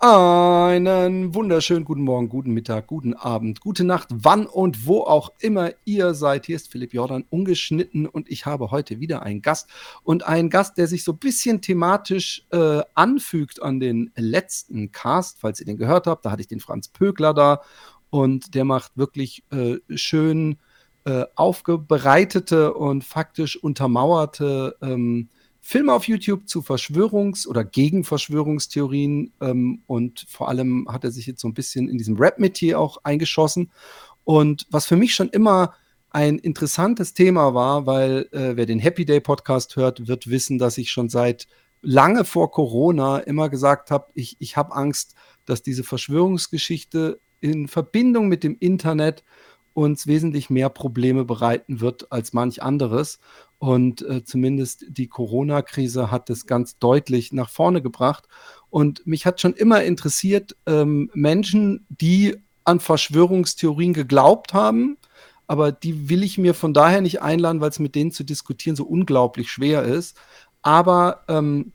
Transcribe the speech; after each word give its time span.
Einen 0.00 1.34
wunderschönen 1.34 1.84
guten 1.84 2.02
Morgen, 2.02 2.28
guten 2.28 2.52
Mittag, 2.52 2.86
guten 2.86 3.14
Abend, 3.14 3.60
gute 3.60 3.82
Nacht, 3.82 4.06
wann 4.12 4.46
und 4.46 4.86
wo 4.86 5.00
auch 5.00 5.32
immer 5.40 5.72
ihr 5.84 6.14
seid. 6.14 6.46
Hier 6.46 6.54
ist 6.54 6.70
Philipp 6.70 6.94
Jordan, 6.94 7.24
ungeschnitten 7.30 8.06
und 8.06 8.30
ich 8.30 8.46
habe 8.46 8.70
heute 8.70 9.00
wieder 9.00 9.24
einen 9.24 9.42
Gast 9.42 9.68
und 10.04 10.24
einen 10.24 10.50
Gast, 10.50 10.78
der 10.78 10.86
sich 10.86 11.02
so 11.02 11.14
ein 11.14 11.18
bisschen 11.18 11.62
thematisch 11.62 12.46
äh, 12.52 12.82
anfügt 12.94 13.60
an 13.60 13.80
den 13.80 14.12
letzten 14.14 14.92
Cast, 14.92 15.40
falls 15.40 15.58
ihr 15.58 15.66
den 15.66 15.78
gehört 15.78 16.06
habt. 16.06 16.24
Da 16.24 16.30
hatte 16.30 16.42
ich 16.42 16.48
den 16.48 16.60
Franz 16.60 16.86
Pögler 16.86 17.34
da 17.34 17.62
und 18.08 18.54
der 18.54 18.64
macht 18.64 18.96
wirklich 18.96 19.42
äh, 19.50 19.78
schön 19.96 20.58
äh, 21.06 21.24
aufbereitete 21.34 22.72
und 22.72 23.02
faktisch 23.02 23.60
untermauerte 23.60 24.76
ähm, 24.80 25.28
Filme 25.68 25.92
auf 25.92 26.08
YouTube 26.08 26.48
zu 26.48 26.60
Verschwörungs- 26.60 27.46
oder 27.46 27.62
gegen 27.62 28.02
Verschwörungstheorien 28.02 29.34
ähm, 29.42 29.82
und 29.86 30.24
vor 30.26 30.48
allem 30.48 30.88
hat 30.90 31.04
er 31.04 31.10
sich 31.10 31.26
jetzt 31.26 31.42
so 31.42 31.48
ein 31.48 31.52
bisschen 31.52 31.90
in 31.90 31.98
diesem 31.98 32.16
Rap-Metier 32.16 32.80
auch 32.80 32.96
eingeschossen. 33.02 33.70
Und 34.24 34.66
was 34.70 34.86
für 34.86 34.96
mich 34.96 35.14
schon 35.14 35.28
immer 35.28 35.74
ein 36.08 36.38
interessantes 36.38 37.12
Thema 37.12 37.52
war, 37.52 37.84
weil 37.84 38.30
äh, 38.32 38.56
wer 38.56 38.64
den 38.64 38.78
Happy 38.78 39.04
Day 39.04 39.20
Podcast 39.20 39.76
hört, 39.76 40.08
wird 40.08 40.30
wissen, 40.30 40.56
dass 40.56 40.78
ich 40.78 40.90
schon 40.90 41.10
seit 41.10 41.46
lange 41.82 42.24
vor 42.24 42.50
Corona 42.50 43.18
immer 43.18 43.50
gesagt 43.50 43.90
habe, 43.90 44.06
ich, 44.14 44.36
ich 44.38 44.56
habe 44.56 44.74
Angst, 44.74 45.16
dass 45.44 45.62
diese 45.62 45.84
Verschwörungsgeschichte 45.84 47.20
in 47.40 47.68
Verbindung 47.68 48.28
mit 48.28 48.42
dem 48.42 48.56
Internet 48.58 49.22
uns 49.78 50.06
wesentlich 50.08 50.50
mehr 50.50 50.68
Probleme 50.70 51.24
bereiten 51.24 51.80
wird 51.80 52.10
als 52.10 52.32
manch 52.32 52.62
anderes. 52.62 53.20
Und 53.58 54.02
äh, 54.02 54.24
zumindest 54.24 54.84
die 54.88 55.06
Corona-Krise 55.06 56.10
hat 56.10 56.30
es 56.30 56.46
ganz 56.46 56.78
deutlich 56.78 57.32
nach 57.32 57.48
vorne 57.48 57.80
gebracht. 57.80 58.24
Und 58.70 59.06
mich 59.06 59.24
hat 59.24 59.40
schon 59.40 59.54
immer 59.54 59.82
interessiert, 59.84 60.56
ähm, 60.66 61.10
Menschen, 61.14 61.86
die 61.88 62.36
an 62.64 62.80
Verschwörungstheorien 62.80 63.94
geglaubt 63.94 64.52
haben, 64.52 64.98
aber 65.46 65.72
die 65.72 66.10
will 66.10 66.22
ich 66.22 66.38
mir 66.38 66.54
von 66.54 66.74
daher 66.74 67.00
nicht 67.00 67.22
einladen, 67.22 67.60
weil 67.60 67.70
es 67.70 67.78
mit 67.78 67.94
denen 67.94 68.12
zu 68.12 68.24
diskutieren 68.24 68.76
so 68.76 68.84
unglaublich 68.84 69.50
schwer 69.50 69.84
ist. 69.84 70.16
Aber 70.60 71.22
ähm, 71.28 71.72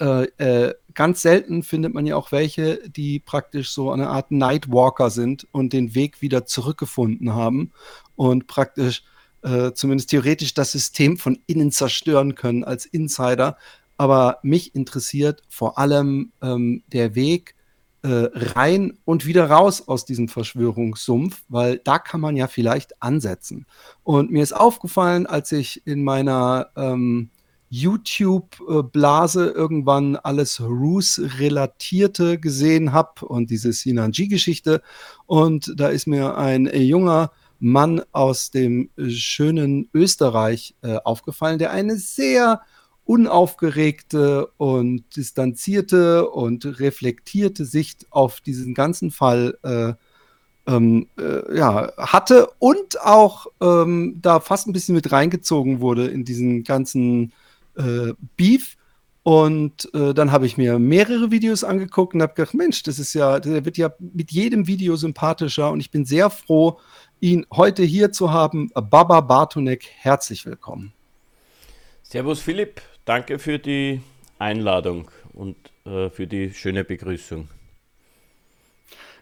äh, 0.00 0.24
äh, 0.38 0.74
ganz 0.98 1.22
selten 1.22 1.62
findet 1.62 1.94
man 1.94 2.06
ja 2.06 2.16
auch 2.16 2.32
welche, 2.32 2.80
die 2.90 3.20
praktisch 3.20 3.70
so 3.70 3.92
eine 3.92 4.08
Art 4.08 4.32
Nightwalker 4.32 5.10
sind 5.10 5.46
und 5.52 5.72
den 5.72 5.94
Weg 5.94 6.22
wieder 6.22 6.44
zurückgefunden 6.44 7.34
haben 7.34 7.70
und 8.16 8.48
praktisch 8.48 9.04
äh, 9.42 9.70
zumindest 9.74 10.10
theoretisch 10.10 10.54
das 10.54 10.72
System 10.72 11.16
von 11.16 11.38
innen 11.46 11.70
zerstören 11.70 12.34
können 12.34 12.64
als 12.64 12.84
Insider. 12.84 13.56
Aber 13.96 14.40
mich 14.42 14.74
interessiert 14.74 15.44
vor 15.48 15.78
allem 15.78 16.32
ähm, 16.42 16.82
der 16.88 17.14
Weg 17.14 17.54
äh, 18.02 18.30
rein 18.56 18.98
und 19.04 19.24
wieder 19.24 19.48
raus 19.48 19.86
aus 19.86 20.04
diesem 20.04 20.26
Verschwörungssumpf, 20.26 21.44
weil 21.48 21.78
da 21.78 22.00
kann 22.00 22.20
man 22.20 22.34
ja 22.34 22.48
vielleicht 22.48 23.00
ansetzen. 23.00 23.66
Und 24.02 24.32
mir 24.32 24.42
ist 24.42 24.52
aufgefallen, 24.52 25.28
als 25.28 25.52
ich 25.52 25.86
in 25.86 26.02
meiner 26.02 26.70
ähm, 26.74 27.30
YouTube-Blase 27.70 29.48
irgendwann 29.50 30.16
alles 30.16 30.60
Ruse-Relatierte 30.60 32.38
gesehen 32.38 32.92
habe 32.92 33.26
und 33.26 33.50
diese 33.50 33.72
Sinanji-Geschichte. 33.72 34.82
Und 35.26 35.74
da 35.76 35.88
ist 35.88 36.06
mir 36.06 36.36
ein 36.36 36.66
junger 36.66 37.30
Mann 37.60 38.02
aus 38.12 38.50
dem 38.50 38.90
äh, 38.96 39.10
schönen 39.10 39.88
Österreich 39.92 40.74
äh, 40.82 40.96
aufgefallen, 40.96 41.58
der 41.58 41.72
eine 41.72 41.96
sehr 41.96 42.62
unaufgeregte 43.04 44.48
und 44.58 45.16
distanzierte 45.16 46.28
und 46.28 46.78
reflektierte 46.78 47.64
Sicht 47.64 48.06
auf 48.10 48.40
diesen 48.40 48.74
ganzen 48.74 49.10
Fall 49.10 49.58
äh, 49.62 49.94
ähm, 50.70 51.06
äh, 51.18 51.56
ja, 51.56 51.90
hatte 51.96 52.48
und 52.58 53.00
auch 53.00 53.46
ähm, 53.62 54.18
da 54.20 54.40
fast 54.40 54.66
ein 54.66 54.74
bisschen 54.74 54.94
mit 54.94 55.10
reingezogen 55.10 55.80
wurde 55.80 56.06
in 56.06 56.24
diesen 56.24 56.64
ganzen 56.64 57.32
äh, 57.78 58.12
Beef. 58.36 58.76
Und 59.22 59.92
äh, 59.94 60.14
dann 60.14 60.32
habe 60.32 60.46
ich 60.46 60.56
mir 60.56 60.78
mehrere 60.78 61.30
Videos 61.30 61.64
angeguckt 61.64 62.14
und 62.14 62.22
habe 62.22 62.34
gedacht, 62.34 62.54
Mensch, 62.54 62.82
das 62.82 62.98
ist 62.98 63.14
ja, 63.14 63.40
der 63.40 63.64
wird 63.64 63.76
ja 63.76 63.92
mit 63.98 64.30
jedem 64.30 64.66
Video 64.66 64.96
sympathischer 64.96 65.70
und 65.70 65.80
ich 65.80 65.90
bin 65.90 66.04
sehr 66.06 66.30
froh, 66.30 66.80
ihn 67.20 67.46
heute 67.52 67.82
hier 67.82 68.10
zu 68.10 68.32
haben. 68.32 68.70
Baba 68.74 69.20
Bartonek, 69.20 69.86
herzlich 69.98 70.46
willkommen. 70.46 70.92
Servus 72.02 72.40
Philipp, 72.40 72.80
danke 73.04 73.38
für 73.38 73.58
die 73.58 74.00
Einladung 74.38 75.10
und 75.34 75.56
äh, 75.84 76.08
für 76.08 76.26
die 76.26 76.54
schöne 76.54 76.84
Begrüßung. 76.84 77.48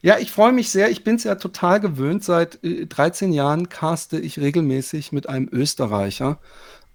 Ja, 0.02 0.18
ich 0.18 0.30
freue 0.30 0.52
mich 0.52 0.70
sehr. 0.70 0.90
Ich 0.90 1.02
bin 1.02 1.16
es 1.16 1.24
ja 1.24 1.34
total 1.34 1.80
gewöhnt. 1.80 2.22
Seit 2.22 2.62
äh, 2.62 2.86
13 2.86 3.32
Jahren 3.32 3.68
caste 3.68 4.20
ich 4.20 4.38
regelmäßig 4.38 5.10
mit 5.10 5.28
einem 5.28 5.48
Österreicher, 5.50 6.38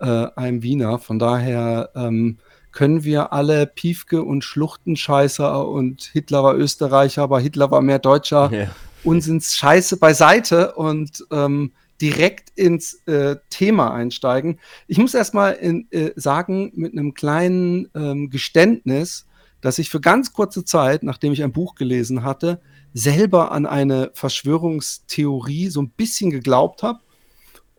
äh, 0.02 0.28
einem 0.36 0.64
Wiener. 0.64 1.00
Von 1.00 1.20
daher 1.20 1.90
ähm, 1.96 2.38
können 2.72 3.04
wir 3.04 3.34
alle 3.34 3.68
Piefke 3.68 4.24
und 4.24 4.44
Schluchtenscheißer 4.44 5.68
und 5.68 6.04
Hitler 6.14 6.44
war 6.44 6.56
Österreicher, 6.56 7.24
aber 7.24 7.40
Hitler 7.40 7.72
war 7.72 7.82
mehr 7.82 8.00
Deutscher. 8.00 8.52
Ja. 8.52 8.76
Unsinns-Scheiße 9.04 9.98
beiseite 9.98 10.74
und 10.74 11.26
ähm, 11.32 11.72
direkt 12.02 12.52
ins 12.56 12.96
äh, 13.06 13.38
Thema 13.50 13.94
einsteigen. 13.94 14.60
Ich 14.88 14.98
muss 14.98 15.14
erstmal 15.14 15.58
äh, 15.62 16.12
sagen, 16.16 16.72
mit 16.76 16.94
einem 16.94 17.14
kleinen 17.14 17.90
ähm, 17.96 18.30
Geständnis, 18.30 19.28
dass 19.62 19.80
ich 19.80 19.90
für 19.90 20.02
ganz 20.02 20.34
kurze 20.34 20.66
Zeit, 20.66 21.04
nachdem 21.04 21.34
ich 21.34 21.44
ein 21.44 21.52
Buch 21.52 21.76
gelesen 21.76 22.24
hatte, 22.24 22.60
selber 22.94 23.52
an 23.52 23.66
eine 23.66 24.12
Verschwörungstheorie 24.14 25.70
so 25.70 25.82
ein 25.82 25.90
bisschen 25.90 26.32
geglaubt 26.32 26.84
habe. 26.84 27.00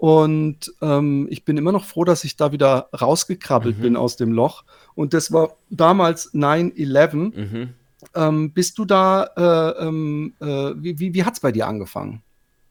Und 0.02 0.74
ähm, 0.80 1.28
ich 1.30 1.44
bin 1.44 1.56
immer 1.56 1.70
noch 1.70 1.84
froh, 1.84 2.02
dass 2.02 2.24
ich 2.24 2.34
da 2.34 2.50
wieder 2.50 2.88
rausgekrabbelt 3.00 3.78
mhm. 3.78 3.82
bin 3.82 3.96
aus 3.96 4.16
dem 4.16 4.32
Loch. 4.32 4.64
Und 4.96 5.14
das 5.14 5.30
war 5.30 5.58
damals 5.70 6.34
9-11. 6.34 7.14
Mhm. 7.14 7.68
Ähm, 8.16 8.52
bist 8.52 8.78
du 8.78 8.84
da, 8.84 9.30
äh, 9.36 9.86
ähm, 9.86 10.34
äh, 10.40 10.72
wie, 10.74 10.98
wie, 10.98 11.14
wie 11.14 11.22
hat 11.22 11.34
es 11.34 11.40
bei 11.40 11.52
dir 11.52 11.68
angefangen? 11.68 12.24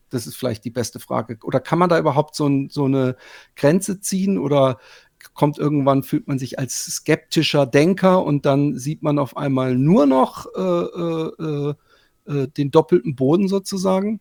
Das 0.10 0.28
ist 0.28 0.36
vielleicht 0.36 0.66
die 0.66 0.72
beste 0.72 1.00
Frage. 1.00 1.38
Oder 1.44 1.62
kann 1.62 1.80
man 1.80 1.88
da 1.90 1.98
überhaupt 1.98 2.36
so, 2.36 2.48
ein, 2.48 2.68
so 2.70 2.84
eine 2.84 3.16
Grenze 3.56 4.02
ziehen 4.02 4.38
oder 4.38 4.78
kommt 5.34 5.58
irgendwann, 5.58 6.04
fühlt 6.04 6.28
man 6.28 6.38
sich 6.38 6.60
als 6.60 6.84
skeptischer 6.84 7.66
Denker 7.66 8.26
und 8.26 8.46
dann 8.46 8.78
sieht 8.78 9.04
man 9.04 9.18
auf 9.18 9.38
einmal 9.38 9.78
nur 9.78 10.06
noch 10.06 10.48
äh, 10.54 10.60
äh, 10.60 11.74
äh, 12.26 12.48
den 12.50 12.72
doppelten 12.72 13.16
Boden 13.16 13.48
sozusagen? 13.48 14.20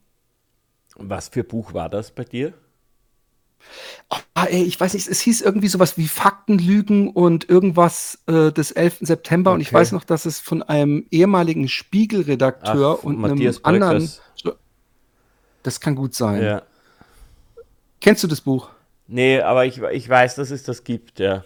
Was 0.95 1.27
für 1.27 1.43
Buch 1.43 1.75
war 1.75 1.89
das 1.89 2.13
bei 2.13 2.23
dir? 2.23 2.55
Ah, 4.35 4.47
ey, 4.47 4.63
ich 4.65 4.81
weiß 4.81 4.95
nicht, 4.95 5.07
es 5.07 5.21
hieß 5.21 5.41
irgendwie 5.43 5.69
sowas 5.69 5.97
wie 5.97 6.09
Faktenlügen 6.09 7.11
und 7.11 7.49
irgendwas 7.49 8.19
äh, 8.27 8.51
des 8.51 8.73
11. 8.73 8.99
September. 9.03 9.51
Okay. 9.51 9.55
Und 9.57 9.61
ich 9.61 9.73
weiß 9.73 9.93
noch, 9.93 10.05
dass 10.05 10.27
es 10.27 10.41
von 10.41 10.63
einem 10.63 11.07
ehemaligen 11.11 11.69
Spiegelredakteur 11.69 13.05
und 13.05 13.19
Matthias 13.19 13.65
einem 13.65 13.83
anderen. 13.83 14.11
Das 15.63 15.81
kann 15.81 15.95
gut 15.95 16.15
sein. 16.15 16.43
Ja. 16.43 16.63
Kennst 18.01 18.23
du 18.25 18.27
das 18.27 18.41
Buch? 18.41 18.71
Nee, 19.07 19.41
aber 19.41 19.67
ich, 19.67 19.79
ich 19.79 20.09
weiß, 20.09 20.37
dass 20.37 20.51
es 20.51 20.63
das 20.63 20.85
gibt, 20.85 21.19
ja. 21.19 21.45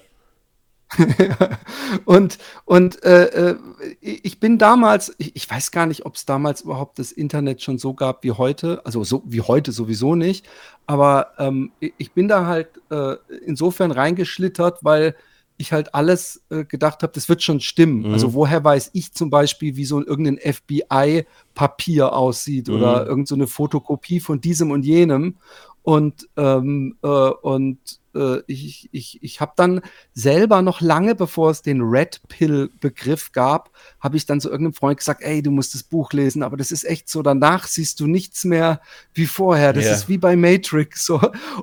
und 2.05 2.39
und 2.65 3.03
äh, 3.05 3.25
äh 3.25 3.57
ich 4.01 4.41
bin 4.41 4.59
damals, 4.59 5.15
ich, 5.19 5.37
ich 5.37 5.51
weiß 5.51 5.71
gar 5.71 5.87
nicht, 5.87 6.07
ob 6.07 6.17
es 6.17 6.25
damals 6.25 6.63
überhaupt 6.63 6.99
das 6.99 7.13
Internet 7.13 7.63
schon 7.63 7.79
so 7.79 7.95
gab 7.95 8.25
wie 8.25 8.33
heute, 8.33 8.85
also 8.85 9.05
so 9.05 9.23
wie 9.27 9.41
heute 9.41 9.73
sowieso 9.73 10.15
nicht, 10.15 10.47
aber 10.87 11.33
ähm, 11.39 11.73
ich 11.81 12.13
bin 12.13 12.29
da 12.29 12.47
halt 12.47 12.69
äh, 12.91 13.17
insofern 13.45 13.91
reingeschlittert, 13.91 14.79
weil 14.83 15.15
ich 15.57 15.73
halt 15.73 15.95
alles 15.95 16.45
äh, 16.51 16.65
gedacht 16.65 17.03
habe, 17.03 17.13
das 17.13 17.29
wird 17.29 17.43
schon 17.43 17.61
stimmen. 17.61 18.01
Mhm. 18.01 18.13
Also 18.13 18.35
woher 18.35 18.65
weiß 18.65 18.91
ich 18.93 19.13
zum 19.13 19.31
Beispiel, 19.31 19.77
wie 19.77 19.85
so 19.85 19.99
ein 19.99 20.05
irgendein 20.05 20.39
FBI-Papier 20.39 22.13
aussieht 22.13 22.69
mhm. 22.69 22.75
oder 22.75 23.07
irgendeine 23.07 23.47
so 23.47 23.51
Fotokopie 23.51 24.21
von 24.21 24.41
diesem 24.41 24.71
und 24.71 24.85
jenem. 24.85 25.37
Und, 25.83 26.29
ähm, 26.37 26.97
äh, 27.03 27.09
und 27.09 27.79
äh, 28.15 28.43
ich, 28.47 28.89
ich, 28.93 29.23
ich 29.23 29.41
habe 29.41 29.53
dann 29.57 29.81
selber 30.13 30.63
noch 30.63 30.81
lange, 30.81 31.15
bevor 31.15 31.51
es 31.51 31.63
den 31.63 31.81
Red 31.81 32.21
Pill-Begriff 32.29 33.33
gab, 33.33 33.71
habe 34.01 34.17
ich 34.17 34.27
dann 34.27 34.41
zu 34.41 34.51
irgendeinem 34.51 34.75
Freund 34.75 34.99
gesagt, 34.99 35.23
ey, 35.23 35.43
du 35.43 35.51
musst 35.51 35.75
das 35.75 35.83
Buch 35.83 36.13
lesen, 36.13 36.43
aber 36.43 36.57
das 36.57 36.73
ist 36.73 36.85
echt 36.85 37.09
so, 37.09 37.23
danach 37.23 37.67
siehst 37.67 38.01
du 38.01 38.07
nichts 38.07 38.45
mehr 38.45 38.81
wie 39.13 39.27
vorher. 39.27 39.73
Das 39.73 39.85
yeah. 39.85 39.95
ist 39.95 40.09
wie 40.09 40.19
bei 40.19 40.37
Matrix. 40.37 41.07
So. 41.07 41.21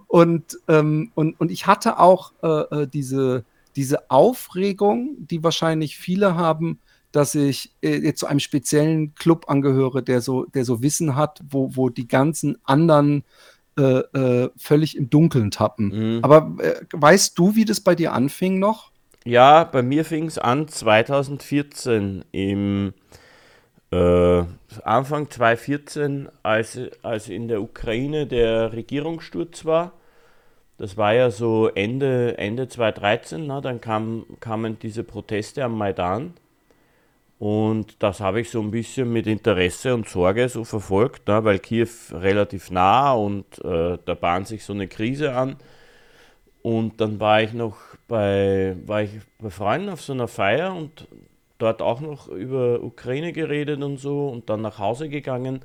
Und, 0.08 0.58
ähm, 0.68 1.12
und, 1.16 1.40
und 1.40 1.52
ich 1.52 1.68
hatte 1.68 2.00
auch 2.00 2.34
äh, 2.44 2.82
äh, 2.82 2.88
diese, 2.88 3.44
diese 3.76 4.10
Aufregung, 4.10 5.16
die 5.20 5.44
wahrscheinlich 5.44 5.98
viele 5.98 6.36
haben, 6.36 6.80
dass 7.12 7.36
ich 7.36 7.74
äh, 7.82 8.14
zu 8.14 8.28
einem 8.28 8.40
speziellen 8.40 9.16
Club 9.16 9.50
angehöre, 9.50 10.02
der 10.02 10.22
so, 10.22 10.46
der 10.46 10.66
so 10.66 10.82
Wissen 10.82 11.16
hat, 11.16 11.42
wo, 11.50 11.76
wo 11.76 11.90
die 11.90 12.08
ganzen 12.08 12.58
anderen 12.64 13.24
äh, 13.78 13.84
äh, 13.84 14.50
völlig 14.58 14.98
im 14.98 15.10
Dunkeln 15.10 15.52
tappen. 15.52 16.18
Mhm. 16.18 16.24
Aber 16.24 16.56
äh, 16.64 16.76
weißt 16.92 17.38
du, 17.38 17.56
wie 17.56 17.66
das 17.66 17.82
bei 17.82 17.96
dir 17.96 18.14
anfing 18.14 18.60
noch? 18.60 18.92
Ja, 19.24 19.64
bei 19.64 19.84
mir 19.84 20.04
fing 20.04 20.26
es 20.26 20.38
an 20.38 20.68
2014 20.68 22.26
im 22.32 22.94
äh, 23.92 24.44
Anfang 24.84 25.30
2014, 25.30 26.30
als, 26.44 26.80
als 27.04 27.30
in 27.30 27.48
der 27.48 27.62
Ukraine 27.62 28.26
der 28.26 28.74
Regierungssturz 28.74 29.66
war, 29.66 29.94
das 30.78 30.98
war 30.98 31.14
ja 31.14 31.30
so 31.30 31.68
Ende, 31.68 32.40
Ende 32.40 32.68
2013, 32.68 33.46
na, 33.46 33.62
dann 33.62 33.82
kam, 33.82 34.26
kamen 34.40 34.80
diese 34.80 35.04
Proteste 35.04 35.64
am 35.64 35.78
Maidan. 35.78 36.34
Und 37.42 38.04
das 38.04 38.20
habe 38.20 38.40
ich 38.40 38.52
so 38.52 38.62
ein 38.62 38.70
bisschen 38.70 39.12
mit 39.12 39.26
Interesse 39.26 39.96
und 39.96 40.08
Sorge 40.08 40.48
so 40.48 40.64
verfolgt, 40.64 41.24
na, 41.26 41.44
weil 41.44 41.58
Kiew 41.58 41.88
relativ 42.12 42.70
nah 42.70 43.14
und 43.14 43.58
äh, 43.66 43.98
da 44.06 44.14
bahnt 44.14 44.48
sich 44.48 44.64
so 44.64 44.74
eine 44.74 44.88
Krise 44.88 45.34
an. 45.34 45.56
Und 46.62 47.02
dann 47.02 47.20
war 47.20 47.42
ich 47.42 47.54
noch 47.54 47.78
bei, 48.08 48.76
war 48.86 49.02
ich 49.02 49.10
bei 49.40 49.50
Freunden 49.50 49.90
auf 49.90 50.04
so 50.04 50.14
einer 50.14 50.28
Feier 50.28 50.76
und 50.76 51.08
dort 51.58 51.82
auch 51.82 52.00
noch 52.00 52.28
über 52.28 52.84
Ukraine 52.84 53.34
geredet 53.34 53.82
und 53.82 53.98
so 53.98 54.30
und 54.30 54.52
dann 54.52 54.62
nach 54.62 54.78
Hause 54.78 55.10
gegangen. 55.10 55.62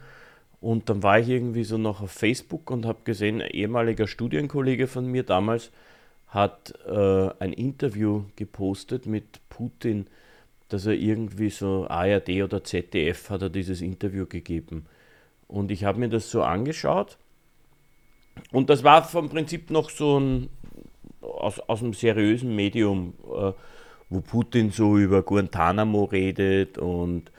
Und 0.62 0.88
dann 0.88 1.02
war 1.02 1.18
ich 1.18 1.28
irgendwie 1.28 1.64
so 1.64 1.76
noch 1.76 2.00
auf 2.00 2.10
Facebook 2.10 2.70
und 2.70 2.86
habe 2.86 3.00
gesehen, 3.04 3.42
ein 3.42 3.50
ehemaliger 3.50 4.06
Studienkollege 4.06 4.86
von 4.86 5.04
mir 5.04 5.24
damals 5.24 5.70
hat 6.28 6.72
äh, 6.86 7.28
ein 7.38 7.52
Interview 7.52 8.22
gepostet 8.34 9.04
mit 9.04 9.46
Putin, 9.50 10.06
dass 10.68 10.86
er 10.86 10.94
irgendwie 10.94 11.50
so 11.50 11.86
ARD 11.88 12.42
oder 12.42 12.64
ZDF 12.64 13.30
hat 13.30 13.42
er 13.42 13.50
dieses 13.50 13.80
Interview 13.80 14.26
gegeben. 14.26 14.86
Und 15.48 15.70
ich 15.70 15.84
habe 15.84 15.98
mir 15.98 16.08
das 16.08 16.30
so 16.30 16.42
angeschaut. 16.42 17.18
Und 18.52 18.68
das 18.68 18.84
war 18.84 19.04
vom 19.04 19.28
Prinzip 19.28 19.70
noch 19.70 19.90
so 19.90 20.18
ein 20.18 20.50
aus, 21.20 21.60
aus 21.60 21.82
einem 21.82 21.92
seriösen 21.92 22.54
Medium, 22.54 23.14
äh, 23.24 23.52
wo 24.08 24.20
Putin 24.20 24.70
so 24.70 24.96
über 24.96 25.22
Guantanamo 25.22 26.04
redet 26.04 26.78
und 26.78 27.30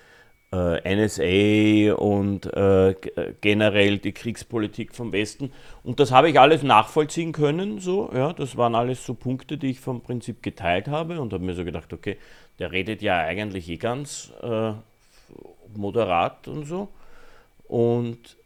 äh, 0.51 0.95
NSA 0.95 1.95
und 1.95 2.45
äh, 2.53 2.95
generell 3.41 3.97
die 3.97 4.13
Kriegspolitik 4.13 4.95
vom 4.95 5.11
Westen. 5.11 5.51
Und 5.83 5.99
das 5.99 6.11
habe 6.11 6.29
ich 6.29 6.39
alles 6.39 6.63
nachvollziehen 6.63 7.31
können. 7.31 7.79
So, 7.79 8.09
ja, 8.13 8.33
das 8.33 8.57
waren 8.57 8.75
alles 8.75 9.05
so 9.05 9.13
Punkte, 9.13 9.57
die 9.57 9.71
ich 9.71 9.79
vom 9.79 10.01
Prinzip 10.01 10.41
geteilt 10.43 10.87
habe 10.87 11.19
und 11.19 11.33
habe 11.33 11.43
mir 11.43 11.53
so 11.53 11.65
gedacht, 11.65 11.91
okay, 11.93 12.17
der 12.59 12.71
redet 12.71 13.01
ja 13.01 13.17
eigentlich 13.17 13.69
eh 13.69 13.77
ganz 13.77 14.31
äh, 14.41 14.71
moderat 15.75 16.47
und 16.47 16.65
so. 16.65 16.89
Und 17.67 18.37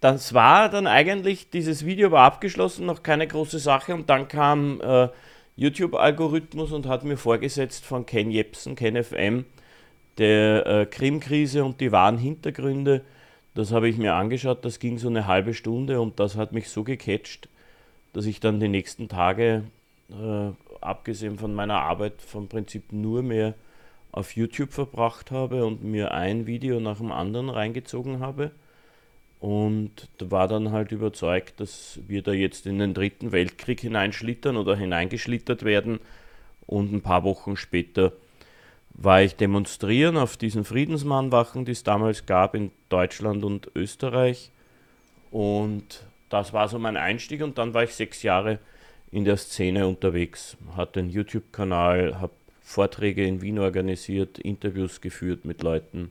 das 0.00 0.34
war 0.34 0.68
dann 0.68 0.86
eigentlich, 0.86 1.50
dieses 1.50 1.84
Video 1.84 2.10
war 2.10 2.24
abgeschlossen, 2.24 2.86
noch 2.86 3.02
keine 3.02 3.26
große 3.26 3.58
Sache 3.58 3.94
und 3.94 4.10
dann 4.10 4.26
kam 4.26 4.80
äh, 4.80 5.08
YouTube-Algorithmus 5.56 6.72
und 6.72 6.86
hat 6.86 7.04
mir 7.04 7.16
vorgesetzt 7.16 7.84
von 7.84 8.04
Ken 8.06 8.30
Jepsen, 8.30 8.74
Ken 8.74 9.02
FM, 9.02 9.44
der 10.18 10.66
äh, 10.66 10.86
Krim-Krise 10.86 11.64
und 11.64 11.80
die 11.80 11.92
wahren 11.92 12.18
Hintergründe. 12.18 13.02
Das 13.54 13.70
habe 13.70 13.88
ich 13.88 13.98
mir 13.98 14.14
angeschaut, 14.14 14.64
das 14.64 14.78
ging 14.78 14.98
so 14.98 15.08
eine 15.08 15.26
halbe 15.26 15.54
Stunde 15.54 16.00
und 16.00 16.18
das 16.18 16.36
hat 16.36 16.52
mich 16.52 16.70
so 16.70 16.84
gecatcht, 16.84 17.48
dass 18.12 18.26
ich 18.26 18.40
dann 18.40 18.60
die 18.60 18.68
nächsten 18.68 19.08
Tage, 19.08 19.64
äh, 20.10 20.50
abgesehen 20.82 21.38
von 21.38 21.54
meiner 21.54 21.80
Arbeit, 21.80 22.20
vom 22.22 22.48
Prinzip 22.48 22.92
nur 22.92 23.22
mehr 23.22 23.54
auf 24.12 24.36
YouTube 24.36 24.72
verbracht 24.72 25.30
habe 25.30 25.64
und 25.64 25.82
mir 25.82 26.12
ein 26.12 26.46
Video 26.46 26.80
nach 26.80 26.98
dem 26.98 27.12
anderen 27.12 27.48
reingezogen 27.48 28.20
habe. 28.20 28.50
Und 29.40 30.08
war 30.20 30.46
dann 30.46 30.70
halt 30.70 30.92
überzeugt, 30.92 31.58
dass 31.58 31.98
wir 32.06 32.22
da 32.22 32.32
jetzt 32.32 32.66
in 32.66 32.78
den 32.78 32.94
dritten 32.94 33.32
Weltkrieg 33.32 33.80
hineinschlittern 33.80 34.56
oder 34.56 34.76
hineingeschlittert 34.76 35.64
werden. 35.64 35.98
Und 36.66 36.92
ein 36.92 37.00
paar 37.00 37.24
Wochen 37.24 37.56
später 37.56 38.12
war 38.94 39.22
ich 39.22 39.34
demonstrieren 39.34 40.16
auf 40.16 40.36
diesen 40.36 40.64
Friedensmannwachen, 40.64 41.64
die 41.64 41.72
es 41.72 41.82
damals 41.82 42.26
gab 42.26 42.54
in 42.54 42.70
Deutschland 42.88 43.42
und 43.42 43.70
Österreich. 43.74 44.50
Und 45.32 46.04
das 46.28 46.52
war 46.52 46.68
so 46.68 46.78
mein 46.78 46.96
Einstieg 46.96 47.42
und 47.42 47.58
dann 47.58 47.74
war 47.74 47.82
ich 47.82 47.94
sechs 47.94 48.22
Jahre 48.22 48.58
in 49.12 49.24
der 49.24 49.36
Szene 49.36 49.86
unterwegs, 49.86 50.56
hatte 50.76 51.00
einen 51.00 51.10
YouTube-Kanal, 51.10 52.20
habe 52.20 52.32
Vorträge 52.62 53.24
in 53.24 53.42
Wien 53.42 53.58
organisiert, 53.58 54.38
Interviews 54.38 55.00
geführt 55.00 55.44
mit 55.44 55.62
Leuten. 55.62 56.10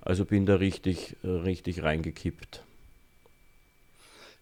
Also 0.00 0.24
bin 0.24 0.46
da 0.46 0.56
richtig, 0.56 1.16
richtig 1.22 1.82
reingekippt. 1.82 2.64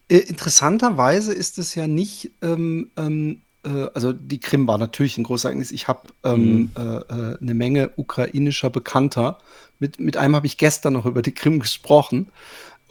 Äh, 0.09 0.17
interessanterweise 0.17 1.33
ist 1.33 1.57
es 1.59 1.75
ja 1.75 1.85
nicht 1.87 2.31
ähm, 2.41 2.89
ähm, 2.97 3.41
äh, 3.63 3.87
also 3.93 4.13
die 4.13 4.39
Krim 4.39 4.67
war 4.67 4.77
natürlich 4.77 5.17
ein 5.17 5.23
großes 5.23 5.45
Ereignis. 5.45 5.71
Ich 5.71 5.87
habe 5.87 6.01
ähm, 6.23 6.41
mhm. 6.53 6.71
äh, 6.77 6.81
äh, 6.81 7.37
eine 7.39 7.53
Menge 7.53 7.91
ukrainischer 7.95 8.69
Bekannter. 8.69 9.37
Mit, 9.79 9.99
mit 9.99 10.17
einem 10.17 10.35
habe 10.35 10.47
ich 10.47 10.57
gestern 10.57 10.93
noch 10.93 11.05
über 11.05 11.21
die 11.21 11.33
Krim 11.33 11.59
gesprochen. 11.59 12.27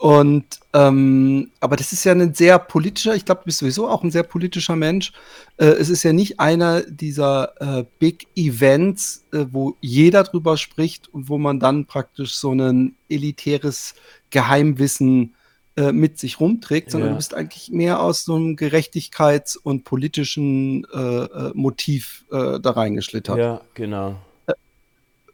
Und 0.01 0.45
ähm, 0.73 1.51
aber 1.59 1.75
das 1.75 1.91
ist 1.91 2.03
ja 2.05 2.11
ein 2.11 2.33
sehr 2.33 2.57
politischer, 2.57 3.13
ich 3.13 3.23
glaube, 3.23 3.41
du 3.41 3.45
bist 3.45 3.59
sowieso 3.59 3.87
auch 3.87 4.03
ein 4.03 4.09
sehr 4.09 4.23
politischer 4.23 4.75
Mensch. 4.75 5.13
Äh, 5.57 5.65
es 5.65 5.89
ist 5.89 6.01
ja 6.01 6.11
nicht 6.11 6.39
einer 6.39 6.81
dieser 6.81 7.53
äh, 7.61 7.85
Big 7.99 8.25
Events, 8.35 9.27
äh, 9.31 9.45
wo 9.51 9.77
jeder 9.79 10.23
drüber 10.23 10.57
spricht 10.57 11.07
und 11.13 11.29
wo 11.29 11.37
man 11.37 11.59
dann 11.59 11.85
praktisch 11.85 12.33
so 12.33 12.51
ein 12.51 12.95
elitäres 13.09 13.93
Geheimwissen 14.31 15.35
äh, 15.75 15.91
mit 15.91 16.17
sich 16.17 16.39
rumträgt, 16.39 16.89
sondern 16.89 17.09
ja. 17.09 17.13
du 17.13 17.17
bist 17.17 17.35
eigentlich 17.35 17.69
mehr 17.69 18.01
aus 18.01 18.25
so 18.25 18.33
einem 18.33 18.55
Gerechtigkeits- 18.55 19.55
und 19.55 19.83
politischen 19.83 20.83
äh, 20.91 20.97
äh, 20.97 21.51
Motiv 21.53 22.25
da 22.31 22.57
reingeschlittert. 22.57 23.37
Ja, 23.37 23.61
genau. 23.75 24.15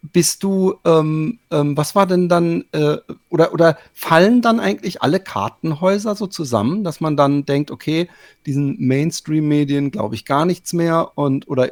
Bist 0.01 0.44
du, 0.44 0.75
ähm, 0.85 1.39
ähm, 1.51 1.75
was 1.75 1.95
war 1.95 2.05
denn 2.05 2.29
dann, 2.29 2.65
äh, 2.71 2.97
oder, 3.29 3.53
oder 3.53 3.77
fallen 3.94 4.41
dann 4.41 4.59
eigentlich 4.59 5.01
alle 5.01 5.19
Kartenhäuser 5.19 6.15
so 6.15 6.27
zusammen, 6.27 6.83
dass 6.83 7.01
man 7.01 7.17
dann 7.17 7.45
denkt, 7.45 7.71
okay, 7.71 8.09
diesen 8.45 8.77
Mainstream-Medien 8.79 9.91
glaube 9.91 10.15
ich 10.15 10.25
gar 10.25 10.45
nichts 10.45 10.73
mehr 10.73 11.11
und 11.15 11.47
oder 11.47 11.71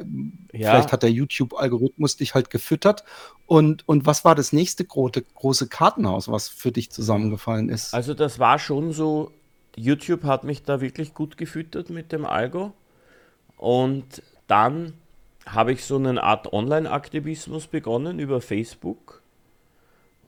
ja. 0.52 0.70
vielleicht 0.70 0.92
hat 0.92 1.02
der 1.02 1.10
YouTube-Algorithmus 1.10 2.16
dich 2.16 2.34
halt 2.34 2.50
gefüttert 2.50 3.04
und, 3.46 3.88
und 3.88 4.06
was 4.06 4.24
war 4.24 4.34
das 4.34 4.52
nächste 4.52 4.84
große, 4.84 5.22
große 5.34 5.68
Kartenhaus, 5.68 6.28
was 6.28 6.48
für 6.48 6.72
dich 6.72 6.90
zusammengefallen 6.90 7.68
ist? 7.68 7.94
Also 7.94 8.12
das 8.12 8.38
war 8.38 8.58
schon 8.58 8.92
so, 8.92 9.30
YouTube 9.76 10.24
hat 10.24 10.42
mich 10.44 10.64
da 10.64 10.80
wirklich 10.80 11.14
gut 11.14 11.36
gefüttert 11.36 11.90
mit 11.90 12.10
dem 12.10 12.24
Algo. 12.24 12.72
Und 13.56 14.22
dann 14.48 14.94
habe 15.46 15.72
ich 15.72 15.84
so 15.84 15.96
eine 15.96 16.22
Art 16.22 16.52
Online-Aktivismus 16.52 17.68
begonnen 17.68 18.18
über 18.18 18.40
Facebook. 18.40 19.22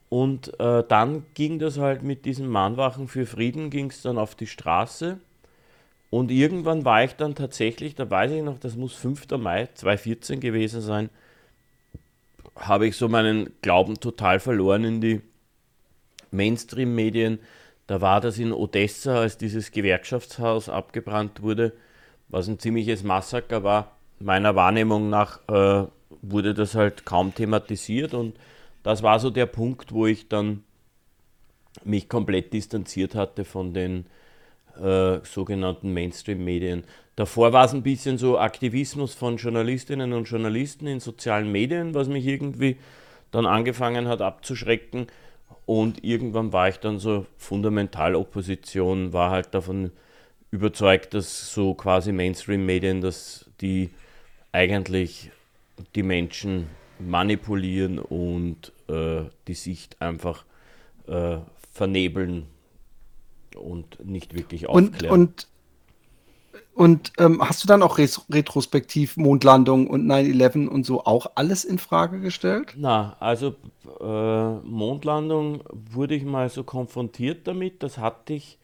Und 0.08 0.58
äh, 0.58 0.84
dann 0.88 1.26
ging 1.34 1.58
das 1.58 1.78
halt 1.78 2.02
mit 2.02 2.24
diesen 2.24 2.48
Mahnwachen 2.48 3.08
für 3.08 3.26
Frieden, 3.26 3.68
ging 3.68 3.90
es 3.90 4.00
dann 4.00 4.16
auf 4.16 4.34
die 4.34 4.46
Straße. 4.46 5.18
Und 6.10 6.30
irgendwann 6.30 6.84
war 6.84 7.04
ich 7.04 7.14
dann 7.16 7.34
tatsächlich, 7.34 7.94
da 7.94 8.08
weiß 8.08 8.30
ich 8.30 8.42
noch, 8.42 8.58
das 8.58 8.76
muss 8.76 8.94
5. 8.94 9.26
Mai 9.38 9.68
2014 9.74 10.40
gewesen 10.40 10.80
sein, 10.80 11.10
habe 12.56 12.86
ich 12.86 12.96
so 12.96 13.08
meinen 13.08 13.52
Glauben 13.60 14.00
total 14.00 14.40
verloren 14.40 14.84
in 14.84 15.00
die 15.00 15.20
Mainstream-Medien. 16.30 17.38
Da 17.86 18.00
war 18.00 18.20
das 18.20 18.38
in 18.38 18.52
Odessa, 18.52 19.20
als 19.20 19.36
dieses 19.36 19.70
Gewerkschaftshaus 19.70 20.70
abgebrannt 20.70 21.42
wurde, 21.42 21.72
was 22.28 22.48
ein 22.48 22.58
ziemliches 22.58 23.02
Massaker 23.02 23.62
war. 23.62 23.97
Meiner 24.20 24.56
Wahrnehmung 24.56 25.10
nach 25.10 25.40
äh, 25.48 25.86
wurde 26.22 26.54
das 26.54 26.74
halt 26.74 27.04
kaum 27.04 27.34
thematisiert 27.34 28.14
und 28.14 28.36
das 28.82 29.02
war 29.02 29.20
so 29.20 29.30
der 29.30 29.46
Punkt, 29.46 29.92
wo 29.92 30.06
ich 30.06 30.28
dann 30.28 30.64
mich 31.84 32.08
komplett 32.08 32.52
distanziert 32.52 33.14
hatte 33.14 33.44
von 33.44 33.74
den 33.74 34.06
äh, 34.80 35.18
sogenannten 35.24 35.92
Mainstream-Medien. 35.92 36.84
Davor 37.16 37.52
war 37.52 37.64
es 37.64 37.74
ein 37.74 37.82
bisschen 37.82 38.16
so 38.16 38.38
Aktivismus 38.38 39.14
von 39.14 39.36
Journalistinnen 39.36 40.12
und 40.12 40.28
Journalisten 40.28 40.86
in 40.86 41.00
sozialen 41.00 41.50
Medien, 41.50 41.94
was 41.94 42.08
mich 42.08 42.24
irgendwie 42.26 42.76
dann 43.30 43.46
angefangen 43.46 44.06
hat 44.08 44.22
abzuschrecken. 44.22 45.08
Und 45.66 46.04
irgendwann 46.04 46.52
war 46.52 46.68
ich 46.68 46.78
dann 46.78 46.98
so 46.98 47.26
Fundamentalopposition, 47.36 49.12
war 49.12 49.30
halt 49.30 49.52
davon 49.52 49.90
überzeugt, 50.50 51.12
dass 51.12 51.52
so 51.52 51.74
quasi 51.74 52.12
Mainstream-Medien, 52.12 53.00
dass 53.00 53.50
die 53.60 53.90
eigentlich 54.52 55.30
die 55.94 56.02
Menschen 56.02 56.68
manipulieren 56.98 57.98
und 57.98 58.72
äh, 58.88 59.22
die 59.46 59.54
Sicht 59.54 60.00
einfach 60.00 60.44
äh, 61.06 61.38
vernebeln 61.72 62.46
und 63.56 64.04
nicht 64.04 64.34
wirklich 64.34 64.68
aufklären. 64.68 65.12
Und, 65.12 65.20
und 65.20 65.48
und 66.78 67.12
ähm, 67.18 67.42
hast 67.42 67.64
du 67.64 67.66
dann 67.66 67.82
auch 67.82 67.98
retrospektiv 67.98 69.16
Mondlandung 69.16 69.88
und 69.88 70.06
9-11 70.06 70.68
und 70.68 70.86
so 70.86 71.04
auch 71.04 71.32
alles 71.34 71.64
in 71.64 71.78
Frage 71.78 72.20
gestellt? 72.20 72.74
Na, 72.76 73.16
also 73.18 73.56
äh, 73.98 74.52
Mondlandung 74.64 75.64
wurde 75.72 76.14
ich 76.14 76.24
mal 76.24 76.48
so 76.48 76.62
konfrontiert 76.62 77.48
damit. 77.48 77.82
Das 77.82 77.98
hatte 77.98 78.34
ich, 78.34 78.58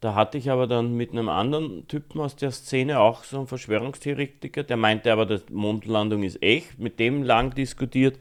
da 0.00 0.14
hatte 0.14 0.38
ich 0.38 0.50
aber 0.50 0.66
dann 0.66 0.94
mit 0.94 1.12
einem 1.12 1.28
anderen 1.28 1.88
Typen 1.88 2.20
aus 2.20 2.36
der 2.36 2.50
Szene, 2.50 3.00
auch 3.00 3.24
so 3.24 3.40
ein 3.40 3.46
Verschwörungstheoretiker, 3.46 4.62
der 4.62 4.76
meinte 4.76 5.12
aber, 5.12 5.26
dass 5.26 5.48
Mondlandung 5.50 6.22
ist 6.22 6.42
echt, 6.42 6.78
mit 6.78 6.98
dem 7.00 7.22
lang 7.22 7.54
diskutiert. 7.54 8.18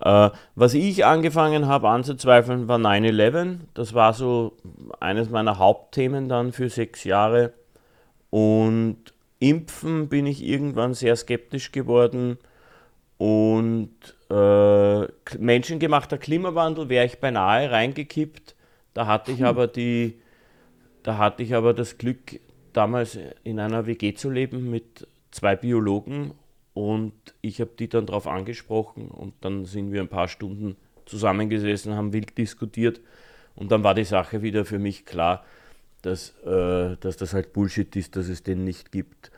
Äh, 0.00 0.30
was 0.54 0.74
ich 0.74 1.04
angefangen 1.04 1.66
habe 1.66 1.88
anzuzweifeln, 1.88 2.68
war 2.68 2.78
9-11. 2.78 3.58
Das 3.74 3.94
war 3.94 4.12
so 4.12 4.56
eines 5.00 5.30
meiner 5.30 5.58
Hauptthemen 5.58 6.28
dann 6.28 6.52
für 6.52 6.68
sechs 6.68 7.04
Jahre. 7.04 7.52
Und 8.30 8.98
Impfen 9.40 10.08
bin 10.08 10.26
ich 10.26 10.44
irgendwann 10.44 10.94
sehr 10.94 11.16
skeptisch 11.16 11.72
geworden. 11.72 12.38
Und 13.16 13.90
äh, 14.30 15.06
menschengemachter 15.38 16.18
Klimawandel 16.18 16.88
wäre 16.88 17.06
ich 17.06 17.18
beinahe 17.18 17.70
reingekippt. 17.70 18.54
Da 18.94 19.06
hatte 19.06 19.32
ich 19.32 19.40
hm. 19.40 19.46
aber 19.46 19.66
die, 19.66 20.20
da 21.08 21.16
hatte 21.16 21.42
ich 21.42 21.54
aber 21.54 21.72
das 21.72 21.96
Glück, 21.96 22.38
damals 22.74 23.18
in 23.42 23.58
einer 23.60 23.86
WG 23.86 24.12
zu 24.12 24.28
leben 24.28 24.70
mit 24.70 25.06
zwei 25.30 25.56
Biologen 25.56 26.32
und 26.74 27.14
ich 27.40 27.62
habe 27.62 27.70
die 27.78 27.88
dann 27.88 28.04
darauf 28.04 28.26
angesprochen 28.26 29.08
und 29.08 29.32
dann 29.40 29.64
sind 29.64 29.90
wir 29.90 30.02
ein 30.02 30.08
paar 30.08 30.28
Stunden 30.28 30.76
zusammengesessen, 31.06 31.94
haben 31.94 32.12
wild 32.12 32.36
diskutiert 32.36 33.00
und 33.54 33.72
dann 33.72 33.84
war 33.84 33.94
die 33.94 34.04
Sache 34.04 34.42
wieder 34.42 34.66
für 34.66 34.78
mich 34.78 35.06
klar, 35.06 35.46
dass, 36.02 36.34
äh, 36.44 36.98
dass 37.00 37.16
das 37.16 37.32
halt 37.32 37.54
Bullshit 37.54 37.96
ist, 37.96 38.14
dass 38.14 38.28
es 38.28 38.42
den 38.42 38.64
nicht 38.64 38.92
gibt. 38.92 39.30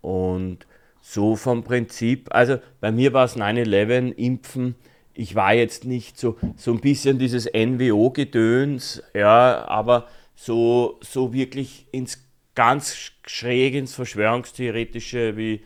Und 0.00 0.66
so 1.00 1.36
vom 1.36 1.62
Prinzip, 1.62 2.26
also 2.34 2.58
bei 2.80 2.90
mir 2.90 3.12
war 3.12 3.24
es 3.24 3.36
9-11, 3.36 4.14
Impfen, 4.14 4.74
ich 5.14 5.36
war 5.36 5.54
jetzt 5.54 5.84
nicht 5.84 6.18
so, 6.18 6.36
so 6.56 6.72
ein 6.72 6.80
bisschen 6.80 7.20
dieses 7.20 7.46
NWO-Gedöns, 7.46 9.04
ja, 9.14 9.64
aber 9.68 10.08
so, 10.38 11.00
so 11.02 11.32
wirklich 11.32 11.86
ins 11.90 12.24
ganz 12.54 12.94
schräg 13.26 13.74
ins 13.74 13.94
Verschwörungstheoretische 13.94 15.36
wie 15.36 15.64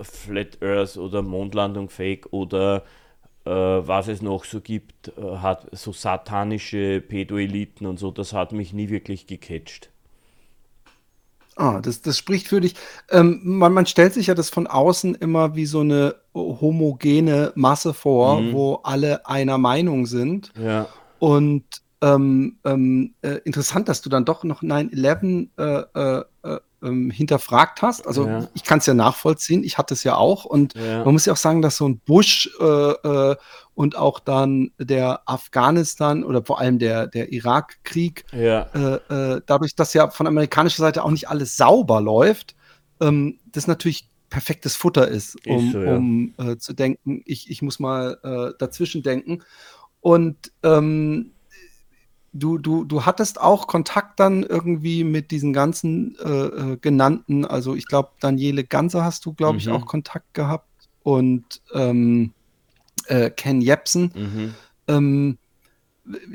Flat 0.00 0.62
Earth 0.62 0.96
oder 0.96 1.22
Mondlandung 1.22 1.90
Fake 1.90 2.28
oder 2.30 2.84
äh, 3.44 3.50
was 3.50 4.06
es 4.06 4.22
noch 4.22 4.44
so 4.44 4.60
gibt, 4.60 5.08
äh, 5.18 5.38
hat 5.38 5.66
so 5.72 5.92
satanische 5.92 7.00
Pedoeliten 7.00 7.84
und 7.86 7.98
so, 7.98 8.12
das 8.12 8.32
hat 8.32 8.52
mich 8.52 8.72
nie 8.72 8.90
wirklich 8.90 9.26
gecatcht. 9.26 9.90
Ah, 11.56 11.80
das, 11.80 12.00
das 12.00 12.16
spricht 12.16 12.46
für 12.46 12.60
dich. 12.60 12.74
Ähm, 13.10 13.40
man, 13.42 13.72
man 13.72 13.86
stellt 13.86 14.14
sich 14.14 14.28
ja 14.28 14.34
das 14.34 14.50
von 14.50 14.68
außen 14.68 15.16
immer 15.16 15.56
wie 15.56 15.66
so 15.66 15.80
eine 15.80 16.14
homogene 16.32 17.52
Masse 17.56 17.92
vor, 17.92 18.40
mhm. 18.40 18.52
wo 18.52 18.74
alle 18.84 19.26
einer 19.26 19.58
Meinung 19.58 20.06
sind. 20.06 20.52
Ja. 20.56 20.88
Und 21.18 21.81
ähm, 22.02 22.56
ähm, 22.64 23.14
äh, 23.22 23.38
interessant, 23.44 23.88
dass 23.88 24.02
du 24.02 24.10
dann 24.10 24.24
doch 24.24 24.42
noch 24.42 24.62
9-11 24.62 25.48
äh, 25.56 25.84
äh, 25.94 26.24
äh, 26.42 26.60
ähm, 26.82 27.10
hinterfragt 27.10 27.80
hast. 27.80 28.06
Also 28.08 28.26
ja. 28.26 28.48
ich 28.54 28.64
kann 28.64 28.80
es 28.80 28.86
ja 28.86 28.94
nachvollziehen, 28.94 29.62
ich 29.62 29.78
hatte 29.78 29.94
es 29.94 30.02
ja 30.02 30.16
auch. 30.16 30.44
Und 30.44 30.74
ja. 30.74 31.04
man 31.04 31.12
muss 31.12 31.26
ja 31.26 31.32
auch 31.32 31.38
sagen, 31.38 31.62
dass 31.62 31.76
so 31.76 31.88
ein 31.88 32.00
Bush 32.00 32.50
äh, 32.60 32.64
äh, 32.64 33.36
und 33.74 33.96
auch 33.96 34.18
dann 34.18 34.72
der 34.78 35.22
Afghanistan 35.26 36.24
oder 36.24 36.44
vor 36.44 36.58
allem 36.58 36.80
der, 36.80 37.06
der 37.06 37.32
Irakkrieg, 37.32 38.24
ja. 38.32 38.66
dadurch, 39.46 39.74
dass 39.74 39.94
ja 39.94 40.10
von 40.10 40.26
amerikanischer 40.26 40.82
Seite 40.82 41.02
auch 41.04 41.10
nicht 41.10 41.30
alles 41.30 41.56
sauber 41.56 42.02
läuft, 42.02 42.54
ähm, 43.00 43.38
das 43.50 43.66
natürlich 43.66 44.08
perfektes 44.28 44.76
Futter 44.76 45.08
ist, 45.08 45.38
um, 45.46 45.72
so, 45.72 45.78
um 45.78 46.34
zu 46.58 46.74
denken, 46.74 47.22
ich, 47.24 47.50
ich 47.50 47.62
muss 47.62 47.80
mal 47.80 48.54
dazwischen 48.58 49.02
denken. 49.02 49.42
Und 50.02 50.52
ähm, 50.62 51.30
du, 52.32 52.58
du, 52.58 52.84
du 52.84 53.04
hattest 53.04 53.40
auch 53.40 53.66
Kontakt 53.66 54.20
dann 54.20 54.42
irgendwie 54.42 55.04
mit 55.04 55.30
diesen 55.30 55.52
ganzen 55.52 56.16
äh, 56.24 56.28
äh 56.28 56.76
genannten, 56.80 57.44
also 57.44 57.74
ich 57.74 57.86
glaube, 57.86 58.10
Daniele 58.20 58.64
Ganser 58.64 59.04
hast 59.04 59.26
du, 59.26 59.32
glaube 59.32 59.54
mhm. 59.54 59.58
ich, 59.58 59.68
auch 59.68 59.86
Kontakt 59.86 60.34
gehabt 60.34 60.68
und 61.02 61.60
ähm, 61.74 62.32
äh, 63.06 63.30
Ken 63.30 63.60
Jepsen. 63.60 64.12
Mhm. 64.14 64.54
Ähm, 64.88 65.38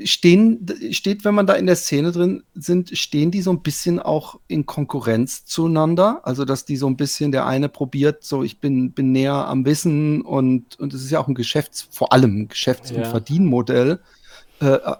stehen, 0.04 0.66
steht, 0.92 1.24
wenn 1.24 1.34
man 1.34 1.46
da 1.46 1.54
in 1.54 1.66
der 1.66 1.76
Szene 1.76 2.12
drin 2.12 2.42
sind, 2.54 2.96
stehen 2.96 3.30
die 3.30 3.42
so 3.42 3.50
ein 3.50 3.62
bisschen 3.62 4.00
auch 4.00 4.40
in 4.48 4.64
Konkurrenz 4.64 5.44
zueinander? 5.44 6.20
Also, 6.22 6.44
dass 6.44 6.64
die 6.64 6.76
so 6.76 6.86
ein 6.86 6.96
bisschen 6.96 7.32
der 7.32 7.46
eine 7.46 7.68
probiert, 7.68 8.24
so 8.24 8.42
ich 8.42 8.60
bin, 8.60 8.92
bin 8.92 9.12
näher 9.12 9.46
am 9.46 9.66
Wissen 9.66 10.22
und, 10.22 10.78
und 10.80 10.94
es 10.94 11.02
ist 11.02 11.10
ja 11.10 11.20
auch 11.20 11.28
ein 11.28 11.34
Geschäfts-, 11.34 11.86
vor 11.90 12.12
allem 12.12 12.42
ein 12.42 12.48
Geschäfts- 12.48 12.90
ja. 12.90 12.98
und 12.98 13.06
Verdienmodell. 13.06 14.00
Äh, 14.60 14.66
äh, 14.66 14.96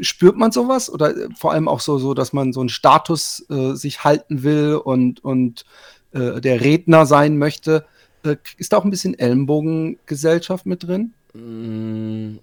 spürt 0.00 0.36
man 0.36 0.52
sowas 0.52 0.90
oder 0.90 1.16
äh, 1.16 1.28
vor 1.36 1.52
allem 1.52 1.68
auch 1.68 1.80
so, 1.80 1.98
so 1.98 2.14
dass 2.14 2.32
man 2.32 2.52
so 2.52 2.60
einen 2.60 2.68
Status 2.68 3.44
äh, 3.50 3.74
sich 3.74 4.04
halten 4.04 4.42
will 4.42 4.74
und, 4.74 5.24
und 5.24 5.64
äh, 6.12 6.40
der 6.40 6.60
Redner 6.60 7.06
sein 7.06 7.38
möchte? 7.38 7.86
Äh, 8.24 8.36
ist 8.56 8.72
da 8.72 8.78
auch 8.78 8.84
ein 8.84 8.90
bisschen 8.90 9.18
Ellenbogengesellschaft 9.18 10.66
mit 10.66 10.86
drin? 10.86 11.14
Mm, 11.34 12.38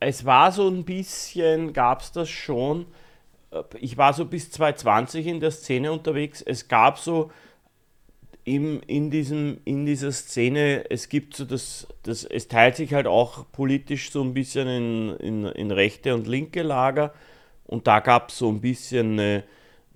es 0.00 0.24
war 0.24 0.52
so 0.52 0.68
ein 0.68 0.84
bisschen, 0.84 1.72
gab 1.72 2.02
es 2.02 2.12
das 2.12 2.28
schon. 2.28 2.86
Ich 3.78 3.96
war 3.96 4.12
so 4.12 4.24
bis 4.24 4.50
2020 4.50 5.26
in 5.26 5.40
der 5.40 5.50
Szene 5.50 5.92
unterwegs. 5.92 6.40
Es 6.40 6.68
gab 6.68 6.98
so 6.98 7.30
im, 8.44 8.80
in, 8.86 9.10
diesem, 9.10 9.58
in 9.64 9.86
dieser 9.86 10.12
Szene, 10.12 10.84
es 10.90 11.08
gibt 11.08 11.36
so 11.36 11.44
das, 11.44 11.86
das, 12.02 12.24
es 12.24 12.48
teilt 12.48 12.76
sich 12.76 12.94
halt 12.94 13.06
auch 13.06 13.46
politisch 13.52 14.10
so 14.10 14.22
ein 14.22 14.34
bisschen 14.34 14.68
in, 14.68 15.16
in, 15.16 15.44
in 15.44 15.70
rechte 15.70 16.14
und 16.14 16.26
linke 16.26 16.62
Lager 16.62 17.12
und 17.66 17.86
da 17.86 18.00
gab 18.00 18.30
es 18.30 18.38
so 18.38 18.48
ein 18.48 18.60
bisschen 18.60 19.12
eine, 19.12 19.44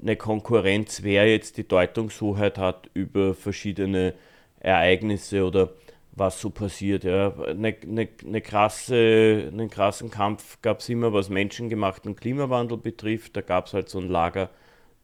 eine 0.01 0.17
Konkurrenz, 0.17 1.03
wer 1.03 1.29
jetzt 1.29 1.57
die 1.57 1.67
Deutungshoheit 1.67 2.59
hat 2.59 2.91
über 2.95 3.35
verschiedene 3.35 4.15
Ereignisse 4.61 5.45
oder 5.45 5.71
was 6.13 6.41
so 6.41 6.51
passiert. 6.51 7.05
Ja. 7.05 7.35
Eine, 7.39 7.77
eine, 7.83 8.09
eine 8.25 8.41
krasse, 8.41 9.51
einen 9.53 9.71
krassen 9.71 10.11
Kampf 10.11 10.61
gab 10.63 10.81
es 10.81 10.89
immer, 10.89 11.13
was 11.13 11.29
menschengemachten 11.29 12.17
Klimawandel 12.17 12.79
betrifft. 12.79 13.37
Da 13.37 13.41
gab 13.41 13.67
es 13.67 13.75
halt 13.75 13.89
so 13.89 13.99
ein 13.99 14.09
Lager, 14.09 14.51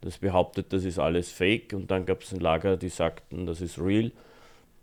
das 0.00 0.18
behauptet, 0.18 0.72
das 0.72 0.84
ist 0.84 0.98
alles 0.98 1.30
fake 1.30 1.72
und 1.74 1.90
dann 1.90 2.06
gab 2.06 2.22
es 2.22 2.32
ein 2.32 2.40
Lager, 2.40 2.76
die 2.76 2.88
sagten, 2.88 3.46
das 3.46 3.60
ist 3.60 3.78
real. 3.78 4.12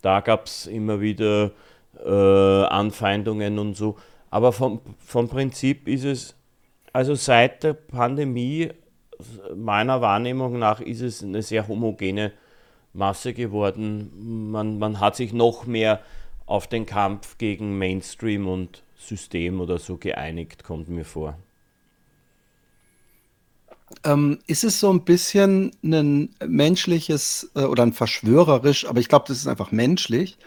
Da 0.01 0.19
gab 0.19 0.45
es 0.45 0.67
immer 0.67 1.01
wieder 1.01 1.51
äh, 2.05 2.63
Anfeindungen 2.65 3.57
und 3.57 3.75
so. 3.75 3.97
Aber 4.29 4.51
vom, 4.51 4.81
vom 4.99 5.27
Prinzip 5.27 5.87
ist 5.87 6.03
es, 6.03 6.35
also 6.93 7.15
seit 7.15 7.63
der 7.63 7.73
Pandemie, 7.73 8.69
meiner 9.55 10.01
Wahrnehmung 10.01 10.59
nach, 10.59 10.79
ist 10.79 11.01
es 11.01 11.23
eine 11.23 11.41
sehr 11.41 11.67
homogene 11.67 12.33
Masse 12.93 13.33
geworden. 13.33 14.51
Man, 14.51 14.77
man 14.77 14.99
hat 14.99 15.15
sich 15.15 15.33
noch 15.33 15.65
mehr 15.65 16.01
auf 16.45 16.67
den 16.67 16.85
Kampf 16.85 17.37
gegen 17.37 17.77
Mainstream 17.77 18.47
und 18.47 18.83
System 18.95 19.61
oder 19.61 19.79
so 19.79 19.97
geeinigt, 19.97 20.63
kommt 20.63 20.89
mir 20.89 21.05
vor. 21.05 21.37
Ähm, 24.03 24.39
ist 24.47 24.65
es 24.65 24.81
so 24.81 24.91
ein 24.91 25.05
bisschen 25.05 25.71
ein 25.81 26.35
menschliches 26.45 27.49
äh, 27.55 27.61
oder 27.61 27.83
ein 27.83 27.93
verschwörerisch, 27.93 28.85
aber 28.85 28.99
ich 28.99 29.07
glaube, 29.07 29.25
das 29.27 29.37
ist 29.37 29.47
einfach 29.47 29.71
menschlich, 29.71 30.37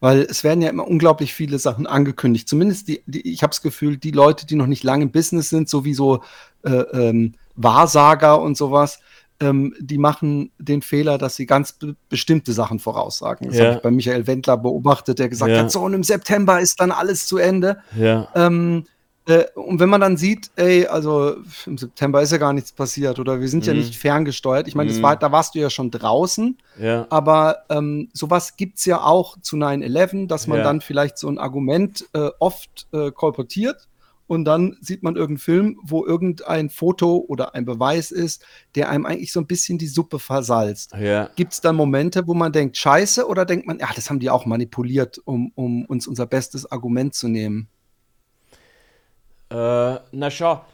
weil 0.00 0.20
es 0.22 0.44
werden 0.44 0.62
ja 0.62 0.70
immer 0.70 0.88
unglaublich 0.88 1.34
viele 1.34 1.58
Sachen 1.58 1.86
angekündigt. 1.86 2.48
Zumindest 2.48 2.88
die, 2.88 3.02
die 3.06 3.30
ich 3.30 3.42
habe 3.42 3.50
das 3.50 3.60
Gefühl, 3.60 3.98
die 3.98 4.12
Leute, 4.12 4.46
die 4.46 4.54
noch 4.54 4.66
nicht 4.66 4.82
lange 4.82 5.04
im 5.04 5.10
Business 5.10 5.50
sind, 5.50 5.68
sowieso 5.68 6.22
äh, 6.62 6.70
ähm, 6.70 7.34
Wahrsager 7.54 8.40
und 8.40 8.56
sowas, 8.56 8.98
ähm, 9.40 9.74
die 9.78 9.98
machen 9.98 10.50
den 10.58 10.80
Fehler, 10.80 11.18
dass 11.18 11.36
sie 11.36 11.46
ganz 11.46 11.72
be 11.72 11.96
bestimmte 12.08 12.52
Sachen 12.52 12.78
voraussagen. 12.78 13.48
Das 13.48 13.58
ja. 13.58 13.64
habe 13.64 13.76
ich 13.76 13.82
bei 13.82 13.90
Michael 13.90 14.26
Wendler 14.26 14.56
beobachtet, 14.56 15.18
der 15.18 15.28
gesagt 15.28 15.52
ja. 15.52 15.58
hat, 15.58 15.70
so 15.70 15.82
und 15.82 15.92
im 15.92 16.02
September 16.02 16.60
ist 16.60 16.80
dann 16.80 16.92
alles 16.92 17.26
zu 17.26 17.36
Ende. 17.36 17.78
Ja. 17.94 18.28
Ähm, 18.34 18.86
äh, 19.26 19.44
und 19.54 19.80
wenn 19.80 19.88
man 19.88 20.00
dann 20.00 20.16
sieht, 20.16 20.50
ey, 20.56 20.86
also 20.86 21.36
im 21.66 21.78
September 21.78 22.22
ist 22.22 22.32
ja 22.32 22.38
gar 22.38 22.52
nichts 22.52 22.72
passiert 22.72 23.18
oder 23.18 23.40
wir 23.40 23.48
sind 23.48 23.64
mhm. 23.64 23.72
ja 23.72 23.74
nicht 23.74 23.96
ferngesteuert. 23.96 24.68
Ich 24.68 24.74
meine, 24.74 24.92
mhm. 24.92 25.02
war, 25.02 25.16
da 25.16 25.32
warst 25.32 25.54
du 25.54 25.58
ja 25.58 25.70
schon 25.70 25.90
draußen. 25.90 26.58
Ja. 26.80 27.06
Aber 27.10 27.64
ähm, 27.68 28.08
sowas 28.12 28.56
gibt 28.56 28.78
es 28.78 28.84
ja 28.84 29.02
auch 29.02 29.40
zu 29.40 29.56
9-11, 29.56 30.28
dass 30.28 30.46
man 30.46 30.58
ja. 30.58 30.64
dann 30.64 30.80
vielleicht 30.80 31.18
so 31.18 31.28
ein 31.28 31.38
Argument 31.38 32.06
äh, 32.12 32.30
oft 32.38 32.86
äh, 32.92 33.10
kolportiert 33.10 33.88
und 34.26 34.44
dann 34.44 34.76
sieht 34.80 35.02
man 35.02 35.16
irgendeinen 35.16 35.38
Film, 35.38 35.78
wo 35.82 36.04
irgendein 36.04 36.68
Foto 36.70 37.24
oder 37.28 37.54
ein 37.54 37.64
Beweis 37.64 38.10
ist, 38.10 38.44
der 38.74 38.90
einem 38.90 39.06
eigentlich 39.06 39.32
so 39.32 39.40
ein 39.40 39.46
bisschen 39.46 39.78
die 39.78 39.86
Suppe 39.86 40.18
versalzt. 40.18 40.92
Ja. 40.98 41.30
Gibt 41.36 41.52
es 41.52 41.60
dann 41.60 41.76
Momente, 41.76 42.26
wo 42.26 42.34
man 42.34 42.52
denkt, 42.52 42.76
scheiße, 42.76 43.26
oder 43.26 43.44
denkt 43.44 43.66
man, 43.66 43.78
ja, 43.78 43.88
das 43.94 44.10
haben 44.10 44.18
die 44.18 44.30
auch 44.30 44.46
manipuliert, 44.46 45.20
um, 45.24 45.52
um 45.54 45.84
uns 45.84 46.06
unser 46.06 46.26
bestes 46.26 46.70
Argument 46.70 47.14
zu 47.14 47.28
nehmen? 47.28 47.68
Äh, 49.56 50.00
na 50.12 50.30
schau, 50.30 50.66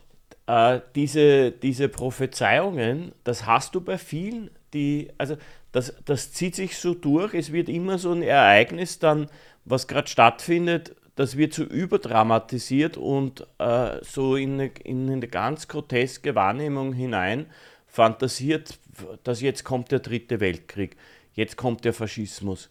äh, 0.48 0.80
diese, 0.96 1.52
diese 1.52 1.88
Prophezeiungen, 1.88 3.12
das 3.22 3.46
hast 3.46 3.76
du 3.76 3.80
bei 3.80 3.96
vielen, 3.96 4.50
die, 4.74 5.08
also 5.18 5.36
das, 5.70 5.94
das 6.04 6.32
zieht 6.32 6.56
sich 6.56 6.76
so 6.76 6.94
durch, 6.94 7.32
es 7.32 7.52
wird 7.52 7.68
immer 7.68 7.98
so 7.98 8.10
ein 8.10 8.22
Ereignis 8.22 8.98
dann, 8.98 9.28
was 9.64 9.86
gerade 9.86 10.08
stattfindet, 10.08 10.96
das 11.14 11.36
wird 11.36 11.54
so 11.54 11.62
überdramatisiert 11.62 12.96
und 12.96 13.46
äh, 13.58 13.98
so 14.02 14.34
in 14.34 14.54
eine, 14.54 14.72
in 14.82 15.08
eine 15.08 15.28
ganz 15.28 15.68
groteske 15.68 16.34
Wahrnehmung 16.34 16.92
hinein 16.92 17.46
fantasiert, 17.86 18.80
dass 19.22 19.42
jetzt 19.42 19.62
kommt 19.62 19.92
der 19.92 20.00
dritte 20.00 20.40
Weltkrieg, 20.40 20.96
jetzt 21.34 21.56
kommt 21.56 21.84
der 21.84 21.92
Faschismus. 21.92 22.68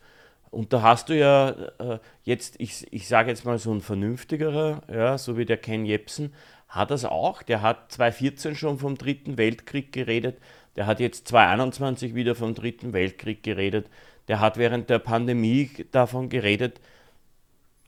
Und 0.52 0.74
da 0.74 0.82
hast 0.82 1.10
du 1.10 1.18
ja 1.18 1.50
äh, 1.80 2.00
jetzt, 2.24 2.56
ich, 2.60 2.86
ich 2.92 3.08
sage 3.08 3.30
jetzt 3.30 3.46
mal 3.46 3.58
so 3.58 3.72
ein 3.74 3.82
vernünftigerer, 3.82 4.82
ja, 4.94 5.18
so 5.18 5.38
wie 5.38 5.46
der 5.46 5.58
Ken 5.58 5.86
Jebsen, 5.86 6.34
hat 6.68 6.92
das 6.92 7.06
auch. 7.06 7.42
Der 7.42 7.62
hat 7.62 7.92
2014 7.94 8.56
schon 8.56 8.78
vom 8.78 8.98
Dritten 8.98 9.38
Weltkrieg 9.38 9.94
geredet. 9.94 10.38
Der 10.76 10.88
hat 10.88 11.00
jetzt 11.00 11.28
2021 11.30 12.16
wieder 12.16 12.36
vom 12.36 12.54
Dritten 12.54 12.92
Weltkrieg 12.94 13.44
geredet. 13.44 13.88
Der 14.28 14.40
hat 14.42 14.58
während 14.58 14.90
der 14.90 15.00
Pandemie 15.00 15.70
davon 15.92 16.30
geredet, 16.30 16.82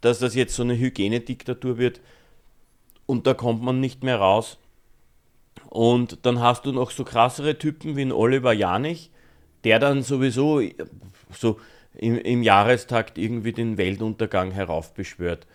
dass 0.01 0.19
das 0.19 0.33
jetzt 0.35 0.55
so 0.55 0.63
eine 0.63 0.77
Hygienediktatur 0.77 1.77
wird 1.77 2.01
und 3.05 3.27
da 3.27 3.33
kommt 3.33 3.61
man 3.61 3.79
nicht 3.79 4.03
mehr 4.03 4.17
raus. 4.17 4.57
Und 5.69 6.25
dann 6.25 6.39
hast 6.39 6.65
du 6.65 6.71
noch 6.71 6.91
so 6.91 7.03
krassere 7.03 7.57
Typen 7.57 7.95
wie 7.95 8.01
ein 8.01 8.11
Oliver 8.11 8.53
Janich, 8.53 9.11
der 9.63 9.79
dann 9.79 10.03
sowieso 10.03 10.61
so 11.31 11.59
im, 11.95 12.17
im 12.17 12.43
Jahrestakt 12.43 13.17
irgendwie 13.17 13.53
den 13.53 13.77
Weltuntergang 13.77 14.51
heraufbeschwört. 14.51 15.47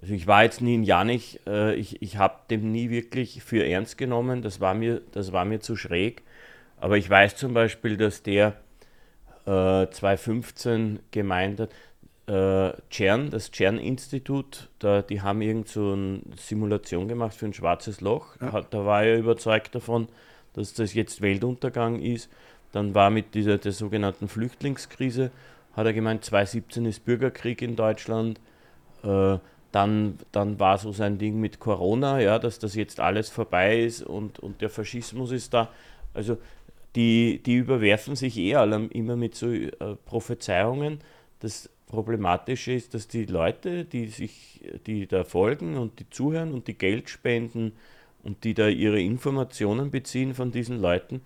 Also 0.00 0.12
ich 0.12 0.26
war 0.26 0.44
jetzt 0.44 0.60
nie 0.60 0.74
in 0.74 0.84
Janich, 0.84 1.40
äh, 1.46 1.74
ich, 1.74 2.02
ich 2.02 2.18
habe 2.18 2.40
dem 2.50 2.70
nie 2.70 2.90
wirklich 2.90 3.42
für 3.42 3.66
ernst 3.66 3.96
genommen, 3.96 4.42
das 4.42 4.60
war, 4.60 4.74
mir, 4.74 5.00
das 5.12 5.32
war 5.32 5.44
mir 5.44 5.60
zu 5.60 5.76
schräg. 5.76 6.22
Aber 6.78 6.98
ich 6.98 7.08
weiß 7.08 7.36
zum 7.36 7.54
Beispiel, 7.54 7.96
dass 7.96 8.22
der 8.22 8.54
äh, 9.46 9.86
2015 9.88 11.00
gemeint 11.10 11.60
hat, 11.60 11.70
äh, 12.26 12.72
CERN, 12.90 13.30
das 13.30 13.50
CERN-Institut, 13.52 14.68
da, 14.80 15.00
die 15.00 15.22
haben 15.22 15.40
irgend 15.42 15.68
so 15.68 15.92
eine 15.92 16.20
Simulation 16.36 17.08
gemacht 17.08 17.34
für 17.34 17.46
ein 17.46 17.54
schwarzes 17.54 18.00
Loch. 18.00 18.36
Ja. 18.40 18.62
Da 18.62 18.84
war 18.84 19.04
er 19.04 19.16
überzeugt 19.16 19.74
davon, 19.74 20.08
dass 20.52 20.74
das 20.74 20.94
jetzt 20.94 21.22
Weltuntergang 21.22 22.00
ist. 22.00 22.28
Dann 22.72 22.94
war 22.94 23.10
mit 23.10 23.34
dieser 23.34 23.58
der 23.58 23.72
sogenannten 23.72 24.28
Flüchtlingskrise, 24.28 25.30
hat 25.76 25.86
er 25.86 25.92
gemeint, 25.92 26.24
2017 26.24 26.86
ist 26.86 27.04
Bürgerkrieg 27.04 27.60
in 27.62 27.76
Deutschland. 27.76 28.40
Äh, 29.04 29.38
dann, 29.72 30.18
dann 30.32 30.58
war 30.58 30.78
so 30.78 30.90
sein 30.92 31.18
Ding 31.18 31.38
mit 31.38 31.60
Corona, 31.60 32.18
ja, 32.20 32.38
dass 32.38 32.58
das 32.58 32.74
jetzt 32.74 32.98
alles 32.98 33.28
vorbei 33.28 33.80
ist 33.80 34.02
und, 34.02 34.38
und 34.38 34.62
der 34.62 34.70
Faschismus 34.70 35.32
ist 35.32 35.52
da. 35.52 35.68
Also 36.14 36.38
die, 36.94 37.42
die 37.44 37.56
überwerfen 37.56 38.16
sich 38.16 38.38
eh 38.38 38.54
alle 38.54 38.86
immer 38.86 39.16
mit 39.16 39.34
so 39.34 39.52
äh, 39.52 39.70
Prophezeiungen. 40.06 41.00
Das 41.40 41.68
Problematische 41.86 42.72
ist, 42.72 42.94
dass 42.94 43.06
die 43.06 43.26
Leute, 43.26 43.84
die 43.84 44.06
sich, 44.06 44.62
die 44.86 45.06
da 45.06 45.24
folgen 45.24 45.76
und 45.76 46.00
die 46.00 46.08
zuhören 46.08 46.54
und 46.54 46.68
die 46.68 46.78
Geld 46.78 47.10
spenden 47.10 47.72
und 48.22 48.44
die 48.44 48.54
da 48.54 48.68
ihre 48.68 49.00
Informationen 49.00 49.90
beziehen 49.90 50.34
von 50.34 50.50
diesen 50.50 50.80
Leuten, 50.80 51.20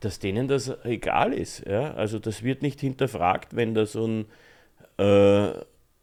dass 0.00 0.18
denen 0.18 0.48
das 0.48 0.72
egal 0.84 1.32
ist. 1.32 1.66
Ja? 1.66 1.94
Also 1.94 2.18
das 2.18 2.42
wird 2.42 2.62
nicht 2.62 2.80
hinterfragt, 2.80 3.54
wenn 3.54 3.74
da 3.74 3.86
so 3.86 4.06
ein 4.06 4.24
äh, 4.98 5.52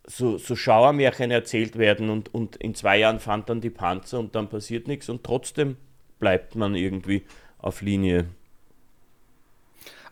so, 0.07 0.37
so 0.37 0.55
Schauermärchen 0.55 1.31
erzählt 1.31 1.77
werden 1.77 2.09
und, 2.09 2.33
und 2.33 2.55
in 2.55 2.73
zwei 2.73 2.97
Jahren 2.97 3.19
fand 3.19 3.49
dann 3.49 3.59
die 3.59 3.69
Panzer 3.69 4.19
und 4.19 4.35
dann 4.35 4.47
passiert 4.47 4.87
nichts 4.87 5.09
und 5.09 5.23
trotzdem 5.23 5.75
bleibt 6.19 6.55
man 6.55 6.75
irgendwie 6.75 7.23
auf 7.57 7.81
Linie. 7.81 8.27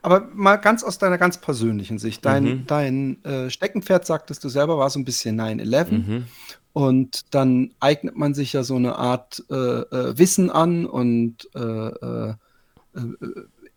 Aber 0.02 0.30
mal 0.34 0.58
ganz 0.58 0.84
aus 0.84 1.00
deiner 1.00 1.18
ganz 1.18 1.42
persönlichen 1.42 1.98
Sicht. 1.98 2.26
Dein, 2.26 2.44
mhm. 2.44 2.68
dein 2.68 3.24
äh, 3.24 3.50
Steckenpferd, 3.50 4.06
sagtest 4.06 4.44
du 4.44 4.50
selber, 4.50 4.78
war 4.78 4.90
so 4.92 5.00
ein 5.00 5.06
bisschen 5.06 5.42
9-11. 5.42 5.92
Mhm. 5.92 6.26
Und 6.74 7.34
dann 7.34 7.74
eignet 7.80 8.16
man 8.16 8.36
sich 8.36 8.54
ja 8.54 8.62
so 8.62 8.76
eine 8.76 8.98
Art 8.98 9.44
äh, 9.50 9.56
äh, 9.56 10.18
Wissen 10.18 10.52
an 10.52 10.86
und 10.86 11.50
äh, 11.56 11.60
äh, 11.60 12.34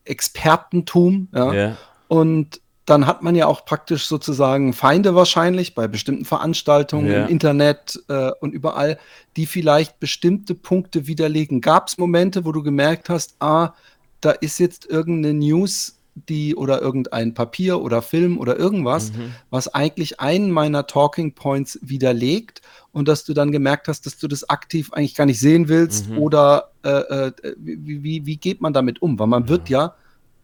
Expertentum. 0.09 1.29
Ja? 1.35 1.53
ja. 1.53 1.77
Und 2.09 2.61
dann 2.89 3.07
hat 3.07 3.23
man 3.23 3.35
ja 3.35 3.47
auch 3.47 3.67
praktisch 3.67 4.07
sozusagen 4.07 4.73
Feinde 4.73 5.15
wahrscheinlich 5.15 5.75
bei 5.75 5.87
bestimmten 5.89 6.25
Veranstaltungen 6.25 7.11
ja. 7.11 7.25
im 7.25 7.29
Internet 7.29 8.03
äh, 8.09 8.31
und 8.41 8.53
überall, 8.53 8.99
die 9.37 9.45
vielleicht 9.45 10.01
bestimmte 10.01 10.55
Punkte 10.55 11.07
widerlegen. 11.07 11.61
Gab 11.61 11.89
es 11.89 11.99
Momente, 11.99 12.47
wo 12.47 12.53
du 12.53 12.63
gemerkt 12.63 13.11
hast, 13.11 13.37
ah, 13.41 13.75
da 14.23 14.31
ist 14.31 14.59
jetzt 14.59 14.87
irgendeine 14.87 15.35
News, 15.35 15.98
die 16.29 16.55
oder 16.57 16.81
irgendein 16.81 17.35
Papier 17.35 17.81
oder 17.81 18.03
Film 18.03 18.39
oder 18.39 18.59
irgendwas, 18.59 19.13
mhm. 19.13 19.35
was 19.51 19.73
eigentlich 19.75 20.21
einen 20.21 20.51
meiner 20.51 20.87
Talking 20.87 21.35
Points 21.35 21.79
widerlegt 21.83 22.63
und 22.93 23.09
dass 23.09 23.25
du 23.25 23.35
dann 23.35 23.53
gemerkt 23.53 23.89
hast, 23.89 24.07
dass 24.07 24.19
du 24.19 24.29
das 24.29 24.49
aktiv 24.49 24.93
eigentlich 24.93 25.15
gar 25.15 25.27
nicht 25.27 25.41
sehen 25.41 25.69
willst 25.69 26.09
mhm. 26.09 26.19
oder 26.19 26.71
äh, 26.85 26.91
äh, 26.91 27.33
wie, 27.59 28.03
wie, 28.03 28.27
wie, 28.27 28.37
geht 28.37 28.61
man 28.61 28.73
damit 28.73 29.03
um? 29.03 29.19
Weil 29.19 29.27
man 29.27 29.45
ja. 29.45 29.49
wird 29.49 29.69
ja 29.69 29.95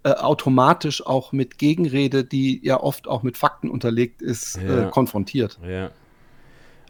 äh, 0.05 0.11
automatisch 0.11 1.05
auch 1.05 1.33
mit 1.33 1.59
Gegenrede, 1.59 2.25
die 2.25 2.61
ja 2.65 2.81
oft 2.81 3.09
auch 3.09 3.23
mit 3.23 3.39
Fakten 3.39 3.71
unterlegt 3.71 4.23
ist, 4.23 4.57
äh, 4.59 4.83
ja. 4.83 4.85
konfrontiert. 4.91 5.59
Ja. 5.67 5.91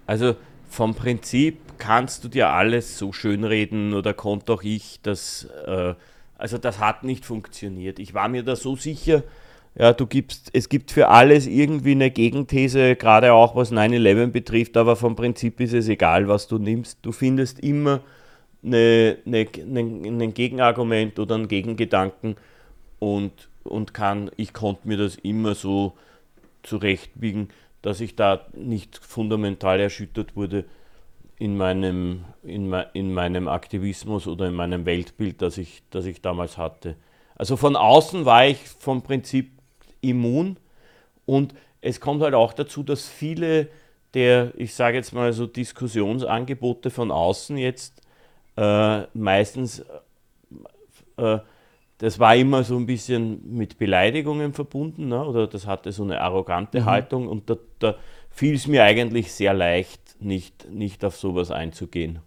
Also 0.06 0.36
vom 0.68 0.94
Prinzip 0.94 1.58
kannst 1.78 2.24
du 2.24 2.28
dir 2.28 2.48
alles 2.50 2.98
so 2.98 3.12
schönreden 3.12 3.94
oder 3.94 4.14
konnte 4.14 4.52
auch 4.52 4.62
ich, 4.62 5.00
dass 5.02 5.44
äh, 5.66 5.94
also 6.44 6.58
das 6.58 6.78
hat 6.78 7.04
nicht 7.04 7.24
funktioniert. 7.24 7.98
Ich 7.98 8.12
war 8.12 8.28
mir 8.28 8.42
da 8.42 8.54
so 8.54 8.76
sicher, 8.76 9.22
ja, 9.76 9.94
du 9.94 10.06
gibst, 10.06 10.50
es 10.52 10.68
gibt 10.68 10.90
für 10.90 11.08
alles 11.08 11.46
irgendwie 11.46 11.92
eine 11.92 12.10
Gegenthese, 12.10 12.96
gerade 12.96 13.32
auch 13.32 13.56
was 13.56 13.72
9-11 13.72 14.26
betrifft, 14.26 14.76
aber 14.76 14.94
vom 14.94 15.16
Prinzip 15.16 15.58
ist 15.60 15.72
es 15.72 15.88
egal, 15.88 16.28
was 16.28 16.46
du 16.46 16.58
nimmst. 16.58 16.98
Du 17.00 17.12
findest 17.12 17.60
immer 17.60 18.00
eine, 18.62 19.16
eine, 19.24 19.46
eine, 19.58 20.24
ein 20.24 20.34
Gegenargument 20.34 21.18
oder 21.18 21.36
einen 21.36 21.48
Gegengedanken 21.48 22.36
und, 22.98 23.48
und 23.62 23.94
kann, 23.94 24.30
ich 24.36 24.52
konnte 24.52 24.86
mir 24.86 24.98
das 24.98 25.16
immer 25.16 25.54
so 25.54 25.94
zurechtbiegen, 26.62 27.48
dass 27.80 28.02
ich 28.02 28.16
da 28.16 28.46
nicht 28.52 28.98
fundamental 28.98 29.80
erschüttert 29.80 30.36
wurde 30.36 30.66
in 31.38 31.56
meinem, 31.56 32.24
in, 32.42 32.72
in 32.92 33.12
meinem 33.12 33.48
Aktivismus 33.48 34.26
oder 34.26 34.46
in 34.46 34.54
meinem 34.54 34.86
Weltbild, 34.86 35.42
das 35.42 35.58
ich, 35.58 35.82
das 35.90 36.06
ich 36.06 36.22
damals 36.22 36.58
hatte. 36.58 36.96
Also 37.36 37.56
von 37.56 37.76
außen 37.76 38.24
war 38.24 38.46
ich 38.46 38.58
vom 38.58 39.02
Prinzip 39.02 39.50
immun 40.00 40.56
und 41.26 41.54
es 41.80 42.00
kommt 42.00 42.22
halt 42.22 42.34
auch 42.34 42.52
dazu, 42.52 42.82
dass 42.82 43.08
viele 43.08 43.68
der, 44.14 44.52
ich 44.56 44.74
sage 44.74 44.96
jetzt 44.96 45.12
mal 45.12 45.32
so 45.32 45.46
Diskussionsangebote 45.46 46.90
von 46.90 47.10
außen 47.10 47.56
jetzt 47.56 48.00
äh, 48.56 49.02
meistens 49.12 49.84
äh, 51.16 51.38
das 51.98 52.18
war 52.18 52.34
immer 52.34 52.64
so 52.64 52.76
ein 52.76 52.86
bisschen 52.86 53.40
mit 53.56 53.78
Beleidigungen 53.78 54.52
verbunden, 54.52 55.08
ne? 55.08 55.24
oder 55.24 55.46
das 55.46 55.66
hatte 55.66 55.92
so 55.92 56.02
eine 56.02 56.20
arrogante 56.20 56.80
mhm. 56.80 56.84
Haltung 56.86 57.28
und 57.28 57.48
da, 57.48 57.56
da 57.78 57.94
fiel 58.30 58.54
es 58.54 58.66
mir 58.66 58.84
eigentlich 58.84 59.32
sehr 59.32 59.54
leicht, 59.54 60.00
nicht, 60.20 60.70
nicht 60.70 61.04
auf 61.04 61.16
sowas 61.16 61.50
einzugehen. 61.50 62.20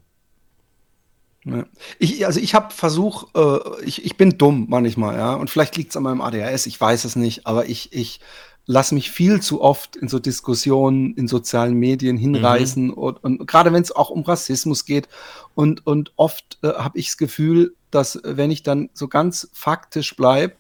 Ich, 1.98 2.26
also 2.26 2.40
ich 2.40 2.54
habe 2.54 2.74
Versuch, 2.74 3.28
äh, 3.36 3.86
ich, 3.86 4.04
ich 4.04 4.18
bin 4.18 4.38
dumm 4.38 4.66
manchmal, 4.70 5.16
ja, 5.16 5.34
und 5.34 5.50
vielleicht 5.50 5.78
liegt 5.78 5.92
es 5.92 5.98
an 5.98 6.04
meinem 6.04 6.22
ADHS, 6.22 6.66
ich 6.66 6.80
weiß 6.80 7.06
es 7.06 7.16
nicht, 7.16 7.48
aber 7.48 7.70
ich, 7.70 7.94
ich 7.94 8.20
lasse 8.66 8.94
mich 8.94 9.12
viel 9.12 9.42
zu 9.42 9.62
oft 9.62 9.96
in 9.96 10.10
so 10.10 10.20
Diskussionen 10.20 11.14
in 11.16 11.30
sozialen 11.30 11.76
Medien 11.76 12.18
hinreißen 12.18 12.88
mhm. 12.88 12.94
und, 12.94 13.24
und 13.24 13.48
gerade 13.48 13.72
wenn 13.72 13.82
es 13.82 13.94
auch 13.94 14.10
um 14.10 14.24
Rassismus 14.24 14.84
geht 14.84 15.08
und, 15.56 15.88
und 15.88 16.12
oft 16.18 16.60
äh, 16.64 16.74
habe 16.74 17.00
ich 17.00 17.08
das 17.08 17.18
Gefühl, 17.18 17.76
dass 17.92 18.18
äh, 18.18 18.36
wenn 18.36 18.52
ich 18.52 18.64
dann 18.64 18.90
so 18.94 19.08
ganz 19.08 19.50
faktisch 19.54 20.16
bleibe, 20.18 20.56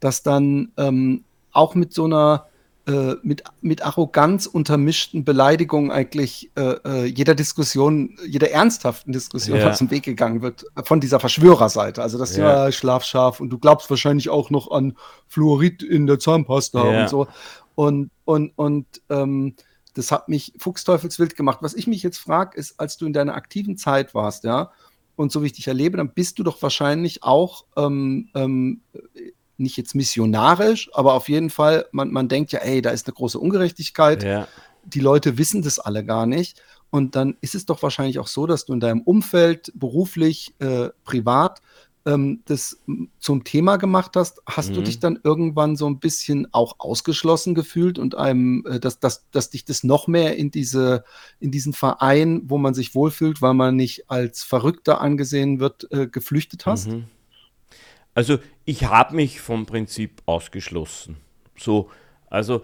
dass 0.00 0.24
dann 0.24 0.72
ähm, 0.76 1.22
auch 1.52 1.76
mit 1.76 1.92
so 1.92 2.04
einer 2.04 2.46
äh, 2.86 3.14
mit, 3.22 3.44
mit 3.60 3.82
Arroganz 3.82 4.46
untermischten 4.46 5.24
Beleidigungen 5.24 5.92
eigentlich 5.92 6.50
äh, 6.56 6.74
äh, 6.84 7.04
jeder 7.04 7.36
Diskussion, 7.36 8.16
jeder 8.26 8.50
ernsthaften 8.50 9.12
Diskussion 9.12 9.58
ja. 9.58 9.72
zum 9.74 9.90
Weg 9.92 10.02
gegangen 10.02 10.42
wird 10.42 10.64
von 10.84 11.00
dieser 11.00 11.20
Verschwörerseite. 11.20 12.02
Also 12.02 12.18
das 12.18 12.36
ja. 12.36 12.36
Thema 12.36 12.72
Schlafschaf 12.72 13.38
und 13.38 13.50
du 13.50 13.58
glaubst 13.58 13.88
wahrscheinlich 13.88 14.30
auch 14.30 14.50
noch 14.50 14.70
an 14.70 14.96
Fluorid 15.28 15.82
in 15.82 16.08
der 16.08 16.18
Zahnpasta 16.18 16.90
ja. 16.90 17.02
und 17.02 17.08
so. 17.08 17.28
Und, 17.76 18.10
und, 18.24 18.52
und 18.56 18.86
ähm, 19.10 19.54
das 19.94 20.10
hat 20.10 20.28
mich 20.28 20.52
fuchsteufelswild 20.58 21.36
gemacht. 21.36 21.58
Was 21.60 21.74
ich 21.74 21.86
mich 21.86 22.02
jetzt 22.02 22.18
frage, 22.18 22.58
ist, 22.58 22.80
als 22.80 22.96
du 22.96 23.06
in 23.06 23.12
deiner 23.12 23.34
aktiven 23.34 23.76
Zeit 23.76 24.14
warst, 24.14 24.44
ja, 24.44 24.72
und 25.14 25.30
so 25.30 25.42
wie 25.42 25.46
ich 25.46 25.52
dich 25.52 25.68
erlebe, 25.68 25.98
dann 25.98 26.14
bist 26.14 26.38
du 26.38 26.42
doch 26.42 26.60
wahrscheinlich 26.62 27.22
auch 27.22 27.64
ähm, 27.76 28.30
ähm, 28.34 28.80
nicht 29.62 29.76
jetzt 29.76 29.94
missionarisch, 29.94 30.90
aber 30.92 31.14
auf 31.14 31.28
jeden 31.28 31.50
Fall, 31.50 31.86
man, 31.92 32.10
man 32.10 32.28
denkt 32.28 32.52
ja, 32.52 32.60
ey, 32.60 32.82
da 32.82 32.90
ist 32.90 33.06
eine 33.06 33.14
große 33.14 33.38
Ungerechtigkeit. 33.38 34.22
Ja. 34.22 34.48
Die 34.84 35.00
Leute 35.00 35.38
wissen 35.38 35.62
das 35.62 35.78
alle 35.78 36.04
gar 36.04 36.26
nicht. 36.26 36.60
Und 36.90 37.16
dann 37.16 37.36
ist 37.40 37.54
es 37.54 37.64
doch 37.64 37.82
wahrscheinlich 37.82 38.18
auch 38.18 38.26
so, 38.26 38.46
dass 38.46 38.66
du 38.66 38.74
in 38.74 38.80
deinem 38.80 39.00
Umfeld, 39.00 39.72
beruflich, 39.74 40.54
äh, 40.58 40.90
privat, 41.04 41.62
ähm, 42.04 42.42
das 42.44 42.78
zum 43.18 43.44
Thema 43.44 43.76
gemacht 43.76 44.12
hast. 44.14 44.42
Hast 44.46 44.70
mhm. 44.70 44.74
du 44.74 44.82
dich 44.82 45.00
dann 45.00 45.18
irgendwann 45.22 45.76
so 45.76 45.86
ein 45.86 46.00
bisschen 46.00 46.48
auch 46.52 46.74
ausgeschlossen 46.78 47.54
gefühlt 47.54 47.98
und 47.98 48.14
einem, 48.14 48.64
äh, 48.66 48.80
dass, 48.80 48.98
dass, 49.00 49.30
dass 49.30 49.50
dich 49.50 49.64
das 49.64 49.84
noch 49.84 50.06
mehr 50.06 50.36
in 50.36 50.50
diese, 50.50 51.04
in 51.40 51.50
diesen 51.50 51.72
Verein, 51.72 52.42
wo 52.46 52.58
man 52.58 52.74
sich 52.74 52.94
wohlfühlt, 52.94 53.40
weil 53.40 53.54
man 53.54 53.76
nicht 53.76 54.10
als 54.10 54.42
Verrückter 54.42 55.00
angesehen 55.00 55.60
wird, 55.60 55.90
äh, 55.92 56.06
geflüchtet 56.06 56.66
hast? 56.66 56.88
Mhm. 56.88 57.04
Also 58.14 58.38
ich 58.64 58.84
habe 58.84 59.16
mich 59.16 59.40
vom 59.40 59.66
Prinzip 59.66 60.22
ausgeschlossen. 60.26 61.16
So, 61.56 61.90
also 62.28 62.62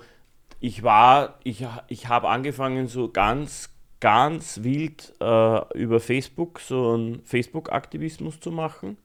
ich 0.60 0.82
war, 0.82 1.38
ich, 1.44 1.66
ich 1.88 2.08
habe 2.08 2.28
angefangen 2.28 2.88
so 2.88 3.08
ganz, 3.08 3.70
ganz 4.00 4.62
wild 4.62 5.14
äh, 5.20 5.78
über 5.78 6.00
Facebook 6.00 6.60
so 6.60 6.92
einen 6.92 7.22
Facebook-Aktivismus 7.24 8.40
zu 8.40 8.50
machen. 8.50 8.96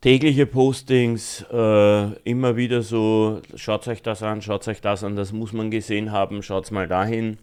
Tägliche 0.00 0.46
Postings, 0.46 1.46
äh, 1.52 2.12
immer 2.24 2.56
wieder 2.56 2.82
so, 2.82 3.40
schaut 3.54 3.86
euch 3.86 4.02
das 4.02 4.24
an, 4.24 4.42
schaut 4.42 4.66
euch 4.66 4.80
das 4.80 5.04
an, 5.04 5.14
das 5.14 5.32
muss 5.32 5.52
man 5.52 5.70
gesehen 5.70 6.10
haben, 6.10 6.42
schaut 6.42 6.70
mal 6.72 6.88
dahin. 6.88 7.38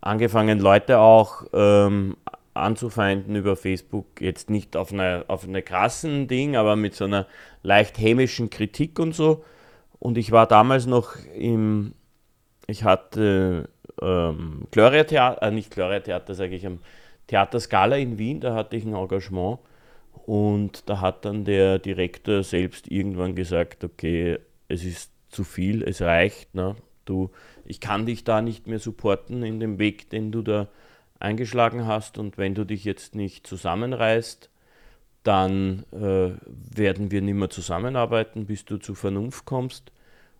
Angefangen 0.00 0.60
Leute 0.60 1.00
auch 1.00 1.44
ähm, 1.52 2.16
anzufeinden 2.54 3.36
über 3.36 3.56
Facebook, 3.56 4.20
jetzt 4.20 4.50
nicht 4.50 4.76
auf 4.76 4.92
einer 4.92 5.24
auf 5.28 5.44
eine 5.44 5.62
krassen 5.62 6.28
Ding, 6.28 6.56
aber 6.56 6.76
mit 6.76 6.94
so 6.94 7.04
einer 7.04 7.26
leicht 7.62 7.98
hämischen 7.98 8.50
Kritik 8.50 8.98
und 8.98 9.14
so. 9.14 9.44
Und 9.98 10.18
ich 10.18 10.32
war 10.32 10.46
damals 10.46 10.86
noch 10.86 11.14
im, 11.34 11.94
ich 12.66 12.84
hatte 12.84 13.68
ähm, 14.00 14.62
Gloria 14.70 15.04
Theater, 15.04 15.42
äh, 15.42 15.50
nicht 15.50 15.70
Gloria 15.70 16.00
Theater, 16.00 16.34
sage 16.34 16.56
ich, 16.56 16.66
am 16.66 16.80
Theater 17.28 17.60
Scala 17.60 17.96
in 17.96 18.18
Wien, 18.18 18.40
da 18.40 18.54
hatte 18.54 18.76
ich 18.76 18.84
ein 18.84 18.94
Engagement. 18.94 19.58
Und 20.26 20.88
da 20.88 21.00
hat 21.00 21.24
dann 21.24 21.44
der 21.44 21.78
Direktor 21.78 22.42
selbst 22.42 22.90
irgendwann 22.90 23.34
gesagt, 23.34 23.84
okay, 23.84 24.38
es 24.68 24.84
ist 24.84 25.12
zu 25.30 25.44
viel, 25.44 25.82
es 25.82 26.02
reicht, 26.02 26.54
ne? 26.54 26.76
du, 27.04 27.30
ich 27.64 27.80
kann 27.80 28.06
dich 28.06 28.24
da 28.24 28.42
nicht 28.42 28.66
mehr 28.66 28.78
supporten 28.78 29.42
in 29.42 29.60
dem 29.60 29.78
Weg, 29.78 30.10
den 30.10 30.32
du 30.32 30.42
da 30.42 30.68
eingeschlagen 31.22 31.86
hast 31.86 32.18
und 32.18 32.38
wenn 32.38 32.54
du 32.54 32.64
dich 32.64 32.84
jetzt 32.84 33.14
nicht 33.14 33.46
zusammenreißt, 33.46 34.50
dann 35.22 35.84
äh, 35.92 36.32
werden 36.44 37.10
wir 37.10 37.22
nicht 37.22 37.34
mehr 37.34 37.50
zusammenarbeiten, 37.50 38.46
bis 38.46 38.64
du 38.64 38.78
zu 38.78 38.94
Vernunft 38.94 39.44
kommst. 39.44 39.92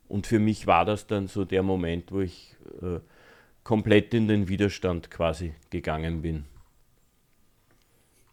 Und 0.08 0.26
für 0.26 0.38
mich 0.38 0.66
war 0.66 0.84
das 0.84 1.06
dann 1.06 1.28
so 1.28 1.44
der 1.44 1.62
Moment, 1.62 2.10
wo 2.10 2.20
ich 2.20 2.56
äh, 2.82 2.98
komplett 3.62 4.12
in 4.12 4.28
den 4.28 4.48
Widerstand 4.48 5.10
quasi 5.10 5.54
gegangen 5.70 6.22
bin. 6.22 6.44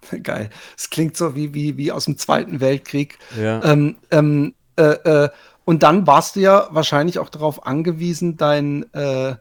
Geil. 0.23 0.49
Es 0.75 0.89
klingt 0.89 1.15
so 1.15 1.35
wie, 1.35 1.53
wie, 1.53 1.77
wie 1.77 1.91
aus 1.91 2.05
dem 2.05 2.17
Zweiten 2.17 2.59
Weltkrieg. 2.59 3.19
Ja. 3.39 3.63
Ähm, 3.63 3.97
ähm, 4.11 4.55
äh, 4.75 4.83
äh, 4.83 5.29
und 5.65 5.83
dann 5.83 6.07
warst 6.07 6.35
du 6.35 6.39
ja 6.39 6.67
wahrscheinlich 6.71 7.19
auch 7.19 7.29
darauf 7.29 7.65
angewiesen, 7.65 8.37
dein 8.37 8.91
äh, 8.93 9.35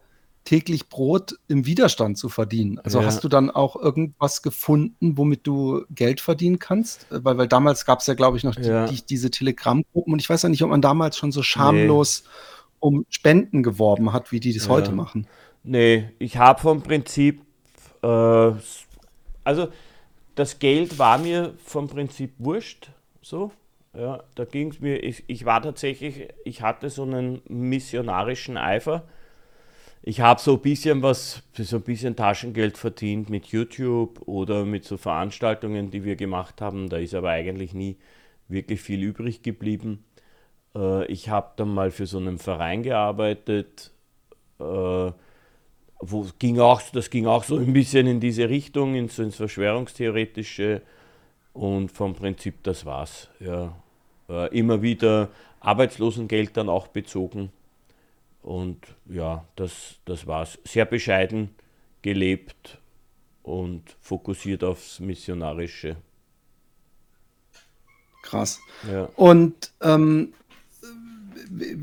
täglich 0.44 0.88
Brot 0.88 1.34
im 1.48 1.66
Widerstand 1.66 2.16
zu 2.16 2.28
verdienen. 2.28 2.78
Also 2.78 3.00
Ja. 3.00 3.06
hast 3.06 3.22
du 3.22 3.28
dann 3.28 3.50
auch 3.50 3.76
irgendwas 3.76 4.40
gefunden, 4.42 5.18
womit 5.18 5.46
du 5.46 5.84
Geld 5.90 6.20
verdienen 6.20 6.58
kannst? 6.58 7.10
Äh, 7.12 7.22
Weil, 7.22 7.36
weil 7.38 7.48
damals 7.48 7.84
gab 7.84 8.00
es 8.00 8.06
ja, 8.06 8.14
glaube 8.14 8.36
ich, 8.38 8.44
noch 8.44 8.56
Ja. 8.56 8.86
die, 8.86 9.04
diese 9.04 9.30
Telegram-Gruppen 9.30 10.12
und 10.12 10.20
ich 10.20 10.30
weiß 10.30 10.42
ja 10.42 10.48
nicht, 10.48 10.62
ob 10.62 10.70
man 10.70 10.80
damals 10.82 11.16
schon 11.18 11.32
so 11.32 11.42
schamlos 11.42 12.24
um 12.80 13.04
Spenden 13.10 13.62
geworben 13.62 14.12
hat, 14.12 14.32
wie 14.32 14.40
die 14.40 14.54
das 14.54 14.64
Ja. 14.64 14.70
heute 14.70 14.92
machen. 14.92 15.26
Nee, 15.64 16.10
ich 16.18 16.36
habe 16.38 16.60
vom 16.60 16.82
Prinzip, 16.82 17.42
äh, 18.02 18.52
also 19.44 19.68
das 20.34 20.58
Geld 20.60 20.98
war 20.98 21.18
mir 21.18 21.54
vom 21.64 21.88
Prinzip 21.88 22.32
wurscht, 22.38 22.90
so. 23.20 23.50
Ja, 23.96 24.22
da 24.36 24.44
ging 24.44 24.70
es 24.70 24.80
mir, 24.80 25.02
ich, 25.02 25.24
ich 25.26 25.44
war 25.44 25.60
tatsächlich, 25.60 26.28
ich 26.44 26.62
hatte 26.62 26.88
so 26.90 27.02
einen 27.02 27.40
missionarischen 27.48 28.56
Eifer. 28.56 29.04
Ich 30.08 30.22
habe 30.22 30.40
so 30.40 30.54
ein 30.54 30.60
bisschen 30.60 31.02
was, 31.02 31.42
so 31.52 31.76
ein 31.76 31.82
bisschen 31.82 32.16
Taschengeld 32.16 32.78
verdient 32.78 33.28
mit 33.28 33.48
YouTube 33.48 34.26
oder 34.26 34.64
mit 34.64 34.86
so 34.86 34.96
Veranstaltungen, 34.96 35.90
die 35.90 36.02
wir 36.02 36.16
gemacht 36.16 36.62
haben. 36.62 36.88
Da 36.88 36.96
ist 36.96 37.14
aber 37.14 37.28
eigentlich 37.28 37.74
nie 37.74 37.98
wirklich 38.48 38.80
viel 38.80 39.02
übrig 39.02 39.42
geblieben. 39.42 40.02
Äh, 40.74 41.04
ich 41.12 41.28
habe 41.28 41.50
dann 41.56 41.74
mal 41.74 41.90
für 41.90 42.06
so 42.06 42.16
einen 42.16 42.38
Verein 42.38 42.82
gearbeitet, 42.82 43.90
äh, 44.58 44.62
wo 46.00 46.26
ging 46.38 46.58
auch, 46.58 46.80
das 46.90 47.10
ging 47.10 47.26
auch 47.26 47.44
so 47.44 47.58
ein 47.58 47.74
bisschen 47.74 48.06
in 48.06 48.18
diese 48.18 48.48
Richtung, 48.48 48.94
in 48.94 49.10
so 49.10 49.22
ins 49.22 49.36
Verschwörungstheoretische. 49.36 50.80
Und 51.52 51.92
vom 51.92 52.14
Prinzip, 52.14 52.62
das 52.62 52.86
war's. 52.86 53.28
Ja. 53.40 53.76
Äh, 54.30 54.58
immer 54.58 54.80
wieder 54.80 55.28
Arbeitslosengeld 55.60 56.56
dann 56.56 56.70
auch 56.70 56.86
bezogen. 56.86 57.52
Und 58.48 58.78
ja, 59.04 59.44
das, 59.56 59.96
das 60.06 60.26
war's. 60.26 60.58
Sehr 60.64 60.86
bescheiden 60.86 61.50
gelebt 62.00 62.78
und 63.42 63.82
fokussiert 64.00 64.64
aufs 64.64 65.00
Missionarische. 65.00 65.96
Krass. 68.22 68.58
Ja. 68.90 69.10
Und 69.16 69.70
ähm, 69.82 70.32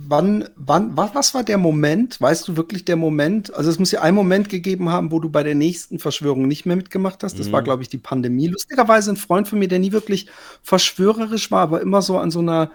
wann, 0.07 0.49
wann, 0.55 0.97
was, 0.97 1.13
was 1.13 1.33
war 1.35 1.43
der 1.43 1.59
Moment? 1.59 2.19
Weißt 2.19 2.47
du 2.47 2.57
wirklich 2.57 2.83
der 2.83 2.95
Moment? 2.95 3.53
Also 3.53 3.69
es 3.69 3.77
muss 3.77 3.91
ja 3.91 4.01
einen 4.01 4.15
Moment 4.15 4.49
gegeben 4.49 4.89
haben, 4.89 5.11
wo 5.11 5.19
du 5.19 5.29
bei 5.29 5.43
der 5.43 5.53
nächsten 5.53 5.99
Verschwörung 5.99 6.47
nicht 6.47 6.65
mehr 6.65 6.77
mitgemacht 6.77 7.23
hast. 7.23 7.37
Das 7.37 7.49
Mhm. 7.49 7.51
war, 7.51 7.61
glaube 7.61 7.83
ich, 7.83 7.89
die 7.89 7.99
Pandemie. 7.99 8.47
Lustigerweise 8.47 9.11
ein 9.11 9.17
Freund 9.17 9.47
von 9.47 9.59
mir, 9.59 9.67
der 9.67 9.77
nie 9.77 9.91
wirklich 9.91 10.25
verschwörerisch 10.63 11.51
war, 11.51 11.61
aber 11.61 11.81
immer 11.81 12.01
so 12.01 12.17
an 12.17 12.31
so 12.31 12.39
einer 12.39 12.71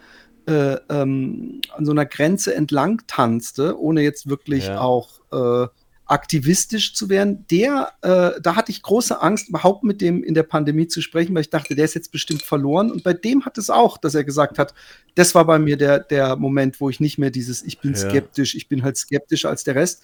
äh, 0.50 0.80
ähm, 0.90 1.60
an 1.70 1.84
so 1.86 1.92
einer 1.92 2.06
Grenze 2.06 2.54
entlang 2.54 3.02
tanzte, 3.06 3.78
ohne 3.78 4.02
jetzt 4.02 4.28
wirklich 4.28 4.66
Ja. 4.66 4.80
auch 4.80 5.20
äh, 5.32 5.68
aktivistisch 6.06 6.94
zu 6.96 7.08
werden, 7.08 7.46
der, 7.52 7.92
äh, 8.02 8.40
da 8.42 8.56
hatte 8.56 8.72
ich 8.72 8.82
große 8.82 9.22
Angst, 9.22 9.48
überhaupt 9.48 9.84
mit 9.84 10.00
dem 10.00 10.24
in 10.24 10.34
der 10.34 10.42
Pandemie 10.42 10.88
zu 10.88 11.02
sprechen, 11.02 11.34
weil 11.36 11.42
ich 11.42 11.50
dachte, 11.50 11.76
der 11.76 11.84
ist 11.84 11.94
jetzt 11.94 12.10
bestimmt 12.10 12.42
verloren. 12.42 12.90
Und 12.90 13.04
bei 13.04 13.12
dem 13.12 13.44
hat 13.46 13.58
es 13.58 13.70
auch, 13.70 13.96
dass 13.96 14.16
er 14.16 14.24
gesagt 14.24 14.58
hat, 14.58 14.74
das 15.14 15.36
war 15.36 15.44
bei 15.46 15.60
mir 15.60 15.76
der, 15.76 16.00
der 16.00 16.34
Moment, 16.34 16.80
wo 16.80 16.90
ich 16.90 16.98
nicht 16.98 17.18
mehr 17.18 17.30
dieses, 17.30 17.62
ich 17.62 17.80
bin 17.80 17.94
Ja. 17.94 18.00
skeptisch, 18.00 18.56
ich 18.56 18.68
bin 18.68 18.82
halt 18.82 18.96
skeptischer 18.96 19.50
als 19.50 19.62
der 19.62 19.76
Rest. 19.76 20.02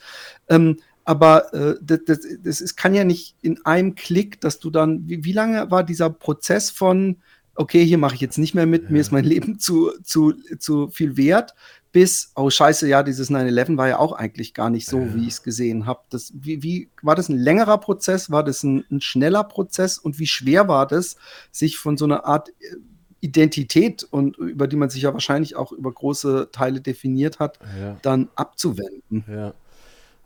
Ähm, 0.48 0.76
aber 1.04 1.52
äh, 1.52 1.74
das, 1.82 2.00
das, 2.06 2.18
das 2.40 2.60
ist, 2.60 2.76
kann 2.76 2.94
ja 2.94 3.02
nicht 3.02 3.36
in 3.42 3.64
einem 3.64 3.96
Klick, 3.96 4.40
dass 4.40 4.60
du 4.60 4.70
dann, 4.70 5.08
wie, 5.08 5.24
wie 5.24 5.32
lange 5.32 5.72
war 5.72 5.82
dieser 5.82 6.10
Prozess 6.10 6.70
von, 6.70 7.20
okay, 7.56 7.84
hier 7.84 7.98
mache 7.98 8.14
ich 8.14 8.20
jetzt 8.20 8.38
nicht 8.38 8.54
mehr 8.54 8.66
mit, 8.66 8.90
mir 8.90 8.96
Ja. 8.96 9.00
ist 9.00 9.12
mein 9.12 9.24
Leben 9.24 9.58
zu, 9.58 9.90
zu, 10.02 10.32
zu 10.58 10.88
viel 10.88 11.16
wert, 11.16 11.54
bis, 11.92 12.32
oh 12.36 12.50
scheiße, 12.50 12.86
ja, 12.88 13.02
dieses 13.02 13.30
9-11 13.30 13.76
war 13.78 13.88
ja 13.88 13.98
auch 13.98 14.12
eigentlich 14.12 14.52
gar 14.52 14.68
nicht 14.70 14.86
so, 14.86 15.00
Ja. 15.00 15.14
wie 15.14 15.22
ich 15.22 15.34
es 15.34 15.42
gesehen 15.42 15.86
habe. 15.86 16.00
Das, 16.10 16.32
wie, 16.34 16.62
wie, 16.62 16.90
war 17.02 17.14
das 17.14 17.28
ein 17.30 17.38
längerer 17.38 17.78
Prozess? 17.78 18.30
War 18.30 18.44
das 18.44 18.62
ein, 18.62 18.84
ein 18.90 19.00
schneller 19.00 19.44
Prozess? 19.44 19.98
Und 19.98 20.18
wie 20.18 20.26
schwer 20.26 20.68
war 20.68 20.86
das, 20.86 21.16
sich 21.50 21.78
von 21.78 21.96
so 21.96 22.04
einer 22.04 22.26
Art 22.26 22.50
äh, 22.60 22.76
Identität 23.20 24.04
und 24.04 24.36
über 24.36 24.68
die 24.68 24.76
man 24.76 24.90
sich 24.90 25.02
ja 25.02 25.12
wahrscheinlich 25.14 25.56
auch 25.56 25.72
über 25.72 25.90
große 25.90 26.50
Teile 26.52 26.80
definiert 26.82 27.38
hat, 27.38 27.58
Ja. 27.80 27.96
dann 28.02 28.28
abzuwenden? 28.36 29.24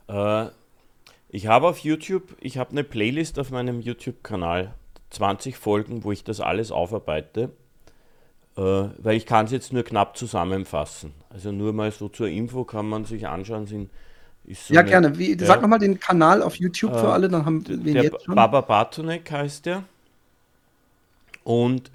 Ja. 0.09 0.43
Äh, 0.45 0.49
ich 1.29 1.47
habe 1.47 1.67
auf 1.67 1.79
YouTube, 1.79 2.35
ich 2.41 2.57
habe 2.57 2.71
eine 2.71 2.83
Playlist 2.83 3.39
auf 3.39 3.49
meinem 3.51 3.79
YouTube-Kanal, 3.79 4.73
20 5.11 5.57
Folgen, 5.57 6.03
wo 6.03 6.11
ich 6.11 6.23
das 6.23 6.39
alles 6.41 6.71
aufarbeite, 6.71 7.51
äh, 8.57 8.61
weil 8.61 9.15
ich 9.15 9.25
kann 9.25 9.45
es 9.45 9.51
jetzt 9.51 9.71
nur 9.73 9.83
knapp 9.83 10.17
zusammenfassen. 10.17 11.13
Also 11.29 11.51
nur 11.51 11.73
mal 11.73 11.91
so 11.91 12.09
zur 12.09 12.27
Info 12.27 12.63
kann 12.63 12.87
man 12.89 13.05
sich 13.05 13.27
anschauen. 13.27 13.67
Sind, 13.67 13.89
so 14.53 14.73
Ja, 14.73 14.79
eine- 14.81 14.89
gerne. 14.89 15.17
Wie, 15.19 15.37
ja. 15.37 15.45
Sag 15.45 15.61
nochmal 15.61 15.79
den 15.79 15.99
Kanal 15.99 16.41
auf 16.41 16.55
YouTube 16.55 16.93
für 16.97 17.07
Äh, 17.07 17.11
alle, 17.11 17.29
dann 17.29 17.45
haben 17.45 17.67
wir 17.67 17.75
ihn 17.75 17.83
Der 17.93 18.03
jetzt 18.03 18.25
schon. 18.25 18.35
Baba 18.35 18.61
Bartonek 18.61 19.29
heißt 19.31 19.65
der. 19.67 19.83
Und 21.43 21.91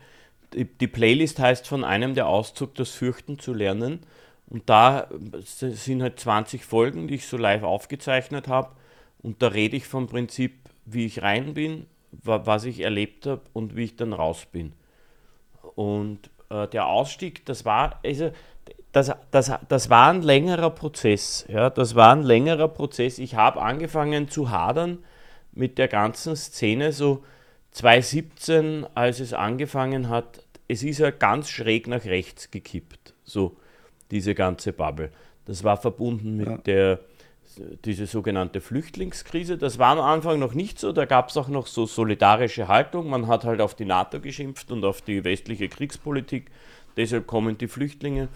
die, 0.55 0.65
die 0.65 0.87
Playlist 0.89 1.39
heißt 1.39 1.67
von 1.67 1.85
einem 1.85 2.15
der 2.15 2.27
Auszug, 2.29 2.75
das 2.75 2.91
Fürchten 2.91 3.39
zu 3.39 3.53
lernen. 3.53 4.01
Und 4.49 4.69
da 4.69 5.09
äh, 5.33 5.41
sind 5.73 6.03
halt 6.03 6.21
20 6.21 6.65
Folgen, 6.65 7.09
die 7.09 7.17
ich 7.17 7.27
so 7.27 7.37
live 7.37 7.63
aufgezeichnet 7.63 8.49
habe. 8.49 8.71
Und 9.23 9.43
da 9.43 9.49
rede 9.49 9.77
ich 9.77 9.87
vom 9.87 10.07
Prinzip, 10.07 10.55
wie 10.85 11.07
ich 11.07 11.23
rein 11.23 11.55
bin, 11.55 11.87
was 12.23 12.65
ich 12.65 12.81
erlebt 12.81 13.27
habe 13.27 13.43
und 13.53 13.77
wie 13.77 13.85
ich 13.85 13.97
dann 13.97 14.13
raus 14.13 14.47
bin. 14.51 14.73
Und 15.75 16.31
äh, 16.51 16.67
der 16.69 16.87
Ausstieg, 16.87 17.45
das 17.47 17.65
war, 17.65 18.01
also, 18.05 18.31
das, 18.93 19.13
das, 19.31 19.53
das 19.69 19.91
war 19.91 20.11
ein 20.11 20.23
längerer 20.23 20.71
Prozess. 20.71 21.45
Ja, 21.49 21.69
das 21.71 21.95
war 21.95 22.13
ein 22.13 22.23
längerer 22.23 22.69
Prozess. 22.69 23.19
Ich 23.19 23.35
habe 23.35 23.61
angefangen 23.61 24.29
zu 24.29 24.51
hadern 24.51 25.05
mit 25.53 25.79
der 25.79 25.89
ganzen 25.89 26.35
Szene 26.37 26.93
so 26.93 27.23
2017, 27.73 28.87
als 28.95 29.21
es 29.21 29.33
angefangen 29.33 30.09
hat. 30.09 30.45
Es 30.69 30.83
ist 30.83 30.99
ja 30.99 31.11
ganz 31.11 31.49
schräg 31.51 31.87
nach 31.87 32.05
rechts 32.05 32.51
gekippt, 32.51 33.15
so 33.25 33.57
diese 34.11 34.35
ganze 34.35 34.73
Bubble. 34.73 35.11
Das 35.45 35.63
war 35.63 35.77
verbunden 35.77 36.37
mit 36.37 36.47
Ja. 36.49 36.57
der 36.59 37.01
diese 37.85 38.07
sogenannte 38.07 38.61
Flüchtlingskrise. 38.61 39.59
Das 39.59 39.79
war 39.79 39.97
am 39.97 40.01
Anfang 40.01 40.38
noch 40.38 40.55
nicht 40.55 40.79
so. 40.79 40.92
Da 40.92 41.05
gab 41.05 41.31
es 41.31 41.37
auch 41.37 41.49
noch 41.49 41.66
so 41.66 41.87
solidarische 41.87 42.69
Haltung. 42.69 43.09
Man 43.09 43.27
hat 43.27 43.45
halt 43.45 43.61
auf 43.61 43.75
die 43.75 43.85
NATO 43.85 44.21
geschimpft 44.21 44.71
und 44.71 44.85
auf 44.85 45.03
die 45.03 45.25
westliche 45.25 45.69
Kriegspolitik. 45.69 46.51
Deshalb 46.97 47.27
kommen 47.27 47.59
die 47.59 47.69
Flüchtlinge. 47.69 48.29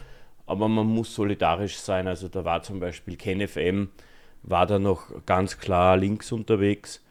Aber 0.47 0.69
man 0.69 0.87
muss 0.87 1.15
solidarisch 1.15 1.77
sein. 1.79 2.09
Also 2.09 2.29
da 2.29 2.45
war 2.45 2.63
zum 2.63 2.81
Beispiel 2.81 3.17
KenFM, 3.17 3.89
war 4.43 4.67
da 4.67 4.79
noch 4.79 5.25
ganz 5.25 5.59
klar 5.59 5.97
links 5.97 6.33
unterwegs. 6.33 7.05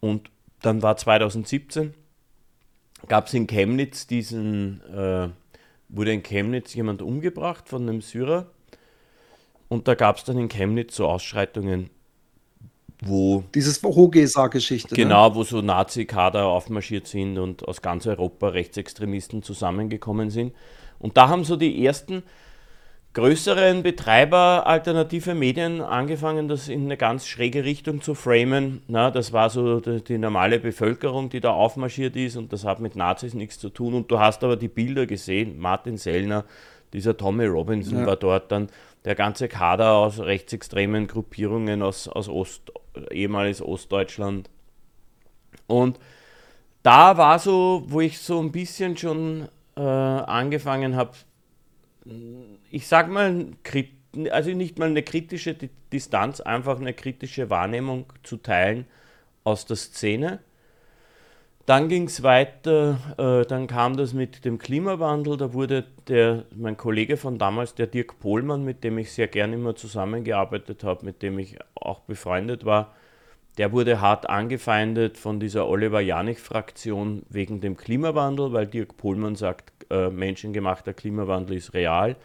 Und 0.00 0.30
dann 0.62 0.82
war 0.82 0.96
2017, 0.96 1.94
gab 3.08 3.26
es 3.26 3.34
in 3.34 3.46
Chemnitz 3.46 4.06
diesen, 4.06 4.80
äh, 4.92 5.28
wurde 5.88 6.12
in 6.12 6.22
Chemnitz 6.22 6.74
jemand 6.74 7.02
umgebracht 7.02 7.68
von 7.68 7.82
einem 7.82 8.00
Syrer. 8.00 8.46
Und 9.68 9.88
da 9.88 9.94
gab 9.94 10.16
es 10.16 10.24
dann 10.24 10.38
in 10.38 10.48
Chemnitz 10.48 10.96
so 10.96 11.06
Ausschreitungen, 11.06 11.90
wo. 13.00 13.44
Dieses 13.54 13.82
Hogeser-Geschichte. 13.82 14.94
Ne? 14.94 15.02
Genau, 15.02 15.28
ne? 15.28 15.34
wo 15.36 15.44
so 15.44 15.60
Nazi-Kader 15.60 16.46
aufmarschiert 16.46 17.06
sind 17.06 17.38
und 17.38 17.66
aus 17.66 17.80
ganz 17.82 18.06
Europa 18.06 18.48
Rechtsextremisten 18.48 19.42
zusammengekommen 19.42 20.30
sind. 20.30 20.52
Und 20.98 21.16
da 21.16 21.28
haben 21.28 21.44
so 21.44 21.56
die 21.56 21.84
ersten 21.84 22.24
größeren 23.14 23.82
Betreiber 23.82 24.66
alternative 24.66 25.34
Medien 25.34 25.80
angefangen, 25.80 26.48
das 26.48 26.68
in 26.68 26.84
eine 26.84 26.96
ganz 26.96 27.26
schräge 27.26 27.64
Richtung 27.64 28.00
zu 28.00 28.14
framen. 28.14 28.82
Na, 28.86 29.10
das 29.10 29.32
war 29.32 29.50
so 29.50 29.80
die, 29.80 30.02
die, 30.02 30.18
normale 30.18 30.58
Bevölkerung, 30.58 31.30
die 31.30 31.40
da 31.40 31.50
aufmarschiert 31.50 32.16
ist 32.16 32.36
und 32.36 32.52
das 32.52 32.64
hat 32.64 32.80
mit 32.80 32.96
Nazis 32.96 33.34
nichts 33.34 33.58
zu 33.58 33.70
tun. 33.70 33.94
Und 33.94 34.10
du 34.10 34.18
hast 34.18 34.44
aber 34.44 34.56
die 34.56 34.68
Bilder 34.68 35.06
gesehen, 35.06 35.58
Martin 35.58 35.96
Sellner, 35.96 36.44
dieser 36.92 37.16
Tommy 37.16 37.46
Robinson 37.46 38.00
ja. 38.00 38.06
war 38.06 38.16
dort 38.16 38.50
dann, 38.52 38.68
der 39.04 39.14
ganze 39.14 39.48
Kader 39.48 39.92
aus 39.92 40.20
rechtsextremen 40.20 41.06
Gruppierungen 41.06 41.82
aus, 41.82 42.08
aus 42.08 42.28
Ost, 42.28 42.72
ehemals 43.10 43.62
Ostdeutschland. 43.62 44.50
Und 45.66 45.98
da 46.82 47.16
war 47.16 47.38
so, 47.38 47.84
wo 47.86 48.00
ich 48.00 48.18
so 48.18 48.40
ein 48.40 48.52
bisschen 48.52 48.96
schon 48.96 49.48
äh, 49.76 49.80
angefangen 49.80 50.96
habe, 50.96 51.12
ich 52.70 52.86
sag 52.86 53.10
mal, 53.10 53.46
also 54.30 54.50
nicht 54.50 54.78
mal 54.78 54.88
eine 54.88 55.02
kritische 55.02 55.56
Distanz, 55.92 56.40
einfach 56.40 56.80
eine 56.80 56.94
kritische 56.94 57.50
Wahrnehmung 57.50 58.06
zu 58.22 58.38
teilen 58.38 58.86
aus 59.44 59.66
der 59.66 59.76
Szene. 59.76 60.40
Dann 61.68 61.90
ging 61.90 62.04
es 62.04 62.22
weiter, 62.22 62.98
äh, 63.18 63.46
dann 63.46 63.66
kam 63.66 63.94
das 63.98 64.14
mit 64.14 64.46
dem 64.46 64.56
Klimawandel, 64.56 65.36
da 65.36 65.52
wurde 65.52 65.84
der, 66.06 66.46
mein 66.56 66.78
Kollege 66.78 67.18
von 67.18 67.36
damals, 67.36 67.74
der 67.74 67.86
Dirk 67.86 68.18
Pohlmann, 68.20 68.64
mit 68.64 68.84
dem 68.84 68.96
ich 68.96 69.12
sehr 69.12 69.28
gerne 69.28 69.56
immer 69.56 69.76
zusammengearbeitet 69.76 70.82
habe, 70.82 71.04
mit 71.04 71.20
dem 71.20 71.38
ich 71.38 71.58
auch 71.74 72.00
befreundet 72.00 72.64
war, 72.64 72.94
der 73.58 73.70
wurde 73.70 74.00
hart 74.00 74.30
angefeindet 74.30 75.18
von 75.18 75.40
dieser 75.40 75.68
Oliver 75.68 76.00
Janich-Fraktion 76.00 77.26
wegen 77.28 77.60
dem 77.60 77.76
Klimawandel, 77.76 78.54
weil 78.54 78.66
Dirk 78.66 78.96
Pohlmann 78.96 79.36
sagt, 79.36 79.70
äh, 79.90 80.08
menschengemachter 80.08 80.94
Klimawandel 80.94 81.58
ist 81.58 81.74
real, 81.74 82.16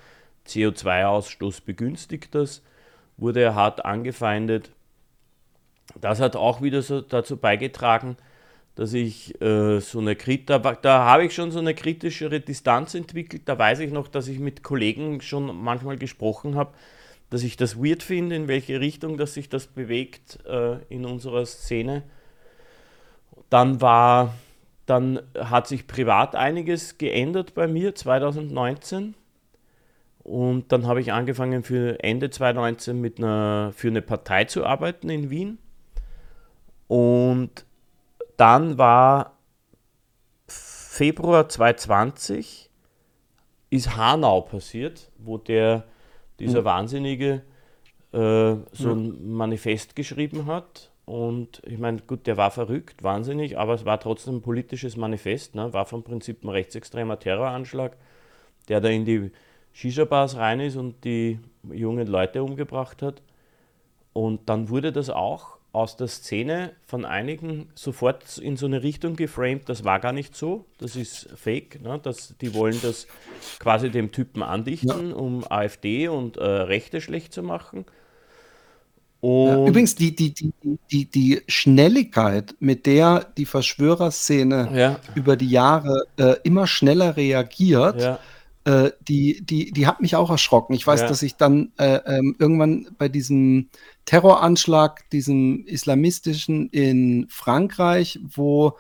CO2-Ausstoß 0.47 1.65
begünstigt 1.65 2.33
das, 2.33 2.63
wurde 3.17 3.41
er 3.41 3.55
hart 3.55 3.83
angefeindet. 3.83 4.71
Das 5.99 6.21
hat 6.21 6.37
auch 6.37 6.61
wieder 6.61 6.81
so 6.81 7.01
dazu 7.01 7.35
beigetragen, 7.35 8.15
dass 8.75 8.93
ich 8.93 9.39
äh, 9.41 9.79
so 9.79 9.99
eine 9.99 10.15
da, 10.15 10.59
da 10.59 11.05
habe 11.05 11.25
ich 11.25 11.35
schon 11.35 11.51
so 11.51 11.59
eine 11.59 11.75
kritischere 11.75 12.39
Distanz 12.39 12.95
entwickelt. 12.95 13.43
Da 13.45 13.57
weiß 13.57 13.79
ich 13.79 13.91
noch, 13.91 14.07
dass 14.07 14.27
ich 14.27 14.39
mit 14.39 14.63
Kollegen 14.63 15.21
schon 15.21 15.55
manchmal 15.63 15.97
gesprochen 15.97 16.55
habe, 16.55 16.73
dass 17.29 17.43
ich 17.43 17.55
das 17.55 17.77
weird 17.77 18.01
finde, 18.01 18.35
in 18.35 18.47
welche 18.47 18.79
Richtung 18.79 19.17
dass 19.17 19.35
sich 19.35 19.49
das 19.49 19.67
bewegt 19.67 20.39
äh, 20.45 20.77
in 20.89 21.05
unserer 21.05 21.45
Szene. 21.45 22.03
Dann 23.49 23.79
war, 23.79 24.33
dann 24.87 25.21
hat 25.37 25.67
sich 25.67 25.85
privat 25.85 26.35
einiges 26.35 26.97
geändert 26.97 27.53
bei 27.53 27.67
mir 27.67 27.93
2019. 27.93 29.13
Und 30.23 30.71
dann 30.71 30.87
habe 30.87 31.01
ich 31.01 31.11
angefangen 31.11 31.63
für 31.63 32.01
Ende 32.01 32.29
2019 32.29 32.99
mit 32.99 33.19
einer, 33.19 33.71
für 33.75 33.89
eine 33.89 34.01
Partei 34.01 34.45
zu 34.45 34.65
arbeiten 34.65 35.09
in 35.09 35.29
Wien. 35.29 35.57
Und 36.87 37.65
dann 38.37 38.77
war 38.77 39.37
Februar 40.47 41.49
2020 41.49 42.69
ist 43.69 43.97
Hanau 43.97 44.41
passiert, 44.41 45.09
wo 45.17 45.39
der, 45.39 45.85
dieser 46.39 46.61
mhm. 46.61 46.65
Wahnsinnige 46.65 47.41
äh, 48.11 48.55
so 48.71 48.91
ein 48.91 49.33
Manifest 49.33 49.95
geschrieben 49.95 50.45
hat. 50.45 50.91
Und 51.05 51.61
ich 51.65 51.79
meine, 51.79 51.99
gut, 52.01 52.27
der 52.27 52.37
war 52.37 52.51
verrückt, 52.51 53.03
wahnsinnig, 53.03 53.57
aber 53.57 53.73
es 53.73 53.85
war 53.85 53.99
trotzdem 53.99 54.35
ein 54.35 54.41
politisches 54.41 54.95
Manifest, 54.95 55.55
ne? 55.55 55.73
war 55.73 55.85
vom 55.85 56.03
Prinzip 56.03 56.43
ein 56.43 56.49
rechtsextremer 56.49 57.19
Terroranschlag, 57.19 57.97
der 58.69 58.79
da 58.79 58.89
in 58.89 59.03
die 59.03 59.31
Shisha-Bars 59.73 60.37
rein 60.37 60.59
ist 60.59 60.77
und 60.77 61.03
die 61.03 61.39
jungen 61.71 62.07
Leute 62.07 62.43
umgebracht 62.43 63.01
hat. 63.01 63.21
Und 64.13 64.47
dann 64.47 64.69
wurde 64.69 64.91
das 64.91 65.09
auch 65.09 65.57
aus 65.73 65.97
der 65.97 66.07
Szene 66.07 66.71
von 66.85 67.03
einigen 67.03 67.67
sofort 67.73 68.37
in 68.37 68.57
so 68.57 68.67
eine 68.67 68.83
Richtung 68.83 69.15
geframed, 69.15 69.67
das 69.67 69.83
war 69.83 69.99
gar 69.99 70.13
nicht 70.13 70.35
so, 70.35 70.65
das 70.77 70.95
ist 70.95 71.27
fake, 71.35 71.81
ne? 71.81 71.99
das, 72.01 72.35
die 72.39 72.53
wollen 72.53 72.79
das 72.81 73.07
quasi 73.59 73.89
dem 73.89 74.11
Typen 74.11 74.43
andichten, 74.43 75.09
ja. 75.09 75.15
um 75.15 75.43
AfD 75.49 76.07
und 76.07 76.37
äh, 76.37 76.43
Rechte 76.43 77.01
schlecht 77.01 77.33
zu 77.33 77.41
machen. 77.41 77.85
Ja, 79.23 79.65
übrigens, 79.65 79.95
die, 79.95 80.13
die, 80.13 80.33
die, 80.33 80.51
die, 80.91 81.05
die 81.05 81.41
Schnelligkeit, 81.47 82.55
mit 82.59 82.85
der 82.85 83.25
die 83.37 83.45
Verschwörerszene 83.45 84.69
ja. 84.73 84.99
über 85.15 85.37
die 85.37 85.49
Jahre 85.49 86.05
äh, 86.17 86.35
immer 86.43 86.67
schneller 86.67 87.15
reagiert, 87.15 88.19
äh, 88.65 88.91
die, 89.01 89.45
die, 89.45 89.71
die 89.71 89.87
hat 89.87 90.01
mich 90.01 90.15
auch 90.15 90.29
erschrocken. 90.29 90.73
Ich 90.73 90.87
weiß, 90.87 91.01
dass 91.01 91.21
ich 91.21 91.35
dann 91.35 91.73
äh, 91.77 91.99
ähm, 92.05 92.35
irgendwann 92.39 92.87
bei 92.97 93.09
diesem 93.09 93.69
Terroranschlag, 94.05 95.09
diesem 95.09 95.65
islamistischen 95.65 96.69
in 96.69 97.27
Frankreich, 97.29 98.19
wo 98.23 98.77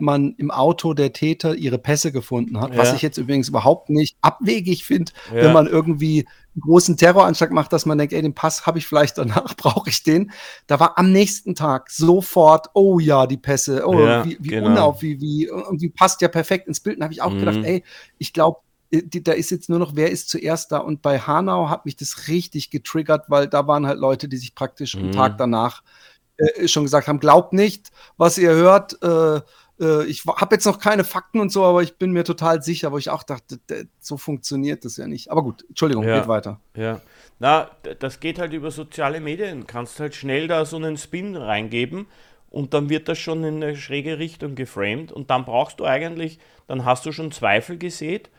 man 0.00 0.34
im 0.36 0.50
Auto 0.50 0.94
der 0.94 1.12
Täter 1.12 1.54
ihre 1.54 1.78
Pässe 1.78 2.10
gefunden 2.10 2.60
hat, 2.60 2.72
ja. 2.72 2.78
was 2.78 2.94
ich 2.94 3.02
jetzt 3.02 3.18
übrigens 3.18 3.48
überhaupt 3.48 3.90
nicht 3.90 4.16
abwegig 4.20 4.84
finde, 4.84 5.12
ja. 5.28 5.44
wenn 5.44 5.52
man 5.52 5.66
irgendwie 5.66 6.26
einen 6.54 6.62
großen 6.62 6.96
Terroranschlag 6.96 7.52
macht, 7.52 7.72
dass 7.72 7.86
man 7.86 7.98
denkt, 7.98 8.12
ey, 8.12 8.22
den 8.22 8.34
Pass 8.34 8.66
habe 8.66 8.78
ich 8.78 8.86
vielleicht 8.86 9.18
danach, 9.18 9.54
brauche 9.56 9.90
ich 9.90 10.02
den. 10.02 10.32
Da 10.66 10.80
war 10.80 10.98
am 10.98 11.12
nächsten 11.12 11.54
Tag 11.54 11.90
sofort, 11.90 12.68
oh 12.74 12.98
ja, 12.98 13.26
die 13.26 13.36
Pässe, 13.36 13.86
oh, 13.86 14.00
ja, 14.00 14.24
wie, 14.24 14.38
wie 14.40 14.48
genau. 14.48 14.66
unauf, 14.66 15.02
wie, 15.02 15.20
wie, 15.20 15.44
irgendwie 15.44 15.90
passt 15.90 16.20
ja 16.22 16.28
perfekt 16.28 16.66
ins 16.66 16.80
Bild. 16.80 16.98
Da 16.98 17.04
habe 17.04 17.14
ich 17.14 17.22
auch 17.22 17.30
mhm. 17.30 17.40
gedacht, 17.40 17.60
ey, 17.62 17.84
ich 18.18 18.32
glaube, 18.32 18.60
äh, 18.90 19.02
da 19.02 19.32
ist 19.32 19.50
jetzt 19.50 19.68
nur 19.68 19.78
noch, 19.78 19.96
wer 19.96 20.10
ist 20.10 20.28
zuerst 20.28 20.72
da? 20.72 20.78
Und 20.78 21.02
bei 21.02 21.18
Hanau 21.18 21.68
hat 21.68 21.84
mich 21.84 21.96
das 21.96 22.28
richtig 22.28 22.70
getriggert, 22.70 23.26
weil 23.28 23.48
da 23.48 23.66
waren 23.66 23.86
halt 23.86 23.98
Leute, 23.98 24.28
die 24.28 24.36
sich 24.36 24.54
praktisch 24.54 24.94
mhm. 24.94 25.04
einen 25.04 25.12
Tag 25.12 25.38
danach 25.38 25.82
äh, 26.36 26.68
schon 26.68 26.84
gesagt 26.84 27.08
haben, 27.08 27.20
glaubt 27.20 27.52
nicht, 27.52 27.90
was 28.16 28.38
ihr 28.38 28.50
hört. 28.50 29.02
Äh, 29.02 29.40
äh, 29.80 30.04
ich 30.06 30.24
habe 30.26 30.54
jetzt 30.54 30.66
noch 30.66 30.78
keine 30.78 31.04
Fakten 31.04 31.40
und 31.40 31.50
so, 31.50 31.64
aber 31.64 31.82
ich 31.82 31.96
bin 31.96 32.12
mir 32.12 32.24
total 32.24 32.62
sicher, 32.62 32.92
wo 32.92 32.98
ich 32.98 33.10
auch 33.10 33.22
dachte, 33.22 33.58
so 33.98 34.16
funktioniert 34.16 34.84
das 34.84 34.96
ja 34.96 35.06
nicht. 35.06 35.30
Aber 35.30 35.42
gut, 35.42 35.64
Entschuldigung, 35.68 36.04
ja, 36.04 36.18
geht 36.18 36.28
weiter. 36.28 36.60
Ja, 36.76 37.00
na, 37.38 37.70
das 37.98 38.20
geht 38.20 38.38
halt 38.38 38.52
über 38.52 38.70
soziale 38.70 39.20
Medien. 39.20 39.66
Kannst 39.66 40.00
halt 40.00 40.14
schnell 40.14 40.48
da 40.48 40.64
so 40.64 40.76
einen 40.76 40.96
Spin 40.96 41.36
reingeben 41.36 42.06
und 42.50 42.74
dann 42.74 42.90
wird 42.90 43.08
das 43.08 43.18
schon 43.18 43.44
in 43.44 43.62
eine 43.62 43.76
schräge 43.76 44.18
Richtung 44.18 44.54
geframed 44.54 45.12
und 45.12 45.30
dann 45.30 45.44
brauchst 45.44 45.80
du 45.80 45.84
eigentlich, 45.84 46.38
dann 46.66 46.84
hast 46.84 47.06
du 47.06 47.12
schon 47.12 47.32
Zweifel 47.32 47.78
gesät 47.78 48.30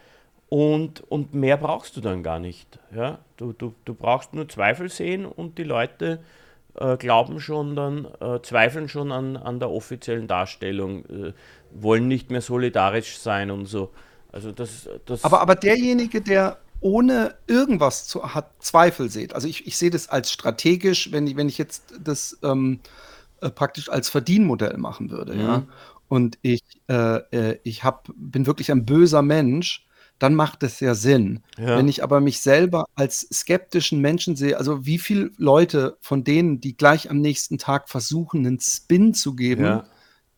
und, 0.51 0.99
und 1.09 1.33
mehr 1.33 1.55
brauchst 1.55 1.95
du 1.95 2.01
dann 2.01 2.23
gar 2.23 2.37
nicht. 2.37 2.77
Ja? 2.93 3.19
Du, 3.37 3.53
du, 3.53 3.73
du 3.85 3.93
brauchst 3.93 4.33
nur 4.33 4.49
Zweifel 4.49 4.89
sehen 4.89 5.25
und 5.25 5.57
die 5.57 5.63
Leute 5.63 6.19
äh, 6.75 6.97
glauben 6.97 7.39
schon 7.39 7.77
dann, 7.77 8.05
äh, 8.19 8.41
zweifeln 8.41 8.89
schon 8.89 9.13
an, 9.13 9.37
an 9.37 9.59
der 9.59 9.71
offiziellen 9.71 10.27
Darstellung, 10.27 11.05
äh, 11.05 11.33
wollen 11.71 12.09
nicht 12.09 12.31
mehr 12.31 12.41
solidarisch 12.41 13.17
sein 13.17 13.49
und 13.49 13.65
so. 13.67 13.91
Also 14.33 14.51
das, 14.51 14.89
das 15.05 15.23
aber, 15.23 15.39
aber 15.39 15.55
derjenige, 15.55 16.19
der 16.19 16.57
ohne 16.81 17.35
irgendwas 17.47 18.09
zu, 18.09 18.33
hat 18.35 18.51
Zweifel 18.59 19.09
sieht, 19.09 19.33
also 19.33 19.47
ich, 19.47 19.65
ich 19.67 19.77
sehe 19.77 19.89
das 19.89 20.09
als 20.09 20.33
strategisch, 20.33 21.13
wenn 21.13 21.27
ich, 21.27 21.37
wenn 21.37 21.47
ich 21.47 21.59
jetzt 21.59 21.93
das 22.03 22.37
ähm, 22.43 22.81
äh, 23.39 23.49
praktisch 23.49 23.87
als 23.87 24.09
Verdienmodell 24.09 24.75
machen 24.75 25.11
würde, 25.11 25.33
mhm. 25.33 25.39
ja, 25.39 25.63
und 26.09 26.37
ich, 26.41 26.61
äh, 26.89 27.19
äh, 27.31 27.59
ich 27.63 27.85
hab, 27.85 28.09
bin 28.17 28.45
wirklich 28.47 28.69
ein 28.69 28.85
böser 28.85 29.21
Mensch, 29.21 29.87
dann 30.21 30.36
macht 30.36 30.62
es 30.62 30.79
ja 30.79 30.93
Sinn. 30.93 31.39
Ja. 31.57 31.77
Wenn 31.77 31.88
ich 31.88 32.03
aber 32.03 32.21
mich 32.21 32.41
selber 32.41 32.86
als 32.93 33.27
skeptischen 33.34 34.01
Menschen 34.01 34.36
sehe, 34.36 34.55
also 34.55 34.86
wie 34.86 34.99
viele 34.99 35.31
Leute 35.38 35.97
von 35.99 36.23
denen, 36.23 36.62
die 36.62 36.77
gleich 36.77 37.10
am 37.10 37.17
nächsten 37.17 37.57
Tag 37.57 37.89
versuchen, 37.89 38.45
einen 38.45 38.60
Spin 38.60 39.15
zu 39.15 39.36
geben, 39.36 39.63
ja. 39.63 39.84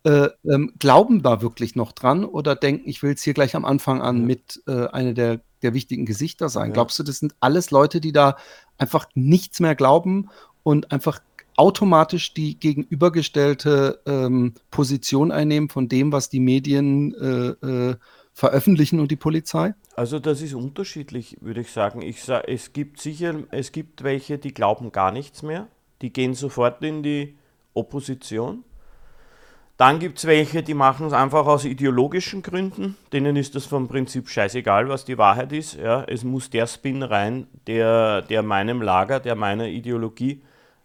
äh, 0.05 0.29
ähm, 0.49 0.71
glauben 0.79 1.21
da 1.21 1.41
wirklich 1.41 1.75
noch 1.75 1.91
dran 1.91 2.23
oder 2.23 2.55
denken, 2.55 2.87
ich 2.87 3.03
will 3.03 3.13
es 3.13 3.23
hier 3.23 3.33
gleich 3.33 3.57
am 3.57 3.65
Anfang 3.65 4.01
an 4.01 4.19
ja. 4.19 4.25
mit 4.25 4.63
äh, 4.67 4.87
einer 4.87 5.13
der, 5.13 5.41
der 5.61 5.73
wichtigen 5.73 6.05
Gesichter 6.05 6.47
sein? 6.47 6.71
Glaubst 6.71 6.97
du, 6.99 7.03
das 7.03 7.19
sind 7.19 7.35
alles 7.41 7.69
Leute, 7.69 7.99
die 7.99 8.13
da 8.13 8.37
einfach 8.77 9.07
nichts 9.15 9.59
mehr 9.59 9.75
glauben 9.75 10.29
und 10.63 10.93
einfach 10.93 11.19
automatisch 11.57 12.33
die 12.33 12.57
gegenübergestellte 12.57 14.01
ähm, 14.05 14.53
Position 14.71 15.33
einnehmen 15.33 15.67
von 15.67 15.89
dem, 15.89 16.13
was 16.13 16.29
die 16.29 16.39
Medien 16.39 17.13
äh, 17.15 17.67
äh 17.67 17.95
veröffentlichen 18.33 18.99
und 18.99 19.11
die 19.11 19.15
Polizei? 19.15 19.73
Also 19.95 20.19
das 20.19 20.41
ist 20.41 20.53
unterschiedlich, 20.53 21.37
würde 21.41 21.61
ich 21.61 21.71
sagen. 21.71 22.01
Ich 22.01 22.23
sag, 22.23 22.47
es 22.47 22.73
gibt 22.73 22.99
sicher, 22.99 23.35
es 23.51 23.71
gibt 23.71 24.03
welche, 24.03 24.37
die 24.37 24.53
glauben 24.53 24.91
gar 24.91 25.11
nichts 25.11 25.43
mehr. 25.43 25.67
Die 26.01 26.11
gehen 26.11 26.33
sofort 26.33 26.83
in 26.83 27.03
die 27.03 27.35
Opposition. 27.73 28.63
Dann 29.77 29.99
gibt 29.99 30.19
es 30.19 30.25
welche, 30.25 30.61
die 30.61 30.75
machen 30.75 31.07
es 31.07 31.13
einfach 31.13 31.47
aus 31.47 31.65
ideologischen 31.65 32.43
Gründen. 32.43 32.95
Denen 33.11 33.35
ist 33.35 33.55
das 33.55 33.65
vom 33.65 33.87
Prinzip 33.87 34.29
scheißegal, 34.29 34.87
was 34.87 35.03
die 35.03 35.17
Wahrheit 35.17 35.51
ist. 35.51 35.75
Ja, 35.75 36.03
es 36.03 36.23
muss 36.23 36.49
der 36.49 36.67
Spin 36.67 37.01
rein, 37.01 37.47
der, 37.65 38.21
der 38.21 38.43
meinem 38.43 38.81
Lager, 38.81 39.19
der 39.19 39.35
meiner 39.35 39.67
Ideologie 39.67 40.43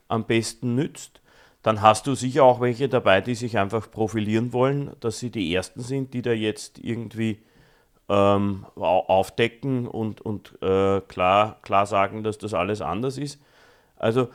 am 0.09 0.25
besten 0.25 0.75
nützt. 0.75 1.21
Dann 1.69 1.83
hast 1.83 2.07
du 2.07 2.15
sicher 2.15 2.45
auch 2.45 2.63
welche 2.63 2.89
dabei, 2.89 3.21
die 3.21 3.35
sich 3.35 3.59
einfach 3.59 3.91
profilieren 3.91 4.55
wollen, 4.55 4.93
dass 5.01 5.19
sie 5.19 5.29
die 5.29 5.55
Ersten 5.55 5.83
sind, 5.83 6.15
die 6.15 6.23
da 6.23 6.33
jetzt 6.33 6.79
irgendwie 6.79 7.41
ähm, 8.09 8.65
aufdecken 8.75 9.87
und, 9.87 10.23
und 10.23 10.55
äh, 10.63 11.03
klar, 11.03 11.59
klar 11.61 11.85
sagen, 11.85 12.23
dass 12.23 12.39
das 12.39 12.55
alles 12.55 12.81
anders 12.81 13.19
ist. 13.19 13.39
Also 13.99 14.29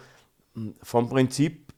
vom 0.84 1.10
Prinzip 1.10 1.74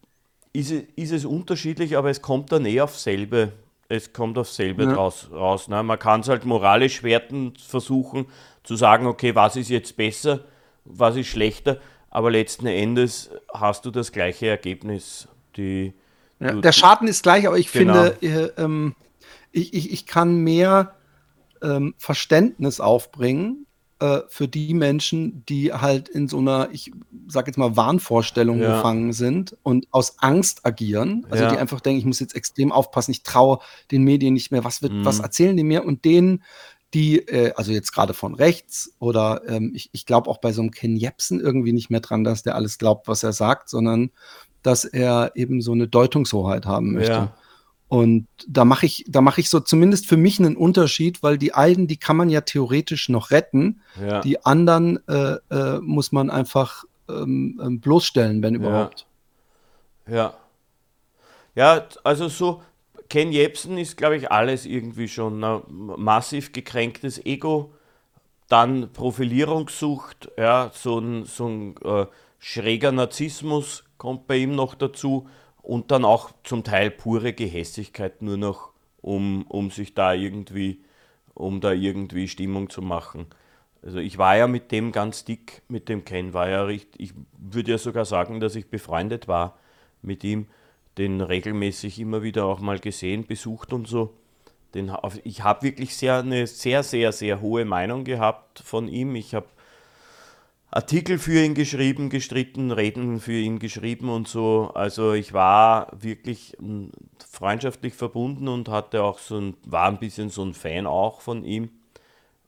ist 0.52 0.72
es, 0.72 0.84
ist 0.98 1.12
es 1.14 1.24
unterschiedlich, 1.24 1.96
aber 1.96 2.10
es 2.10 2.22
kommt 2.22 2.52
dann 2.52 2.66
eh 2.66 2.82
auf 2.82 3.00
selbe, 3.00 3.54
es 3.88 4.12
kommt 4.12 4.38
auf 4.38 4.50
selbe 4.50 4.84
ja. 4.84 4.94
draus, 4.94 5.30
raus. 5.32 5.70
Ne? 5.70 5.82
Man 5.84 5.98
kann 5.98 6.20
es 6.20 6.28
halt 6.28 6.44
moralisch 6.44 7.02
werten, 7.02 7.54
versuchen 7.56 8.26
zu 8.64 8.76
sagen, 8.76 9.08
okay, 9.08 9.36
was 9.36 9.56
ist 9.56 9.70
jetzt 9.70 9.96
besser, 9.96 10.42
was 10.84 11.16
ist 11.16 11.28
schlechter, 11.28 11.80
aber 12.10 12.30
letzten 12.30 12.66
Endes 12.68 13.30
hast 13.54 13.86
du 13.86 13.92
das 13.92 14.12
gleiche 14.12 14.48
Ergebnis. 14.48 15.30
Die, 15.56 15.94
ja, 16.40 16.54
der 16.54 16.72
Schaden 16.72 17.08
ist 17.08 17.24
gleich, 17.24 17.48
aber 17.48 17.58
ich 17.58 17.72
genau. 17.72 18.04
finde, 18.04 18.18
äh, 18.22 18.62
ähm, 18.62 18.96
ich, 19.52 19.74
ich, 19.74 19.92
ich 19.92 20.06
kann 20.06 20.38
mehr 20.38 20.96
ähm, 21.62 21.96
Verständnis 21.98 22.80
aufbringen 22.80 23.66
äh, 24.00 24.22
für 24.28 24.48
die 24.48 24.74
Menschen, 24.74 25.46
die 25.46 25.72
halt 25.72 26.10
in 26.10 26.28
so 26.28 26.40
einer, 26.40 26.70
ich 26.72 26.92
sag 27.28 27.48
jetzt 27.48 27.58
mal, 27.58 27.78
Wahnvorstellung 27.78 28.60
ja. 28.60 28.76
gefangen 28.76 29.14
sind 29.14 29.58
und 29.64 29.88
aus 29.92 30.20
Angst 30.20 30.66
agieren. 30.66 31.26
Also 31.30 31.46
ja. 31.46 31.52
die 31.52 31.58
einfach 31.58 31.80
denken, 31.80 32.00
ich 32.00 32.06
muss 32.06 32.20
jetzt 32.20 32.36
extrem 32.36 32.72
aufpassen, 32.74 33.12
ich 33.12 33.24
traue 33.24 33.60
den 33.92 34.04
Medien 34.04 34.34
nicht 34.34 34.52
mehr, 34.52 34.66
was 34.66 34.82
wird, 34.82 34.92
mhm. 34.92 35.06
was 35.06 35.20
erzählen 35.20 35.56
die 35.56 35.64
mir? 35.64 35.86
Und 35.86 36.04
denen, 36.04 36.44
die, 36.94 37.20
äh, 37.20 37.54
also 37.56 37.72
jetzt 37.72 37.94
gerade 37.94 38.14
von 38.14 38.36
rechts 38.36 38.94
oder 39.00 39.42
ähm, 39.48 39.72
ich, 39.74 39.90
ich 39.94 40.06
glaube 40.06 40.30
auch 40.30 40.40
bei 40.40 40.52
so 40.52 40.62
einem 40.62 40.72
Ken 40.72 40.98
Jebsen 40.98 41.40
irgendwie 41.40 41.74
nicht 41.74 41.90
mehr 41.90 42.02
dran, 42.02 42.24
dass 42.24 42.44
der 42.44 42.56
alles 42.56 42.78
glaubt, 42.78 43.08
was 43.08 43.24
er 43.24 43.34
sagt, 43.34 43.70
sondern 43.70 44.12
dass 44.66 44.84
er 44.84 45.32
eben 45.36 45.62
so 45.62 45.74
eine 45.74 45.88
Deutungshoheit 45.88 46.66
haben 46.66 46.94
möchte. 46.94 47.12
Ja. 47.12 47.34
Und 47.88 48.28
da 48.48 48.66
mache 48.66 48.88
ich, 48.88 49.06
da 49.08 49.22
mache 49.22 49.42
ich 49.42 49.50
so 49.50 49.60
zumindest 49.60 50.08
für 50.08 50.18
mich 50.18 50.40
einen 50.40 50.58
Unterschied, 50.58 51.22
weil 51.22 51.38
die 51.38 51.54
einen, 51.54 51.88
die 51.88 51.98
kann 51.98 52.18
man 52.18 52.30
ja 52.30 52.42
theoretisch 52.42 53.10
noch 53.10 53.30
retten. 53.30 53.82
Ja. 54.02 54.22
Die 54.22 54.44
anderen 54.44 55.08
äh, 55.08 55.38
äh, 55.52 55.80
muss 55.82 56.12
man 56.12 56.32
einfach 56.32 56.84
ähm, 57.08 57.62
ähm 57.64 57.80
bloßstellen, 57.80 58.42
wenn 58.42 58.56
überhaupt. 58.56 59.06
Ja. 60.08 60.16
ja. 60.16 60.34
Ja, 61.58 61.88
also 62.04 62.28
so, 62.28 62.64
Ken 63.08 63.32
Jebsen 63.32 63.78
ist, 63.78 63.96
glaube 63.96 64.18
ich, 64.18 64.30
alles 64.30 64.66
irgendwie 64.66 65.08
schon 65.08 65.42
ein 65.42 65.62
massiv 65.96 66.52
gekränktes 66.52 67.26
Ego, 67.26 67.72
dann 68.50 68.92
Profilierungssucht, 68.92 70.32
ja, 70.38 70.70
so 70.74 71.00
ein, 71.00 71.24
so 71.24 71.48
ein 71.48 71.76
äh, 71.86 72.08
schräger 72.40 72.92
Narzissmus 72.92 73.85
kommt 73.98 74.28
bei 74.28 74.38
ihm 74.38 74.56
noch 74.56 74.76
dazu 74.76 75.28
und 75.62 75.92
dann 75.92 76.06
auch 76.06 76.32
zum 76.44 76.64
Teil 76.64 76.92
pure 76.92 77.34
Gehässigkeit 77.34 78.22
nur 78.22 78.38
noch, 78.38 78.72
um, 79.02 79.44
um 79.48 79.72
sich 79.72 79.94
da 79.94 80.14
irgendwie, 80.14 80.84
um 81.34 81.62
da 81.62 81.72
irgendwie 81.72 82.28
Stimmung 82.28 82.70
zu 82.70 82.82
machen. 82.82 83.28
Also 83.82 84.00
ich 84.00 84.18
war 84.18 84.36
ja 84.36 84.48
mit 84.48 84.72
dem 84.72 84.92
ganz 84.92 85.26
dick, 85.26 85.62
mit 85.68 85.90
dem 85.90 86.06
Ken, 86.06 86.34
war 86.34 86.50
ja 86.50 86.64
richtig, 86.64 87.00
ich 87.00 87.14
würde 87.38 87.72
ja 87.72 87.78
sogar 87.78 88.06
sagen, 88.06 88.40
dass 88.40 88.56
ich 88.56 88.70
befreundet 88.70 89.28
war 89.28 89.58
mit 90.02 90.24
ihm, 90.24 90.48
den 90.98 91.22
regelmäßig 91.22 92.00
immer 92.00 92.24
wieder 92.24 92.46
auch 92.46 92.60
mal 92.60 92.80
gesehen, 92.80 93.26
besucht 93.26 93.74
und 93.74 93.88
so. 93.88 94.16
Den, 94.74 94.92
ich 95.24 95.44
habe 95.44 95.64
wirklich 95.64 95.96
sehr, 95.96 96.20
eine 96.20 96.48
sehr, 96.48 96.84
sehr, 96.84 97.12
sehr 97.12 97.42
hohe 97.42 97.64
Meinung 97.66 98.04
gehabt 98.04 98.60
von 98.60 98.88
ihm. 98.88 99.16
Ich 99.16 99.34
habe 99.34 99.48
Artikel 100.76 101.20
für 101.20 101.42
ihn 101.42 101.54
geschrieben, 101.54 102.10
gestritten, 102.10 102.70
Reden 102.70 103.22
für 103.22 103.32
ihn 103.32 103.60
geschrieben 103.60 104.10
und 104.10 104.28
so. 104.28 104.72
Also 104.74 105.14
ich 105.14 105.32
war 105.32 105.88
wirklich 105.98 106.58
hm, 106.60 106.92
freundschaftlich 107.26 107.94
verbunden 107.94 108.50
und 108.50 108.68
hatte 108.68 109.02
auch 109.02 109.20
so 109.20 109.40
ein, 109.40 109.58
war 109.64 109.88
ein 109.88 110.00
bisschen 110.00 110.30
so 110.30 110.44
ein 110.44 110.54
Fan 110.54 110.86
auch 110.86 111.22
von 111.22 111.46
ihm. 111.46 111.70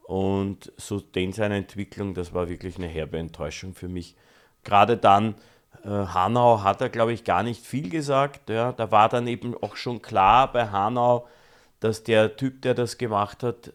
Und 0.04 0.74
so 0.76 1.00
den 1.00 1.32
seine 1.32 1.56
Entwicklung, 1.56 2.14
das 2.14 2.34
war 2.34 2.50
wirklich 2.50 2.76
eine 2.76 2.88
herbe 2.88 3.18
Enttäuschung 3.18 3.74
für 3.74 3.88
mich. 3.88 4.18
Gerade 4.66 4.98
dann, 4.98 5.36
äh, 5.86 5.88
Hanau 5.88 6.64
hat 6.64 6.82
er, 6.82 6.90
glaube 6.90 7.14
ich, 7.14 7.24
gar 7.24 7.44
nicht 7.44 7.66
viel 7.66 7.90
gesagt. 7.90 8.50
Ja. 8.50 8.74
Da 8.74 8.92
war 8.92 9.08
dann 9.08 9.28
eben 9.28 9.56
auch 9.56 9.78
schon 9.78 10.02
klar 10.02 10.52
bei 10.52 10.68
Hanau, 10.68 11.28
dass 11.80 12.04
der 12.04 12.36
Typ, 12.36 12.62
der 12.62 12.74
das 12.74 12.98
gemacht 12.98 13.42
hat, 13.42 13.72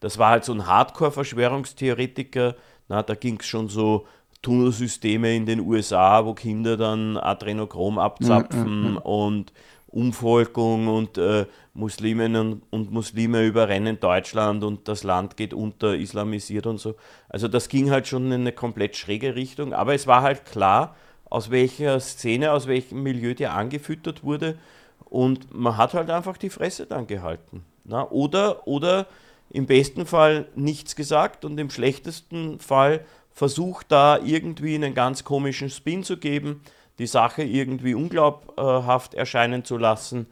das 0.00 0.18
war 0.18 0.30
halt 0.30 0.44
so 0.44 0.52
ein 0.52 0.66
Hardcore-Verschwörungstheoretiker, 0.66 2.56
na, 2.92 3.02
da 3.02 3.14
ging 3.14 3.38
es 3.40 3.46
schon 3.46 3.70
so 3.70 4.06
Tunnelsysteme 4.42 5.34
in 5.34 5.46
den 5.46 5.60
USA, 5.60 6.26
wo 6.26 6.34
Kinder 6.34 6.76
dann 6.76 7.16
Adrenochrom 7.16 7.98
abzapfen 7.98 8.92
mhm, 8.92 8.96
und 8.98 9.52
Umvolkung 9.86 10.88
und 10.88 11.16
äh, 11.16 11.46
Musliminnen 11.72 12.60
und, 12.68 12.92
Muslime 12.92 13.46
überrennen 13.46 13.98
Deutschland 13.98 14.62
und 14.62 14.88
das 14.88 15.04
Land 15.04 15.38
geht 15.38 15.54
unter, 15.54 15.96
islamisiert 15.96 16.66
und 16.66 16.76
so. 16.78 16.94
Also 17.30 17.48
das 17.48 17.70
ging 17.70 17.90
halt 17.90 18.08
schon 18.08 18.26
in 18.26 18.42
eine 18.42 18.52
komplett 18.52 18.94
schräge 18.94 19.36
Richtung, 19.36 19.72
aber 19.72 19.94
es 19.94 20.06
war 20.06 20.20
halt 20.20 20.44
klar, 20.44 20.94
aus 21.24 21.50
welcher 21.50 21.98
Szene, 21.98 22.52
aus 22.52 22.66
welchem 22.66 23.02
Milieu 23.02 23.32
der 23.32 23.54
angefüttert 23.54 24.22
wurde 24.22 24.58
und 25.06 25.54
man 25.54 25.78
hat 25.78 25.94
halt 25.94 26.10
einfach 26.10 26.36
die 26.36 26.50
Fresse 26.50 26.84
dann 26.84 27.06
gehalten. 27.06 27.64
Na? 27.84 28.06
Oder, 28.10 28.66
oder 28.68 29.06
im 29.52 29.66
besten 29.66 30.06
Fall 30.06 30.48
nichts 30.54 30.96
gesagt 30.96 31.44
und 31.44 31.58
im 31.58 31.68
schlechtesten 31.68 32.58
Fall 32.58 33.04
versucht 33.30 33.92
da 33.92 34.18
irgendwie 34.18 34.74
einen 34.74 34.94
ganz 34.94 35.24
komischen 35.24 35.68
Spin 35.68 36.04
zu 36.04 36.16
geben, 36.16 36.62
die 36.98 37.06
Sache 37.06 37.42
irgendwie 37.42 37.94
unglaubhaft 37.94 39.12
erscheinen 39.12 39.64
zu 39.64 39.76
lassen, 39.76 40.26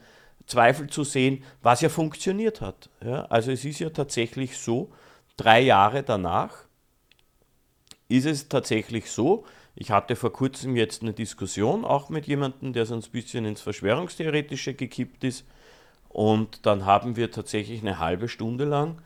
Zweifel 0.46 0.88
zu 0.88 1.04
sehen, 1.04 1.44
was 1.62 1.82
ja 1.82 1.90
funktioniert 1.90 2.62
hat. 2.62 2.88
Ja, 3.04 3.26
also 3.26 3.52
es 3.52 3.64
ist 3.64 3.78
ja 3.78 3.90
tatsächlich 3.90 4.56
so, 4.56 4.90
drei 5.36 5.60
Jahre 5.60 6.02
danach 6.02 6.64
ist 8.08 8.26
es 8.26 8.48
tatsächlich 8.48 9.10
so, 9.10 9.44
ich 9.74 9.90
hatte 9.90 10.16
vor 10.16 10.32
kurzem 10.32 10.76
jetzt 10.76 11.02
eine 11.02 11.12
Diskussion 11.12 11.84
auch 11.84 12.08
mit 12.08 12.26
jemandem, 12.26 12.72
der 12.72 12.86
so 12.86 12.94
ein 12.94 13.02
bisschen 13.12 13.44
ins 13.44 13.60
Verschwörungstheoretische 13.60 14.74
gekippt 14.74 15.24
ist. 15.24 15.46
Und 16.08 16.66
dann 16.66 16.86
haben 16.86 17.16
wir 17.16 17.30
tatsächlich 17.30 17.80
eine 17.80 18.00
halbe 18.00 18.28
Stunde 18.28 18.64
lang 18.64 19.00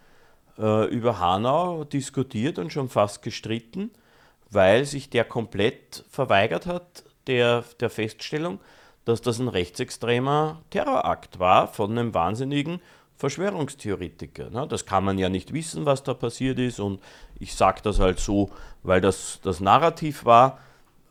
äh, 0.58 0.86
über 0.86 1.18
Hanau 1.18 1.84
diskutiert 1.84 2.58
und 2.58 2.72
schon 2.72 2.88
fast 2.88 3.22
gestritten, 3.22 3.90
weil 4.50 4.84
sich 4.84 5.10
der 5.10 5.24
komplett 5.24 6.04
verweigert 6.10 6.66
hat 6.66 7.04
der, 7.26 7.64
der 7.80 7.90
Feststellung, 7.90 8.60
dass 9.04 9.20
das 9.20 9.38
ein 9.38 9.48
rechtsextremer 9.48 10.62
Terrorakt 10.70 11.38
war 11.38 11.68
von 11.68 11.90
einem 11.90 12.14
wahnsinnigen 12.14 12.80
Verschwörungstheoretiker. 13.16 14.50
Ne? 14.50 14.66
Das 14.68 14.86
kann 14.86 15.04
man 15.04 15.18
ja 15.18 15.28
nicht 15.28 15.52
wissen, 15.52 15.86
was 15.86 16.02
da 16.02 16.14
passiert 16.14 16.58
ist 16.58 16.80
und 16.80 17.00
ich 17.38 17.54
sage 17.54 17.80
das 17.82 18.00
halt 18.00 18.18
so, 18.18 18.50
weil 18.82 19.00
das 19.00 19.40
das 19.42 19.60
Narrativ 19.60 20.24
war. 20.24 20.58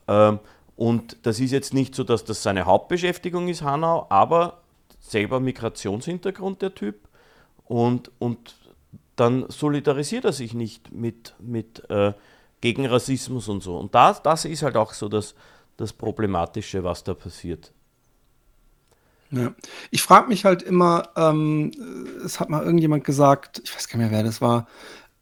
Ähm, 0.08 0.40
und 0.76 1.18
das 1.24 1.40
ist 1.40 1.52
jetzt 1.52 1.74
nicht 1.74 1.96
so, 1.96 2.04
dass 2.04 2.26
das 2.26 2.44
seine 2.44 2.66
Hauptbeschäftigung 2.66 3.48
ist, 3.48 3.62
Hanau, 3.62 4.08
aber 4.10 4.60
selber 5.00 5.40
Migrationshintergrund 5.40 6.62
der 6.62 6.74
Typ 6.74 6.96
und, 7.66 8.12
und 8.20 8.56
dann 9.16 9.46
solidarisiert 9.50 10.26
er 10.26 10.34
sich 10.34 10.54
nicht 10.54 10.92
mit, 10.92 11.36
mit 11.40 11.90
äh, 11.90 12.14
gegen 12.62 12.86
Rassismus 12.86 13.48
und 13.48 13.62
so. 13.62 13.78
Und 13.78 13.94
das, 13.94 14.24
das 14.24 14.46
ist 14.46 14.64
halt 14.64 14.78
auch 14.78 14.94
so 14.94 15.10
das, 15.10 15.36
das 15.78 15.94
Problematische, 15.94 16.84
was 16.84 17.04
da 17.04 17.14
passiert. 17.14 17.74
Ja. 19.32 19.54
Ich 19.90 20.04
frage 20.04 20.28
mich 20.28 20.46
halt 20.46 20.62
immer, 20.62 21.10
ähm, 21.16 21.72
es 22.24 22.40
hat 22.40 22.50
mal 22.50 22.64
irgendjemand 22.64 23.04
gesagt, 23.04 23.62
ich 23.64 23.76
weiß 23.76 23.88
gar 23.88 23.98
nicht 23.98 24.12
mehr, 24.12 24.20
wer 24.20 24.24
das 24.24 24.42
war, 24.42 24.68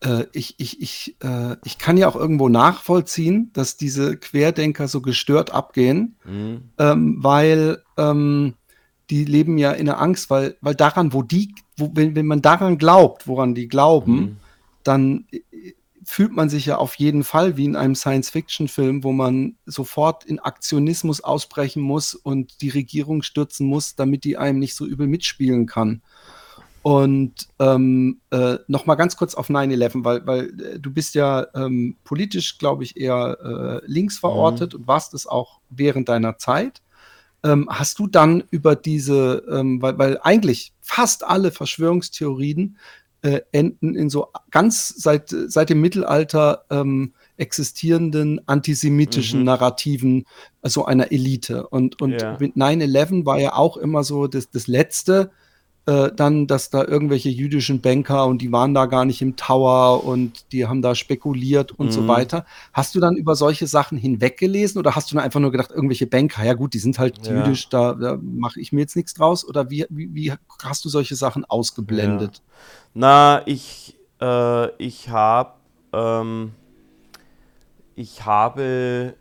äh, 0.01 0.25
ich, 0.33 0.55
ich, 0.57 0.81
ich, 0.81 1.15
äh, 1.23 1.55
ich 1.63 1.77
kann 1.77 1.97
ja 1.97 2.07
auch 2.07 2.15
irgendwo 2.15 2.49
nachvollziehen, 2.49 3.51
dass 3.53 3.77
diese 3.77 4.17
Querdenker 4.17 4.87
so 4.87 5.01
gestört 5.01 5.53
abgehen, 5.53 6.17
mhm. 6.25 6.69
ähm, 6.77 7.17
weil 7.23 7.83
ähm, 7.97 8.55
die 9.11 9.25
leben 9.25 9.57
ja 9.57 9.71
in 9.73 9.85
der 9.85 9.99
Angst, 9.99 10.29
weil, 10.29 10.57
weil 10.61 10.73
daran, 10.73 11.13
wo 11.13 11.21
die, 11.21 11.53
wo, 11.75 11.91
wenn, 11.93 12.15
wenn 12.15 12.25
man 12.25 12.41
daran 12.41 12.77
glaubt, 12.77 13.27
woran 13.27 13.53
die 13.53 13.67
glauben, 13.67 14.15
mhm. 14.15 14.37
dann 14.83 15.25
äh, 15.31 15.73
fühlt 16.03 16.31
man 16.31 16.49
sich 16.49 16.65
ja 16.65 16.77
auf 16.77 16.95
jeden 16.95 17.23
Fall 17.23 17.57
wie 17.57 17.65
in 17.65 17.75
einem 17.75 17.93
Science-Fiction-Film, 17.93 19.03
wo 19.03 19.11
man 19.11 19.57
sofort 19.65 20.23
in 20.23 20.39
Aktionismus 20.39 21.21
ausbrechen 21.21 21.81
muss 21.81 22.15
und 22.15 22.61
die 22.61 22.69
Regierung 22.69 23.21
stürzen 23.21 23.67
muss, 23.67 23.95
damit 23.95 24.23
die 24.23 24.37
einem 24.37 24.59
nicht 24.59 24.75
so 24.75 24.85
übel 24.85 25.07
mitspielen 25.07 25.67
kann. 25.67 26.01
Und 26.83 27.47
ähm, 27.59 28.21
äh, 28.31 28.57
noch 28.67 28.87
mal 28.87 28.95
ganz 28.95 29.15
kurz 29.15 29.35
auf 29.35 29.49
9-11, 29.49 30.03
weil, 30.03 30.25
weil 30.25 30.59
äh, 30.59 30.79
du 30.79 30.91
bist 30.91 31.13
ja 31.13 31.45
ähm, 31.53 31.97
politisch, 32.03 32.57
glaube 32.57 32.83
ich, 32.83 32.97
eher 32.97 33.81
äh, 33.83 33.85
links 33.85 34.17
verortet 34.17 34.73
mhm. 34.73 34.79
und 34.79 34.87
warst 34.87 35.13
es 35.13 35.27
auch 35.27 35.59
während 35.69 36.09
deiner 36.09 36.37
Zeit. 36.37 36.81
Ähm, 37.43 37.67
hast 37.69 37.99
du 37.99 38.07
dann 38.07 38.43
über 38.51 38.75
diese, 38.75 39.43
ähm, 39.49 39.81
weil, 39.81 39.97
weil 39.97 40.19
eigentlich 40.21 40.73
fast 40.81 41.23
alle 41.23 41.51
Verschwörungstheorien 41.51 42.77
äh, 43.23 43.41
enden 43.51 43.95
in 43.95 44.09
so 44.09 44.29
ganz 44.49 44.89
seit, 44.89 45.29
seit 45.29 45.69
dem 45.69 45.81
Mittelalter 45.81 46.65
ähm, 46.69 47.13
existierenden 47.37 48.41
antisemitischen 48.47 49.39
mhm. 49.39 49.45
Narrativen 49.45 50.25
so 50.63 50.85
einer 50.85 51.11
Elite. 51.11 51.67
Und, 51.67 52.01
und 52.01 52.21
ja. 52.21 52.37
mit 52.39 52.55
9-11 52.55 53.25
war 53.25 53.39
ja 53.39 53.53
auch 53.53 53.77
immer 53.77 54.03
so 54.03 54.27
das, 54.27 54.49
das 54.49 54.67
Letzte, 54.67 55.31
äh, 55.85 56.11
dann, 56.15 56.47
dass 56.47 56.69
da 56.69 56.83
irgendwelche 56.83 57.29
jüdischen 57.29 57.81
Banker 57.81 58.25
und 58.25 58.41
die 58.41 58.51
waren 58.51 58.73
da 58.73 58.85
gar 58.85 59.05
nicht 59.05 59.21
im 59.21 59.35
Tower 59.35 60.03
und 60.03 60.51
die 60.51 60.67
haben 60.67 60.81
da 60.81 60.95
spekuliert 60.95 61.71
und 61.71 61.87
mhm. 61.87 61.91
so 61.91 62.07
weiter. 62.07 62.45
Hast 62.73 62.95
du 62.95 62.99
dann 62.99 63.15
über 63.15 63.35
solche 63.35 63.67
Sachen 63.67 63.97
hinweggelesen 63.97 64.79
oder 64.79 64.95
hast 64.95 65.11
du 65.11 65.15
dann 65.15 65.23
einfach 65.23 65.39
nur 65.39 65.51
gedacht, 65.51 65.71
irgendwelche 65.71 66.07
Banker, 66.07 66.43
ja 66.43 66.53
gut, 66.53 66.73
die 66.73 66.79
sind 66.79 66.99
halt 66.99 67.25
ja. 67.25 67.33
jüdisch, 67.33 67.69
da, 67.69 67.93
da 67.93 68.17
mache 68.21 68.59
ich 68.59 68.71
mir 68.71 68.81
jetzt 68.81 68.95
nichts 68.95 69.13
draus? 69.13 69.47
Oder 69.47 69.69
wie, 69.69 69.85
wie, 69.89 70.13
wie 70.13 70.33
hast 70.63 70.85
du 70.85 70.89
solche 70.89 71.15
Sachen 71.15 71.45
ausgeblendet? 71.45 72.37
Ja. 72.37 72.43
Na, 72.93 73.41
ich, 73.45 73.97
äh, 74.21 74.67
ich 74.77 75.09
habe 75.09 75.53
ähm, 75.93 76.51
ich 77.95 78.25
habe 78.25 79.15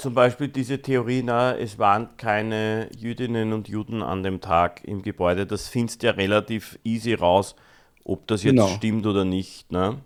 zum 0.00 0.14
Beispiel 0.14 0.48
diese 0.48 0.80
Theorie, 0.80 1.22
na, 1.22 1.54
es 1.56 1.78
waren 1.78 2.16
keine 2.16 2.88
Jüdinnen 2.96 3.52
und 3.52 3.68
Juden 3.68 4.02
an 4.02 4.22
dem 4.22 4.40
Tag 4.40 4.82
im 4.84 5.02
Gebäude, 5.02 5.46
das 5.46 5.68
findest 5.68 6.02
ja 6.02 6.12
relativ 6.12 6.78
easy 6.84 7.12
raus, 7.14 7.54
ob 8.02 8.26
das 8.26 8.42
jetzt 8.42 8.52
genau. 8.52 8.68
stimmt 8.68 9.06
oder 9.06 9.24
nicht. 9.26 9.70
Ne? 9.70 9.98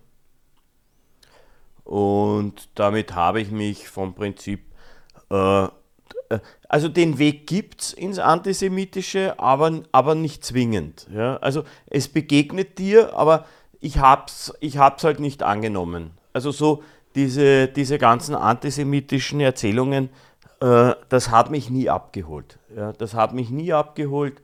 Und 1.85 2.67
damit 2.75 3.15
habe 3.15 3.39
ich 3.39 3.51
mich 3.51 3.87
vom 3.87 4.13
Prinzip, 4.13 4.65
äh, 5.31 5.63
äh 5.63 5.69
also 6.67 6.89
den 6.89 7.17
Weg 7.17 7.47
gibt 7.47 7.81
es 7.81 7.93
ins 7.93 8.19
Antisemitische, 8.19 9.39
aber, 9.39 9.83
aber 9.93 10.13
nicht 10.13 10.43
zwingend. 10.43 11.07
Ja? 11.13 11.37
Also 11.37 11.63
es 11.85 12.09
begegnet 12.09 12.79
dir, 12.79 13.15
aber 13.15 13.45
ich 13.79 13.99
habe 13.99 14.23
es 14.27 14.53
ich 14.59 14.77
hab's 14.77 15.05
halt 15.05 15.21
nicht 15.21 15.41
angenommen. 15.41 16.11
Also 16.33 16.51
so, 16.51 16.83
diese, 17.15 17.67
diese 17.67 17.97
ganzen 17.97 18.35
antisemitischen 18.35 19.39
Erzählungen, 19.39 20.09
äh, 20.61 20.93
das 21.09 21.29
hat 21.29 21.49
mich 21.49 21.69
nie 21.69 21.89
abgeholt. 21.89 22.59
Ja, 22.75 22.93
das 22.93 23.13
hat 23.13 23.33
mich 23.33 23.49
nie 23.49 23.73
abgeholt. 23.73 24.41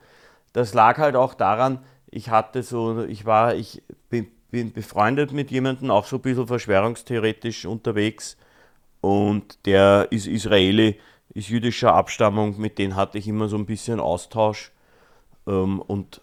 Das 0.53 0.74
lag 0.74 0.97
halt 0.97 1.15
auch 1.15 1.34
daran, 1.34 1.80
ich 2.09 2.30
hatte 2.30 2.63
so, 2.63 3.03
ich 3.03 3.26
war, 3.26 3.55
ich 3.55 3.82
bin, 4.09 4.28
bin 4.49 4.74
befreundet 4.74 5.32
mit 5.32 5.49
jemandem, 5.51 5.91
auch 5.91 6.05
so 6.05 6.17
ein 6.17 6.22
bisschen 6.22 6.47
verschwörungstheoretisch 6.47 7.65
unterwegs 7.65 8.38
und 8.99 9.65
der 9.65 10.07
ist 10.11 10.28
Israeli, 10.28 10.99
ist 11.34 11.47
jüdischer 11.47 11.93
Abstammung, 11.93 12.59
mit 12.59 12.78
denen 12.78 12.97
hatte 12.97 13.17
ich 13.17 13.28
immer 13.28 13.47
so 13.47 13.55
ein 13.57 13.65
bisschen 13.65 14.01
Austausch 14.01 14.72
ähm, 15.47 15.82
und 15.82 16.22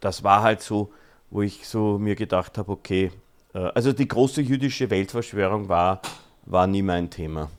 das 0.00 0.24
war 0.24 0.42
halt 0.42 0.62
so, 0.62 0.92
wo 1.30 1.42
ich 1.42 1.68
so 1.68 1.98
mir 1.98 2.14
gedacht 2.14 2.56
habe, 2.56 2.72
okay, 2.72 3.12
also 3.52 3.92
die 3.92 4.08
große 4.08 4.42
jüdische 4.42 4.90
Weltverschwörung 4.90 5.68
war, 5.68 6.02
war 6.46 6.66
nie 6.66 6.82
mein 6.82 7.10
Thema. 7.10 7.50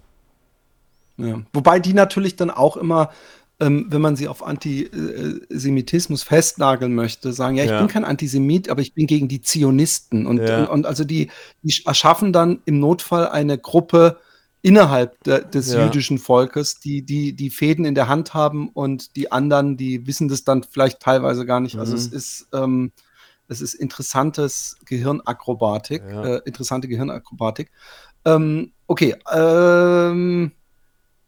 Ja. 1.17 1.41
Wobei 1.53 1.79
die 1.79 1.93
natürlich 1.93 2.35
dann 2.35 2.49
auch 2.49 2.77
immer, 2.77 3.11
ähm, 3.59 3.87
wenn 3.89 4.01
man 4.01 4.15
sie 4.15 4.27
auf 4.27 4.45
Antisemitismus 4.45 6.23
festnageln 6.23 6.95
möchte, 6.95 7.33
sagen, 7.33 7.57
ja, 7.57 7.65
ich 7.65 7.71
ja. 7.71 7.79
bin 7.79 7.89
kein 7.89 8.05
Antisemit, 8.05 8.69
aber 8.69 8.81
ich 8.81 8.93
bin 8.93 9.05
gegen 9.05 9.27
die 9.27 9.41
Zionisten. 9.41 10.25
Und, 10.25 10.39
ja. 10.39 10.59
und, 10.61 10.69
und, 10.69 10.85
also 10.85 11.03
die, 11.03 11.29
die 11.61 11.73
erschaffen 11.85 12.31
dann 12.31 12.61
im 12.65 12.79
Notfall 12.79 13.27
eine 13.27 13.57
Gruppe 13.57 14.17
innerhalb 14.61 15.21
de, 15.23 15.43
des 15.49 15.73
jüdischen 15.73 16.17
Volkes, 16.17 16.79
die, 16.79 17.01
die 17.01 17.33
die 17.33 17.49
Fäden 17.49 17.85
in 17.85 17.95
der 17.95 18.07
Hand 18.09 18.33
haben 18.33 18.69
und 18.69 19.15
die 19.15 19.31
anderen, 19.31 19.77
die 19.77 20.05
wissen 20.05 20.27
das 20.27 20.43
dann 20.43 20.63
vielleicht 20.63 20.99
teilweise 20.99 21.45
gar 21.45 21.59
nicht. 21.59 21.75
Mhm. 21.75 21.79
Also 21.81 21.95
es 21.95 22.07
ist 22.07 22.47
ähm, 22.53 22.91
es 23.49 23.61
ist 23.61 23.73
interessantes 23.73 24.77
Gehirnakrobatik, 24.85 26.03
ja. 26.09 26.23
äh, 26.23 26.41
interessante 26.45 26.87
Gehirnakrobatik. 26.87 27.71
Ähm, 28.25 28.71
okay, 28.87 29.15
ähm, 29.31 30.51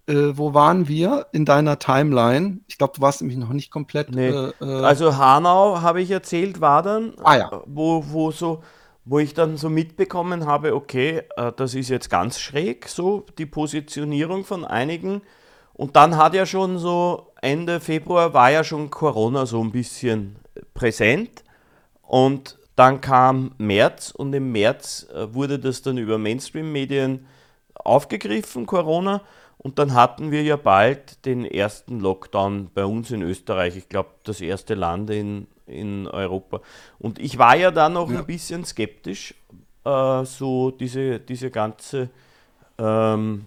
äh, 0.07 0.37
wo 0.37 0.53
waren 0.53 0.87
wir 0.87 1.27
in 1.31 1.45
deiner 1.45 1.79
Timeline? 1.79 2.59
Ich 2.67 2.77
glaube, 2.77 2.93
du 2.95 3.01
warst 3.01 3.21
nämlich 3.21 3.37
noch 3.37 3.53
nicht 3.53 3.71
komplett. 3.71 4.11
Nee. 4.11 4.29
Äh, 4.29 4.51
äh 4.61 4.83
also 4.83 5.17
Hanau, 5.17 5.81
habe 5.81 6.01
ich 6.01 6.11
erzählt, 6.11 6.61
war 6.61 6.83
dann, 6.83 7.13
ah, 7.23 7.37
ja. 7.37 7.63
wo, 7.65 8.03
wo, 8.09 8.31
so, 8.31 8.61
wo 9.03 9.19
ich 9.19 9.33
dann 9.33 9.57
so 9.57 9.69
mitbekommen 9.69 10.45
habe, 10.45 10.75
okay, 10.75 11.23
äh, 11.35 11.51
das 11.55 11.73
ist 11.73 11.89
jetzt 11.89 12.09
ganz 12.09 12.39
schräg, 12.39 12.87
so 12.87 13.25
die 13.37 13.45
Positionierung 13.45 14.45
von 14.45 14.63
einigen. 14.63 15.21
Und 15.73 15.95
dann 15.95 16.17
hat 16.17 16.35
ja 16.35 16.45
schon 16.45 16.77
so 16.77 17.31
Ende 17.41 17.79
Februar 17.79 18.33
war 18.33 18.51
ja 18.51 18.63
schon 18.63 18.91
Corona 18.91 19.47
so 19.47 19.63
ein 19.63 19.71
bisschen 19.71 20.35
präsent. 20.75 21.43
Und 22.11 22.57
dann 22.75 22.99
kam 22.99 23.55
März 23.57 24.11
und 24.11 24.33
im 24.33 24.51
März 24.51 25.07
äh, 25.15 25.33
wurde 25.33 25.59
das 25.59 25.81
dann 25.81 25.97
über 25.97 26.17
Mainstream-Medien 26.17 27.25
aufgegriffen, 27.73 28.65
Corona. 28.65 29.21
Und 29.57 29.79
dann 29.79 29.93
hatten 29.93 30.29
wir 30.29 30.43
ja 30.43 30.57
bald 30.57 31.25
den 31.25 31.45
ersten 31.45 32.01
Lockdown 32.01 32.69
bei 32.73 32.83
uns 32.83 33.11
in 33.11 33.21
Österreich. 33.21 33.77
Ich 33.77 33.87
glaube, 33.87 34.09
das 34.25 34.41
erste 34.41 34.73
Land 34.73 35.09
in, 35.09 35.47
in 35.65 36.05
Europa. 36.05 36.59
Und 36.99 37.17
ich 37.17 37.37
war 37.37 37.55
ja 37.55 37.71
da 37.71 37.87
noch 37.87 38.11
ja. 38.11 38.19
ein 38.19 38.25
bisschen 38.25 38.65
skeptisch, 38.65 39.33
äh, 39.85 40.25
so 40.25 40.69
diese, 40.71 41.17
diese 41.21 41.49
ganze, 41.49 42.09
ähm, 42.77 43.45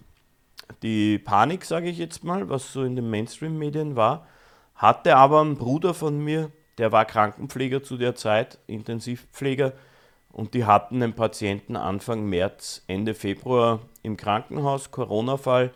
die 0.81 1.19
Panik, 1.19 1.65
sage 1.65 1.87
ich 1.87 1.99
jetzt 1.99 2.23
mal, 2.23 2.49
was 2.49 2.73
so 2.73 2.81
in 2.81 2.95
den 2.95 3.11
Mainstream-Medien 3.11 3.95
war. 3.95 4.25
Hatte 4.73 5.17
aber 5.17 5.43
ein 5.43 5.55
Bruder 5.55 5.93
von 5.93 6.17
mir, 6.17 6.49
der 6.77 6.91
war 6.91 7.05
Krankenpfleger 7.05 7.83
zu 7.83 7.97
der 7.97 8.15
Zeit, 8.15 8.59
Intensivpfleger, 8.67 9.73
und 10.31 10.53
die 10.53 10.65
hatten 10.65 11.01
einen 11.01 11.13
Patienten 11.13 11.77
Anfang 11.77 12.25
März, 12.25 12.83
Ende 12.87 13.13
Februar 13.13 13.79
im 14.03 14.17
Krankenhaus, 14.17 14.91
Corona-Fall, 14.91 15.71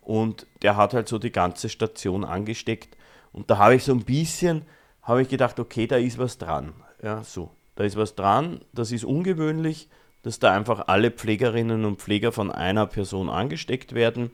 und 0.00 0.46
der 0.62 0.76
hat 0.76 0.94
halt 0.94 1.08
so 1.08 1.18
die 1.18 1.30
ganze 1.30 1.68
Station 1.68 2.24
angesteckt. 2.24 2.96
Und 3.32 3.50
da 3.50 3.58
habe 3.58 3.76
ich 3.76 3.84
so 3.84 3.92
ein 3.92 4.04
bisschen, 4.04 4.62
habe 5.02 5.22
ich 5.22 5.28
gedacht, 5.28 5.60
okay, 5.60 5.86
da 5.86 5.96
ist 5.96 6.18
was 6.18 6.38
dran. 6.38 6.72
Ja, 7.02 7.22
so, 7.22 7.50
da 7.76 7.84
ist 7.84 7.96
was 7.96 8.16
dran, 8.16 8.60
das 8.72 8.90
ist 8.90 9.04
ungewöhnlich, 9.04 9.88
dass 10.22 10.38
da 10.38 10.52
einfach 10.52 10.88
alle 10.88 11.10
Pflegerinnen 11.10 11.84
und 11.84 12.00
Pfleger 12.00 12.32
von 12.32 12.50
einer 12.50 12.86
Person 12.86 13.30
angesteckt 13.30 13.94
werden. 13.94 14.30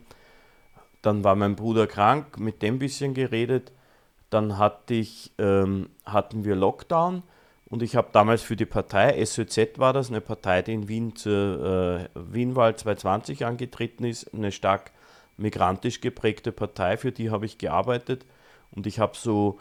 Dann 1.01 1.23
war 1.23 1.35
mein 1.35 1.55
Bruder 1.55 1.87
krank, 1.87 2.39
mit 2.39 2.61
dem 2.61 2.79
bisschen 2.79 3.13
geredet. 3.13 3.71
Dann 4.29 4.57
hatte 4.57 4.93
ich, 4.93 5.31
ähm, 5.37 5.89
hatten 6.05 6.43
wir 6.43 6.55
Lockdown 6.55 7.23
und 7.65 7.83
ich 7.83 7.95
habe 7.95 8.09
damals 8.11 8.41
für 8.41 8.55
die 8.55 8.65
Partei, 8.65 9.23
SÖZ 9.25 9.77
war 9.77 9.93
das, 9.93 10.09
eine 10.09 10.21
Partei, 10.21 10.61
die 10.61 10.73
in 10.73 10.87
Wien 10.87 11.15
zur 11.15 12.09
äh, 12.13 12.19
Wienwahl 12.33 12.75
2020 12.75 13.45
angetreten 13.45 14.05
ist, 14.05 14.33
eine 14.33 14.51
stark 14.51 14.91
migrantisch 15.37 16.01
geprägte 16.01 16.51
Partei, 16.51 16.97
für 16.97 17.11
die 17.11 17.29
habe 17.29 17.45
ich 17.45 17.57
gearbeitet 17.57 18.25
und 18.71 18.87
ich 18.87 18.99
habe 18.99 19.15
so 19.15 19.59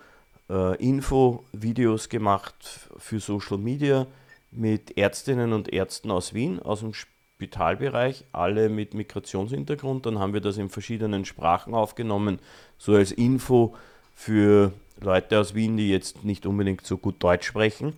äh, 0.48 0.76
Info-Videos 0.76 2.08
gemacht 2.08 2.54
für 2.96 3.20
Social 3.20 3.58
Media 3.58 4.06
mit 4.50 4.96
Ärztinnen 4.96 5.52
und 5.52 5.72
Ärzten 5.72 6.10
aus 6.10 6.32
Wien, 6.34 6.60
aus 6.60 6.80
dem 6.80 6.94
Spitalbereich, 6.94 8.24
alle 8.32 8.68
mit 8.68 8.94
Migrationshintergrund. 8.94 10.06
Dann 10.06 10.18
haben 10.18 10.32
wir 10.32 10.40
das 10.40 10.56
in 10.56 10.70
verschiedenen 10.70 11.24
Sprachen 11.24 11.74
aufgenommen, 11.74 12.38
so 12.78 12.94
als 12.94 13.12
Info 13.12 13.74
für 14.16 14.72
Leute 15.00 15.38
aus 15.38 15.54
Wien, 15.54 15.76
die 15.76 15.90
jetzt 15.90 16.24
nicht 16.24 16.46
unbedingt 16.46 16.84
so 16.84 16.96
gut 16.96 17.22
Deutsch 17.22 17.46
sprechen. 17.46 17.92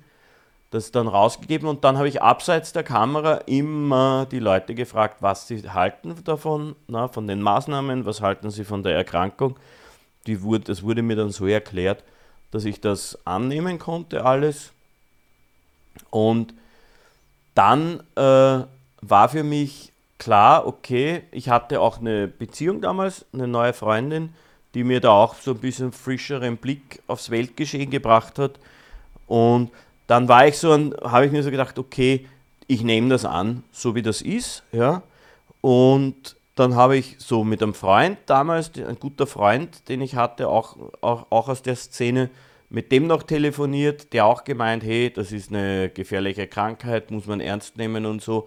Das 0.71 0.93
dann 0.93 1.09
rausgegeben 1.09 1.67
und 1.67 1.85
dann 1.85 1.97
habe 1.97 2.09
ich 2.09 2.21
abseits 2.21 2.75
der 2.75 2.83
Kamera 2.83 3.37
immer 3.47 4.27
die 4.31 4.41
Leute 4.41 4.75
gefragt, 4.75 5.23
was 5.23 5.49
sie 5.49 5.63
halten 5.71 6.15
davon, 6.25 6.77
na, 6.89 7.09
von 7.09 7.27
den 7.27 7.41
Maßnahmen, 7.41 8.05
was 8.05 8.21
halten 8.21 8.51
sie 8.51 8.65
von 8.65 8.83
der 8.83 8.95
Erkrankung. 8.95 9.57
Die 10.27 10.43
wurde, 10.43 10.65
das 10.65 10.83
wurde 10.83 11.01
mir 11.01 11.17
dann 11.17 11.31
so 11.31 11.47
erklärt, 11.47 12.05
dass 12.51 12.67
ich 12.67 12.83
das 12.83 13.19
annehmen 13.25 13.79
konnte, 13.79 14.27
alles. 14.27 14.73
Und 16.11 16.53
dann 17.55 18.01
äh, 18.15 18.65
war 19.01 19.29
für 19.31 19.45
mich 19.45 19.93
klar, 20.19 20.67
okay, 20.67 21.23
ich 21.31 21.49
hatte 21.49 21.81
auch 21.81 21.99
eine 21.99 22.29
Beziehung 22.29 22.83
damals, 22.83 23.25
eine 23.33 23.49
neue 23.49 23.73
Freundin, 23.73 24.35
die 24.79 24.85
mir 24.85 25.01
da 25.01 25.11
auch 25.11 25.35
so 25.35 25.51
ein 25.51 25.59
bisschen 25.59 25.91
frischeren 25.91 26.57
Blick 26.57 27.03
aufs 27.09 27.31
Weltgeschehen 27.31 27.91
gebracht 27.91 28.39
hat. 28.39 28.61
Und 29.27 29.73
dann 30.07 30.29
war 30.29 30.47
ich 30.47 30.57
so, 30.57 30.71
habe 31.03 31.27
ich 31.27 31.33
mir 31.33 31.43
so 31.43 31.51
gedacht, 31.51 31.81
okay, 31.81 32.29
ich 32.69 32.85
nehme 32.85 33.09
das 33.09 33.25
an, 33.25 33.65
so 33.73 33.97
wie 33.97 34.03
das 34.03 34.23
ist, 34.23 34.63
ja. 34.71 35.03
Und 35.63 36.37
dann 36.55 36.77
habe 36.77 36.97
ich 36.97 37.17
so 37.19 37.43
mit 37.43 37.61
einem 37.61 37.75
Freund 37.75 38.19
damals, 38.27 38.71
ein 38.77 39.01
guter 39.01 39.27
Freund, 39.27 39.89
den 39.89 40.01
ich 40.01 40.15
hatte, 40.15 40.47
auch, 40.47 40.77
auch, 41.01 41.27
auch 41.31 41.49
aus 41.49 41.63
der 41.63 41.75
Szene, 41.75 42.31
mit 42.71 42.93
dem 42.93 43.09
noch 43.09 43.25
telefoniert, 43.25 44.13
der 44.13 44.27
auch 44.27 44.45
gemeint, 44.45 44.85
hey, 44.85 45.11
das 45.13 45.33
ist 45.33 45.51
eine 45.51 45.89
gefährliche 45.89 46.47
Krankheit, 46.47 47.11
muss 47.11 47.27
man 47.27 47.41
ernst 47.41 47.77
nehmen 47.79 48.07
und 48.07 48.23
so. 48.23 48.47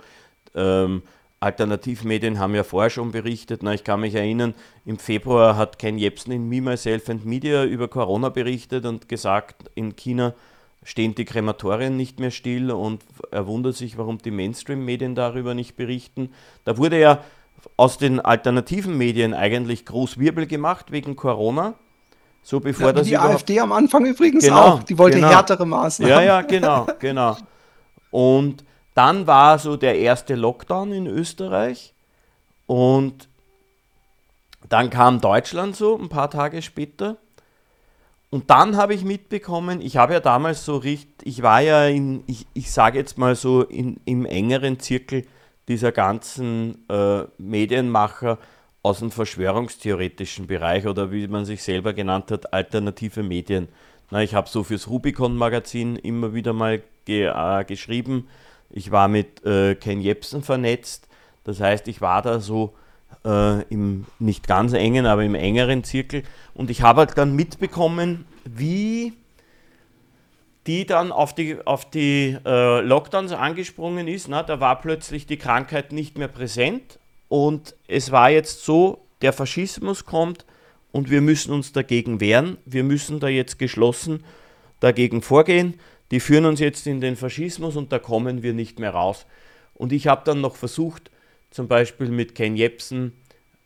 Ähm, 0.56 1.02
Alternativmedien 1.42 2.38
haben 2.38 2.54
ja 2.54 2.64
vorher 2.64 2.92
schon 2.92 3.12
berichtet. 3.12 3.64
Na, 3.64 3.74
ich 3.74 3.84
kann 3.84 4.00
mich 4.00 4.14
erinnern, 4.14 4.54
im 4.86 5.00
Februar 5.00 5.58
hat 5.58 5.80
Ken 5.80 5.98
Jebsen 5.98 6.32
in 6.32 6.48
Me, 6.48 6.62
Myself 6.62 7.10
and 7.10 7.26
Media 7.26 7.66
über 7.66 7.88
Corona 7.88 8.30
berichtet 8.30 8.86
und 8.86 9.10
gesagt, 9.10 9.70
in 9.74 9.96
China 9.96 10.36
stehen 10.84 11.16
die 11.16 11.26
Krematorien 11.26 11.98
nicht 11.98 12.20
mehr 12.20 12.30
still 12.30 12.72
und 12.72 13.02
er 13.32 13.48
wundert 13.48 13.76
sich, 13.76 13.98
warum 13.98 14.20
die 14.20 14.32
Mainstream-Medien 14.32 15.16
darüber 15.16 15.56
nicht 15.56 15.76
berichten. 15.76 16.30
Da 16.64 16.78
wurde 16.78 17.00
ja 17.00 17.24
aus 17.76 17.98
den 17.98 18.20
alternativen 18.20 18.96
Medien 18.96 19.34
eigentlich 19.34 19.86
groß 19.86 20.20
Wirbel 20.20 20.46
gemacht 20.46 20.92
wegen 20.92 21.16
Corona. 21.16 21.74
So 22.44 22.60
bevor 22.60 22.88
ja, 22.88 22.94
das 22.94 23.08
die 23.08 23.18
AfD 23.18 23.60
am 23.60 23.72
Anfang 23.72 24.06
übrigens 24.06 24.44
genau, 24.44 24.62
auch, 24.62 24.84
die 24.84 24.98
wollte 24.98 25.18
genau. 25.18 25.30
härtere 25.30 25.66
Maßnahmen. 25.66 26.16
Ja, 26.16 26.22
ja, 26.22 26.42
genau, 26.42 26.88
genau. 27.00 27.38
Und 28.12 28.64
dann 28.94 29.28
war 29.28 29.60
so 29.60 29.78
der 29.78 29.98
erste 29.98 30.36
Lockdown 30.36 30.92
in 30.92 31.08
Österreich 31.08 31.94
und 32.68 33.28
dann 34.70 34.90
kam 34.90 35.22
Deutschland 35.22 35.76
so 35.76 35.98
ein 35.98 36.10
paar 36.10 36.30
Tage 36.30 36.62
später. 36.62 37.18
Und 38.30 38.50
dann 38.50 38.78
habe 38.78 38.94
ich 38.94 39.04
mitbekommen, 39.04 39.82
ich 39.82 39.98
habe 39.98 40.14
ja 40.14 40.20
damals 40.22 40.64
so 40.64 40.78
richtig, 40.78 41.28
ich 41.28 41.42
war 41.42 41.60
ja 41.60 41.88
in, 41.88 42.24
ich, 42.28 42.48
ich 42.54 42.72
sage 42.72 42.98
jetzt 42.98 43.18
mal 43.18 43.36
so 43.36 43.64
in, 43.64 44.00
im 44.06 44.26
engeren 44.26 44.80
Zirkel 44.80 45.26
dieser 45.68 45.92
ganzen 45.92 46.88
äh, 46.90 47.24
Medienmacher 47.38 48.38
aus 48.84 49.00
dem 49.00 49.12
verschwörungstheoretischen 49.12 50.48
Bereich 50.48 50.88
oder 50.88 51.12
wie 51.12 51.28
man 51.28 51.46
sich 51.46 51.62
selber 51.62 51.94
genannt 51.94 52.32
hat, 52.32 52.54
alternative 52.54 53.22
Medien. 53.22 53.68
Na, 54.10 54.24
ich 54.24 54.34
habe 54.34 54.50
so 54.50 54.64
fürs 54.64 54.90
Rubicon-Magazin 54.90 55.98
immer 55.98 56.34
wieder 56.34 56.54
mal 56.54 56.82
ge 57.06 57.26
äh, 57.26 57.64
geschrieben. 57.66 58.28
Ich 58.72 58.92
war 58.92 59.08
mit 59.08 59.46
äh, 59.46 59.76
Ken 59.76 60.02
Jebsen 60.02 60.44
vernetzt. 60.44 61.08
Das 61.44 61.60
heißt, 61.60 61.88
ich 61.88 62.02
war 62.02 62.22
da 62.22 62.40
so 62.40 62.74
äh, 63.26 63.62
im 63.64 64.06
nicht 64.20 64.48
ganz 64.48 64.74
engen, 64.74 65.06
aber 65.06 65.24
im 65.24 65.36
engeren 65.36 65.84
Zirkel. 65.84 66.24
Und 66.54 66.70
ich 66.70 66.82
habe 66.82 67.02
halt 67.02 67.18
dann 67.18 67.36
mitbekommen, 67.36 68.26
wie 68.46 69.14
die 70.68 70.86
dann 70.86 71.12
auf 71.12 71.34
die, 71.34 71.58
auf 71.66 71.90
die 71.90 72.38
äh, 72.46 72.82
Lockdowns 72.82 73.32
angesprungen 73.32 74.08
ist. 74.08 74.28
Na, 74.28 74.44
da 74.44 74.60
war 74.60 74.80
plötzlich 74.80 75.26
die 75.26 75.38
Krankheit 75.38 75.92
nicht 75.92 76.18
mehr 76.18 76.28
präsent 76.28 77.00
und 77.30 77.76
es 77.88 78.12
war 78.12 78.30
jetzt 78.30 78.66
so, 78.66 79.06
der 79.22 79.34
Faschismus 79.34 80.06
kommt 80.06 80.46
und 80.92 81.10
wir 81.10 81.22
müssen 81.22 81.54
uns 81.54 81.72
dagegen 81.72 82.20
wehren. 82.20 82.58
Wir 82.66 82.84
müssen 82.84 83.20
da 83.20 83.28
jetzt 83.28 83.58
geschlossen 83.58 84.24
dagegen 84.80 85.22
vorgehen. 85.22 85.80
Die 86.12 86.20
führen 86.20 86.46
uns 86.46 86.60
jetzt 86.60 86.88
in 86.88 87.02
den 87.02 87.16
Faschismus 87.16 87.76
und 87.76 87.92
da 87.92 88.00
kommen 88.00 88.44
wir 88.44 88.54
nicht 88.54 88.80
mehr 88.80 88.92
raus. 88.92 89.26
Und 89.74 89.94
ich 89.94 90.08
habe 90.08 90.22
dann 90.26 90.42
noch 90.42 90.56
versucht, 90.56 91.10
zum 91.50 91.68
Beispiel 91.68 92.10
mit 92.10 92.36
Ken 92.36 92.56
Jebsen 92.56 93.14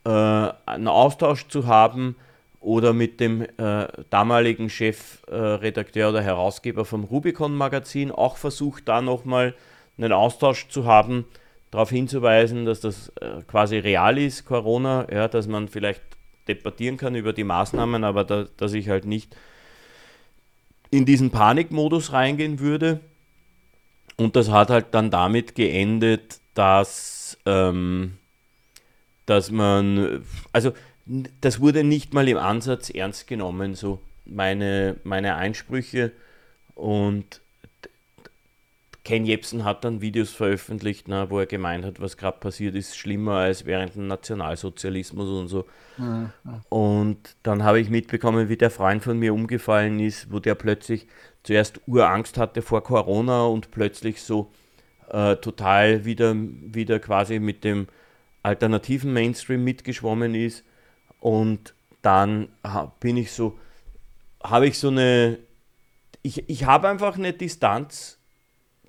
äh, 0.04 0.08
einen 0.08 0.88
Austausch 0.88 1.48
zu 1.48 1.66
haben 1.66 2.16
oder 2.60 2.92
mit 2.92 3.20
dem 3.20 3.42
äh, 3.42 3.86
damaligen 4.10 4.70
Chefredakteur 4.70 6.06
äh, 6.06 6.10
oder 6.10 6.22
Herausgeber 6.22 6.84
vom 6.84 7.04
Rubicon 7.04 7.54
Magazin 7.54 8.10
auch 8.10 8.36
versucht, 8.36 8.88
da 8.88 9.02
nochmal 9.02 9.54
einen 9.98 10.12
Austausch 10.12 10.68
zu 10.68 10.84
haben, 10.84 11.26
darauf 11.70 11.90
hinzuweisen, 11.90 12.64
dass 12.64 12.80
das 12.80 13.12
äh, 13.20 13.42
quasi 13.46 13.78
real 13.78 14.18
ist, 14.18 14.46
Corona, 14.46 15.06
ja, 15.12 15.28
dass 15.28 15.46
man 15.46 15.68
vielleicht 15.68 16.02
debattieren 16.48 16.96
kann 16.96 17.14
über 17.14 17.32
die 17.32 17.44
Maßnahmen, 17.44 18.04
aber 18.04 18.24
da, 18.24 18.46
dass 18.56 18.72
ich 18.72 18.88
halt 18.88 19.04
nicht 19.04 19.36
in 20.96 21.04
diesen 21.04 21.30
Panikmodus 21.30 22.12
reingehen 22.12 22.58
würde. 22.58 23.00
Und 24.16 24.34
das 24.34 24.50
hat 24.50 24.70
halt 24.70 24.86
dann 24.92 25.10
damit 25.10 25.54
geendet, 25.54 26.40
dass, 26.54 27.36
ähm, 27.44 28.16
dass 29.26 29.50
man, 29.50 30.24
also 30.52 30.72
das 31.40 31.60
wurde 31.60 31.84
nicht 31.84 32.14
mal 32.14 32.26
im 32.28 32.38
Ansatz 32.38 32.88
ernst 32.88 33.26
genommen, 33.26 33.74
so 33.74 34.00
meine, 34.24 34.96
meine 35.04 35.34
Einsprüche. 35.36 36.12
Und 36.74 37.42
Ken 39.06 39.24
Jebsen 39.24 39.62
hat 39.62 39.84
dann 39.84 40.00
Videos 40.00 40.32
veröffentlicht, 40.32 41.06
na, 41.06 41.30
wo 41.30 41.38
er 41.38 41.46
gemeint 41.46 41.84
hat, 41.84 42.00
was 42.00 42.16
gerade 42.16 42.40
passiert 42.40 42.74
ist, 42.74 42.98
schlimmer 42.98 43.34
als 43.34 43.64
während 43.64 43.94
dem 43.94 44.08
Nationalsozialismus 44.08 45.28
und 45.28 45.46
so. 45.46 45.64
Ja. 45.96 46.32
Und 46.70 47.36
dann 47.44 47.62
habe 47.62 47.78
ich 47.78 47.88
mitbekommen, 47.88 48.48
wie 48.48 48.56
der 48.56 48.68
Freund 48.68 49.04
von 49.04 49.16
mir 49.16 49.32
umgefallen 49.32 50.00
ist, 50.00 50.32
wo 50.32 50.40
der 50.40 50.56
plötzlich 50.56 51.06
zuerst 51.44 51.80
Urangst 51.86 52.36
hatte 52.36 52.62
vor 52.62 52.82
Corona 52.82 53.44
und 53.44 53.70
plötzlich 53.70 54.20
so 54.20 54.50
äh, 55.08 55.36
total 55.36 56.04
wieder, 56.04 56.34
wieder 56.34 56.98
quasi 56.98 57.38
mit 57.38 57.62
dem 57.62 57.86
alternativen 58.42 59.12
Mainstream 59.12 59.62
mitgeschwommen 59.62 60.34
ist 60.34 60.64
und 61.20 61.74
dann 62.02 62.48
bin 62.98 63.16
ich 63.16 63.30
so, 63.30 63.56
habe 64.42 64.66
ich 64.66 64.80
so 64.80 64.88
eine, 64.88 65.38
ich, 66.22 66.48
ich 66.48 66.64
habe 66.64 66.88
einfach 66.88 67.16
eine 67.16 67.32
Distanz 67.32 68.18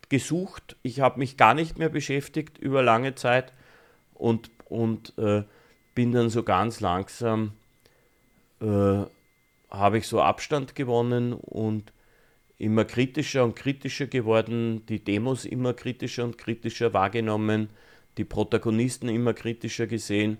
gesucht. 0.10 0.76
Ich 0.84 1.00
habe 1.00 1.20
mich 1.20 1.38
gar 1.38 1.54
nicht 1.54 1.78
mehr 1.78 1.90
beschäftigt 1.90 2.58
über 2.58 2.82
lange 2.82 3.16
Zeit 3.16 3.54
und, 4.14 4.52
und 4.66 5.18
äh, 5.18 5.44
bin 5.96 6.12
dann 6.12 6.30
so 6.30 6.44
ganz 6.44 6.80
langsam, 6.80 7.54
äh, 8.62 9.04
habe 9.70 9.98
ich 9.98 10.08
so 10.08 10.22
Abstand 10.22 10.76
gewonnen 10.76 11.34
und 11.34 11.92
immer 12.58 12.86
kritischer 12.86 13.44
und 13.44 13.56
kritischer 13.56 14.08
geworden, 14.08 14.86
die 14.88 15.04
Demos 15.04 15.46
immer 15.46 15.74
kritischer 15.74 16.24
und 16.24 16.38
kritischer 16.38 16.94
wahrgenommen, 16.94 17.70
die 18.18 18.26
Protagonisten 18.26 19.10
immer 19.10 19.34
kritischer 19.34 19.88
gesehen 19.88 20.38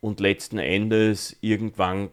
und 0.00 0.20
letzten 0.20 0.58
Endes, 0.58 1.36
irgendwann 1.40 2.10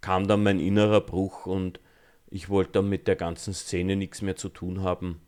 kam 0.00 0.28
dann 0.28 0.42
mein 0.42 0.60
innerer 0.60 1.00
Bruch 1.00 1.46
und 1.46 1.80
ich 2.28 2.48
wollte 2.48 2.72
dann 2.72 2.88
mit 2.88 3.08
der 3.08 3.16
ganzen 3.16 3.54
Szene 3.54 3.96
nichts 3.96 4.20
mehr 4.20 4.36
zu 4.36 4.48
tun 4.48 4.82
haben. 4.82 5.20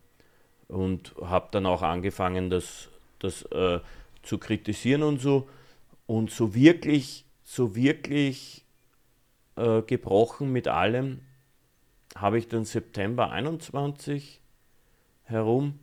Und 0.68 1.14
habe 1.22 1.48
dann 1.50 1.66
auch 1.66 1.82
angefangen, 1.82 2.50
das, 2.50 2.88
das 3.18 3.42
äh, 3.52 3.80
zu 4.22 4.38
kritisieren 4.38 5.02
und 5.02 5.20
so. 5.20 5.48
Und 6.06 6.30
so 6.30 6.54
wirklich, 6.54 7.24
so 7.44 7.74
wirklich 7.74 8.64
äh, 9.56 9.82
gebrochen 9.82 10.52
mit 10.52 10.68
allem 10.68 11.20
habe 12.14 12.38
ich 12.38 12.48
dann 12.48 12.64
September 12.64 13.30
21 13.30 14.40
herum. 15.24 15.78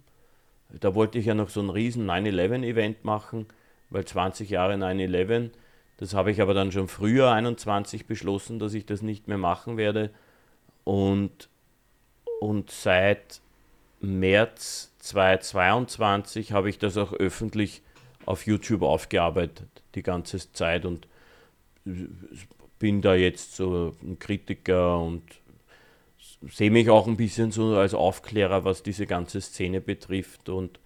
Da 0.70 0.96
wollte 0.96 1.18
ich 1.20 1.26
ja 1.26 1.34
noch 1.34 1.50
so 1.50 1.62
ein 1.62 1.70
riesen 1.70 2.10
9-11-Event 2.10 3.06
machen, 3.06 3.48
weil 3.90 4.06
20 4.06 4.50
Jahre 4.50 4.74
9-11 4.74 5.52
das 5.98 6.14
habe 6.14 6.32
ich 6.32 6.42
aber 6.42 6.54
dann 6.54 6.72
schon 6.72 6.88
früher 6.88 7.32
21 7.32 8.06
beschlossen, 8.06 8.60
dass 8.60 8.74
ich 8.74 8.86
das 8.86 9.02
nicht 9.02 9.28
mehr 9.28 9.38
machen 9.38 9.78
werde. 9.78 10.12
Und, 10.84 11.50
und 12.42 12.70
seit 12.70 13.42
März 14.06 14.92
2022 15.00 16.52
habe 16.52 16.70
ich 16.70 16.80
das 16.80 16.98
auch 16.98 17.14
öffentlich 17.14 17.82
auf 18.26 18.46
YouTube 18.46 18.82
aufgearbeitet, 18.82 19.68
die 19.96 20.04
ganze 20.04 20.52
Zeit. 20.52 20.86
Und 20.86 21.08
bin 22.80 23.02
da 23.02 23.16
jetzt 23.16 23.56
so 23.56 23.96
ein 24.02 24.18
Kritiker 24.20 25.00
und 25.00 25.24
sehe 26.50 26.72
mich 26.72 26.90
auch 26.90 27.08
ein 27.08 27.18
bisschen 27.18 27.52
so 27.52 27.76
als 27.76 27.94
Aufklärer, 27.94 28.66
was 28.66 28.84
diese 28.84 29.06
ganze 29.06 29.42
Szene 29.42 29.82
betrifft. 29.82 30.50
Und 30.50 30.80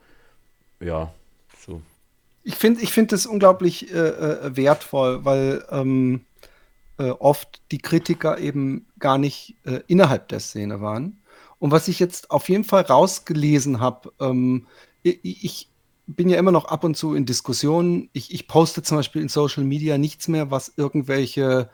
ja, 0.80 1.14
so 1.58 1.82
ich 2.44 2.56
finde 2.56 2.82
ich 2.82 2.92
find 2.92 3.12
das 3.12 3.26
unglaublich 3.26 3.94
äh, 3.94 3.98
äh, 3.98 4.56
wertvoll, 4.56 5.26
weil 5.26 5.64
ähm, 5.70 6.26
äh, 6.98 7.10
oft 7.12 7.62
die 7.72 7.78
Kritiker 7.78 8.40
eben 8.40 8.88
gar 8.98 9.18
nicht 9.18 9.56
äh, 9.66 9.82
innerhalb 9.88 10.28
der 10.30 10.40
Szene 10.40 10.82
waren. 10.82 11.22
Und 11.60 11.72
was 11.72 11.88
ich 11.88 12.00
jetzt 12.00 12.32
auf 12.32 12.50
jeden 12.50 12.64
Fall 12.64 12.84
rausgelesen 12.84 13.80
habe, 13.80 14.12
ähm, 14.20 14.68
ich, 15.04 15.20
ich, 15.24 15.70
bin 16.08 16.28
ja 16.28 16.40
immer 16.40 16.52
noch 16.52 16.66
ab 16.66 16.84
und 16.84 16.98
zu 16.98 17.14
in 17.14 17.28
Diskussionen. 17.28 18.10
Ich, 18.14 18.34
ich 18.34 18.48
poste 18.48 18.82
zum 18.82 18.98
Beispiel 18.98 19.22
in 19.22 19.30
Social 19.30 19.64
Media 19.64 20.00
nichts 20.00 20.28
mehr, 20.28 20.50
was 20.50 20.74
irgendwelche 20.76 21.70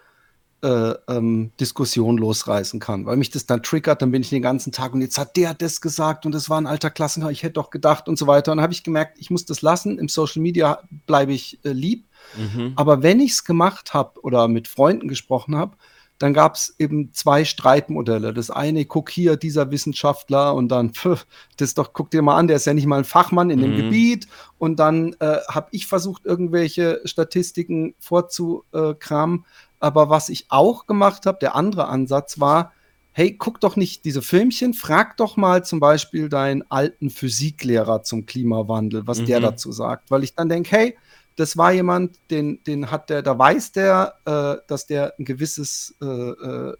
äh, 0.62 0.94
ähm, 1.08 1.52
Diskussion 1.60 2.18
losreißen 2.18 2.80
kann, 2.80 3.06
weil 3.06 3.18
mich 3.18 3.30
das 3.30 3.46
dann 3.46 3.64
triggert, 3.64 4.02
dann 4.02 4.12
bin 4.12 4.22
ich 4.22 4.30
den 4.30 4.42
ganzen 4.42 4.72
Tag 4.72 4.94
und 4.94 5.02
jetzt 5.02 5.18
hat 5.18 5.38
der 5.38 5.54
das 5.54 5.80
gesagt 5.80 6.26
und 6.26 6.34
das 6.34 6.50
war 6.50 6.60
ein 6.60 6.68
alter 6.68 6.90
Klassenkamer, 6.90 7.32
ich 7.32 7.44
hätte 7.44 7.54
doch 7.54 7.70
gedacht 7.70 8.08
und 8.08 8.18
so 8.18 8.28
weiter. 8.28 8.52
Und 8.52 8.58
dann 8.58 8.64
habe 8.64 8.74
ich 8.74 8.84
gemerkt, 8.84 9.18
ich 9.20 9.30
muss 9.30 9.46
das 9.46 9.62
lassen. 9.62 10.00
Im 10.00 10.10
Social 10.10 10.42
Media 10.42 10.80
bleibe 11.06 11.34
ich 11.34 11.60
äh, 11.64 11.70
lieb. 11.70 12.06
Mhm. 12.36 12.74
Aber 12.76 13.04
wenn 13.04 13.20
ich 13.20 13.32
es 13.32 13.44
gemacht 13.44 13.94
habe 13.94 14.20
oder 14.22 14.48
mit 14.48 14.68
Freunden 14.68 15.08
gesprochen 15.08 15.56
habe, 15.56 15.78
dann 16.18 16.34
gab 16.34 16.56
es 16.56 16.76
eben 16.80 17.14
zwei 17.14 17.44
Streitmodelle. 17.44 18.34
Das 18.34 18.50
eine, 18.50 18.86
guck 18.86 19.10
hier, 19.10 19.36
dieser 19.36 19.72
Wissenschaftler 19.72 20.54
und 20.54 20.70
dann, 20.70 20.94
pf, 20.94 21.26
das 21.58 21.74
doch, 21.74 21.94
guck 21.94 22.12
dir 22.12 22.22
mal 22.22 22.38
an, 22.38 22.48
der 22.48 22.56
ist 22.58 22.66
ja 22.66 22.74
nicht 22.74 22.88
mal 22.88 23.00
ein 23.00 23.06
Fachmann 23.06 23.50
in 23.50 23.60
mhm. 23.60 23.64
dem 23.64 23.76
Gebiet. 23.76 24.28
Und 24.58 24.80
dann 24.80 25.14
äh, 25.20 25.38
habe 25.50 25.68
ich 25.72 25.88
versucht, 25.88 26.26
irgendwelche 26.26 27.02
Statistiken 27.06 27.96
vorzukramen. 28.00 29.46
Aber 29.80 30.10
was 30.10 30.30
ich 30.30 30.46
auch 30.50 30.88
gemacht 30.88 31.26
habe, 31.26 31.40
der 31.40 31.56
andere 31.56 31.88
Ansatz 31.88 32.40
war, 32.40 32.72
hey, 33.12 33.36
guck 33.38 33.62
doch 33.62 33.76
nicht 33.76 34.04
diese 34.04 34.22
Filmchen, 34.22 34.74
frag 34.74 35.16
doch 35.18 35.38
mal 35.38 35.64
zum 35.64 35.80
Beispiel 35.80 36.28
deinen 36.28 36.70
alten 36.70 37.10
Physiklehrer 37.10 38.04
zum 38.04 38.26
Klimawandel, 38.26 39.08
was 39.08 39.20
mhm. 39.20 39.26
der 39.28 39.40
dazu 39.40 39.72
sagt. 39.72 40.12
Weil 40.12 40.24
ich 40.24 40.36
dann 40.36 40.50
denke, 40.50 40.72
hey, 40.72 40.98
das 41.36 41.58
war 41.58 41.72
jemand, 41.72 42.18
den, 42.32 42.64
den 42.64 42.92
hat 42.92 43.10
der, 43.10 43.22
da 43.22 43.38
weiß 43.38 43.74
der, 43.74 44.16
äh, 44.26 44.62
dass 44.68 44.86
der 44.86 45.14
ein 45.20 45.26
gewisses 45.26 45.96
äh, 46.02 46.06
äh, 46.06 46.74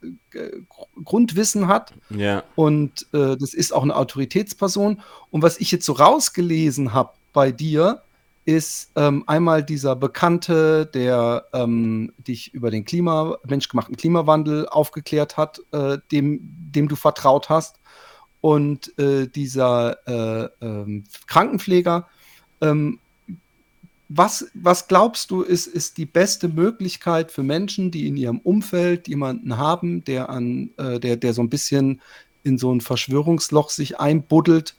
Grundwissen 1.04 1.68
hat. 1.68 1.94
Ja. 2.10 2.44
Und 2.56 3.08
äh, 3.14 3.36
das 3.38 3.54
ist 3.54 3.74
auch 3.74 3.84
eine 3.84 3.96
Autoritätsperson. 3.96 5.02
Und 5.30 5.42
was 5.42 5.60
ich 5.60 5.72
jetzt 5.72 5.86
so 5.86 5.94
rausgelesen 5.94 6.94
habe 6.94 7.12
bei 7.34 7.52
dir, 7.52 8.02
ist 8.46 8.92
ähm, 8.96 9.24
einmal 9.26 9.64
dieser 9.64 9.96
Bekannte, 9.96 10.86
der 10.86 11.46
ähm, 11.52 12.14
dich 12.20 12.54
über 12.54 12.70
den 12.70 12.86
Klima, 12.86 13.38
menschgemachten 13.46 13.98
Klimawandel 13.98 14.70
aufgeklärt 14.70 15.36
hat, 15.36 15.62
äh, 15.72 15.98
dem, 16.12 16.40
dem 16.72 16.88
du 16.88 16.96
vertraut 16.96 17.50
hast. 17.50 17.80
Und 18.42 18.98
äh, 19.00 19.28
dieser 19.28 19.98
äh, 20.08 20.50
ähm, 20.62 21.06
Krankenpfleger. 21.26 22.08
Ähm, 22.62 23.00
was, 24.08 24.48
was 24.54 24.88
glaubst 24.88 25.32
du, 25.32 25.42
ist, 25.42 25.68
ist 25.68 25.98
die 25.98 26.06
beste 26.06 26.48
Möglichkeit 26.48 27.32
für 27.32 27.44
Menschen, 27.44 27.92
die 27.92 28.08
in 28.08 28.18
ihrem 28.18 28.40
Umfeld 28.40 29.08
jemanden 29.08 29.58
haben, 29.58 30.04
der 30.04 30.30
an, 30.30 30.70
äh, 30.78 31.00
der, 31.00 31.18
der 31.18 31.34
so 31.34 31.42
ein 31.42 31.50
bisschen 31.50 32.02
in 32.44 32.58
so 32.58 32.72
ein 32.72 32.82
Verschwörungsloch 32.82 33.72
sich 33.72 34.00
einbuddelt 34.00 34.76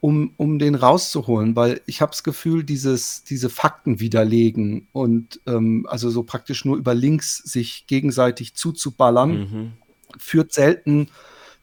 um, 0.00 0.32
um 0.36 0.58
den 0.60 0.76
rauszuholen, 0.76 1.56
weil 1.56 1.80
ich 1.86 2.00
habe 2.00 2.12
das 2.12 2.22
Gefühl, 2.22 2.62
dieses, 2.62 3.24
diese 3.24 3.48
Fakten 3.48 3.98
widerlegen 3.98 4.86
und 4.92 5.40
ähm, 5.46 5.86
also 5.88 6.08
so 6.10 6.22
praktisch 6.22 6.64
nur 6.64 6.76
über 6.76 6.94
Links 6.94 7.38
sich 7.38 7.86
gegenseitig 7.88 8.54
zuzuballern, 8.54 9.30
mhm. 9.30 9.72
führt 10.16 10.52
selten 10.52 11.08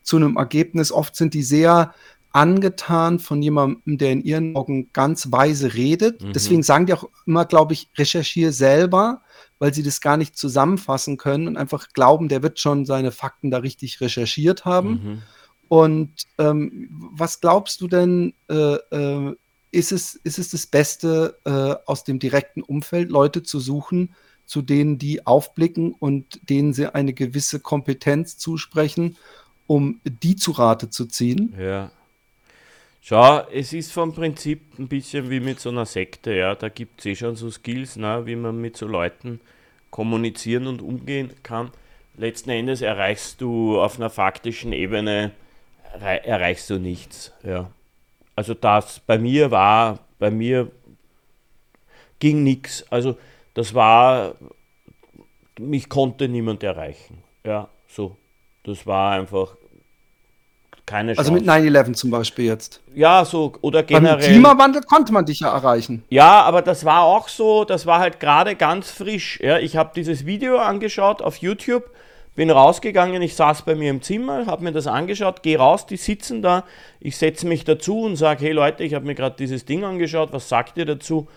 zu 0.02 0.18
einem 0.18 0.36
Ergebnis. 0.36 0.92
Oft 0.92 1.16
sind 1.16 1.34
die 1.34 1.44
sehr 1.44 1.94
angetan 2.36 3.20
von 3.20 3.42
jemandem, 3.42 3.98
der 3.98 4.12
in 4.12 4.22
ihren 4.22 4.58
Augen 4.58 4.92
ganz 4.92 5.32
weise 5.32 5.74
redet. 5.74 6.22
Mhm. 6.22 6.34
Deswegen 6.34 6.64
sagen 6.64 6.86
die 6.86 6.94
auch 6.94 7.08
immer, 7.26 7.46
glaube 7.46 7.72
ich, 7.72 7.90
recherchiere 7.98 8.52
selber, 8.52 9.22
weil 9.58 9.74
sie 9.74 9.84
das 9.84 10.02
gar 10.02 10.18
nicht 10.18 10.38
zusammenfassen 10.38 11.16
können 11.16 11.48
und 11.48 11.56
einfach 11.56 11.94
glauben, 11.94 12.28
der 12.28 12.44
wird 12.44 12.60
schon 12.60 12.86
seine 12.86 13.14
Fakten 13.14 13.52
da 13.52 13.60
richtig 13.60 14.02
recherchiert 14.02 14.66
haben. 14.66 14.90
Mhm. 14.90 15.22
Und 15.70 16.12
ähm, 16.38 16.90
was 16.92 17.40
glaubst 17.40 17.80
du 17.80 17.88
denn, 17.88 18.34
äh, 18.50 18.76
äh, 18.76 19.36
ist, 19.72 19.94
es, 19.94 20.16
ist 20.16 20.38
es 20.38 20.50
das 20.50 20.68
Beste 20.68 21.40
äh, 21.46 21.76
aus 21.90 22.04
dem 22.04 22.20
direkten 22.20 22.64
Umfeld, 22.64 23.12
Leute 23.12 23.44
zu 23.44 23.62
suchen, 23.62 24.14
zu 24.46 24.62
denen 24.62 24.98
die 24.98 25.26
aufblicken 25.26 25.94
und 25.94 26.42
denen 26.50 26.74
sie 26.74 26.94
eine 26.94 27.14
gewisse 27.14 27.62
Kompetenz 27.62 28.38
zusprechen, 28.38 29.16
um 29.68 30.02
die 30.04 30.36
zu 30.36 30.52
Rate 30.52 30.90
zu 30.90 31.06
ziehen? 31.06 31.56
Ja. 31.58 31.92
Schau, 33.08 33.42
es 33.54 33.72
ist 33.72 33.94
vom 33.94 34.16
Prinzip 34.16 34.80
ein 34.80 34.88
bisschen 34.88 35.30
wie 35.30 35.40
mit 35.40 35.60
so 35.60 35.70
einer 35.70 35.86
Sekte, 35.86 36.34
ja. 36.34 36.56
Da 36.56 36.70
gibt 36.70 37.02
es 37.02 37.06
eh 37.06 37.16
schon 37.16 37.36
so 37.36 37.52
Skills, 37.52 37.98
ne, 37.98 38.26
wie 38.26 38.36
man 38.36 38.60
mit 38.60 38.78
so 38.78 38.88
Leuten 38.88 39.42
kommunizieren 39.92 40.66
und 40.66 40.82
umgehen 40.82 41.32
kann. 41.44 41.70
Letzten 42.18 42.50
Endes 42.50 42.82
erreichst 42.82 43.42
du 43.42 43.80
auf 43.80 43.98
einer 43.98 44.10
faktischen 44.10 44.74
Ebene 44.74 45.34
erreichst 46.02 46.68
du 46.72 46.80
nichts. 46.80 47.32
Ja. 47.44 47.70
Also 48.36 48.56
das 48.56 49.02
bei 49.02 49.20
mir 49.20 49.52
war, 49.52 50.00
bei 50.18 50.32
mir 50.32 50.72
ging 52.18 52.44
nichts. 52.44 52.92
Also 52.92 53.20
das 53.54 53.76
war, 53.76 54.34
mich 55.60 55.90
konnte 55.90 56.28
niemand 56.28 56.64
erreichen. 56.64 57.22
Ja, 57.44 57.70
so. 57.88 58.18
Das 58.64 58.88
war 58.88 59.12
einfach 59.12 59.56
keine 60.86 61.14
Chance. 61.14 61.20
Also 61.20 61.32
mit 61.32 61.48
9-11 61.48 61.94
zum 61.94 62.12
Beispiel 62.12 62.46
jetzt. 62.46 62.82
Ja, 62.94 63.26
so, 63.26 63.54
oder 63.62 63.84
generell. 63.84 64.18
Beim 64.18 64.26
Klimawandel 64.26 64.82
konnte 64.84 65.14
man 65.14 65.26
dich 65.26 65.40
ja 65.40 65.54
erreichen. 65.54 66.04
Ja, 66.10 66.42
aber 66.42 66.62
das 66.62 66.86
war 66.86 67.04
auch 67.04 67.28
so, 67.28 67.66
das 67.66 67.86
war 67.86 68.00
halt 68.00 68.20
gerade 68.20 68.56
ganz 68.56 68.92
frisch. 68.92 69.40
Ja, 69.42 69.58
ich 69.60 69.78
habe 69.78 69.92
dieses 69.96 70.26
Video 70.26 70.58
angeschaut 70.58 71.22
auf 71.22 71.38
YouTube 71.38 71.90
bin 72.36 72.52
rausgegangen, 72.52 73.22
ich 73.22 73.36
saß 73.36 73.62
bei 73.64 73.76
mir 73.76 73.90
im 73.90 74.02
Zimmer, 74.02 74.46
habe 74.46 74.64
mir 74.64 74.74
das 74.74 74.88
angeschaut, 74.88 75.42
gehe 75.42 75.58
raus, 75.58 75.86
die 75.86 75.98
sitzen 75.98 76.42
da, 76.42 76.66
ich 77.00 77.18
setze 77.18 77.48
mich 77.48 77.64
dazu 77.64 78.02
und 78.02 78.18
sage, 78.18 78.44
hey 78.44 78.52
Leute, 78.52 78.84
ich 78.84 78.94
habe 78.94 79.06
mir 79.06 79.16
gerade 79.16 79.38
dieses 79.38 79.66
Ding 79.66 79.86
angeschaut, 79.86 80.34
was 80.34 80.50
sagt 80.50 80.78
ihr 80.78 80.86
dazu? 80.86 81.28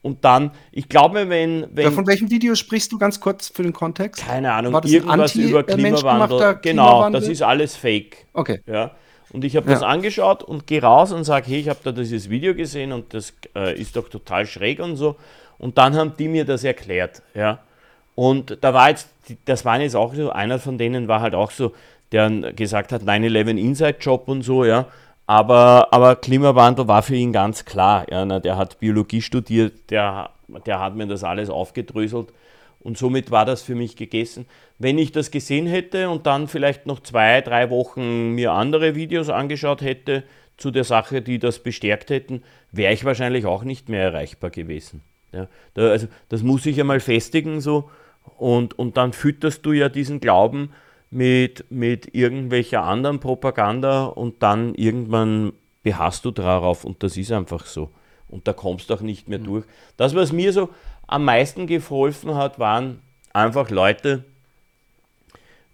Und 0.00 0.24
dann, 0.24 0.52
ich 0.70 0.88
glaube, 0.88 1.28
wenn, 1.28 1.66
wenn. 1.72 1.84
Ja, 1.84 1.90
von 1.90 2.06
welchem 2.06 2.30
Video 2.30 2.54
sprichst 2.54 2.92
du 2.92 2.98
ganz 2.98 3.18
kurz 3.20 3.48
für 3.48 3.62
den 3.62 3.72
Kontext? 3.72 4.24
Keine 4.24 4.52
Ahnung, 4.52 4.80
irgendwas 4.84 5.34
über 5.34 5.64
Klimawandel. 5.64 6.58
Genau, 6.62 7.10
das 7.10 7.26
ist 7.28 7.42
alles 7.42 7.76
Fake. 7.76 8.26
Okay. 8.32 8.60
Ja. 8.66 8.92
Und 9.32 9.44
ich 9.44 9.56
habe 9.56 9.66
ja. 9.66 9.74
das 9.74 9.82
angeschaut 9.82 10.42
und 10.42 10.66
gehe 10.66 10.82
raus 10.82 11.12
und 11.12 11.24
sage, 11.24 11.46
hey, 11.48 11.60
ich 11.60 11.68
habe 11.68 11.80
da 11.82 11.92
dieses 11.92 12.30
Video 12.30 12.54
gesehen 12.54 12.92
und 12.92 13.12
das 13.12 13.34
äh, 13.54 13.78
ist 13.78 13.96
doch 13.96 14.08
total 14.08 14.46
schräg 14.46 14.80
und 14.80 14.96
so. 14.96 15.16
Und 15.58 15.76
dann 15.76 15.96
haben 15.96 16.12
die 16.18 16.28
mir 16.28 16.44
das 16.44 16.64
erklärt. 16.64 17.22
Ja. 17.34 17.58
Und 18.14 18.58
da 18.62 18.72
war 18.72 18.88
jetzt, 18.88 19.08
das 19.44 19.64
war 19.64 19.80
jetzt 19.80 19.96
auch 19.96 20.14
so, 20.14 20.30
einer 20.30 20.58
von 20.58 20.78
denen 20.78 21.08
war 21.08 21.20
halt 21.20 21.34
auch 21.34 21.50
so, 21.50 21.74
der 22.12 22.30
gesagt 22.52 22.92
hat, 22.92 23.02
9-11 23.02 23.58
Inside-Job 23.58 24.28
und 24.28 24.42
so, 24.42 24.64
ja. 24.64 24.86
Aber, 25.28 25.88
aber 25.90 26.16
Klimawandel 26.16 26.88
war 26.88 27.02
für 27.02 27.14
ihn 27.14 27.34
ganz 27.34 27.66
klar. 27.66 28.06
Ja, 28.10 28.24
na, 28.24 28.40
der 28.40 28.56
hat 28.56 28.80
Biologie 28.80 29.20
studiert, 29.20 29.90
der, 29.90 30.30
der 30.64 30.80
hat 30.80 30.96
mir 30.96 31.06
das 31.06 31.22
alles 31.22 31.50
aufgedröselt 31.50 32.32
und 32.80 32.96
somit 32.96 33.30
war 33.30 33.44
das 33.44 33.60
für 33.60 33.74
mich 33.74 33.94
gegessen. 33.94 34.46
Wenn 34.78 34.96
ich 34.96 35.12
das 35.12 35.30
gesehen 35.30 35.66
hätte 35.66 36.08
und 36.08 36.24
dann 36.24 36.48
vielleicht 36.48 36.86
noch 36.86 37.00
zwei, 37.00 37.42
drei 37.42 37.68
Wochen 37.68 38.30
mir 38.30 38.52
andere 38.52 38.94
Videos 38.94 39.28
angeschaut 39.28 39.82
hätte 39.82 40.22
zu 40.56 40.70
der 40.70 40.84
Sache, 40.84 41.20
die 41.20 41.38
das 41.38 41.58
bestärkt 41.58 42.08
hätten, 42.08 42.42
wäre 42.72 42.94
ich 42.94 43.04
wahrscheinlich 43.04 43.44
auch 43.44 43.64
nicht 43.64 43.90
mehr 43.90 44.04
erreichbar 44.04 44.48
gewesen. 44.48 45.02
Ja, 45.32 45.46
da, 45.74 45.90
also 45.90 46.06
das 46.30 46.42
muss 46.42 46.64
ich 46.64 46.80
einmal 46.80 47.00
festigen 47.00 47.60
so 47.60 47.90
und, 48.38 48.78
und 48.78 48.96
dann 48.96 49.12
fütterst 49.12 49.66
du 49.66 49.72
ja 49.72 49.90
diesen 49.90 50.20
Glauben 50.20 50.70
mit, 51.10 51.70
mit 51.70 52.14
irgendwelcher 52.14 52.82
anderen 52.84 53.20
Propaganda 53.20 54.04
und 54.04 54.42
dann 54.42 54.74
irgendwann 54.74 55.52
beharrst 55.82 56.24
du 56.24 56.30
darauf 56.30 56.84
und 56.84 57.02
das 57.02 57.16
ist 57.16 57.32
einfach 57.32 57.66
so. 57.66 57.90
Und 58.28 58.46
da 58.46 58.52
kommst 58.52 58.90
du 58.90 58.94
auch 58.94 59.00
nicht 59.00 59.28
mehr 59.28 59.38
mhm. 59.38 59.44
durch. 59.44 59.64
Das, 59.96 60.14
was 60.14 60.32
mir 60.32 60.52
so 60.52 60.68
am 61.06 61.24
meisten 61.24 61.66
geholfen 61.66 62.34
hat, 62.34 62.58
waren 62.58 63.00
einfach 63.32 63.70
Leute, 63.70 64.24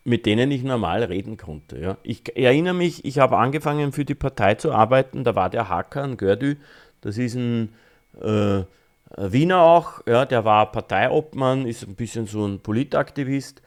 mit 0.05 0.26
denen 0.26 0.51
ich 0.51 0.62
normal 0.62 1.03
reden 1.03 1.37
konnte. 1.37 1.80
Ja. 1.80 1.97
Ich 2.03 2.37
erinnere 2.37 2.74
mich, 2.74 3.05
ich 3.05 3.18
habe 3.18 3.39
angefangen 3.39 3.93
für 3.93 4.05
die 4.05 4.14
Partei 4.14 4.55
zu 4.55 4.72
arbeiten, 4.72 5.24
da 5.24 5.35
war 5.35 5.51
der 5.51 5.68
Hakan 5.68 6.16
Gördü, 6.16 6.57
das 7.01 7.18
ist 7.18 7.35
ein 7.35 7.70
äh, 8.22 8.59
äh, 8.59 8.64
Wiener 9.16 9.62
auch, 9.62 10.07
ja, 10.07 10.26
der 10.26 10.45
war 10.45 10.70
Parteiobmann, 10.70 11.66
ist 11.66 11.87
ein 11.89 11.95
bisschen 11.95 12.26
so 12.26 12.47
ein 12.47 12.61
Politaktivist 12.61 13.62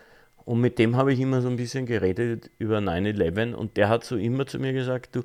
und 0.48 0.62
mit 0.62 0.80
dem 0.80 0.96
habe 0.96 1.12
ich 1.12 1.20
immer 1.20 1.42
so 1.42 1.50
ein 1.50 1.58
bisschen 1.58 1.86
geredet 1.86 2.50
über 2.58 2.78
9-11 2.78 3.54
und 3.54 3.76
der 3.76 3.90
hat 3.90 4.06
so 4.06 4.16
immer 4.16 4.48
zu 4.48 4.60
mir 4.60 4.72
gesagt, 4.72 5.14
du, 5.14 5.20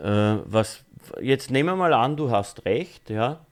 äh, 0.00 0.38
was, 0.44 0.84
jetzt 1.20 1.50
nehmen 1.50 1.70
wir 1.70 1.76
mal 1.76 1.92
an, 1.92 2.16
du 2.16 2.30
hast 2.30 2.64
recht, 2.64 3.10
ja, 3.10 3.44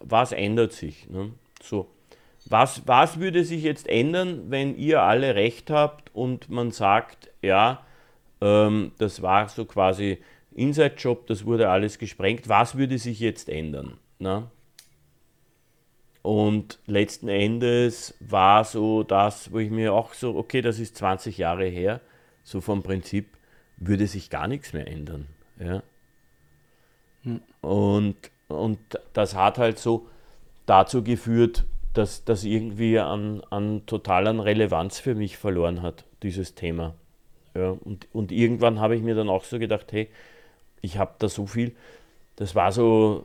was 0.00 0.32
ändert 0.32 0.74
sich? 0.74 1.08
Ne? 1.08 1.30
So, 1.62 1.88
was, 2.44 2.82
was 2.86 3.18
würde 3.18 3.42
sich 3.42 3.62
jetzt 3.62 3.88
ändern, 3.88 4.50
wenn 4.50 4.76
ihr 4.76 5.00
alle 5.00 5.34
recht 5.34 5.70
habt 5.70 6.14
und 6.14 6.50
man 6.50 6.72
sagt, 6.72 7.30
ja, 7.40 7.80
ähm, 8.42 8.92
das 8.98 9.22
war 9.22 9.48
so 9.48 9.64
quasi 9.64 10.18
Inside-Job, 10.54 11.26
das 11.26 11.46
wurde 11.46 11.70
alles 11.70 11.98
gesprengt, 11.98 12.50
was 12.50 12.76
würde 12.76 12.98
sich 12.98 13.18
jetzt 13.20 13.48
ändern? 13.48 13.96
Ne? 14.18 14.50
Und 16.22 16.78
letzten 16.86 17.28
Endes 17.28 18.14
war 18.20 18.64
so 18.64 19.02
das, 19.02 19.52
wo 19.52 19.58
ich 19.58 19.70
mir 19.70 19.94
auch 19.94 20.14
so, 20.14 20.36
okay, 20.36 20.60
das 20.60 20.78
ist 20.78 20.96
20 20.96 21.38
Jahre 21.38 21.66
her, 21.66 22.00
so 22.42 22.60
vom 22.60 22.82
Prinzip 22.82 23.28
würde 23.76 24.06
sich 24.06 24.30
gar 24.30 24.48
nichts 24.48 24.72
mehr 24.72 24.88
ändern. 24.88 25.26
Ja? 25.58 25.82
Hm. 27.22 27.40
Und, 27.60 28.16
und 28.48 28.78
das 29.12 29.34
hat 29.34 29.58
halt 29.58 29.78
so 29.78 30.08
dazu 30.66 31.02
geführt, 31.02 31.64
dass 31.94 32.24
das 32.24 32.44
irgendwie 32.44 32.98
an, 32.98 33.42
an 33.50 33.86
total 33.86 34.26
an 34.26 34.40
Relevanz 34.40 34.98
für 34.98 35.14
mich 35.14 35.36
verloren 35.36 35.82
hat, 35.82 36.04
dieses 36.22 36.54
Thema. 36.54 36.94
Ja, 37.54 37.70
und, 37.70 38.06
und 38.12 38.30
irgendwann 38.30 38.78
habe 38.78 38.94
ich 38.94 39.02
mir 39.02 39.14
dann 39.14 39.28
auch 39.28 39.44
so 39.44 39.58
gedacht, 39.58 39.92
hey, 39.92 40.08
ich 40.80 40.98
habe 40.98 41.14
da 41.18 41.28
so 41.28 41.46
viel, 41.46 41.74
das 42.36 42.54
war 42.54 42.70
so 42.70 43.24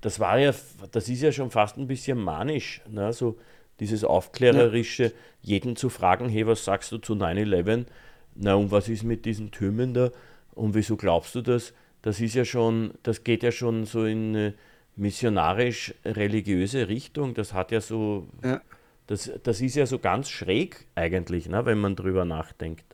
das 0.00 0.20
war 0.20 0.38
ja, 0.38 0.52
das 0.90 1.08
ist 1.08 1.22
ja 1.22 1.32
schon 1.32 1.50
fast 1.50 1.76
ein 1.76 1.86
bisschen 1.86 2.18
manisch, 2.18 2.82
ne? 2.88 3.12
so 3.12 3.38
dieses 3.80 4.04
aufklärerische, 4.04 5.04
ja. 5.04 5.10
jeden 5.42 5.76
zu 5.76 5.88
fragen, 5.88 6.28
hey, 6.28 6.46
was 6.46 6.64
sagst 6.64 6.92
du 6.92 6.98
zu 6.98 7.14
9-11? 7.14 7.86
Na, 8.34 8.54
und 8.54 8.70
was 8.70 8.88
ist 8.88 9.02
mit 9.02 9.24
diesen 9.24 9.50
Türmen 9.50 9.94
da? 9.94 10.10
Und 10.54 10.74
wieso 10.74 10.96
glaubst 10.96 11.34
du 11.34 11.42
das? 11.42 11.74
Das 12.02 12.20
ist 12.20 12.34
ja 12.34 12.44
schon, 12.44 12.94
das 13.02 13.24
geht 13.24 13.42
ja 13.42 13.52
schon 13.52 13.84
so 13.84 14.04
in 14.04 14.28
eine 14.30 14.54
missionarisch-religiöse 14.96 16.88
Richtung. 16.88 17.34
Das 17.34 17.52
hat 17.52 17.72
ja 17.72 17.80
so, 17.80 18.28
ja. 18.42 18.60
Das, 19.06 19.30
das 19.42 19.60
ist 19.60 19.74
ja 19.74 19.84
so 19.84 19.98
ganz 19.98 20.30
schräg 20.30 20.86
eigentlich, 20.94 21.48
ne, 21.48 21.66
wenn 21.66 21.78
man 21.78 21.96
drüber 21.96 22.24
nachdenkt. 22.24 22.84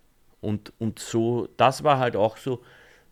Und, 0.40 0.72
und 0.78 0.98
so, 0.98 1.48
das 1.56 1.84
war 1.84 1.98
halt 1.98 2.16
auch 2.16 2.36
so, 2.36 2.62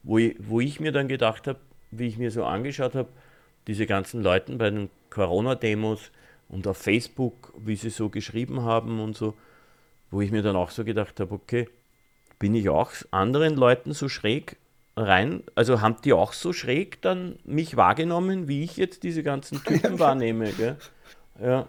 wo 0.03 0.19
ich, 0.19 0.37
wo 0.39 0.61
ich 0.61 0.81
mir 0.81 0.93
dann 0.93 1.09
gedacht 1.09 1.47
habe, 1.47 1.61
wie 1.91 2.07
ich 2.07 2.19
mir 2.19 2.31
so 2.31 2.45
angeschaut 2.45 2.95
habe, 2.95 3.09
diese 3.67 3.87
ganzen 3.87 4.23
Leute 4.23 4.55
bei 4.57 4.71
den 4.71 4.91
Corona-Demos 5.11 6.11
und 6.49 6.67
auf 6.67 6.77
Facebook, 6.77 7.53
wie 7.59 7.77
sie 7.77 7.91
so 7.91 8.09
geschrieben 8.09 8.63
haben 8.63 9.01
und 9.01 9.17
so, 9.17 9.35
wo 10.11 10.21
ich 10.21 10.31
mir 10.31 10.43
dann 10.43 10.57
auch 10.57 10.71
so 10.71 10.85
gedacht 10.85 11.19
habe, 11.21 11.35
okay, 11.35 11.69
bin 12.39 12.55
ich 12.55 12.69
auch 12.69 12.93
anderen 13.11 13.57
Leuten 13.57 13.93
so 13.93 14.09
schräg 14.09 14.57
rein, 14.97 15.43
also 15.55 15.81
haben 15.81 15.97
die 16.05 16.13
auch 16.13 16.33
so 16.33 16.53
schräg 16.53 17.03
dann 17.03 17.39
mich 17.45 17.77
wahrgenommen, 17.77 18.49
wie 18.49 18.63
ich 18.63 18.77
jetzt 18.77 19.03
diese 19.03 19.23
ganzen 19.23 19.63
Typen 19.65 19.99
wahrnehme, 19.99 20.53
gell? 20.53 20.77
Ja. 21.41 21.67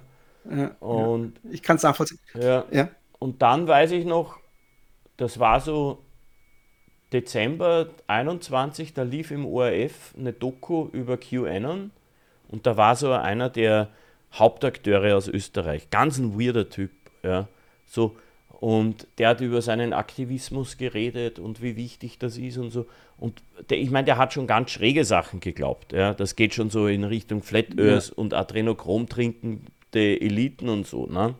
ja 0.50 0.68
und 0.80 1.40
ja. 1.44 1.52
ich 1.52 1.64
kann 1.64 1.78
es 1.78 1.84
nachvollziehen. 1.84 2.20
Ja. 2.36 2.66
ja. 2.72 2.90
Und 3.20 3.42
dann 3.42 3.68
weiß 3.68 3.92
ich 3.92 4.06
noch, 4.06 4.40
das 5.18 5.40
war 5.40 5.60
so 5.60 6.06
Dezember 7.14 7.88
21, 8.08 8.94
da 8.94 9.04
lief 9.04 9.32
im 9.32 9.46
ORF 9.46 10.14
eine 10.18 10.34
Doku 10.34 10.90
über 10.92 11.18
QAnon 11.18 11.92
und 12.50 12.66
da 12.66 12.78
war 12.78 12.96
so 12.96 13.12
einer 13.12 13.50
der 13.50 13.90
Hauptakteure 14.34 15.16
aus 15.16 15.28
Österreich, 15.28 15.90
ganz 15.90 16.18
ein 16.18 16.40
weirder 16.40 16.70
Typ, 16.70 16.92
ja, 17.24 17.48
so 17.86 18.16
und 18.60 19.08
der 19.20 19.30
hat 19.30 19.42
über 19.42 19.62
seinen 19.62 19.94
Aktivismus 19.94 20.78
geredet 20.78 21.38
und 21.38 21.62
wie 21.62 21.76
wichtig 21.76 22.18
das 22.18 22.38
ist 22.38 22.58
und 22.58 22.72
so. 22.72 22.88
Und 23.20 23.42
der, 23.70 23.78
ich 23.78 23.92
meine, 23.92 24.06
der 24.06 24.18
hat 24.18 24.34
schon 24.34 24.48
ganz 24.48 24.72
schräge 24.72 25.06
Sachen 25.06 25.40
geglaubt. 25.40 25.94
Ja? 25.94 26.14
Das 26.16 26.36
geht 26.36 26.56
schon 26.56 26.72
so 26.72 26.88
in 26.88 27.04
Richtung 27.04 27.44
Flat 27.44 27.80
Earth 27.80 28.10
ja. 28.10 28.14
und 28.16 28.34
Adrenochrom 28.34 29.08
trinkende 29.08 29.62
Eliten 29.94 30.70
und 30.70 30.88
so. 30.88 31.06
Ne? 31.06 31.36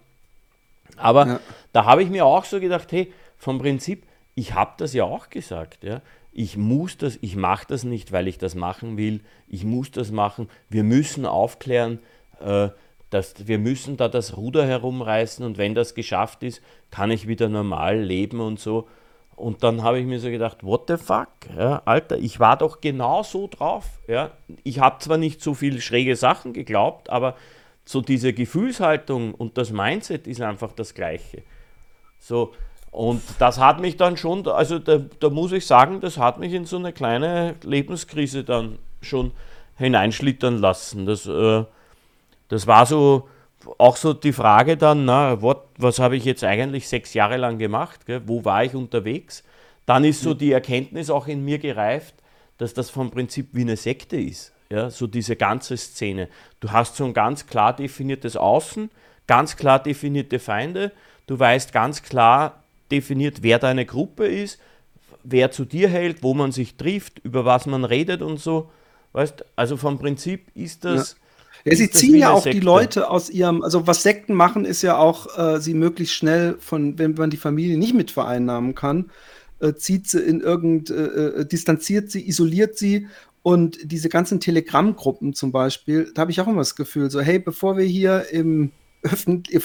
Aber 0.96 1.28
ja. 1.28 1.40
da 1.74 1.86
habe 1.86 2.04
ich 2.04 2.10
mir 2.10 2.24
auch 2.24 2.46
so 2.46 2.60
gedacht, 2.60 2.92
hey, 2.92 3.12
vom 3.38 3.58
Prinzip, 3.58 4.04
ich 4.38 4.54
habe 4.54 4.74
das 4.78 4.94
ja 4.94 5.04
auch 5.04 5.30
gesagt. 5.30 5.84
Ja? 5.84 6.02
Ich 6.32 6.56
muss 6.56 6.98
das, 6.98 7.18
ich 7.22 7.36
mache 7.36 7.66
das 7.68 7.84
nicht, 7.84 8.12
weil 8.12 8.28
ich 8.28 8.38
das 8.38 8.54
machen 8.54 8.96
will. 8.96 9.22
Ich 9.48 9.66
muss 9.66 9.90
das 9.90 10.12
machen. 10.12 10.48
Wir 10.70 10.84
müssen 10.84 11.26
aufklären. 11.26 12.00
Äh, 12.40 12.70
dass 13.10 13.48
wir 13.48 13.58
müssen 13.58 13.96
da 13.96 14.10
das 14.10 14.36
Ruder 14.36 14.68
herumreißen 14.68 15.46
und 15.46 15.58
wenn 15.58 15.76
das 15.76 15.96
geschafft 15.96 16.44
ist, 16.44 16.62
kann 16.92 17.10
ich 17.10 17.26
wieder 17.26 17.48
normal 17.48 18.00
leben 18.02 18.42
und 18.42 18.60
so. 18.60 18.88
Und 19.38 19.64
dann 19.64 19.82
habe 19.82 20.00
ich 20.00 20.06
mir 20.06 20.20
so 20.20 20.30
gedacht, 20.30 20.64
what 20.64 20.90
the 20.90 20.98
fuck, 20.98 21.30
ja, 21.56 21.82
Alter, 21.86 22.18
ich 22.18 22.40
war 22.40 22.58
doch 22.58 22.82
genau 22.82 23.24
so 23.24 23.48
drauf. 23.48 23.86
Ja. 24.08 24.32
Ich 24.64 24.80
habe 24.80 25.00
zwar 25.00 25.18
nicht 25.18 25.42
so 25.42 25.54
viel 25.54 25.80
schräge 25.80 26.16
Sachen 26.16 26.54
geglaubt, 26.54 27.10
aber 27.10 27.36
so 27.86 28.02
diese 28.02 28.34
Gefühlshaltung 28.34 29.34
und 29.34 29.58
das 29.58 29.72
Mindset 29.72 30.28
ist 30.28 30.42
einfach 30.42 30.74
das 30.74 30.94
gleiche. 30.94 31.44
So, 32.20 32.54
und 32.92 33.22
das 33.40 33.60
hat 33.60 33.80
mich 33.80 33.98
dann 33.98 34.18
schon, 34.18 34.48
also 34.48 34.80
da, 34.80 35.00
da 35.20 35.30
muss 35.30 35.52
ich 35.52 35.66
sagen, 35.66 36.00
das 36.00 36.18
hat 36.18 36.40
mich 36.40 36.54
in 36.54 36.66
so 36.66 36.78
eine 36.78 36.94
kleine 36.94 37.56
Lebenskrise 37.64 38.44
dann 38.44 38.80
schon 39.02 39.32
hineinschlittern 39.78 40.58
lassen. 40.58 41.06
Das, 41.06 41.26
äh, 41.28 41.64
das 42.48 42.68
war 42.68 42.86
so 42.86 43.28
auch 43.78 43.98
so 43.98 44.14
die 44.14 44.34
Frage 44.34 44.78
dann, 44.78 45.06
na, 45.06 45.42
what, 45.42 45.64
was 45.78 46.00
habe 46.00 46.16
ich 46.16 46.26
jetzt 46.26 46.44
eigentlich 46.44 46.88
sechs 46.88 47.14
Jahre 47.14 47.38
lang 47.38 47.58
gemacht? 47.58 48.06
Gell? 48.06 48.22
Wo 48.26 48.46
war 48.46 48.64
ich 48.64 48.74
unterwegs? 48.76 49.44
Dann 49.86 50.04
ist 50.04 50.22
so 50.22 50.34
die 50.34 50.52
Erkenntnis 50.52 51.10
auch 51.10 51.28
in 51.28 51.44
mir 51.44 51.60
gereift, 51.60 52.16
dass 52.58 52.74
das 52.74 52.90
vom 52.90 53.12
Prinzip 53.12 53.50
wie 53.54 53.62
eine 53.62 53.78
Sekte 53.78 54.18
ist. 54.18 54.54
Ja, 54.70 54.90
so 54.90 55.08
diese 55.08 55.38
ganze 55.38 55.78
Szene. 55.78 56.28
Du 56.60 56.72
hast 56.72 56.98
so 56.98 57.06
ein 57.06 57.14
ganz 57.14 57.48
klar 57.48 57.74
definiertes 57.74 58.36
Außen, 58.36 58.90
ganz 59.26 59.56
klar 59.56 59.82
definierte 59.82 60.40
Feinde. 60.40 60.92
Du 61.26 61.40
weißt 61.40 61.72
ganz 61.72 62.04
klar 62.04 62.64
definiert, 62.92 63.44
wer 63.44 63.60
deine 63.60 63.86
Gruppe 63.86 64.28
ist, 64.28 64.60
wer 65.24 65.52
zu 65.52 65.66
dir 65.66 65.90
hält, 65.90 66.24
wo 66.24 66.34
man 66.34 66.52
sich 66.52 66.76
trifft, 66.76 67.20
über 67.20 67.46
was 67.46 67.66
man 67.66 67.84
redet 67.84 68.22
und 68.22 68.40
so. 68.40 68.70
Weißt, 69.14 69.46
also 69.56 69.78
vom 69.78 70.00
Prinzip 70.00 70.48
ist 70.56 70.86
das. 70.86 71.12
Ja 71.12 71.18
ja, 71.66 71.76
sie 71.76 71.90
ziehen 71.90 72.16
ja 72.16 72.32
auch 72.32 72.44
Sekte. 72.44 72.60
die 72.60 72.66
Leute 72.66 73.10
aus 73.10 73.30
ihrem, 73.30 73.62
also 73.62 73.88
was 73.88 74.04
Sekten 74.04 74.34
machen, 74.34 74.66
ist 74.66 74.82
ja 74.82 74.98
auch, 74.98 75.38
äh, 75.38 75.60
sie 75.60 75.74
möglichst 75.74 76.14
schnell 76.14 76.56
von, 76.60 76.98
wenn 76.98 77.14
man 77.14 77.30
die 77.30 77.38
Familie 77.38 77.78
nicht 77.78 77.94
mit 77.94 78.12
vereinnahmen 78.12 78.76
kann, 78.76 79.10
äh, 79.60 79.74
zieht 79.74 80.08
sie 80.08 80.20
in 80.20 80.42
irgend, 80.42 80.90
äh, 80.90 80.94
äh 80.94 81.46
distanziert 81.46 82.12
sie, 82.12 82.28
isoliert 82.28 82.78
sie 82.78 83.08
und 83.44 83.80
diese 83.84 84.10
ganzen 84.10 84.40
Telegram-Gruppen 84.40 85.34
zum 85.34 85.52
Beispiel, 85.52 86.12
da 86.14 86.22
habe 86.22 86.32
ich 86.32 86.40
auch 86.42 86.48
immer 86.48 86.58
das 86.58 86.76
Gefühl, 86.76 87.10
so, 87.10 87.22
hey, 87.22 87.40
bevor 87.40 87.78
wir 87.78 87.86
hier 87.86 88.28
im 88.32 88.72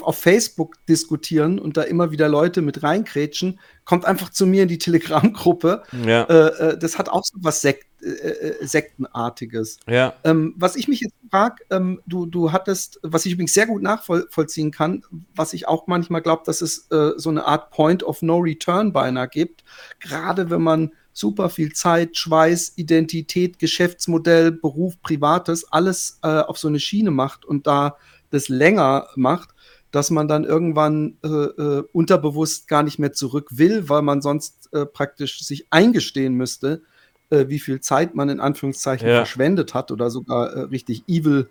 auf 0.03 0.18
Facebook 0.18 0.76
diskutieren 0.87 1.59
und 1.59 1.76
da 1.76 1.83
immer 1.83 2.11
wieder 2.11 2.28
Leute 2.28 2.62
mit 2.62 2.83
reinkrätschen, 2.83 3.59
kommt 3.85 4.05
einfach 4.05 4.30
zu 4.30 4.47
mir 4.47 4.62
in 4.62 4.68
die 4.68 4.78
Telegram-Gruppe. 4.78 5.83
Ja. 6.07 6.22
Äh, 6.24 6.70
äh 6.70 6.78
das 6.78 6.99
hat 6.99 7.09
auch 7.09 7.24
so 7.24 7.39
was 7.41 7.61
Sekt, 7.61 7.87
äh, 8.03 8.09
äh, 8.09 8.66
Sektenartiges. 8.66 9.78
Ja. 9.89 10.14
Ähm, 10.24 10.55
was 10.57 10.76
ich 10.76 10.89
mich 10.89 11.01
jetzt 11.01 11.14
frage, 11.30 11.64
ähm, 11.70 12.01
du, 12.07 12.26
du 12.26 12.53
hattest, 12.53 13.01
was 13.03 13.26
ich 13.26 13.33
übrigens 13.33 13.55
sehr 13.55 13.66
gut 13.66 13.83
nachvollziehen 13.83 14.70
kann, 14.70 15.05
was 15.35 15.53
ich 15.53 15.68
auch 15.68 15.87
manchmal 15.87 16.22
glaube, 16.22 16.43
dass 16.45 16.61
es 16.61 16.91
äh, 16.91 17.12
so 17.16 17.30
eine 17.30 17.45
Art 17.45 17.70
Point 17.70 18.03
of 18.03 18.22
No 18.22 18.39
Return 18.39 18.93
beinahe 18.93 19.28
gibt, 19.28 19.64
gerade 20.01 20.51
wenn 20.51 20.62
man 20.62 20.93
super 21.12 21.51
viel 21.51 21.72
Zeit, 21.72 22.16
Schweiß, 22.16 22.72
Identität, 22.76 23.59
Geschäftsmodell, 23.59 24.53
Beruf, 24.53 25.01
Privates, 25.03 25.70
alles 25.70 26.18
äh, 26.22 26.26
auf 26.26 26.59
so 26.59 26.68
eine 26.68 26.80
Schiene 26.80 27.11
macht 27.11 27.45
und 27.45 27.66
da 27.66 27.97
das 28.33 28.49
länger 28.49 29.07
macht, 29.14 29.51
dass 29.93 30.11
man 30.11 30.26
dann 30.26 30.45
irgendwann 30.45 31.18
äh, 31.22 31.28
äh, 31.28 31.85
unterbewusst 31.93 32.66
gar 32.66 32.83
nicht 32.83 32.99
mehr 32.99 33.12
zurück 33.12 33.49
will, 33.51 33.89
weil 33.89 34.03
man 34.03 34.22
sonst 34.22 34.70
äh, 34.72 34.87
praktisch 34.87 35.45
sich 35.45 35.66
eingestehen 35.70 36.35
müsste, 36.35 36.83
äh, 37.30 37.45
wie 37.49 37.59
viel 37.59 37.80
Zeit 37.80 38.14
man 38.14 38.30
in 38.30 38.41
Anführungszeichen 38.41 39.07
ja. 39.07 39.16
verschwendet 39.16 39.74
hat 39.74 39.93
oder 39.93 40.11
sogar 40.11 40.53
äh, 40.53 40.61
richtig 40.62 41.05
evil 41.07 41.49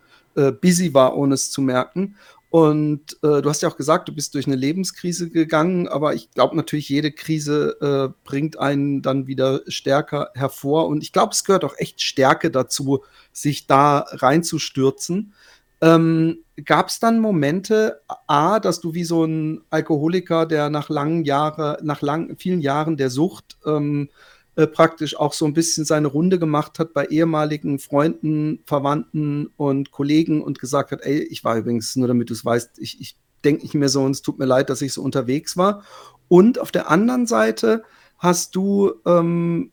busy 0.62 0.94
war, 0.94 1.18
ohne 1.18 1.34
es 1.34 1.52
zu 1.52 1.62
merken. 1.62 2.16
Und 2.50 3.18
du 3.22 3.44
hast 3.50 3.62
ja 3.64 3.68
auch 3.68 3.76
gesagt, 3.76 4.08
du 4.08 4.16
bist 4.16 4.34
durch 4.34 4.48
eine 4.48 4.56
Lebenskrise 4.56 5.30
gegangen, 5.30 5.90
aber 5.90 6.14
ich 6.16 6.32
glaube 6.32 6.56
natürlich, 6.56 6.88
jede 6.88 7.12
Krise 7.12 8.16
bringt 8.24 8.58
einen 8.58 9.02
dann 9.02 9.28
wieder 9.28 9.60
stärker 9.68 10.30
hervor. 10.34 10.88
Und 10.88 11.04
ich 11.04 11.12
glaube, 11.12 11.34
es 11.34 11.44
gehört 11.44 11.66
auch 11.66 11.76
echt 11.78 12.02
Stärke 12.02 12.50
dazu, 12.50 13.04
sich 13.34 13.68
da 13.68 14.06
reinzustürzen. 14.08 15.34
Ähm, 15.82 16.38
Gab 16.66 16.90
es 16.90 17.00
dann 17.00 17.20
Momente, 17.20 18.02
A, 18.28 18.60
dass 18.60 18.82
du 18.82 18.94
wie 18.94 19.04
so 19.04 19.24
ein 19.24 19.62
Alkoholiker, 19.70 20.46
der 20.46 20.70
nach 20.70 20.90
langen 20.90 21.24
Jahren, 21.24 21.78
nach 21.86 22.02
lang, 22.02 22.36
vielen 22.38 22.62
Jahren 22.62 22.98
der 22.98 23.10
Sucht 23.10 23.58
ähm, 23.66 24.10
äh, 24.56 24.68
praktisch 24.68 25.18
auch 25.18 25.34
so 25.34 25.46
ein 25.46 25.54
bisschen 25.54 25.86
seine 25.86 26.08
Runde 26.08 26.38
gemacht 26.38 26.78
hat 26.78 26.94
bei 26.94 27.06
ehemaligen 27.06 27.80
Freunden, 27.80 28.60
Verwandten 28.66 29.48
und 29.56 29.92
Kollegen 29.92 30.44
und 30.44 30.60
gesagt 30.60 30.92
hat, 30.92 31.02
ey, 31.04 31.20
ich 31.20 31.44
war 31.44 31.56
übrigens, 31.56 31.96
nur 31.96 32.10
damit 32.10 32.30
du 32.30 32.34
es 32.34 32.44
weißt, 32.44 32.80
ich, 32.80 33.00
ich 33.00 33.16
denke 33.46 33.64
nicht 33.64 33.76
mehr 33.76 33.90
so 33.90 34.04
und 34.04 34.12
es 34.12 34.22
tut 34.22 34.40
mir 34.40 34.46
leid, 34.46 34.70
dass 34.70 34.82
ich 34.82 34.94
so 34.94 35.02
unterwegs 35.02 35.56
war. 35.56 35.84
Und 36.28 36.60
auf 36.60 36.72
der 36.72 36.90
anderen 36.90 37.28
Seite 37.28 37.84
hast 38.18 38.56
du 38.56 38.94
ähm, 39.06 39.72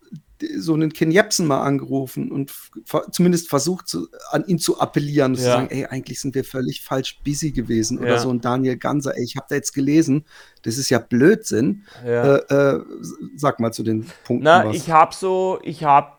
so 0.57 0.75
einen 0.75 0.93
Ken 0.93 1.11
Jebsen 1.11 1.47
mal 1.47 1.63
angerufen 1.63 2.31
und 2.31 2.53
zumindest 3.11 3.49
versucht, 3.49 3.89
zu, 3.89 4.09
an 4.31 4.45
ihn 4.47 4.59
zu 4.59 4.81
appellieren, 4.81 5.35
ja. 5.35 5.39
zu 5.39 5.45
sagen, 5.45 5.69
ey, 5.71 5.87
eigentlich 5.87 6.21
sind 6.21 6.35
wir 6.35 6.45
völlig 6.45 6.83
falsch 6.83 7.21
busy 7.25 7.51
gewesen. 7.51 7.99
Ja. 7.99 8.05
Oder 8.05 8.19
so 8.19 8.31
ein 8.31 8.41
Daniel 8.41 8.77
Ganser, 8.77 9.17
ey, 9.17 9.25
ich 9.25 9.37
habe 9.37 9.47
da 9.49 9.57
jetzt 9.57 9.73
gelesen, 9.73 10.25
das 10.63 10.79
ist 10.79 10.91
ja 10.91 10.99
Blödsinn. 10.99 11.85
Ja. 12.07 12.37
Äh, 12.37 12.77
äh, 12.77 12.85
sag 13.37 13.61
mal 13.61 13.73
zu 13.73 13.83
den 13.83 14.07
Punkten. 14.25 14.45
Na, 14.45 14.67
was. 14.67 14.77
ich 14.77 14.91
habe 14.91 15.15
so, 15.15 15.59
ich 15.63 15.85
habe 15.85 16.13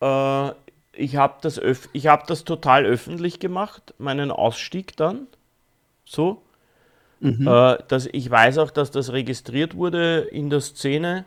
äh, 0.00 0.52
ich 0.96 1.16
habe 1.16 1.34
das, 1.40 1.60
ich 1.92 2.06
hab 2.06 2.26
das 2.26 2.44
total 2.44 2.86
öffentlich 2.86 3.40
gemacht, 3.40 3.94
meinen 3.98 4.30
Ausstieg 4.30 4.96
dann. 4.96 5.26
So. 6.04 6.42
Mhm. 7.20 7.46
Äh, 7.46 7.78
dass 7.88 8.06
ich 8.12 8.30
weiß 8.30 8.58
auch, 8.58 8.70
dass 8.70 8.90
das 8.90 9.12
registriert 9.12 9.76
wurde 9.76 10.20
in 10.30 10.50
der 10.50 10.60
Szene. 10.60 11.24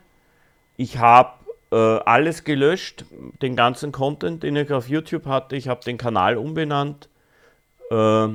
Ich 0.75 0.97
habe 0.99 1.31
äh, 1.71 1.75
alles 1.75 2.43
gelöscht, 2.43 3.05
den 3.41 3.55
ganzen 3.55 3.91
Content, 3.91 4.43
den 4.43 4.55
ich 4.55 4.71
auf 4.71 4.89
YouTube 4.89 5.25
hatte. 5.25 5.55
Ich 5.55 5.67
habe 5.67 5.83
den 5.83 5.97
Kanal 5.97 6.37
umbenannt. 6.37 7.09
Äh, 7.91 8.27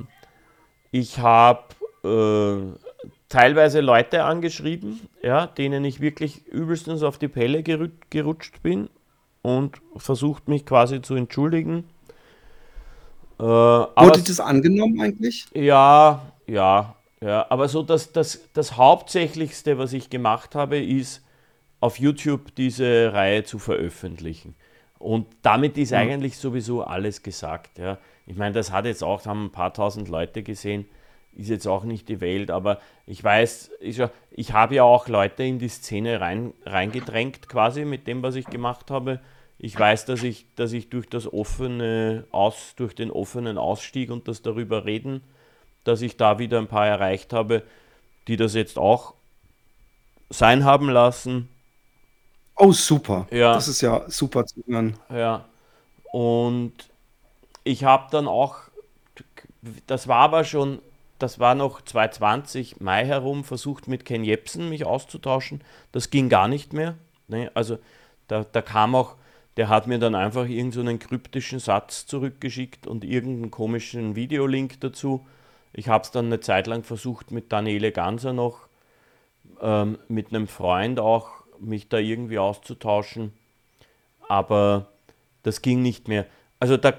ich 0.91 1.18
habe 1.18 1.64
äh, 2.05 2.78
teilweise 3.28 3.80
Leute 3.80 4.24
angeschrieben, 4.24 5.01
ja, 5.22 5.47
denen 5.47 5.85
ich 5.85 6.01
wirklich 6.01 6.47
übelstens 6.47 7.03
auf 7.03 7.16
die 7.18 7.28
Pelle 7.28 7.62
gerutscht 7.62 8.62
bin 8.62 8.91
und 9.41 9.80
versucht 9.97 10.49
mich 10.49 10.66
quasi 10.66 11.01
zu 11.01 11.14
entschuldigen. 11.14 11.85
Äh, 13.39 13.45
Wurde 13.45 14.22
das 14.22 14.41
angenommen 14.41 15.01
eigentlich? 15.01 15.47
Ja, 15.55 16.22
ja, 16.47 16.95
ja. 17.20 17.47
Aber 17.49 17.68
so 17.68 17.83
das, 17.83 18.12
das, 18.12 18.41
das 18.53 18.76
Hauptsächlichste, 18.76 19.78
was 19.78 19.95
ich 19.95 20.11
gemacht 20.11 20.55
habe, 20.55 20.78
ist, 20.78 21.22
auf 21.83 21.99
YouTube 21.99 22.55
diese 22.55 23.12
Reihe 23.12 23.43
zu 23.43 23.59
veröffentlichen. 23.59 24.55
Und 25.01 25.26
damit 25.43 25.76
ist 25.76 25.91
mhm. 25.91 25.99
eigentlich 25.99 26.37
sowieso 26.37 26.85
alles 26.85 27.24
gesagt. 27.24 27.78
Ja. 27.78 27.99
Ich 28.24 28.37
meine, 28.37 28.55
das 28.55 28.70
hat 28.70 28.85
jetzt 28.85 29.03
auch, 29.03 29.26
haben 29.26 29.47
ein 29.47 29.53
paar 29.53 29.74
tausend 29.74 30.09
Leute 30.09 30.45
gesehen, 30.45 30.87
ist 31.35 31.49
jetzt 31.49 31.66
auch 31.66 31.83
nicht 31.83 32.09
die 32.09 32.20
Welt, 32.20 32.53
aber 32.53 32.78
ich 33.05 33.22
weiß, 33.22 33.72
ich, 33.80 34.01
ich 34.30 34.53
habe 34.53 34.76
ja 34.76 34.85
auch 34.85 35.09
Leute 35.09 35.43
in 35.43 35.59
die 35.59 35.68
Szene 35.68 36.20
rein, 36.20 36.53
reingedrängt, 36.64 37.49
quasi 37.49 37.85
mit 37.85 38.07
dem, 38.07 38.22
was 38.22 38.37
ich 38.37 38.47
gemacht 38.47 38.93
habe. 38.93 39.18
Ich 39.59 39.76
weiß, 39.76 40.05
dass 40.05 40.22
ich, 40.22 40.47
dass 40.55 40.72
ich 40.72 40.89
durch 40.89 41.09
das 41.09 41.33
offene 41.33 42.26
Aus, 42.30 42.74
durch 42.76 42.95
den 42.95 43.11
offenen 43.11 43.59
Ausstieg 43.59 44.12
und 44.12 44.28
das 44.28 44.43
darüber 44.43 44.85
reden, 44.85 45.20
dass 45.83 46.01
ich 46.01 46.16
da 46.16 46.39
wieder 46.39 46.59
ein 46.59 46.68
paar 46.68 46.87
erreicht 46.87 47.33
habe, 47.33 47.64
die 48.28 48.37
das 48.37 48.55
jetzt 48.55 48.78
auch 48.78 49.14
sein 50.30 50.64
haben 50.64 50.89
lassen. 50.89 51.49
Oh, 52.57 52.72
super. 52.72 53.26
Ja. 53.30 53.55
Das 53.55 53.68
ist 53.68 53.80
ja 53.80 54.09
super 54.09 54.46
zu 54.46 54.62
hören. 54.66 54.96
Ja. 55.11 55.44
Und 56.12 56.72
ich 57.64 57.84
habe 57.84 58.09
dann 58.11 58.28
auch, 58.28 58.57
das 59.86 60.09
war 60.09 60.18
aber 60.18 60.44
schon, 60.44 60.80
das 61.18 61.38
war 61.38 61.55
noch 61.55 61.80
2020 61.82 62.80
Mai 62.80 63.07
herum, 63.07 63.44
versucht 63.44 63.88
mit 63.88 64.05
Ken 64.05 64.24
Jepsen 64.24 64.68
mich 64.68 64.84
auszutauschen. 64.84 65.62
Das 65.92 66.11
ging 66.11 66.28
gar 66.28 66.48
nicht 66.48 66.72
mehr. 66.72 66.96
Ne? 67.28 67.50
Also 67.55 67.78
da, 68.28 68.44
da 68.50 68.62
kam 68.62 68.94
auch, 68.94 69.16
der 69.57 69.68
hat 69.68 69.86
mir 69.86 69.98
dann 69.98 70.14
einfach 70.14 70.48
irgendeinen 70.48 71.00
so 71.00 71.07
kryptischen 71.09 71.59
Satz 71.59 72.07
zurückgeschickt 72.07 72.86
und 72.86 73.05
irgendeinen 73.05 73.50
komischen 73.50 74.16
Videolink 74.16 74.80
dazu. 74.80 75.24
Ich 75.72 75.88
habe 75.88 76.05
es 76.05 76.11
dann 76.11 76.26
eine 76.26 76.40
Zeit 76.40 76.66
lang 76.66 76.82
versucht 76.82 77.30
mit 77.30 77.53
Daniele 77.53 77.92
Ganser 77.92 78.32
noch, 78.32 78.66
ähm, 79.61 79.98
mit 80.09 80.28
einem 80.28 80.48
Freund 80.48 81.00
auch, 81.00 81.41
mich 81.62 81.88
da 81.88 81.98
irgendwie 81.98 82.38
auszutauschen. 82.38 83.32
Aber 84.28 84.88
das 85.42 85.62
ging 85.62 85.82
nicht 85.82 86.08
mehr. 86.08 86.26
Also 86.60 86.76
da, 86.76 86.92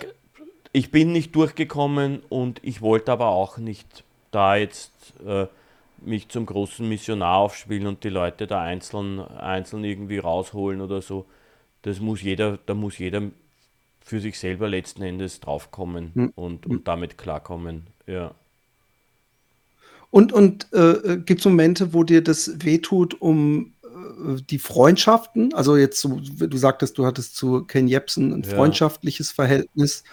ich 0.72 0.92
bin 0.92 1.12
nicht 1.12 1.36
durchgekommen 1.36 2.22
und 2.30 2.60
ich 2.64 2.82
wollte 2.82 3.12
aber 3.12 3.30
auch 3.30 3.58
nicht 3.58 4.04
da 4.32 4.56
jetzt 4.56 4.92
äh, 5.26 5.48
mich 6.02 6.30
zum 6.30 6.46
großen 6.46 6.88
Missionar 6.88 7.38
aufspielen 7.38 7.88
und 7.88 8.04
die 8.04 8.10
Leute 8.10 8.48
da 8.48 8.62
einzeln, 8.62 9.20
einzeln 9.20 9.84
irgendwie 9.84 10.18
rausholen 10.18 10.82
oder 10.82 11.02
so. 11.02 11.26
Das 11.84 12.00
muss 12.00 12.22
jeder, 12.22 12.58
da 12.66 12.74
muss 12.74 12.98
jeder 12.98 13.22
für 14.02 14.20
sich 14.20 14.38
selber 14.38 14.68
letzten 14.68 15.04
Endes 15.04 15.40
draufkommen 15.40 16.12
mhm. 16.14 16.34
und, 16.36 16.66
und 16.66 16.88
damit 16.88 17.18
klarkommen. 17.18 17.88
Ja. 18.06 18.34
Und, 20.12 20.34
und 20.34 20.68
äh, 20.74 20.92
äh 20.92 21.18
gibt 21.18 21.40
es 21.40 21.46
Momente, 21.46 21.94
wo 21.94 22.04
dir 22.04 22.24
das 22.24 22.64
wehtut, 22.64 23.20
um 23.20 23.73
die 24.50 24.60
Freundschaften, 24.60 25.54
also 25.54 25.78
jetzt, 25.78 26.04
du 26.04 26.58
sagtest, 26.58 26.98
du 26.98 27.06
hattest 27.06 27.36
zu 27.36 27.64
Ken 27.64 27.88
Jebsen 27.88 28.34
ein 28.34 28.44
ja. 28.44 28.56
freundschaftliches 28.56 29.32
Verhältnis 29.32 30.04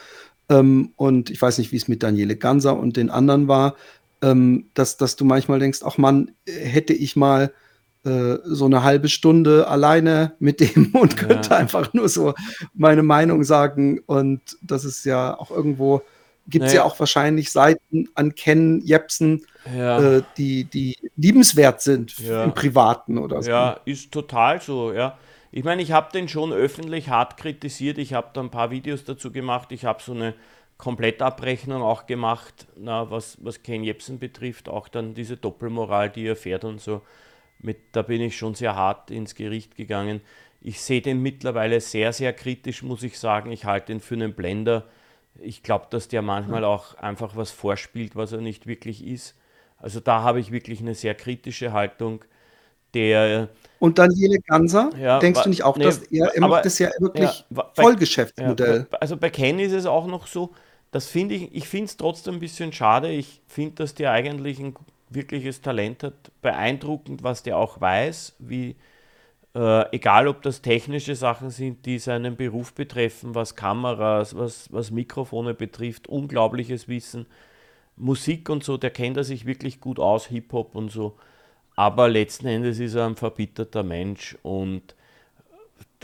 ähm, 0.48 0.92
und 0.96 1.30
ich 1.30 1.40
weiß 1.40 1.58
nicht, 1.58 1.72
wie 1.72 1.76
es 1.76 1.88
mit 1.88 2.02
Daniele 2.02 2.36
Ganser 2.36 2.78
und 2.78 2.96
den 2.96 3.10
anderen 3.10 3.48
war, 3.48 3.76
ähm, 4.22 4.66
dass, 4.74 4.96
dass 4.96 5.16
du 5.16 5.24
manchmal 5.24 5.58
denkst, 5.58 5.80
ach 5.84 5.98
man, 5.98 6.32
hätte 6.46 6.92
ich 6.92 7.16
mal 7.16 7.52
äh, 8.04 8.36
so 8.44 8.64
eine 8.64 8.82
halbe 8.82 9.08
Stunde 9.08 9.68
alleine 9.68 10.34
mit 10.38 10.60
dem 10.60 10.86
und 10.94 11.16
könnte 11.16 11.50
ja. 11.50 11.56
einfach 11.56 11.92
nur 11.92 12.08
so 12.08 12.34
meine 12.74 13.02
Meinung 13.02 13.44
sagen 13.44 14.00
und 14.06 14.40
das 14.62 14.84
ist 14.84 15.04
ja 15.04 15.38
auch 15.38 15.50
irgendwo 15.50 16.02
gibt 16.50 16.66
es 16.66 16.72
nee. 16.72 16.76
ja 16.78 16.84
auch 16.84 16.98
wahrscheinlich 16.98 17.50
Seiten 17.50 18.08
an 18.14 18.34
Ken 18.34 18.80
Jepsen, 18.84 19.46
ja. 19.74 20.16
äh, 20.16 20.22
die, 20.36 20.64
die 20.64 20.96
liebenswert 21.16 21.80
sind 21.80 22.18
ja. 22.18 22.44
im 22.44 22.54
Privaten 22.54 23.18
oder 23.18 23.42
so. 23.42 23.50
Ja, 23.50 23.80
ist 23.84 24.12
total 24.12 24.60
so, 24.60 24.92
ja. 24.92 25.18
Ich 25.52 25.64
meine, 25.64 25.82
ich 25.82 25.92
habe 25.92 26.12
den 26.12 26.28
schon 26.28 26.52
öffentlich 26.52 27.08
hart 27.08 27.36
kritisiert. 27.36 27.98
Ich 27.98 28.12
habe 28.12 28.28
da 28.32 28.40
ein 28.40 28.50
paar 28.50 28.70
Videos 28.70 29.04
dazu 29.04 29.32
gemacht. 29.32 29.72
Ich 29.72 29.84
habe 29.84 30.00
so 30.02 30.12
eine 30.12 30.34
Komplettabrechnung 30.78 31.82
auch 31.82 32.06
gemacht, 32.06 32.66
na, 32.76 33.10
was, 33.10 33.36
was 33.40 33.62
Ken 33.62 33.82
Jepsen 33.82 34.18
betrifft. 34.18 34.68
Auch 34.68 34.88
dann 34.88 35.14
diese 35.14 35.36
Doppelmoral, 35.36 36.08
die 36.08 36.26
er 36.26 36.36
fährt 36.36 36.64
und 36.64 36.80
so. 36.80 37.02
Mit, 37.58 37.78
da 37.92 38.02
bin 38.02 38.20
ich 38.22 38.36
schon 38.36 38.54
sehr 38.54 38.76
hart 38.76 39.10
ins 39.10 39.34
Gericht 39.34 39.76
gegangen. 39.76 40.20
Ich 40.62 40.80
sehe 40.80 41.02
den 41.02 41.20
mittlerweile 41.20 41.80
sehr, 41.80 42.12
sehr 42.12 42.32
kritisch, 42.32 42.82
muss 42.82 43.02
ich 43.02 43.18
sagen. 43.18 43.50
Ich 43.50 43.64
halte 43.64 43.92
ihn 43.92 44.00
für 44.00 44.14
einen 44.14 44.34
Blender 44.34 44.86
ich 45.38 45.62
glaube, 45.62 45.86
dass 45.90 46.08
der 46.08 46.22
manchmal 46.22 46.64
auch 46.64 46.94
einfach 46.96 47.36
was 47.36 47.50
vorspielt, 47.50 48.16
was 48.16 48.32
er 48.32 48.40
nicht 48.40 48.66
wirklich 48.66 49.06
ist. 49.06 49.34
Also 49.76 50.00
da 50.00 50.22
habe 50.22 50.40
ich 50.40 50.50
wirklich 50.50 50.80
eine 50.80 50.94
sehr 50.94 51.14
kritische 51.14 51.72
Haltung. 51.72 52.24
Der, 52.92 53.48
und 53.78 53.98
Daniele 53.98 54.40
Ganser, 54.40 54.90
ja, 54.98 55.20
denkst 55.20 55.44
du 55.44 55.48
nicht 55.48 55.62
auch, 55.62 55.76
nee, 55.76 55.84
dass 55.84 55.98
er, 55.98 56.34
er 56.34 56.48
macht 56.48 56.64
das 56.64 56.80
ja 56.80 56.90
wirklich 56.98 57.44
ja, 57.48 57.70
Vollgeschäftsmodell? 57.74 58.88
Ja, 58.90 58.98
also 58.98 59.16
bei 59.16 59.30
Ken 59.30 59.60
ist 59.60 59.72
es 59.72 59.86
auch 59.86 60.08
noch 60.08 60.26
so, 60.26 60.50
das 60.90 61.06
finde 61.06 61.36
ich, 61.36 61.54
ich 61.54 61.68
finde 61.68 61.86
es 61.86 61.96
trotzdem 61.96 62.34
ein 62.34 62.40
bisschen 62.40 62.72
schade. 62.72 63.10
Ich 63.10 63.42
finde, 63.46 63.76
dass 63.76 63.94
der 63.94 64.10
eigentlich 64.10 64.58
ein 64.58 64.74
wirkliches 65.08 65.60
Talent 65.60 66.02
hat, 66.02 66.14
beeindruckend, 66.42 67.22
was 67.22 67.44
der 67.44 67.58
auch 67.58 67.80
weiß, 67.80 68.34
wie, 68.40 68.74
äh, 69.54 69.90
egal 69.94 70.28
ob 70.28 70.42
das 70.42 70.62
technische 70.62 71.16
Sachen 71.16 71.50
sind, 71.50 71.84
die 71.86 71.98
seinen 71.98 72.36
Beruf 72.36 72.72
betreffen, 72.72 73.34
was 73.34 73.56
Kameras, 73.56 74.36
was, 74.36 74.72
was 74.72 74.90
Mikrofone 74.90 75.54
betrifft, 75.54 76.06
unglaubliches 76.08 76.88
Wissen. 76.88 77.26
Musik 77.96 78.48
und 78.48 78.64
so, 78.64 78.76
der 78.76 78.90
kennt 78.90 79.16
er 79.16 79.24
sich 79.24 79.46
wirklich 79.46 79.80
gut 79.80 79.98
aus, 79.98 80.26
Hip-Hop 80.26 80.74
und 80.74 80.90
so. 80.90 81.16
Aber 81.76 82.08
letzten 82.08 82.46
Endes 82.46 82.78
ist 82.78 82.94
er 82.94 83.06
ein 83.06 83.16
verbitterter 83.16 83.82
Mensch 83.82 84.36
und 84.42 84.94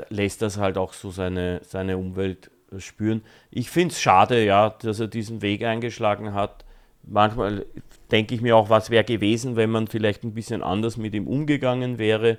lässt 0.09 0.42
das 0.42 0.59
halt 0.59 0.76
auch 0.76 0.92
so 0.92 1.11
seine, 1.11 1.61
seine 1.62 1.97
Umwelt 1.97 2.51
spüren. 2.78 3.22
Ich 3.51 3.70
finde 3.70 3.92
es 3.92 4.01
schade, 4.01 4.44
ja, 4.44 4.70
dass 4.70 5.01
er 5.01 5.07
diesen 5.07 5.40
Weg 5.40 5.64
eingeschlagen 5.64 6.34
hat. 6.34 6.64
Manchmal 7.05 7.64
denke 8.11 8.34
ich 8.34 8.40
mir 8.40 8.57
auch, 8.57 8.68
was 8.68 8.90
wäre 8.90 9.05
gewesen, 9.05 9.57
wenn 9.57 9.70
man 9.70 9.86
vielleicht 9.86 10.24
ein 10.24 10.34
bisschen 10.34 10.62
anders 10.62 10.97
mit 10.97 11.14
ihm 11.14 11.28
umgegangen 11.28 11.99
wäre 11.99 12.38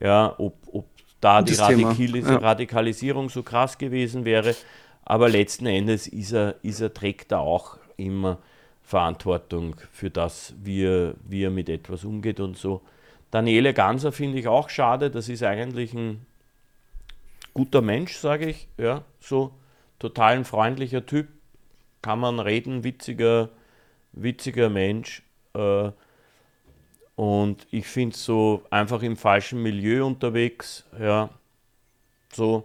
ja, 0.00 0.34
ob, 0.38 0.54
ob 0.72 0.86
da 1.20 1.42
die 1.42 1.54
Radikalis 1.54 2.26
ja. 2.26 2.36
Radikalisierung 2.36 3.28
so 3.28 3.42
krass 3.42 3.78
gewesen 3.78 4.24
wäre. 4.24 4.54
Aber 5.04 5.28
letzten 5.28 5.66
Endes 5.66 6.06
ist 6.06 6.32
er, 6.32 6.56
ist 6.62 6.80
er, 6.80 6.92
trägt 6.92 7.32
er 7.32 7.40
auch 7.40 7.78
immer 7.96 8.38
Verantwortung 8.82 9.76
für 9.92 10.10
das, 10.10 10.54
wie 10.62 10.84
er, 10.84 11.14
wie 11.26 11.44
er 11.44 11.50
mit 11.50 11.68
etwas 11.68 12.04
umgeht 12.04 12.40
und 12.40 12.56
so. 12.56 12.82
Daniele 13.30 13.74
Ganser 13.74 14.12
finde 14.12 14.38
ich 14.38 14.48
auch 14.48 14.70
schade, 14.70 15.10
das 15.10 15.28
ist 15.28 15.42
eigentlich 15.42 15.92
ein 15.92 16.24
guter 17.52 17.82
Mensch, 17.82 18.16
sage 18.16 18.46
ich, 18.46 18.68
ja, 18.78 19.02
so 19.20 19.52
total 19.98 20.36
ein 20.36 20.44
freundlicher 20.44 21.04
Typ, 21.04 21.28
kann 22.00 22.20
man 22.20 22.38
reden, 22.40 22.84
witziger, 22.84 23.50
witziger 24.12 24.70
Mensch. 24.70 25.22
Äh, 25.54 25.90
und 27.18 27.66
ich 27.72 27.84
finde 27.88 28.14
es 28.14 28.24
so 28.24 28.62
einfach 28.70 29.02
im 29.02 29.16
falschen 29.16 29.60
Milieu 29.60 30.06
unterwegs, 30.06 30.84
ja, 31.00 31.30
so. 32.32 32.62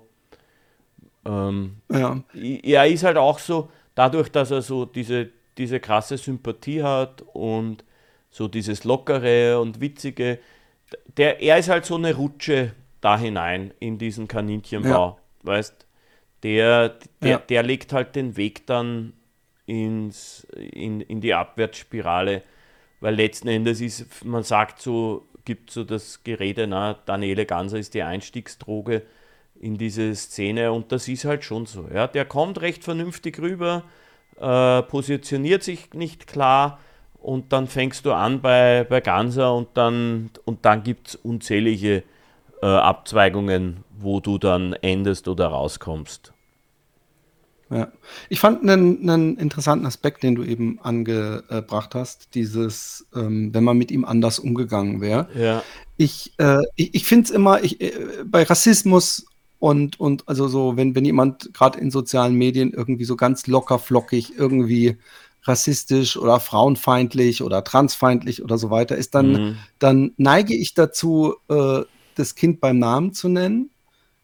Ähm, 1.26 1.78
ja. 1.92 2.22
Er 2.62 2.86
ist 2.86 3.04
halt 3.04 3.18
auch 3.18 3.40
so, 3.40 3.72
dadurch, 3.96 4.30
dass 4.30 4.52
er 4.52 4.62
so 4.62 4.86
diese, 4.86 5.30
diese 5.58 5.80
krasse 5.80 6.20
Sympathie 6.20 6.84
hat 6.84 7.24
und 7.34 7.84
so 8.30 8.48
dieses 8.48 8.84
Lockere 8.84 9.60
und 9.60 9.82
Witzige, 9.82 10.38
der, 11.18 11.42
er 11.42 11.58
ist 11.58 11.70
halt 11.70 11.88
so 11.88 11.96
eine 11.96 12.14
Rutsche 12.14 12.74
da 13.02 13.18
hinein 13.18 13.74
in 13.80 13.98
diesen 13.98 14.28
Kaninchenbau, 14.28 15.18
ja. 15.18 15.18
weißt 15.42 15.88
der, 16.44 16.90
der, 17.24 17.30
ja. 17.32 17.38
der 17.40 17.64
legt 17.64 17.92
halt 17.92 18.16
den 18.16 18.38
Weg 18.38 18.68
dann 18.68 19.14
ins, 19.66 20.46
in, 20.56 21.02
in 21.02 21.22
die 21.22 21.34
Abwärtsspirale 21.34 22.44
weil 23.04 23.16
letzten 23.16 23.50
Endes 23.50 23.82
ist, 23.82 24.24
man 24.24 24.44
sagt 24.44 24.82
so, 24.82 25.28
gibt 25.44 25.72
so 25.72 25.84
das 25.84 26.24
Gerede, 26.24 26.68
na, 26.68 26.94
Daniele 27.06 27.46
Ganser 27.46 27.78
ist 27.78 27.94
die 27.96 28.02
Einstiegsdroge 28.02 29.02
in 29.60 29.78
diese 29.78 30.16
Szene 30.16 30.72
und 30.72 30.94
das 30.94 31.10
ist 31.10 31.26
halt 31.26 31.44
schon 31.44 31.66
so. 31.66 31.90
Ja. 31.94 32.08
Der 32.08 32.24
kommt 32.24 32.62
recht 32.62 32.82
vernünftig 32.82 33.40
rüber, 33.40 33.84
äh, 34.40 34.82
positioniert 34.84 35.64
sich 35.64 35.94
nicht 35.94 36.28
klar 36.28 36.80
und 37.22 37.52
dann 37.52 37.68
fängst 37.68 38.06
du 38.06 38.14
an 38.14 38.40
bei, 38.40 38.86
bei 38.90 39.02
Ganser 39.02 39.54
und 39.54 39.68
dann, 39.74 40.30
und 40.46 40.64
dann 40.64 40.84
gibt 40.84 41.10
es 41.10 41.16
unzählige 41.16 42.04
äh, 42.62 42.66
Abzweigungen, 42.66 43.84
wo 44.00 44.22
du 44.22 44.38
dann 44.38 44.72
endest 44.82 45.28
oder 45.28 45.48
rauskommst. 45.48 46.33
Ja. 47.74 47.92
Ich 48.30 48.40
fand 48.40 48.62
einen, 48.62 49.10
einen 49.10 49.38
interessanten 49.38 49.86
Aspekt, 49.86 50.24
den 50.24 50.36
du 50.36 50.44
eben 50.44 50.80
angebracht 50.82 51.96
hast, 51.96 52.36
dieses, 52.36 53.06
ähm, 53.16 53.54
wenn 53.54 53.64
man 53.64 53.78
mit 53.78 53.92
ihm 53.92 54.06
anders 54.06 54.40
umgegangen 54.40 55.02
wäre. 55.02 55.28
Ja. 55.36 55.64
Ich, 55.98 56.34
äh, 56.38 56.62
ich, 56.76 56.96
ich 56.96 57.06
finde 57.06 57.26
es 57.26 57.32
immer, 57.32 57.64
ich, 57.64 57.82
äh, 57.82 57.92
bei 58.26 58.44
Rassismus 58.44 59.26
und, 59.60 60.00
und 60.00 60.28
also 60.28 60.48
so, 60.48 60.76
wenn, 60.76 60.94
wenn 60.94 61.06
jemand 61.06 61.54
gerade 61.54 61.80
in 61.80 61.90
sozialen 61.90 62.36
Medien 62.36 62.74
irgendwie 62.74 63.06
so 63.06 63.16
ganz 63.16 63.48
locker 63.48 63.80
flockig 63.80 64.34
irgendwie 64.38 64.98
rassistisch 65.44 66.18
oder 66.18 66.40
frauenfeindlich 66.40 67.44
oder 67.44 67.64
transfeindlich 67.64 68.44
oder 68.44 68.58
so 68.58 68.70
weiter 68.70 68.96
ist, 68.96 69.16
dann, 69.16 69.32
mhm. 69.32 69.58
dann 69.80 70.14
neige 70.18 70.56
ich 70.56 70.74
dazu, 70.74 71.36
äh, 71.50 71.82
das 72.16 72.36
Kind 72.36 72.62
beim 72.62 72.80
Namen 72.80 73.14
zu 73.14 73.30
nennen 73.30 73.70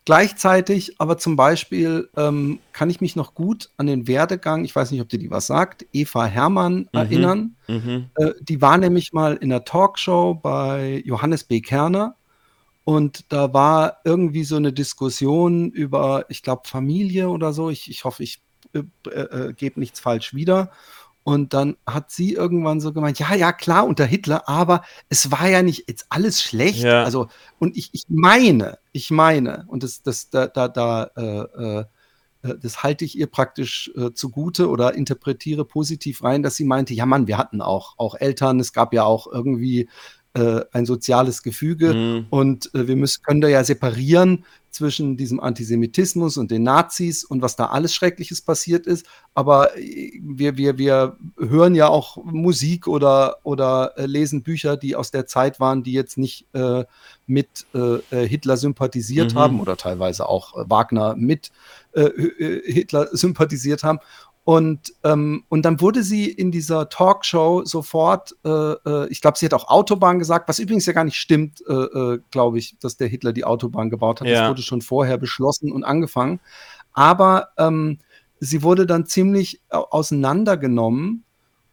Gleichzeitig 0.06 1.00
aber 1.00 1.18
zum 1.18 1.36
Beispiel 1.36 2.10
ähm, 2.18 2.60
kann 2.74 2.90
ich 2.90 3.00
mich 3.00 3.16
noch 3.16 3.36
gut 3.36 3.70
an 3.78 3.86
den 3.86 4.08
Werdegang, 4.08 4.66
ich 4.66 4.76
weiß 4.76 4.92
nicht, 4.92 5.02
ob 5.02 5.10
dir 5.10 5.20
die 5.20 5.30
was 5.30 5.48
sagt, 5.48 5.86
Eva 5.94 6.26
Hermann 6.26 6.78
mhm. 6.78 6.88
erinnern. 6.94 7.56
Mhm. 7.68 8.10
Äh, 8.16 8.32
die 8.42 8.62
war 8.62 8.78
nämlich 8.78 9.14
mal 9.14 9.36
in 9.36 9.50
der 9.50 9.66
Talkshow 9.66 10.34
bei 10.34 11.04
Johannes 11.06 11.44
B. 11.44 11.62
Kerner 11.62 12.16
Und 12.86 13.32
da 13.32 13.54
war 13.54 13.98
irgendwie 14.04 14.44
so 14.44 14.56
eine 14.56 14.74
Diskussion 14.74 15.70
über, 15.70 16.26
ich 16.30 16.42
glaube, 16.42 16.68
Familie 16.68 17.30
oder 17.30 17.54
so. 17.54 17.70
Ich, 17.70 17.90
ich 17.90 18.04
hoffe, 18.04 18.24
ich 18.24 18.42
äh, 18.74 18.82
äh, 19.10 19.54
gebe 19.54 19.80
nichts 19.80 20.00
falsch 20.00 20.34
wieder. 20.34 20.72
Und 21.30 21.54
dann 21.54 21.78
hat 21.86 22.10
sie 22.10 22.34
irgendwann 22.34 22.82
so 22.82 22.92
gemeint, 22.92 23.20
ja, 23.20 23.36
ja, 23.36 23.54
klar, 23.54 23.86
unter 23.86 24.04
Hitler, 24.04 24.50
aber 24.50 24.82
es 25.10 25.30
war 25.30 25.48
ja 25.48 25.62
nicht 25.62 25.88
jetzt 25.88 26.08
alles 26.10 26.42
schlecht. 26.42 26.82
Ja. 26.82 27.04
Also, 27.04 27.28
und 27.60 27.78
ich, 27.78 27.92
ich 27.92 28.06
meine, 28.10 28.80
ich 28.94 29.12
meine, 29.12 29.66
und 29.68 29.84
das, 29.84 30.02
das, 30.02 30.32
da, 30.32 30.48
da, 30.48 30.68
da 30.68 31.04
äh, 31.16 31.82
äh, 31.82 31.86
das 32.42 32.82
halte 32.82 33.06
ich 33.06 33.16
ihr 33.16 33.28
praktisch 33.28 33.92
äh, 33.96 34.12
zugute 34.12 34.70
oder 34.70 34.96
interpretiere 34.96 35.66
positiv 35.66 36.24
rein, 36.24 36.42
dass 36.42 36.56
sie 36.56 36.64
meinte, 36.64 36.96
ja 36.96 37.06
Mann, 37.06 37.28
wir 37.28 37.38
hatten 37.38 37.62
auch, 37.62 37.94
auch 37.98 38.16
Eltern, 38.16 38.60
es 38.60 38.74
gab 38.74 38.92
ja 38.92 39.04
auch 39.04 39.28
irgendwie 39.28 39.88
äh, 40.34 40.62
ein 40.72 40.86
soziales 40.86 41.42
Gefüge 41.44 41.94
Mhm. 41.94 42.26
und 42.30 42.74
äh, 42.76 42.88
wir 42.88 42.96
müssen, 42.96 43.24
können 43.24 43.42
da 43.42 43.48
ja 43.48 43.64
separieren 43.64 44.46
zwischen 44.72 45.18
diesem 45.18 45.40
Antisemitismus 45.40 46.38
und 46.38 46.52
den 46.52 46.62
Nazis 46.62 47.24
und 47.24 47.42
was 47.42 47.56
da 47.56 47.66
alles 47.68 47.92
Schreckliches 47.96 48.42
passiert 48.44 48.86
ist. 48.86 49.08
Aber 49.34 49.76
äh, 49.76 50.12
wir, 50.22 50.58
wir, 50.58 50.78
wir 50.78 51.18
hören 51.40 51.74
ja 51.74 51.88
auch 51.88 52.18
Musik 52.24 52.88
oder, 52.88 53.38
oder 53.44 53.94
äh, 53.98 54.06
lesen 54.06 54.44
Bücher, 54.44 54.78
die 54.78 54.96
aus 54.96 55.10
der 55.10 55.26
Zeit 55.26 55.60
waren, 55.60 55.82
die 55.82 55.94
jetzt 55.94 56.20
nicht 56.20 56.46
äh, 56.54 56.84
mit 57.26 57.66
äh, 57.74 57.96
äh, 58.12 58.28
Hitler 58.28 58.58
sympathisiert 58.58 59.34
Mhm. 59.34 59.40
haben 59.40 59.60
oder 59.60 59.76
teilweise 59.78 60.30
auch 60.30 60.54
Wagner 60.70 61.16
mit 61.16 61.52
äh, 61.94 62.10
Hitler 62.66 63.08
sympathisiert 63.12 63.84
haben. 63.84 63.98
Und, 64.50 64.96
ähm, 65.04 65.44
und 65.50 65.62
dann 65.64 65.80
wurde 65.80 66.02
sie 66.02 66.26
in 66.26 66.50
dieser 66.50 66.90
Talkshow 66.90 67.66
sofort, 67.66 68.36
äh, 68.44 68.50
äh, 68.50 69.08
ich 69.10 69.22
glaube, 69.22 69.38
sie 69.38 69.46
hat 69.46 69.54
auch 69.54 69.68
Autobahn 69.68 70.18
gesagt, 70.18 70.50
was 70.50 70.58
übrigens 70.58 70.88
ja 70.88 70.94
gar 70.94 71.04
nicht 71.04 71.18
stimmt, 71.18 71.62
äh, 71.68 71.74
äh, 71.74 72.20
glaube 72.32 72.58
ich, 72.58 72.76
dass 72.80 72.98
der 72.98 73.10
Hitler 73.10 73.32
die 73.32 73.46
Autobahn 73.46 73.92
gebaut 73.92 74.22
hat. 74.22 74.28
Ja. 74.28 74.42
Das 74.42 74.50
wurde 74.50 74.62
schon 74.64 74.82
vorher 74.82 75.20
beschlossen 75.20 75.72
und 75.72 75.84
angefangen. 75.84 76.40
Aber 76.94 77.50
ähm, 77.60 78.00
sie 78.40 78.64
wurde 78.64 78.88
dann 78.88 79.06
ziemlich 79.06 79.62
au- 79.70 79.86
auseinandergenommen. 79.92 81.26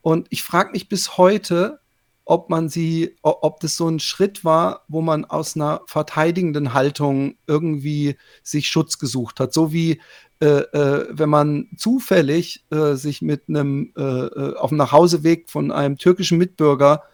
Und 0.02 0.26
ich 0.28 0.42
frage 0.42 0.72
mich 0.72 0.90
bis 0.90 1.16
heute, 1.16 1.80
ob 2.26 2.50
man 2.50 2.68
sie, 2.68 3.16
ob 3.22 3.60
das 3.60 3.76
so 3.76 3.88
ein 3.88 4.00
Schritt 4.00 4.44
war, 4.44 4.82
wo 4.88 5.00
man 5.00 5.24
aus 5.24 5.54
einer 5.54 5.80
verteidigenden 5.86 6.74
Haltung 6.74 7.36
irgendwie 7.46 8.16
sich 8.42 8.68
Schutz 8.68 8.98
gesucht 8.98 9.38
hat. 9.38 9.54
So 9.54 9.72
wie 9.72 10.00
äh, 10.40 10.46
äh, 10.46 11.06
wenn 11.10 11.30
man 11.30 11.68
zufällig 11.78 12.64
äh, 12.70 12.94
sich 12.94 13.22
mit 13.22 13.44
einem 13.48 13.92
äh, 13.96 14.02
äh, 14.02 14.56
auf 14.56 14.68
dem 14.70 14.76
Nachhauseweg 14.78 15.48
von 15.48 15.70
einem 15.70 15.96
türkischen 15.98 16.36
Mitbürger, 16.36 17.04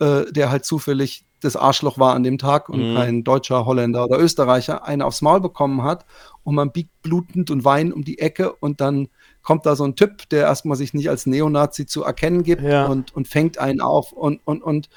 äh, 0.00 0.24
der 0.32 0.50
halt 0.50 0.64
zufällig 0.64 1.24
das 1.40 1.54
Arschloch 1.54 1.98
war 1.98 2.14
an 2.14 2.22
dem 2.22 2.38
Tag 2.38 2.68
und 2.68 2.90
Mhm. 2.90 2.94
kein 2.94 3.24
Deutscher, 3.24 3.66
Holländer 3.66 4.04
oder 4.04 4.18
Österreicher, 4.18 4.84
einen 4.84 5.02
aufs 5.02 5.22
Maul 5.22 5.40
bekommen 5.40 5.82
hat 5.82 6.06
und 6.44 6.54
man 6.54 6.72
biegt 6.72 6.90
blutend 7.02 7.50
und 7.50 7.64
weinend 7.64 7.92
um 7.94 8.04
die 8.04 8.18
Ecke 8.20 8.52
und 8.52 8.80
dann 8.80 9.08
kommt 9.42 9.66
da 9.66 9.74
so 9.76 9.84
ein 9.84 9.96
Typ, 9.96 10.28
der 10.30 10.42
erstmal 10.42 10.76
sich 10.76 10.94
nicht 10.94 11.08
als 11.10 11.26
Neonazi 11.26 11.86
zu 11.86 12.02
erkennen 12.04 12.42
gibt 12.42 12.62
Ja. 12.62 12.86
und, 12.86 13.14
und 13.14 13.28
fängt 13.28 13.58
einen 13.58 13.80
auf 13.80 14.12
und, 14.12 14.40
und, 14.44 14.62
und, 14.62 14.88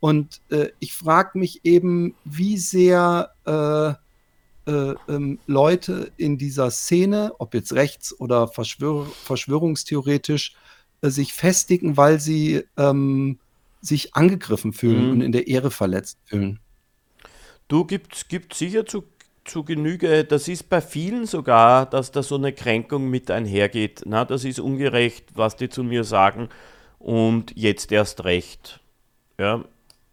und 0.00 0.40
äh, 0.50 0.68
ich 0.80 0.92
frage 0.94 1.38
mich 1.38 1.60
eben, 1.64 2.14
wie 2.24 2.58
sehr 2.58 3.30
äh, 3.46 4.70
äh, 4.70 4.94
ähm, 5.08 5.38
Leute 5.46 6.12
in 6.16 6.38
dieser 6.38 6.70
Szene, 6.70 7.32
ob 7.38 7.54
jetzt 7.54 7.72
rechts 7.72 8.18
oder 8.20 8.48
Verschwör 8.48 9.06
verschwörungstheoretisch, 9.24 10.54
äh, 11.02 11.08
sich 11.10 11.32
festigen, 11.32 11.96
weil 11.96 12.20
sie 12.20 12.64
ähm, 12.76 13.38
sich 13.80 14.14
angegriffen 14.14 14.72
fühlen 14.72 15.06
Mhm. 15.06 15.10
und 15.12 15.20
in 15.22 15.32
der 15.32 15.48
Ehre 15.48 15.70
verletzt 15.70 16.18
fühlen. 16.26 16.60
Du 17.68 17.84
gibt, 17.84 18.28
gibt 18.28 18.54
sicher 18.54 18.84
zu, 18.86 19.02
zu 19.44 19.64
Genüge, 19.64 20.24
das 20.24 20.48
ist 20.48 20.68
bei 20.68 20.80
vielen 20.80 21.26
sogar, 21.26 21.86
dass 21.86 22.12
da 22.12 22.22
so 22.22 22.36
eine 22.36 22.52
Kränkung 22.52 23.10
mit 23.10 23.30
einhergeht. 23.30 24.02
Na, 24.04 24.24
das 24.24 24.44
ist 24.44 24.60
ungerecht, 24.60 25.26
was 25.34 25.56
die 25.56 25.68
zu 25.68 25.82
mir 25.82 26.04
sagen 26.04 26.48
und 26.98 27.56
jetzt 27.56 27.92
erst 27.92 28.24
recht. 28.24 28.80
Ja, 29.38 29.64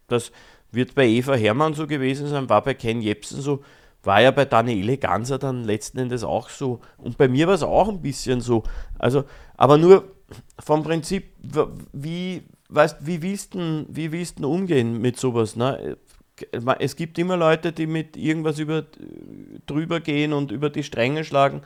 das 0.08 0.32
wird 0.72 0.94
bei 0.94 1.06
Eva 1.06 1.34
Hermann 1.34 1.74
so 1.74 1.86
gewesen 1.86 2.26
sein, 2.28 2.48
war 2.48 2.62
bei 2.62 2.74
Ken 2.74 3.00
Jebsen 3.00 3.40
so, 3.40 3.62
war 4.02 4.20
ja 4.20 4.30
bei 4.30 4.44
Daniele 4.44 4.96
Ganser 4.96 5.38
dann 5.38 5.64
letzten 5.64 5.98
Endes 5.98 6.24
auch 6.24 6.48
so. 6.48 6.80
Und 6.98 7.16
bei 7.18 7.28
mir 7.28 7.46
war 7.46 7.54
es 7.54 7.62
auch 7.62 7.88
ein 7.88 8.00
bisschen 8.00 8.40
so. 8.40 8.62
Also, 8.98 9.24
aber 9.56 9.78
nur 9.78 10.04
vom 10.58 10.82
Prinzip, 10.82 11.32
wie, 11.92 12.42
weißt, 12.68 12.98
wie 13.00 13.22
willst 13.22 13.54
du 13.54 13.84
wie 13.88 14.10
willst 14.10 14.40
umgehen 14.42 15.00
mit 15.00 15.18
sowas? 15.18 15.56
Ne? 15.56 15.96
Es 16.78 16.96
gibt 16.96 17.18
immer 17.18 17.36
Leute, 17.36 17.72
die 17.72 17.86
mit 17.86 18.16
irgendwas 18.16 18.58
über, 18.58 18.84
drüber 19.66 20.00
gehen 20.00 20.32
und 20.32 20.50
über 20.50 20.70
die 20.70 20.82
Stränge 20.82 21.24
schlagen. 21.24 21.62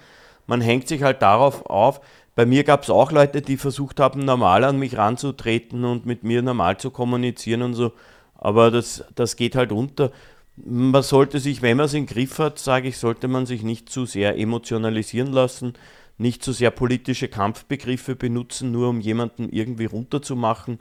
Man 0.47 0.61
hängt 0.61 0.89
sich 0.89 1.03
halt 1.03 1.23
darauf 1.23 1.67
auf. 1.67 2.01
Bei 2.35 2.47
mir 2.47 2.65
gab 2.65 2.83
es 2.83 2.91
auch 2.91 3.13
Leute, 3.13 3.43
die 3.43 3.57
versucht 3.57 4.01
haben, 4.01 4.21
normal 4.21 4.65
an 4.65 4.79
mich 4.79 4.97
ranzutreten 4.97 5.85
und 5.85 6.05
mit 6.05 6.25
mir 6.25 6.43
normal 6.43 6.79
zu 6.79 6.91
kommunizieren 6.91 7.63
und 7.63 7.75
so. 7.75 7.93
Aber 8.35 8.71
das, 8.71 9.05
das 9.15 9.37
geht 9.37 9.55
halt 9.55 9.73
unter. 9.73 10.11
Man 10.57 11.03
sollte 11.03 11.41
sich, 11.41 11.63
wenn 11.63 11.77
man 11.77 11.87
es 11.87 11.95
im 11.95 12.07
Griff 12.07 12.39
hat, 12.39 12.59
sage 12.59 12.89
ich, 12.89 12.99
sollte 12.99 13.29
man 13.29 13.47
sich 13.47 13.63
nicht 13.63 13.89
zu 13.89 14.07
sehr 14.07 14.39
emotionalisieren 14.39 15.33
lassen, 15.33 15.75
nicht 16.19 16.45
zu 16.45 16.53
sehr 16.53 16.71
politische 16.71 17.29
Kampfbegriffe 17.29 18.15
benutzen, 18.17 18.71
nur 18.71 18.89
um 18.89 19.01
jemanden 19.01 19.49
irgendwie 19.49 19.87
runterzumachen. 19.87 20.79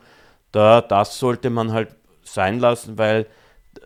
Da, 0.51 0.81
das 0.81 1.17
sollte 1.17 1.49
man 1.49 1.71
halt 1.71 1.95
sein 2.23 2.59
lassen, 2.59 2.97
weil 2.97 3.27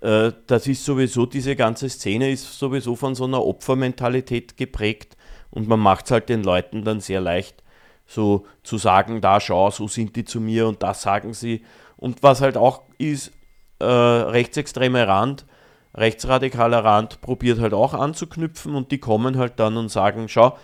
das 0.07 0.67
ist 0.67 0.85
sowieso, 0.85 1.25
diese 1.25 1.55
ganze 1.55 1.89
Szene 1.89 2.31
ist 2.31 2.57
sowieso 2.57 2.95
von 2.95 3.13
so 3.13 3.25
einer 3.25 3.43
Opfermentalität 3.43 4.55
geprägt 4.55 5.17
und 5.51 5.67
man 5.67 5.79
macht 5.79 6.05
es 6.05 6.11
halt 6.11 6.29
den 6.29 6.43
Leuten 6.43 6.83
dann 6.83 7.01
sehr 7.01 7.19
leicht, 7.19 7.63
so 8.05 8.45
zu 8.63 8.77
sagen, 8.77 9.19
da 9.21 9.41
schau, 9.41 9.69
so 9.69 9.87
sind 9.87 10.15
die 10.15 10.23
zu 10.23 10.39
mir 10.39 10.67
und 10.67 10.81
das 10.81 11.01
sagen 11.01 11.33
sie. 11.33 11.63
Und 11.97 12.23
was 12.23 12.41
halt 12.41 12.55
auch 12.55 12.83
ist, 12.97 13.33
äh, 13.79 13.85
rechtsextreme 13.85 15.07
Rand, 15.07 15.45
rechtsradikaler 15.93 16.85
Rand 16.85 17.21
probiert 17.21 17.59
halt 17.59 17.73
auch 17.73 17.93
anzuknüpfen 17.93 18.75
und 18.75 18.91
die 18.91 18.99
kommen 18.99 19.37
halt 19.37 19.59
dann 19.59 19.77
und 19.77 19.89
sagen, 19.89 20.29
schau, 20.29 20.57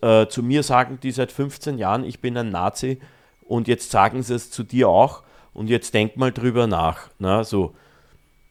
äh, 0.00 0.26
zu 0.28 0.42
mir 0.42 0.62
sagen 0.62 1.00
die 1.02 1.10
seit 1.10 1.32
15 1.32 1.76
Jahren, 1.76 2.04
ich 2.04 2.20
bin 2.20 2.36
ein 2.36 2.50
Nazi 2.50 3.00
und 3.42 3.68
jetzt 3.68 3.90
sagen 3.90 4.22
sie 4.22 4.34
es 4.34 4.50
zu 4.50 4.62
dir 4.62 4.88
auch 4.88 5.22
und 5.52 5.68
jetzt 5.68 5.92
denk 5.92 6.16
mal 6.16 6.32
drüber 6.32 6.66
nach. 6.66 7.10
Na, 7.18 7.44
so. 7.44 7.74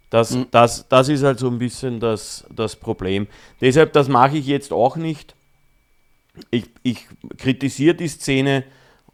Das, 0.09 0.31
Mhm. 0.31 0.47
das, 0.51 0.87
das 0.89 1.09
ist 1.09 1.23
halt 1.23 1.39
so 1.39 1.47
ein 1.49 1.59
bisschen 1.59 1.99
das, 1.99 2.45
das 2.53 2.75
Problem. 2.75 3.27
Deshalb, 3.61 3.93
das 3.93 4.07
mache 4.07 4.37
ich 4.37 4.47
jetzt 4.47 4.71
auch 4.73 4.95
nicht. 4.95 5.35
Ich, 6.51 6.65
ich 6.83 7.07
kritisiere 7.37 7.95
die 7.95 8.07
Szene 8.07 8.63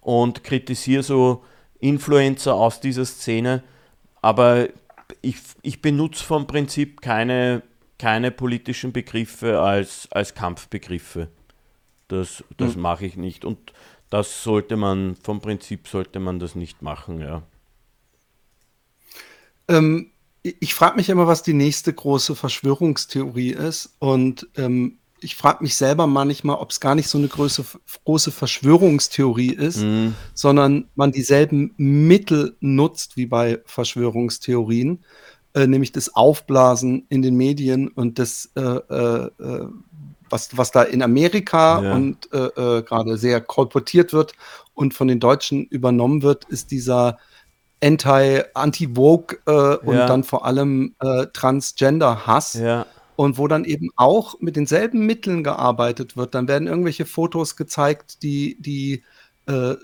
und 0.02 0.44
kritisiere 0.44 1.04
so 1.04 1.44
Influencer 1.80 2.54
aus 2.56 2.80
dieser 2.80 3.06
Szene, 3.06 3.64
aber 4.22 4.68
ich, 5.22 5.38
ich 5.62 5.82
benutze 5.82 6.24
vom 6.24 6.48
Prinzip 6.48 7.02
keine, 7.02 7.64
keine 8.00 8.32
politischen 8.32 8.92
Begriffe 8.94 9.60
als, 9.62 10.08
als 10.12 10.34
Kampfbegriffe. 10.36 11.30
Das, 12.08 12.44
das 12.58 12.76
Mhm. 12.76 12.82
mache 12.84 13.06
ich 13.06 13.16
nicht. 13.18 13.46
Und 13.46 13.74
das 14.10 14.44
sollte 14.44 14.78
man, 14.78 15.16
vom 15.18 15.42
Prinzip 15.42 15.88
sollte 15.88 16.20
man 16.20 16.40
das 16.40 16.56
nicht 16.56 16.82
machen, 16.82 17.22
ja. 17.22 17.44
Ähm, 19.68 20.12
ich 20.60 20.74
frage 20.76 20.96
mich 20.98 21.10
immer, 21.10 21.26
was 21.28 21.42
die 21.44 21.54
nächste 21.54 21.92
große 21.94 22.36
Verschwörungstheorie 22.36 23.52
ist. 23.52 23.96
Und 24.00 24.48
ähm, 24.58 25.00
ich 25.20 25.36
frage 25.36 25.64
mich 25.64 25.76
selber 25.76 26.06
manchmal, 26.06 26.58
ob 26.58 26.70
es 26.70 26.80
gar 26.80 26.94
nicht 26.94 27.08
so 27.08 27.18
eine 27.18 27.28
große, 27.28 27.66
große 28.04 28.32
Verschwörungstheorie 28.32 29.54
ist, 29.54 29.78
Mhm. 29.78 30.14
sondern 30.36 30.88
man 30.96 31.12
dieselben 31.12 31.74
Mittel 31.78 32.56
nutzt 32.60 33.18
wie 33.18 33.26
bei 33.26 33.60
Verschwörungstheorien, 33.66 35.04
äh, 35.56 35.66
nämlich 35.68 35.92
das 35.92 36.14
Aufblasen 36.16 37.06
in 37.10 37.22
den 37.24 37.36
Medien 37.36 37.88
und 37.88 38.20
das, 38.20 38.52
äh, 38.56 38.62
äh, 38.62 39.26
äh, 39.40 39.68
was, 40.30 40.56
was 40.58 40.72
da 40.72 40.84
in 40.84 41.02
Amerika 41.02 41.82
Ja. 41.82 41.94
und 41.96 42.32
äh, 42.34 42.38
äh, 42.48 42.84
gerade 42.84 43.18
sehr 43.18 43.42
kolportiert 43.42 44.12
wird 44.14 44.34
und 44.74 44.94
von 44.94 45.08
den 45.08 45.20
Deutschen 45.20 45.66
übernommen 45.66 46.22
wird, 46.24 46.46
ist 46.46 46.72
dieser 46.72 47.18
Anti, 47.84 48.42
Anti-Vogue 48.54 49.38
äh, 49.46 49.78
und 49.86 49.96
Ja. 49.96 50.08
dann 50.08 50.24
vor 50.24 50.46
allem 50.46 50.96
äh, 51.02 51.28
Transgender-Hass 51.34 52.56
Ja, 52.56 52.86
und 53.16 53.38
wo 53.38 53.48
dann 53.48 53.64
eben 53.66 53.90
auch 53.96 54.36
mit 54.40 54.56
denselben 54.56 55.06
Mitteln 55.06 55.44
gearbeitet 55.44 56.18
wird. 56.18 56.36
Dann 56.36 56.48
werden 56.48 56.68
irgendwelche 56.68 57.06
Fotos 57.06 57.56
gezeigt, 57.56 58.24
die, 58.24 58.58
die 58.60 59.04
äh, 59.48 59.54
äh, 59.74 59.78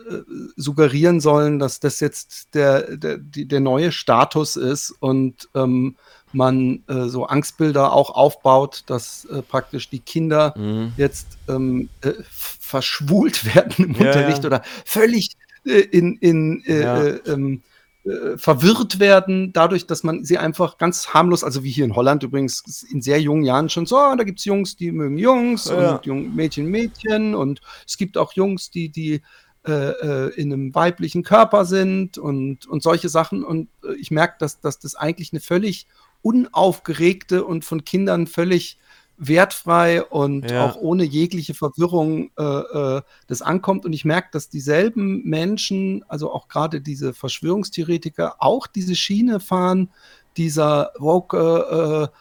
suggerieren 0.56 1.20
sollen, 1.20 1.60
dass 1.60 1.80
das 1.80 2.00
jetzt 2.00 2.56
der, 2.56 2.98
der, 2.98 3.20
der 3.20 3.60
neue 3.60 3.92
Status 3.92 4.56
ist 4.56 4.92
und 5.00 5.50
ähm, 5.54 5.96
man 6.34 6.84
äh, 6.88 7.04
so 7.10 7.26
Angstbilder 7.26 7.94
auch 7.94 8.10
aufbaut, 8.10 8.84
dass 8.88 9.26
äh, 9.26 9.42
praktisch 9.44 9.90
die 9.90 10.00
Kinder 10.00 10.54
mhm. 10.58 10.94
jetzt 10.98 11.38
ähm, 11.48 11.90
äh, 12.02 12.14
verschwult 12.26 13.46
werden 13.56 13.86
im 13.86 13.92
Ja, 13.94 14.08
Unterricht 14.08 14.44
ja. 14.44 14.48
oder 14.48 14.62
völlig 14.86 15.36
äh, 15.66 15.80
in, 15.82 16.16
in 16.18 16.64
äh, 16.66 16.82
Ja. 16.82 17.04
äh, 17.04 17.20
ähm, 17.28 17.62
äh, 18.04 18.38
verwirrt 18.38 19.00
werden, 19.00 19.54
dadurch, 19.54 19.86
dass 19.88 20.04
man 20.04 20.24
sie 20.24 20.38
einfach 20.38 20.78
ganz 20.78 21.10
harmlos, 21.14 21.44
also 21.44 21.64
wie 21.64 21.72
hier 21.72 21.86
in 21.86 21.96
Holland 21.96 22.24
übrigens 22.24 22.84
in 22.90 23.02
sehr 23.02 23.22
jungen 23.22 23.44
Jahren 23.44 23.70
schon 23.70 23.86
so, 23.86 23.98
ah, 23.98 24.16
da 24.16 24.24
gibt 24.24 24.40
es 24.40 24.46
Jungs, 24.46 24.76
die 24.76 24.92
mögen 24.92 25.18
Jungs 25.18 25.66
ja. 25.66 25.96
und 25.96 26.06
Jung, 26.06 26.36
Mädchen 26.36 26.66
Mädchen 26.66 27.36
und 27.36 27.62
es 27.88 27.98
gibt 27.98 28.18
auch 28.18 28.34
Jungs, 28.34 28.72
die, 28.72 28.90
die 28.90 29.22
äh, 29.68 29.92
äh, 29.92 30.34
in 30.42 30.52
einem 30.52 30.74
weiblichen 30.74 31.22
Körper 31.22 31.66
sind 31.66 32.18
und, 32.18 32.66
und 32.66 32.82
solche 32.82 33.10
Sachen. 33.10 33.44
Und 33.44 33.70
äh, 33.84 33.94
ich 33.94 34.10
merke, 34.10 34.38
dass, 34.40 34.60
dass 34.60 34.80
das 34.80 34.96
eigentlich 34.96 35.34
eine 35.34 35.40
völlig 35.40 35.86
unaufgeregte 36.24 37.46
und 37.46 37.64
von 37.64 37.86
Kindern 37.86 38.26
völlig 38.26 38.80
wertfrei 39.24 40.04
und 40.04 40.50
ja. 40.50 40.66
auch 40.66 40.78
ohne 40.78 41.04
jegliche 41.04 41.54
Verwirrung 41.54 42.32
äh, 42.38 42.44
äh, 42.44 43.02
das 43.28 43.42
ankommt. 43.42 43.86
Und 43.86 43.94
ich 43.94 44.04
merke, 44.04 44.30
dass 44.32 44.50
dieselben 44.50 45.22
Menschen, 45.24 46.04
also 46.08 46.34
auch 46.34 46.48
gerade 46.48 46.82
diese 46.82 47.14
Verschwörungstheoretiker, 47.14 48.38
auch 48.40 48.66
diese 48.66 48.96
Schiene 48.96 49.40
fahren, 49.40 49.92
dieser 50.38 50.92
Woke-Wahnsinn 50.98 52.12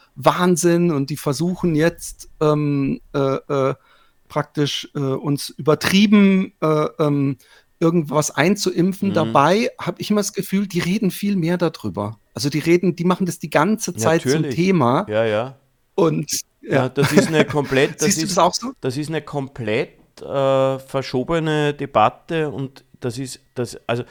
äh, 0.91 0.93
und 0.93 1.11
die 1.11 1.17
versuchen 1.17 1.75
jetzt 1.75 2.29
ähm, 2.41 3.01
praktisch 4.31 4.89
äh, 4.95 5.01
uns 5.01 5.51
übertrieben 5.51 6.55
äh, 6.63 6.87
ähm, 6.99 7.37
irgendwas 7.81 8.31
einzuimpfen. 8.31 9.11
Mhm. 9.11 9.15
Dabei 9.15 9.71
habe 9.79 10.01
ich 10.01 10.11
immer 10.11 10.21
das 10.21 10.33
Gefühl, 10.33 10.67
die 10.67 10.81
reden 10.81 11.11
viel 11.11 11.37
mehr 11.37 11.59
darüber. 11.59 12.19
Also 12.33 12.49
die 12.49 12.61
reden, 12.61 12.97
die 12.97 13.05
machen 13.05 13.27
das 13.27 13.39
die 13.39 13.51
ganze 13.51 13.95
Zeit 13.95 14.25
Natürlich. 14.25 14.55
zum 14.55 14.65
Thema. 14.65 15.07
Ja, 15.09 15.25
ja. 15.25 15.57
Und 16.01 16.31
ja, 16.63 16.71
ja 16.71 16.89
das 16.89 17.13
ist 17.13 17.29
eine 17.29 17.45
komplett, 17.45 17.95
das 18.03 18.17
ist, 18.17 18.23
das 18.23 18.39
auch 18.39 18.55
so? 18.55 18.73
Das 18.81 18.97
ist 18.97 19.09
eine 19.09 19.23
komplett 19.23 20.21
äh, 20.23 20.79
verschobene 20.79 21.75
Debatte 21.75 22.51
und 22.51 22.85
das 23.01 23.19
ist 23.19 23.41
das, 23.55 23.79
also 23.87 24.05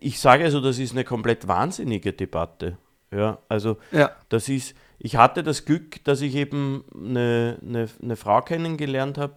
ich 0.00 0.20
sage 0.20 0.44
also, 0.44 0.60
das 0.60 0.78
ist 0.78 0.92
eine 0.92 1.04
komplett 1.04 1.48
wahnsinnige 1.48 2.12
Debatte. 2.12 2.78
Ja, 3.10 3.38
also 3.48 3.76
ja. 3.90 4.10
das 4.28 4.48
ist, 4.48 4.74
ich 4.98 5.16
hatte 5.16 5.42
das 5.42 5.64
Glück, 5.64 6.02
dass 6.04 6.20
ich 6.22 6.34
eben 6.34 6.84
eine, 6.94 7.58
eine, 7.60 7.88
eine 8.02 8.16
Frau 8.16 8.40
kennengelernt 8.40 9.18
habe, 9.18 9.34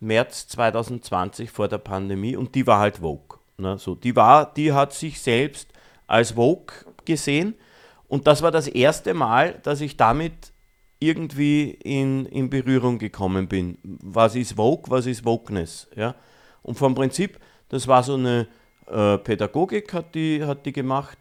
März 0.00 0.48
2020 0.48 1.50
vor 1.50 1.68
der 1.68 1.78
Pandemie 1.78 2.36
und 2.36 2.54
die 2.54 2.66
war 2.66 2.80
halt 2.80 2.98
Vogue. 2.98 3.38
Ne? 3.56 3.78
So, 3.78 3.94
die, 3.94 4.14
war, 4.14 4.52
die 4.52 4.72
hat 4.72 4.92
sich 4.92 5.20
selbst 5.20 5.70
als 6.06 6.32
Vogue 6.32 6.74
gesehen 7.04 7.54
und 8.08 8.26
das 8.26 8.42
war 8.42 8.50
das 8.50 8.68
erste 8.68 9.14
Mal, 9.14 9.58
dass 9.62 9.80
ich 9.80 9.96
damit 9.96 10.52
irgendwie 11.06 11.70
in, 11.82 12.26
in 12.26 12.50
Berührung 12.50 12.98
gekommen 12.98 13.48
bin. 13.48 13.78
Was 13.82 14.34
ist 14.34 14.52
Vogue, 14.52 14.84
was 14.88 15.06
ist 15.06 15.24
Wokeness? 15.24 15.88
Ja? 15.96 16.14
Und 16.62 16.76
vom 16.78 16.94
Prinzip, 16.94 17.38
das 17.68 17.86
war 17.86 18.02
so 18.02 18.14
eine 18.14 18.46
äh, 18.86 19.18
Pädagogik, 19.18 19.92
hat 19.92 20.14
die, 20.14 20.44
hat 20.44 20.66
die 20.66 20.72
gemacht 20.72 21.18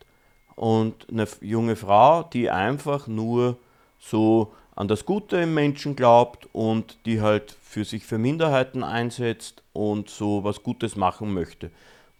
und 0.55 1.07
eine 1.09 1.27
junge 1.41 1.75
Frau, 1.75 2.23
die 2.23 2.49
einfach 2.49 3.07
nur 3.07 3.57
so 3.99 4.53
an 4.75 4.87
das 4.87 5.05
Gute 5.05 5.37
im 5.37 5.53
Menschen 5.53 5.95
glaubt 5.95 6.47
und 6.51 6.97
die 7.05 7.21
halt 7.21 7.55
für 7.61 7.85
sich 7.85 8.05
für 8.05 8.17
Minderheiten 8.17 8.83
einsetzt 8.83 9.63
und 9.71 10.09
so 10.09 10.43
was 10.43 10.63
Gutes 10.63 10.95
machen 10.95 11.33
möchte. 11.33 11.71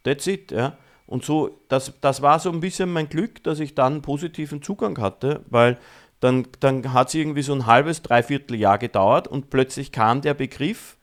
That's 0.03 0.28
it, 0.28 0.51
ja. 0.51 0.78
Und 1.05 1.24
so, 1.26 1.59
das, 1.68 1.93
das 2.01 2.22
war 2.22 2.39
so 2.39 2.49
ein 2.49 2.59
bisschen 2.59 2.91
mein 2.91 3.09
Glück, 3.09 3.43
dass 3.43 3.59
ich 3.59 3.76
dann 3.76 4.01
positiven 4.01 4.61
Zugang 4.61 4.97
hatte, 4.99 5.41
weil 5.49 5.78
dann, 6.24 6.48
dann 6.62 6.94
hat 6.94 7.10
es 7.10 7.16
irgendwie 7.16 7.42
so 7.42 7.54
ein 7.54 7.66
halbes, 7.66 8.02
dreiviertel 8.02 8.56
Jahr 8.56 8.78
gedauert 8.78 9.28
und 9.28 9.50
plötzlich 9.50 9.92
kam 9.92 10.22
der 10.22 10.34
Begriff 10.34 10.98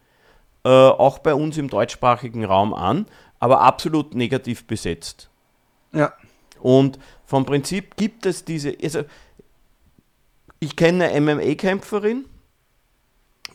äh, 0.65 0.69
auch 0.71 1.19
bei 1.19 1.35
uns 1.35 1.59
im 1.59 1.69
deutschsprachigen 1.69 2.45
Raum 2.45 2.73
an, 2.73 3.07
aber 3.39 3.61
absolut 3.61 4.15
negativ 4.15 4.67
besetzt. 4.67 5.29
Ja. 5.93 6.13
Und 6.61 6.99
vom 7.27 7.45
Prinzip 7.45 7.97
gibt 7.97 8.25
es 8.25 8.45
diese, 8.45 8.75
also 8.83 9.03
ich 10.59 10.77
kenne 10.77 11.09
eine 11.09 11.21
MMA-Kämpferin, 11.21 12.25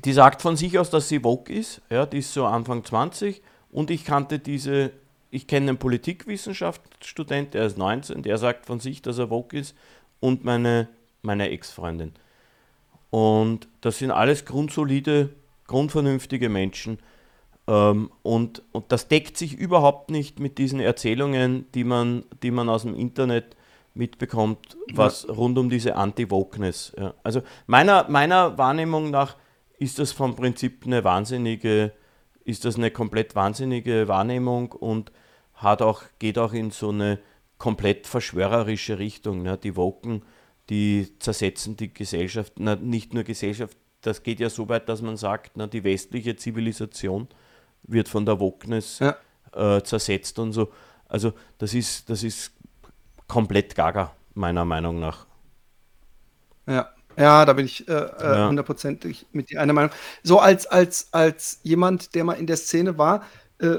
die 0.03 0.13
sagt 0.13 0.41
von 0.41 0.57
sich 0.57 0.77
aus, 0.77 0.89
dass 0.89 1.09
sie 1.09 1.21
Vogue 1.21 1.53
ist. 1.53 1.81
Ja, 1.89 2.05
die 2.05 2.19
ist 2.19 2.33
so 2.33 2.45
Anfang 2.45 2.83
20. 2.83 3.41
Und 3.71 3.91
ich 3.91 4.05
kannte 4.05 4.39
diese, 4.39 4.91
ich 5.31 5.47
kenne 5.47 5.69
einen 5.69 5.77
Politikwissenschaftsstudent, 5.77 7.53
der 7.53 7.65
ist 7.65 7.77
19, 7.77 8.23
der 8.23 8.37
sagt 8.37 8.65
von 8.65 8.79
sich, 8.79 9.01
dass 9.01 9.17
er 9.17 9.29
Vogue 9.29 9.57
ist. 9.57 9.75
Und 10.19 10.43
meine, 10.43 10.89
meine 11.25 11.49
Ex-Freundin. 11.49 12.13
Und 13.09 13.67
das 13.81 13.99
sind 13.99 14.11
alles 14.11 14.45
grundsolide, 14.45 15.29
grundvernünftige 15.67 16.49
Menschen. 16.49 16.99
Ähm, 17.67 18.11
und, 18.23 18.61
und 18.71 18.91
das 18.91 19.07
deckt 19.07 19.37
sich 19.37 19.53
überhaupt 19.53 20.11
nicht 20.11 20.39
mit 20.39 20.57
diesen 20.57 20.79
Erzählungen, 20.79 21.65
die 21.73 21.83
man, 21.83 22.23
die 22.43 22.51
man 22.51 22.69
aus 22.69 22.83
dem 22.83 22.95
Internet 22.95 23.55
mitbekommt, 23.93 24.77
was 24.93 25.23
ja. 25.23 25.33
rund 25.33 25.57
um 25.57 25.69
diese 25.69 25.95
Anti-Wokeness. 25.95 26.93
Ja. 26.97 27.13
Also 27.23 27.41
meiner, 27.65 28.09
meiner 28.09 28.57
Wahrnehmung 28.57 29.09
nach 29.09 29.37
ist 29.79 29.99
das 29.99 30.11
vom 30.11 30.35
Prinzip 30.35 30.85
eine 30.85 31.03
wahnsinnige, 31.03 31.93
ist 32.43 32.65
das 32.65 32.75
eine 32.75 32.91
komplett 32.91 33.35
wahnsinnige 33.35 34.07
Wahrnehmung 34.07 34.71
und 34.73 35.11
hat 35.53 35.81
auch, 35.81 36.03
geht 36.19 36.37
auch 36.37 36.53
in 36.53 36.71
so 36.71 36.89
eine 36.89 37.19
komplett 37.57 38.07
verschwörerische 38.07 38.99
Richtung. 38.99 39.41
Ne? 39.41 39.57
Die 39.57 39.75
Woken, 39.75 40.23
die 40.69 41.13
zersetzen 41.19 41.75
die 41.75 41.93
Gesellschaft, 41.93 42.53
na, 42.57 42.75
nicht 42.75 43.13
nur 43.13 43.23
Gesellschaft, 43.23 43.77
das 44.01 44.23
geht 44.23 44.39
ja 44.39 44.49
so 44.49 44.69
weit, 44.69 44.89
dass 44.89 45.01
man 45.01 45.17
sagt, 45.17 45.51
na, 45.55 45.67
die 45.67 45.83
westliche 45.83 46.35
Zivilisation 46.35 47.27
wird 47.83 48.09
von 48.09 48.25
der 48.25 48.39
Wokeness 48.39 48.99
ja. 48.99 49.15
äh, 49.53 49.81
zersetzt 49.83 50.39
und 50.39 50.53
so. 50.53 50.71
Also 51.07 51.33
das 51.57 51.73
ist, 51.73 52.09
das 52.09 52.23
ist 52.23 52.51
komplett 53.27 53.75
gaga, 53.75 54.11
meiner 54.33 54.65
Meinung 54.65 54.99
nach. 54.99 55.25
Ja. 56.67 56.89
Ja, 57.17 57.45
da 57.45 57.53
bin 57.53 57.65
ich 57.65 57.87
äh, 57.87 57.93
äh 57.93 58.47
hundertprozentig 58.47 59.23
äh, 59.23 59.25
mit 59.31 59.49
dir 59.49 59.61
einer 59.61 59.71
Meinung. 59.71 59.91
So 60.23 60.39
als, 60.39 60.67
als, 60.67 61.13
als 61.13 61.59
jemand, 61.63 62.13
der 62.13 62.25
mal 62.25 62.33
in 62.33 62.45
der 62.45 62.57
Szene 62.57 62.97
war, 62.97 63.23
äh, 63.59 63.77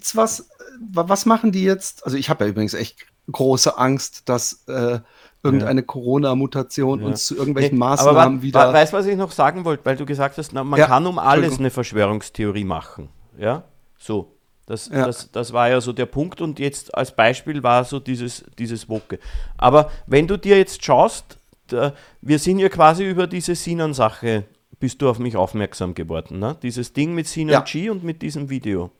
es 0.00 0.14
was, 0.14 0.40
äh, 0.40 0.44
was 0.78 1.26
machen 1.26 1.50
die 1.50 1.64
jetzt? 1.64 2.04
Also 2.04 2.16
ich 2.16 2.30
habe 2.30 2.44
ja 2.44 2.50
übrigens 2.50 2.74
echt 2.74 3.06
große 3.30 3.76
Angst, 3.76 4.28
dass 4.28 4.64
äh, 4.68 5.00
irgendeine 5.46 5.80
ja. 5.80 5.86
Corona-Mutation 5.86 7.00
ja. 7.00 7.06
uns 7.06 7.26
zu 7.26 7.36
irgendwelchen 7.36 7.74
nee, 7.74 7.78
Maßnahmen 7.78 8.20
aber 8.20 8.42
wieder. 8.42 8.72
Weißt 8.72 8.92
du, 8.92 8.98
was 8.98 9.06
ich 9.06 9.16
noch 9.16 9.32
sagen 9.32 9.64
wollte? 9.64 9.84
Weil 9.84 9.96
du 9.96 10.06
gesagt 10.06 10.38
hast, 10.38 10.52
na, 10.52 10.64
man 10.64 10.78
ja. 10.78 10.86
kann 10.86 11.06
um 11.06 11.18
alles 11.18 11.58
eine 11.58 11.70
Verschwörungstheorie 11.70 12.64
machen. 12.64 13.08
Ja, 13.38 13.64
so. 13.98 14.32
Das, 14.66 14.88
das, 14.88 15.30
das 15.30 15.52
war 15.52 15.68
ja 15.68 15.80
so 15.80 15.92
der 15.92 16.06
Punkt 16.06 16.40
und 16.40 16.58
jetzt 16.58 16.92
als 16.92 17.14
Beispiel 17.14 17.62
war 17.62 17.84
so 17.84 18.00
dieses, 18.00 18.44
dieses 18.58 18.88
Woke. 18.88 19.20
Aber 19.56 19.92
wenn 20.08 20.26
du 20.26 20.36
dir 20.36 20.58
jetzt 20.58 20.84
schaust, 20.84 21.38
da, 21.68 21.92
wir 22.20 22.40
sind 22.40 22.58
ja 22.58 22.68
quasi 22.68 23.08
über 23.08 23.28
diese 23.28 23.54
Sinan-Sache, 23.54 24.44
bist 24.80 25.00
du 25.00 25.08
auf 25.08 25.20
mich 25.20 25.36
aufmerksam 25.36 25.94
geworden. 25.94 26.40
Ne? 26.40 26.56
Dieses 26.62 26.92
Ding 26.92 27.14
mit 27.14 27.28
Sinan. 27.28 27.64
G 27.64 27.90
und 27.90 28.02
mit 28.02 28.22
diesem 28.22 28.50
Video. 28.50 28.90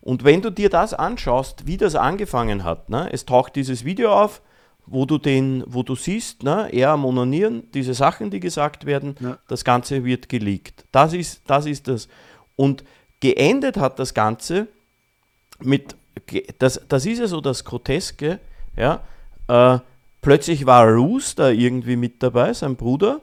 Und 0.00 0.24
wenn 0.24 0.40
du 0.40 0.50
dir 0.50 0.70
das 0.70 0.94
anschaust, 0.94 1.66
wie 1.66 1.76
das 1.76 1.94
angefangen 1.94 2.64
hat, 2.64 2.88
ne? 2.88 3.08
es 3.12 3.26
taucht 3.26 3.56
dieses 3.56 3.84
Video 3.84 4.12
auf, 4.12 4.40
wo 4.90 5.06
du 5.06 5.18
den, 5.18 5.62
wo 5.66 5.82
du 5.82 5.94
siehst, 5.94 6.42
ne, 6.42 6.68
er 6.72 6.90
am 6.90 7.04
Onanieren, 7.04 7.70
diese 7.72 7.94
Sachen, 7.94 8.30
die 8.30 8.40
gesagt 8.40 8.86
werden, 8.86 9.14
ja. 9.20 9.38
das 9.48 9.64
Ganze 9.64 10.04
wird 10.04 10.28
geleakt. 10.28 10.84
Das 10.90 11.12
ist, 11.12 11.42
das 11.46 11.66
ist 11.66 11.86
das. 11.88 12.08
Und 12.56 12.84
Geendet 13.20 13.76
hat 13.76 13.98
das 13.98 14.14
Ganze 14.14 14.66
mit, 15.60 15.94
das, 16.58 16.80
das 16.88 17.06
ist 17.06 17.18
ja 17.18 17.26
so 17.26 17.40
das 17.40 17.64
Groteske, 17.64 18.40
ja, 18.76 19.02
äh, 19.46 19.78
plötzlich 20.22 20.66
war 20.66 20.88
Roos 20.88 21.34
da 21.34 21.50
irgendwie 21.50 21.96
mit 21.96 22.22
dabei, 22.22 22.52
sein 22.52 22.76
Bruder, 22.76 23.20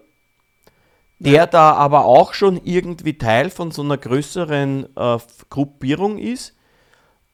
der 1.19 1.33
ja. 1.33 1.45
da 1.47 1.73
aber 1.73 2.05
auch 2.05 2.33
schon 2.33 2.61
irgendwie 2.63 3.17
Teil 3.17 3.49
von 3.49 3.71
so 3.71 3.81
einer 3.81 3.97
größeren 3.97 4.85
äh, 4.95 5.17
Gruppierung 5.49 6.19
ist. 6.19 6.53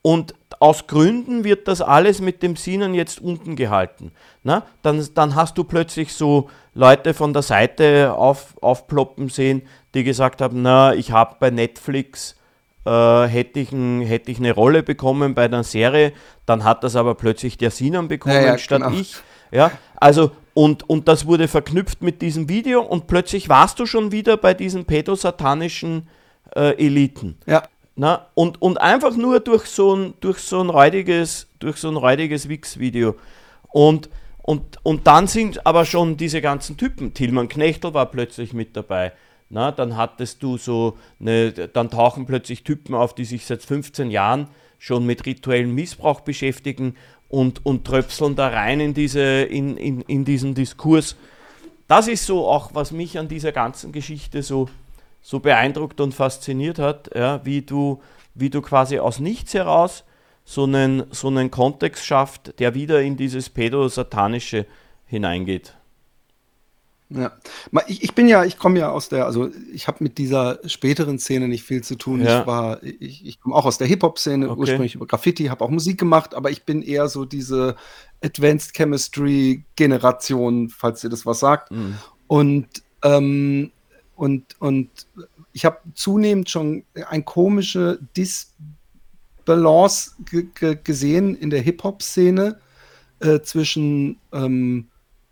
Und 0.03 0.35
aus 0.59 0.85
Gründen 0.85 1.43
wird 1.43 1.67
das 1.67 1.81
alles 1.81 2.21
mit 2.21 2.43
dem 2.43 2.55
Sinnen 2.55 2.93
jetzt 2.93 3.19
unten 3.19 3.55
gehalten. 3.55 4.11
Na, 4.43 4.63
dann, 4.83 5.05
dann 5.15 5.33
hast 5.33 5.57
du 5.57 5.63
plötzlich 5.63 6.13
so 6.13 6.49
Leute 6.75 7.13
von 7.13 7.33
der 7.33 7.41
Seite 7.41 8.13
auf, 8.13 8.55
aufploppen 8.61 9.29
sehen, 9.29 9.63
die 9.95 10.03
gesagt 10.03 10.41
haben, 10.41 10.61
na, 10.61 10.93
ich 10.93 11.11
habe 11.11 11.37
bei 11.39 11.49
Netflix 11.49 12.35
äh, 12.85 13.23
hätte, 13.23 13.61
ich 13.61 13.71
ein, 13.71 14.01
hätte 14.01 14.31
ich 14.31 14.39
eine 14.39 14.53
Rolle 14.53 14.83
bekommen 14.83 15.35
bei 15.35 15.45
einer 15.45 15.63
Serie, 15.63 16.13
dann 16.45 16.63
hat 16.63 16.83
das 16.83 16.95
aber 16.95 17.15
plötzlich 17.15 17.57
der 17.57 17.71
Sinan 17.71 18.07
bekommen 18.09 18.35
ja, 18.35 18.41
ja, 18.41 18.57
statt 18.57 18.83
genau. 18.83 18.93
ich. 18.99 19.15
Ja, 19.51 19.71
also 19.95 20.31
und, 20.53 20.87
und 20.89 21.07
das 21.07 21.25
wurde 21.25 21.47
verknüpft 21.47 22.01
mit 22.01 22.21
diesem 22.21 22.49
Video 22.49 22.81
und 22.81 23.07
plötzlich 23.07 23.49
warst 23.49 23.79
du 23.79 23.85
schon 23.85 24.11
wieder 24.11 24.37
bei 24.37 24.53
diesen 24.53 24.85
pädosatanischen 24.85 26.07
äh, 26.55 26.75
Eliten. 26.77 27.37
Ja. 27.45 27.63
Na, 27.95 28.27
und, 28.33 28.61
und 28.61 28.81
einfach 28.81 29.15
nur 29.15 29.39
durch 29.39 29.65
so 29.65 29.95
ein, 29.95 30.13
durch 30.19 30.39
so 30.39 30.59
ein 30.61 30.69
räudiges, 30.69 31.47
so 31.75 31.89
räudiges 31.89 32.49
Wix-Video. 32.49 33.15
Und, 33.69 34.09
und, 34.41 34.79
und 34.83 35.05
dann 35.05 35.27
sind 35.27 35.65
aber 35.65 35.85
schon 35.85 36.17
diese 36.17 36.41
ganzen 36.41 36.75
Typen. 36.77 37.13
Tilman 37.13 37.49
Knechtel 37.49 37.93
war 37.93 38.07
plötzlich 38.07 38.53
mit 38.53 38.75
dabei. 38.75 39.13
Na, 39.49 39.71
dann 39.71 39.95
hattest 39.95 40.41
du 40.41 40.57
so, 40.57 40.97
eine, 41.19 41.51
dann 41.51 41.91
tauchen 41.91 42.25
plötzlich 42.25 42.63
Typen 42.63 42.95
auf, 42.95 43.13
die 43.13 43.25
sich 43.25 43.45
seit 43.45 43.61
15 43.61 44.09
Jahren 44.09 44.47
schon 44.79 45.05
mit 45.05 45.25
rituellem 45.27 45.75
Missbrauch 45.75 46.21
beschäftigen 46.21 46.95
und, 47.29 47.63
und 47.63 47.85
tröpseln 47.85 48.35
da 48.35 48.47
rein 48.47 48.79
in, 48.79 48.93
diese, 48.95 49.21
in, 49.21 49.77
in, 49.77 50.01
in 50.01 50.25
diesen 50.25 50.55
Diskurs. 50.55 51.15
Das 51.87 52.07
ist 52.07 52.25
so 52.25 52.47
auch, 52.47 52.71
was 52.73 52.91
mich 52.91 53.19
an 53.19 53.27
dieser 53.27 53.51
ganzen 53.51 53.91
Geschichte 53.91 54.41
so, 54.41 54.69
so 55.23 55.39
beeindruckt 55.39 55.99
und 56.01 56.13
fasziniert 56.13 56.77
hat, 56.77 57.09
ja, 57.15 57.43
wie, 57.45 57.63
du, 57.63 58.01
wie 58.35 58.51
du 58.51 58.61
quasi 58.61 58.99
aus 58.99 59.19
nichts 59.19 59.55
heraus 59.55 60.03
so 60.45 60.65
einen, 60.65 61.05
so 61.11 61.29
einen 61.29 61.49
Kontext 61.49 62.05
schafft, 62.05 62.59
der 62.59 62.75
wieder 62.75 63.01
in 63.01 63.15
dieses 63.15 63.49
Pädosatanische 63.49 64.67
hineingeht. 65.05 65.75
Ja, 67.09 67.31
ich, 67.87 68.03
ich 68.03 68.15
bin 68.15 68.27
ja, 68.27 68.43
ich 68.43 68.57
komme 68.57 68.79
ja 68.79 68.89
aus 68.89 69.07
der, 69.07 69.25
also 69.25 69.51
ich 69.71 69.87
habe 69.87 70.03
mit 70.03 70.17
dieser 70.17 70.59
späteren 70.65 71.19
Szene 71.19 71.47
nicht 71.47 71.63
viel 71.63 71.83
zu 71.83 71.95
tun. 71.95 72.21
Ja. 72.21 72.41
Ich 72.41 72.47
war, 72.47 72.83
ich, 72.83 73.25
ich 73.25 73.39
komme 73.39 73.55
auch 73.55 73.65
aus 73.65 73.77
der 73.77 73.87
Hip-Hop-Szene, 73.87 74.49
Okay. 74.49 74.59
ursprünglich 74.59 74.95
über 74.95 75.05
Graffiti, 75.05 75.45
habe 75.45 75.63
auch 75.63 75.69
Musik 75.69 75.99
gemacht, 75.99 76.33
aber 76.33 76.49
ich 76.49 76.63
bin 76.63 76.81
eher 76.81 77.07
so 77.07 77.23
diese 77.25 77.75
Advanced 78.23 78.73
Chemistry-Generation, 78.73 80.69
falls 80.69 81.03
ihr 81.03 81.09
das 81.09 81.25
was 81.25 81.39
sagt. 81.39 81.71
Mhm. 81.71 81.95
Und, 82.27 82.67
ähm, 83.03 83.71
und, 84.15 84.43
und 84.59 84.89
ich 85.53 85.65
habe 85.65 85.77
zunehmend 85.95 86.49
schon 86.49 86.83
eine 87.09 87.23
komische 87.23 87.99
Disbalance 88.17 90.11
ge 90.29 90.47
ge 90.53 90.77
gesehen 90.83 91.35
in 91.35 91.49
der 91.49 91.61
Hip-Hop-Szene 91.61 92.57
äh, 93.19 93.41
zwischen 93.41 94.17
ähm, 94.31 94.87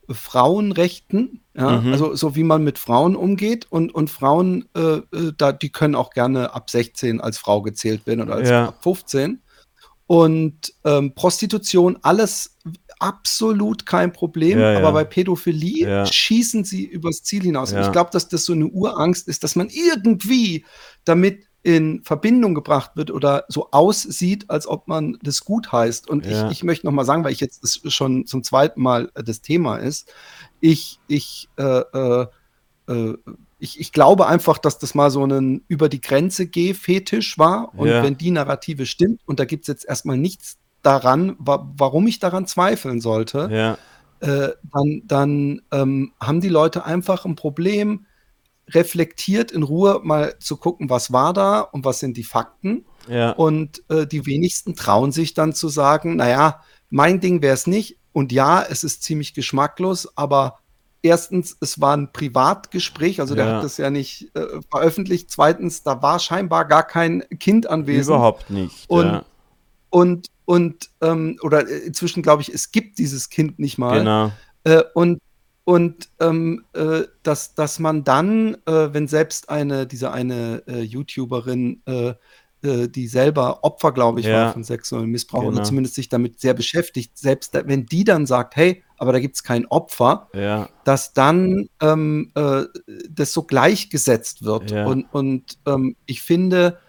Frauenrechten, 0.10 1.41
ja, 1.53 1.80
Mhm. 1.82 1.91
also 1.94 2.16
so 2.16 2.36
wie 2.36 2.44
man 2.44 2.64
mit 2.64 2.78
Frauen 2.78 3.16
umgeht 3.16 3.68
und, 3.70 3.94
und 3.94 4.10
Frauen, 4.10 4.68
äh, 4.76 4.98
äh, 4.98 5.34
da, 5.38 5.52
die 5.52 5.70
können 5.70 5.95
auch 5.95 6.12
gerne 6.12 6.53
ab 6.53 6.70
16 6.70 7.22
als 7.22 7.38
Frau 7.38 7.62
gezählt 7.62 8.06
werden 8.08 8.22
oder 8.22 8.36
als 8.36 8.49
Ja. 8.49 8.68
ab 8.70 8.84
15. 8.84 9.41
Und 10.08 10.74
ähm, 10.84 11.14
Prostitution, 11.16 11.98
alles 12.02 12.58
absolut 13.02 13.86
kein 13.86 14.14
Problem, 14.14 14.60
Ja, 14.60 14.73
ja. 14.73 14.78
aber 14.80 14.94
bei 14.94 15.03
Pädophilie 15.03 15.88
Ja. 15.88 16.06
schießen 16.06 16.64
sie 16.64 16.86
übers 16.86 17.23
Ziel 17.23 17.44
hinaus. 17.44 17.73
Und 17.73 17.82
ich 17.82 17.91
glaube, 17.91 18.11
dass 18.14 18.28
das 18.28 18.45
so 18.45 18.53
eine 18.53 18.68
Urangst 18.68 19.28
ist, 19.28 19.44
dass 19.44 19.56
man 19.56 19.69
irgendwie 19.69 20.65
damit 21.03 21.45
in 21.64 22.03
Verbindung 22.03 22.56
gebracht 22.56 22.91
wird 22.95 23.11
oder 23.11 23.45
so 23.48 23.69
aussieht, 23.72 24.49
als 24.49 24.65
ob 24.68 24.88
man 24.88 25.18
das 25.22 25.41
gut 25.41 25.72
heißt. 25.72 26.10
Und 26.10 26.26
ich, 26.26 26.41
ich 26.49 26.64
möchte 26.64 26.88
noch 26.88 26.94
mal 26.94 27.06
sagen, 27.06 27.23
weil 27.23 27.34
ich 27.34 27.40
jetzt 27.40 27.64
das 27.64 27.82
schon 27.94 28.26
zum 28.26 28.44
zweiten 28.44 28.82
Mal 28.82 29.11
äh, 29.14 29.23
das 29.23 29.41
Thema 29.41 29.78
ist, 29.78 30.11
ich, 30.60 30.99
ich, 31.07 31.49
äh, 31.57 31.64
äh, 31.94 32.26
äh, 32.88 33.18
ich, 33.60 33.80
ich 33.80 33.91
glaube 33.91 34.26
einfach, 34.26 34.57
dass 34.57 34.80
das 34.80 34.95
mal 34.95 35.11
so 35.11 35.23
ein 35.23 35.64
über 35.68 35.88
die 35.88 36.02
Grenze 36.02 36.48
geh 36.48 36.73
Fetisch 36.73 37.38
war. 37.38 37.76
Und 37.76 37.90
wenn 37.90 38.18
die 38.18 38.32
Narrative 38.32 38.88
stimmt, 38.88 39.22
und 39.28 39.40
da 39.40 39.45
gibt 39.45 39.65
es 39.65 39.68
jetzt 39.68 39.86
erstmal 39.86 40.18
nichts 40.18 40.57
daran, 40.82 41.36
wa 41.40 41.68
warum 41.78 42.08
ich 42.08 42.20
daran 42.20 42.48
zweifeln 42.48 43.02
sollte, 43.02 43.49
Ja, 43.52 43.78
äh, 44.28 44.53
dann, 44.72 45.02
dann 45.06 45.62
ähm, 45.72 46.14
haben 46.20 46.41
die 46.41 46.49
Leute 46.49 46.86
einfach 46.86 47.26
ein 47.26 47.36
Problem, 47.36 48.06
reflektiert 48.70 49.52
in 49.52 49.64
Ruhe 49.64 49.99
mal 50.03 50.36
zu 50.40 50.56
gucken, 50.58 50.90
was 50.90 51.12
war 51.12 51.34
da 51.34 51.60
und 51.62 51.84
was 51.86 51.99
sind 51.99 52.16
die 52.18 52.24
Fakten. 52.24 52.86
ja, 53.08 53.32
Und 53.32 53.84
äh, 53.90 54.08
die 54.08 54.26
wenigsten 54.26 54.76
trauen 54.76 55.12
sich 55.12 55.34
dann 55.34 55.53
zu 55.53 55.68
sagen, 55.68 56.16
naja, 56.16 56.62
mein 56.90 57.20
Ding 57.20 57.41
wäre 57.41 57.53
es 57.53 57.68
nicht. 57.68 57.98
Und 58.14 58.32
ja, 58.32 58.62
es 58.64 58.84
ist 58.84 59.03
ziemlich 59.03 59.34
geschmacklos, 59.34 60.18
aber 60.18 60.60
erstens, 61.02 61.58
es 61.60 61.82
war 61.82 61.95
ein 61.98 62.12
Privatgespräch, 62.14 63.20
also 63.20 63.36
der 63.36 63.45
Ja. 63.45 63.56
hat 63.56 63.64
das 63.64 63.78
ja 63.78 63.90
nicht 63.90 64.30
äh, 64.36 64.45
veröffentlicht. 64.70 65.32
Zweitens, 65.32 65.84
da 65.84 66.02
war 66.02 66.20
scheinbar 66.20 66.66
gar 66.66 66.84
kein 66.84 67.24
Kind 67.40 67.68
anwesend. 67.70 68.16
überhaupt 68.16 68.49
nicht. 68.49 68.90
Und- 68.90 69.06
ja. 69.06 69.24
Und, 69.90 70.28
und 70.46 70.90
ähm, 71.02 71.38
oder 71.42 71.68
äh, 71.68 71.78
inzwischen 71.80 72.24
glaube 72.24 72.42
ich, 72.42 72.54
es 72.54 72.72
gibt 72.72 72.98
dieses 72.98 73.30
Kind 73.30 73.60
nicht 73.60 73.78
mal. 73.78 74.00
Genau. 74.00 74.32
Äh, 74.64 74.84
und 74.94 75.20
und 75.64 76.10
ähm, 76.20 76.66
äh, 76.74 77.04
dass, 77.24 77.54
dass 77.54 77.78
man 77.78 78.04
dann, 78.04 78.56
äh, 78.66 78.90
wenn 78.94 79.08
selbst 79.08 79.50
eine, 79.50 79.86
diese 79.86 80.12
eine 80.12 80.64
äh, 80.68 80.82
YouTuberin, 80.82 81.82
äh, 81.86 82.14
äh, 82.64 82.88
die 82.90 83.08
selber 83.08 83.64
Opfer, 83.64 83.92
glaube 83.92 84.20
ich, 84.20 84.26
Ja. 84.26 84.46
war 84.46 84.54
von 84.54 84.64
sexuellem 84.64 85.12
Missbrauch 85.12 85.42
Genau. 85.42 85.54
oder 85.54 85.64
zumindest 85.64 85.96
sich 85.96 86.10
damit 86.10 86.40
sehr 86.42 86.56
beschäftigt, 86.56 87.18
selbst 87.18 87.54
da, 87.54 87.66
wenn 87.68 87.86
die 87.86 88.04
dann 88.04 88.26
sagt, 88.26 88.56
hey, 88.56 88.84
aber 88.98 89.14
da 89.14 89.20
gibt 89.20 89.36
es 89.36 89.44
kein 89.44 89.66
Opfer, 89.68 90.30
Ja, 90.34 90.68
dass 90.84 91.14
dann 91.14 91.70
ähm, 91.80 92.32
äh, 92.36 92.64
das 93.10 93.32
so 93.32 93.44
gleichgesetzt 93.44 94.44
wird. 94.44 94.72
Ja. 94.72 94.88
Und, 94.88 95.06
und 95.14 95.60
ähm, 95.68 95.96
ich 96.08 96.22
finde, 96.24 96.80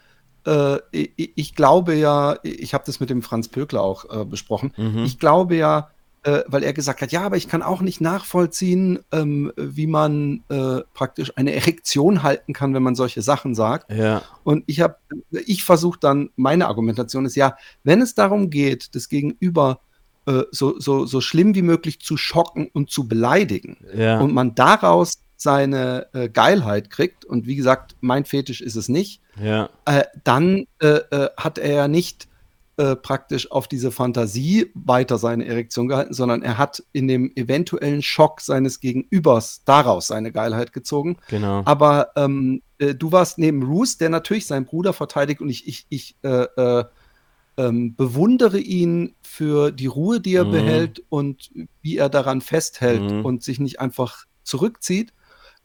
äh, 0.46 0.78
ich, 0.90 1.32
ich 1.34 1.54
glaube 1.54 1.94
ja, 1.94 2.36
ich 2.42 2.74
habe 2.74 2.84
das 2.86 3.00
mit 3.00 3.10
dem 3.10 3.22
Franz 3.22 3.48
Pökler 3.48 3.82
auch 3.82 4.04
äh, 4.20 4.24
besprochen, 4.24 4.72
mhm. 4.76 5.04
ich 5.04 5.18
glaube 5.18 5.56
ja, 5.56 5.90
äh, 6.24 6.42
weil 6.46 6.62
er 6.62 6.72
gesagt 6.72 7.02
hat, 7.02 7.10
ja, 7.10 7.22
aber 7.22 7.36
ich 7.36 7.48
kann 7.48 7.62
auch 7.62 7.80
nicht 7.80 8.00
nachvollziehen, 8.00 9.00
ähm, 9.10 9.52
wie 9.56 9.88
man 9.88 10.44
äh, 10.48 10.80
praktisch 10.94 11.36
eine 11.36 11.52
Erektion 11.52 12.22
halten 12.22 12.52
kann, 12.52 12.74
wenn 12.74 12.82
man 12.82 12.94
solche 12.94 13.22
Sachen 13.22 13.54
sagt. 13.54 13.90
ja, 13.92 14.22
Und 14.44 14.62
ich 14.66 14.80
habe, 14.80 14.96
ich 15.30 15.64
versuche 15.64 15.98
dann, 16.00 16.30
meine 16.36 16.68
Argumentation 16.68 17.26
ist 17.26 17.34
ja, 17.34 17.56
wenn 17.82 18.00
es 18.00 18.14
darum 18.14 18.50
geht, 18.50 18.94
das 18.94 19.08
Gegenüber 19.08 19.80
äh, 20.26 20.42
so, 20.52 20.78
so, 20.78 21.06
so 21.06 21.20
schlimm 21.20 21.56
wie 21.56 21.62
möglich 21.62 22.00
zu 22.00 22.16
schocken 22.16 22.68
und 22.72 22.90
zu 22.90 23.08
beleidigen 23.08 23.78
ja, 23.92 24.20
und 24.20 24.32
man 24.32 24.54
daraus 24.54 25.22
seine 25.42 26.06
äh, 26.12 26.28
Geilheit 26.28 26.90
kriegt, 26.90 27.24
und 27.24 27.46
wie 27.46 27.56
gesagt, 27.56 27.96
mein 28.00 28.24
Fetisch 28.24 28.60
ist 28.60 28.76
es 28.76 28.88
nicht, 28.88 29.20
ja, 29.42 29.68
äh, 29.86 30.04
dann 30.24 30.66
äh, 30.80 30.86
äh, 31.10 31.28
hat 31.36 31.58
er 31.58 31.72
ja 31.72 31.88
nicht 31.88 32.28
äh, 32.78 32.96
praktisch 32.96 33.50
auf 33.50 33.68
diese 33.68 33.90
Fantasie 33.90 34.70
weiter 34.74 35.18
seine 35.18 35.46
Erektion 35.46 35.88
gehalten, 35.88 36.14
sondern 36.14 36.42
er 36.42 36.56
hat 36.56 36.82
in 36.92 37.06
dem 37.06 37.30
eventuellen 37.36 38.02
Schock 38.02 38.40
seines 38.40 38.80
Gegenübers 38.80 39.62
daraus 39.64 40.06
seine 40.06 40.32
Geilheit 40.32 40.72
gezogen. 40.72 41.18
genau. 41.28 41.62
Aber 41.66 42.12
ähm, 42.16 42.62
äh, 42.78 42.94
du 42.94 43.12
warst 43.12 43.36
neben 43.38 43.62
Roos, 43.62 43.98
der 43.98 44.08
natürlich 44.08 44.46
seinen 44.46 44.64
Bruder 44.64 44.92
verteidigt 44.94 45.40
und 45.42 45.50
ich, 45.50 45.66
ich, 45.68 45.86
ich 45.90 46.16
äh, 46.22 46.46
äh, 46.56 46.84
ähm, 47.58 47.94
bewundere 47.94 48.58
ihn 48.58 49.14
für 49.22 49.70
die 49.70 49.86
Ruhe, 49.86 50.20
die 50.20 50.34
er 50.34 50.46
Mhm. 50.46 50.50
behält 50.50 51.02
und 51.10 51.50
wie 51.82 51.98
er 51.98 52.08
daran 52.08 52.40
festhält 52.40 53.12
Mhm. 53.12 53.24
und 53.26 53.42
sich 53.42 53.60
nicht 53.60 53.80
einfach 53.80 54.24
zurückzieht. 54.44 55.12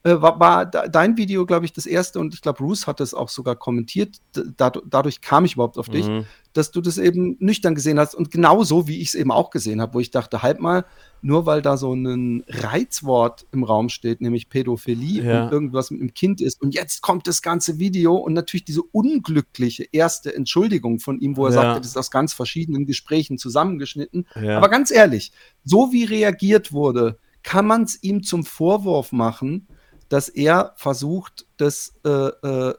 Äh, 0.08 0.22
war, 0.22 0.40
war 0.40 0.66
dein 0.66 1.18
Video, 1.18 1.46
glaube 1.46 1.66
ich, 1.66 1.74
das 1.74 1.86
erste 1.86 2.20
und 2.20 2.34
ich 2.34 2.42
glaube, 2.42 2.60
Bruce 2.64 2.88
hat 2.88 3.02
es 3.02 3.14
auch 3.14 3.30
sogar 3.30 3.56
kommentiert. 3.58 4.18
Dad- 4.56 4.82
dadurch 4.90 5.20
kam 5.22 5.44
ich 5.46 5.54
überhaupt 5.56 5.78
auf 5.78 5.90
dich, 5.90 6.08
Mhm. 6.08 6.26
dass 6.54 6.72
du 6.72 6.80
das 6.82 6.98
eben 6.98 7.36
nüchtern 7.40 7.76
gesehen 7.76 8.00
hast 8.00 8.16
und 8.16 8.32
genauso, 8.32 8.88
wie 8.88 9.00
ich 9.02 9.10
es 9.10 9.16
eben 9.16 9.32
auch 9.32 9.50
gesehen 9.50 9.82
habe, 9.82 9.94
wo 9.96 10.00
ich 10.00 10.12
dachte, 10.12 10.44
halt 10.44 10.60
mal, 10.60 10.86
nur 11.22 11.46
weil 11.46 11.62
da 11.62 11.76
so 11.78 11.94
ein 11.94 12.44
Reizwort 12.48 13.46
im 13.52 13.64
Raum 13.64 13.90
steht, 13.90 14.22
nämlich 14.22 14.50
Pädophilie 14.50 15.24
Ja. 15.24 15.44
und 15.46 15.52
irgendwas 15.52 15.92
mit 15.92 16.00
einem 16.00 16.14
Kind 16.14 16.40
ist 16.42 16.62
und 16.62 16.74
jetzt 16.74 17.02
kommt 17.02 17.28
das 17.28 17.42
ganze 17.42 17.80
Video 17.80 18.16
und 18.16 18.34
natürlich 18.34 18.66
diese 18.66 18.84
unglückliche 18.84 19.86
erste 19.92 20.34
Entschuldigung 20.34 21.00
von 21.00 21.20
ihm, 21.20 21.36
wo 21.36 21.46
er 21.48 21.52
Ja. 21.54 21.62
sagte, 21.62 21.82
das 21.82 21.90
ist 21.90 21.98
aus 21.98 22.12
ganz 22.12 22.34
verschiedenen 22.34 22.86
Gesprächen 22.86 23.38
zusammengeschnitten. 23.38 24.26
Ja. 24.42 24.58
Aber 24.58 24.70
ganz 24.70 24.92
ehrlich, 24.92 25.32
so 25.64 25.92
wie 25.92 26.06
reagiert 26.06 26.72
wurde, 26.72 27.18
kann 27.44 27.66
man 27.66 27.84
es 27.84 28.02
ihm 28.04 28.24
zum 28.24 28.44
Vorwurf 28.46 29.12
machen, 29.12 29.68
dass 30.10 30.30
er 30.30 30.74
versucht, 30.78 31.46
das 31.58 31.94
äh, 32.06 32.10
äh, 32.10 32.74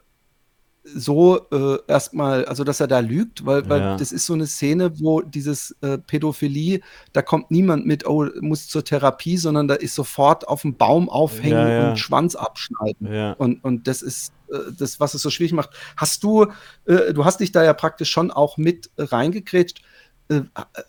so 0.94 1.46
äh, 1.50 1.78
erstmal, 1.86 2.46
also 2.46 2.64
dass 2.64 2.80
er 2.80 2.86
da 2.86 3.00
lügt, 3.00 3.44
weil, 3.44 3.68
weil 3.68 3.80
Ja. 3.80 3.96
das 3.98 4.10
ist 4.10 4.24
so 4.24 4.32
eine 4.32 4.46
Szene, 4.46 4.98
wo 5.00 5.20
dieses 5.20 5.76
äh, 5.82 5.98
Pädophilie, 5.98 6.80
da 7.12 7.20
kommt 7.20 7.50
niemand 7.50 7.84
mit, 7.84 8.06
oh, 8.06 8.26
muss 8.40 8.68
zur 8.68 8.84
Therapie, 8.84 9.36
sondern 9.36 9.68
da 9.68 9.74
ist 9.74 9.94
sofort 9.94 10.48
auf 10.48 10.62
dem 10.62 10.76
Baum 10.76 11.10
aufhängen 11.10 11.52
Ja, 11.58 11.68
ja. 11.68 11.90
und 11.90 11.98
Schwanz 11.98 12.34
abschneiden. 12.36 13.06
Und, 13.34 13.62
und 13.64 13.86
das 13.86 14.00
ist 14.00 14.32
äh, 14.50 14.56
das, 14.78 14.98
was 14.98 15.12
es 15.12 15.20
so 15.20 15.28
schwierig 15.28 15.52
macht. 15.52 15.70
Hast 15.96 16.22
du, 16.22 16.46
äh, 16.86 17.12
du 17.12 17.26
hast 17.26 17.40
dich 17.40 17.52
da 17.52 17.62
ja 17.62 17.74
praktisch 17.74 18.10
schon 18.10 18.30
auch 18.30 18.56
mit 18.56 18.90
reingekrätscht. 18.96 19.82
Äh, 20.30 20.42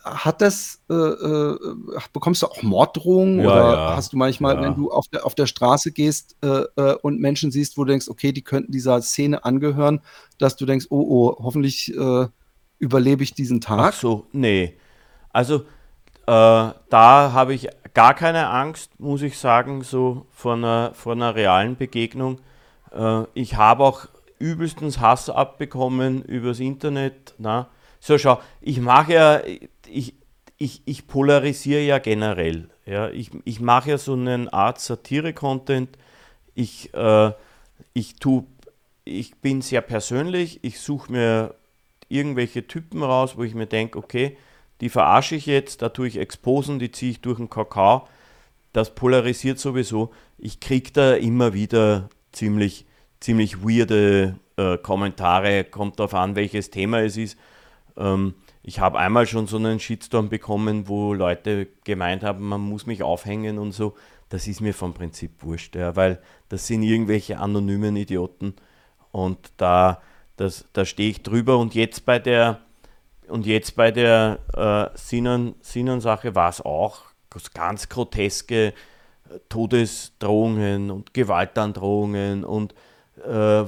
hat 0.03 0.41
das, 0.41 0.81
äh, 0.89 0.93
äh, 0.93 1.57
bekommst 2.11 2.41
du 2.41 2.47
auch 2.47 2.61
Morddrohungen 2.61 3.39
Ja, 3.39 3.45
oder 3.45 3.73
ja. 3.73 3.95
hast 3.95 4.11
du 4.11 4.17
manchmal, 4.17 4.55
Ja. 4.55 4.61
wenn 4.63 4.75
du 4.75 4.91
auf 4.91 5.07
der, 5.07 5.25
auf 5.25 5.33
der 5.33 5.45
Straße 5.45 5.91
gehst 5.93 6.35
äh, 6.43 6.63
äh, 6.75 6.95
und 7.01 7.19
Menschen 7.21 7.49
siehst, 7.49 7.77
wo 7.77 7.85
du 7.85 7.91
denkst, 7.91 8.09
okay, 8.09 8.33
die 8.33 8.41
könnten 8.43 8.71
dieser 8.73 9.01
Szene 9.01 9.45
angehören, 9.45 10.01
dass 10.39 10.57
du 10.57 10.65
denkst, 10.65 10.87
oh, 10.89 11.05
oh, 11.37 11.43
hoffentlich 11.43 11.95
äh, 11.95 12.27
überlebe 12.79 13.23
ich 13.23 13.33
diesen 13.33 13.61
Ach 13.63 13.91
Tag? 13.91 13.93
so, 13.93 14.27
nee. 14.31 14.77
Also 15.31 15.63
da 16.25 16.75
habe 17.33 17.55
ich 17.55 17.69
gar 17.95 18.13
keine 18.13 18.49
Angst, 18.49 18.99
muss 18.99 19.23
ich 19.23 19.39
sagen, 19.39 19.81
so 19.83 20.27
vor 20.29 20.53
einer, 20.53 20.91
vor 20.93 21.13
einer 21.13 21.33
realen 21.33 21.75
Begegnung. 21.75 22.39
Ich 23.33 23.55
habe 23.55 23.83
auch 23.83 24.05
übelstens 24.37 24.99
Hass 24.99 25.31
abbekommen 25.31 26.21
übers 26.21 26.59
Internet. 26.59 27.33
Na? 27.39 27.69
So, 27.99 28.17
schau, 28.17 28.39
ich 28.61 28.79
mache 28.79 29.13
ja, 29.13 29.41
ich, 29.87 30.13
ich, 30.57 30.81
ich 30.85 31.07
polarisiere 31.07 31.81
ja 31.81 31.99
generell. 31.99 32.69
Ja? 32.85 33.09
Ich, 33.09 33.31
ich 33.45 33.59
mache 33.59 33.91
ja 33.91 33.97
so 33.97 34.13
eine 34.13 34.51
Art 34.51 34.79
Satire-Content. 34.79 35.97
Ich, 36.55 36.93
äh, 36.93 37.31
ich, 37.93 38.15
ich 39.05 39.35
bin 39.37 39.61
sehr 39.61 39.81
persönlich, 39.81 40.59
ich 40.63 40.79
suche 40.79 41.11
mir 41.11 41.55
irgendwelche 42.09 42.67
Typen 42.67 43.03
raus, 43.03 43.37
wo 43.37 43.43
ich 43.43 43.53
mir 43.53 43.67
denke, 43.67 43.97
okay, 43.97 44.37
die 44.81 44.89
verarsche 44.89 45.35
ich 45.35 45.45
jetzt, 45.45 45.81
da 45.81 45.89
tue 45.89 46.07
ich 46.07 46.17
Exposen, 46.17 46.79
die 46.79 46.91
ziehe 46.91 47.11
ich 47.11 47.21
durch 47.21 47.37
den 47.37 47.49
Kakao. 47.49 48.07
Das 48.73 48.95
polarisiert 48.95 49.59
sowieso. 49.59 50.11
Ich 50.37 50.59
kriege 50.59 50.91
da 50.91 51.13
immer 51.15 51.53
wieder 51.53 52.09
ziemlich, 52.31 52.85
ziemlich 53.19 53.61
weirde 53.63 54.35
äh, 54.57 54.77
Kommentare, 54.77 55.63
kommt 55.63 55.99
darauf 55.99 56.13
an, 56.13 56.35
welches 56.35 56.69
Thema 56.69 57.01
es 57.01 57.17
ist. 57.17 57.37
Ähm, 57.99 58.33
ich 58.63 58.79
habe 58.79 58.97
einmal 58.97 59.27
schon 59.27 59.47
so 59.47 59.57
einen 59.57 59.79
Shitstorm 59.79 60.29
bekommen, 60.29 60.87
wo 60.87 61.13
Leute 61.13 61.67
gemeint 61.83 62.23
haben, 62.23 62.47
man 62.47 62.61
muss 62.61 62.85
mich 62.85 63.03
aufhängen 63.03 63.59
und 63.59 63.71
so. 63.71 63.95
Das 64.29 64.47
ist 64.47 64.61
mir 64.61 64.73
vom 64.73 64.93
Prinzip 64.93 65.43
wurscht, 65.43 65.75
ja, 65.75 65.95
weil 65.95 66.21
das 66.49 66.67
sind 66.67 66.83
irgendwelche 66.83 67.39
anonymen 67.39 67.95
Idioten 67.95 68.55
und 69.11 69.51
da, 69.57 70.01
da 70.37 70.85
stehe 70.85 71.09
ich 71.09 71.23
drüber 71.23 71.57
und 71.57 71.73
jetzt 71.75 72.05
bei 72.05 72.19
der 72.19 72.61
und 73.27 73.45
jetzt 73.45 73.75
bei 73.75 73.91
der 73.91 74.39
äh, 74.53 74.97
Sinan-Sache 74.97 76.35
war 76.35 76.49
es 76.49 76.61
auch 76.61 77.03
ganz 77.53 77.89
groteske 77.89 78.67
äh, 78.67 78.73
Todesdrohungen 79.49 80.91
und 80.91 81.13
Gewaltandrohungen 81.13 82.43
und 82.43 82.73
äh, 83.23 83.65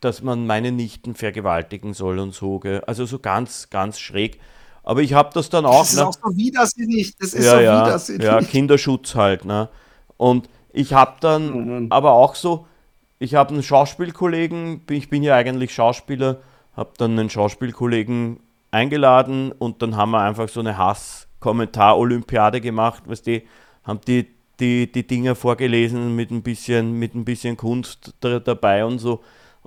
dass 0.00 0.22
man 0.22 0.46
meine 0.46 0.72
Nichten 0.72 1.14
vergewaltigen 1.14 1.94
soll 1.94 2.18
und 2.18 2.34
so. 2.34 2.58
Gell? 2.58 2.82
Also 2.86 3.06
so 3.06 3.18
ganz, 3.18 3.70
ganz 3.70 3.98
schräg. 3.98 4.40
Aber 4.82 5.02
ich 5.02 5.12
habe 5.12 5.30
das 5.34 5.50
dann 5.50 5.66
auch. 5.66 5.80
Das 5.80 5.92
ist 5.92 5.96
ne? 5.98 6.06
auch 6.06 6.14
so 6.14 6.36
widersinnig. 6.36 7.16
Das 7.18 7.34
ist 7.34 7.44
ja, 7.44 7.52
so 7.52 7.60
ja, 7.60 7.86
widersinnig. 7.86 8.24
Ja, 8.24 8.40
Kinderschutz 8.40 9.14
halt. 9.14 9.44
Ne? 9.44 9.68
Und 10.16 10.48
ich 10.72 10.92
habe 10.92 11.16
dann 11.20 11.84
mhm. 11.84 11.86
aber 11.90 12.12
auch 12.12 12.34
so, 12.34 12.66
ich 13.18 13.34
habe 13.34 13.52
einen 13.52 13.62
Schauspielkollegen, 13.62 14.82
ich 14.90 15.10
bin 15.10 15.22
ja 15.22 15.34
eigentlich 15.34 15.74
Schauspieler, 15.74 16.40
habe 16.74 16.90
dann 16.96 17.18
einen 17.18 17.28
Schauspielkollegen 17.28 18.40
eingeladen 18.70 19.52
und 19.52 19.82
dann 19.82 19.96
haben 19.96 20.12
wir 20.12 20.20
einfach 20.20 20.48
so 20.48 20.60
eine 20.60 20.78
Hass-Kommentar-Olympiade 20.78 22.60
gemacht, 22.60 23.02
was 23.06 23.22
die 23.22 23.42
haben 23.84 24.00
die, 24.06 24.26
die, 24.60 24.90
die 24.90 25.06
Dinger 25.06 25.34
vorgelesen 25.34 26.14
mit 26.14 26.30
ein 26.30 26.42
bisschen, 26.42 26.92
mit 26.92 27.14
ein 27.14 27.24
bisschen 27.24 27.56
Kunst 27.56 28.14
dabei 28.20 28.84
und 28.84 28.98
so. 28.98 29.20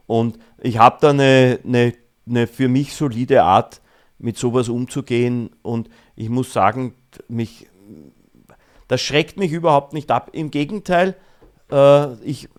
Und 0.05 0.37
ich 0.61 0.77
habe 0.77 0.97
da 1.01 1.09
eine, 1.11 1.59
eine, 1.63 1.93
eine 2.27 2.47
für 2.47 2.67
mich 2.67 2.93
solide 2.93 3.43
Art, 3.43 3.81
mit 4.23 4.37
sowas 4.37 4.69
umzugehen. 4.69 5.49
Und 5.61 5.89
ich 6.15 6.29
muss 6.29 6.53
sagen, 6.53 6.95
mich, 7.27 7.67
das 8.87 9.01
schreckt 9.01 9.37
mich 9.37 9.51
überhaupt 9.51 9.93
nicht 9.93 10.11
ab. 10.11 10.29
Im 10.33 10.49
Gegenteil, 10.49 11.15
äh, 11.71 12.13
ich, 12.23 12.49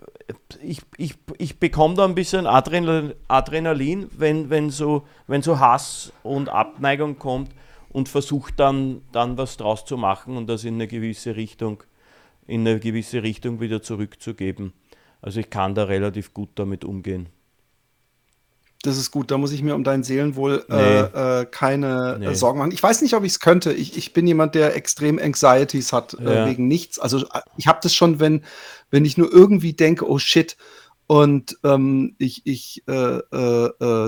ich, 0.62 0.80
ich, 0.96 1.14
ich 1.38 1.58
bekomme 1.58 1.94
da 1.94 2.04
ein 2.04 2.14
bisschen 2.14 2.46
Adrenalin, 2.46 4.08
wenn, 4.16 4.50
wenn, 4.50 4.70
so, 4.70 5.06
wenn 5.26 5.42
so 5.42 5.58
Hass 5.58 6.12
und 6.22 6.48
Abneigung 6.48 7.18
kommt 7.18 7.50
und 7.90 8.08
versuche 8.08 8.52
dann, 8.54 9.02
dann 9.12 9.38
was 9.38 9.56
draus 9.56 9.84
zu 9.84 9.96
machen 9.96 10.36
und 10.36 10.48
das 10.48 10.64
in 10.64 10.74
eine 10.74 10.86
gewisse 10.86 11.36
Richtung, 11.36 11.82
in 12.46 12.66
eine 12.66 12.80
gewisse 12.80 13.22
Richtung 13.22 13.60
wieder 13.60 13.82
zurückzugeben. 13.82 14.72
Also 15.24 15.40
ich 15.40 15.48
kann 15.48 15.74
da 15.74 15.84
relativ 15.84 16.34
gut 16.34 16.50
damit 16.56 16.84
umgehen. 16.84 17.30
Das 18.82 18.98
ist 18.98 19.10
gut, 19.10 19.30
da 19.30 19.38
muss 19.38 19.52
ich 19.52 19.62
mir 19.62 19.74
um 19.74 19.82
dein 19.82 20.02
Seelenwohl 20.02 20.66
äh, 20.68 20.74
nee. 20.74 21.40
äh, 21.40 21.46
keine 21.46 22.16
äh, 22.16 22.28
nee. 22.28 22.34
Sorgen 22.34 22.58
machen. 22.58 22.72
Ich 22.72 22.82
weiß 22.82 23.00
nicht, 23.00 23.14
ob 23.14 23.24
ich 23.24 23.32
es 23.32 23.40
könnte. 23.40 23.72
Ich, 23.72 23.96
ich 23.96 24.12
bin 24.12 24.26
jemand, 24.26 24.54
der 24.54 24.76
extrem 24.76 25.18
Anxieties 25.18 25.94
hat 25.94 26.12
äh, 26.20 26.24
ja. 26.24 26.46
wegen 26.46 26.68
nichts. 26.68 26.98
Also 26.98 27.20
äh, 27.20 27.40
ich 27.56 27.66
habe 27.66 27.78
das 27.82 27.94
schon, 27.94 28.20
wenn, 28.20 28.44
wenn 28.90 29.06
ich 29.06 29.16
nur 29.16 29.32
irgendwie 29.32 29.72
denke, 29.72 30.06
oh 30.06 30.18
shit. 30.18 30.58
Und 31.06 31.58
ähm, 31.64 32.14
ich, 32.18 32.42
ich 32.46 32.82
äh, 32.86 33.20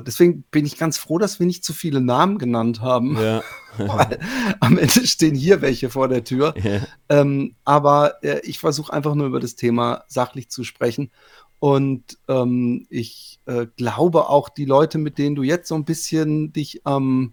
deswegen 0.03 0.45
bin 0.51 0.65
ich 0.65 0.79
ganz 0.79 0.97
froh, 0.97 1.19
dass 1.19 1.39
wir 1.39 1.47
nicht 1.47 1.65
zu 1.65 1.75
viele 1.75 2.01
Namen 2.01 2.39
genannt 2.39 2.81
haben. 2.81 3.19
Ja. 3.21 3.43
Weil 3.79 4.19
am 4.61 4.79
Ende 4.79 5.07
stehen 5.07 5.35
hier 5.35 5.61
welche 5.61 5.91
vor 5.91 6.09
der 6.09 6.25
Tür. 6.25 6.55
Ja. 6.57 6.81
Ähm, 7.11 7.55
aber 7.65 8.15
ich 8.45 8.59
versuche 8.59 8.93
einfach 8.93 9.15
nur 9.15 9.27
über 9.27 9.41
das 9.41 9.57
Thema 9.57 10.05
sachlich 10.09 10.49
zu 10.49 10.65
sprechen. 10.65 11.11
Und 11.59 12.19
ähm, 12.29 12.87
ich 12.91 13.41
äh, 13.47 13.67
glaube 13.77 14.29
auch, 14.29 14.49
die 14.49 14.65
Leute, 14.65 14.99
mit 14.99 15.19
denen 15.19 15.37
du 15.37 15.43
jetzt 15.43 15.69
so 15.69 15.75
ein 15.75 15.85
bisschen 15.85 16.53
dich 16.53 16.83
am 16.85 17.33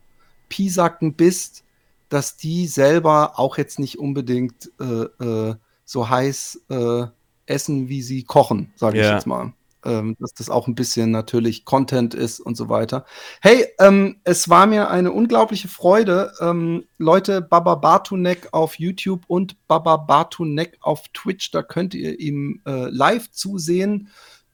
Pisacken 0.49 1.13
bist, 1.15 1.63
dass 2.09 2.37
die 2.37 2.67
selber 2.67 3.39
auch 3.39 3.57
jetzt 3.57 3.79
nicht 3.79 3.99
unbedingt 3.99 4.71
äh, 4.79 5.03
äh, 5.23 5.55
so 5.83 6.09
heiß 6.09 6.61
äh, 6.69 7.05
essen, 7.45 7.89
wie 7.89 8.01
sie 8.01 8.23
kochen, 8.23 8.71
sage 8.75 8.99
ich 8.99 9.05
jetzt 9.05 9.27
mal 9.27 9.53
ähm, 9.85 10.15
dass 10.19 10.33
das 10.33 10.49
auch 10.49 10.67
ein 10.67 10.75
bisschen 10.75 11.11
natürlich 11.11 11.65
Content 11.65 12.13
ist 12.13 12.39
und 12.39 12.55
so 12.55 12.69
weiter. 12.69 13.05
Hey, 13.41 13.65
ähm, 13.79 14.17
es 14.23 14.49
war 14.49 14.65
mir 14.65 14.89
eine 14.89 15.11
unglaubliche 15.11 15.67
Freude. 15.67 16.33
Ähm, 16.39 16.85
Leute, 16.97 17.41
Baba 17.41 17.75
Bartunek 17.75 18.49
auf 18.51 18.79
YouTube 18.79 19.23
und 19.27 19.55
Baba 19.67 19.97
Bartunek 19.97 20.77
auf 20.81 21.07
Twitch, 21.13 21.51
da 21.51 21.63
könnt 21.63 21.93
ihr 21.93 22.19
ihm 22.19 22.61
äh, 22.65 22.89
live 22.89 23.31
zusehen. 23.31 24.09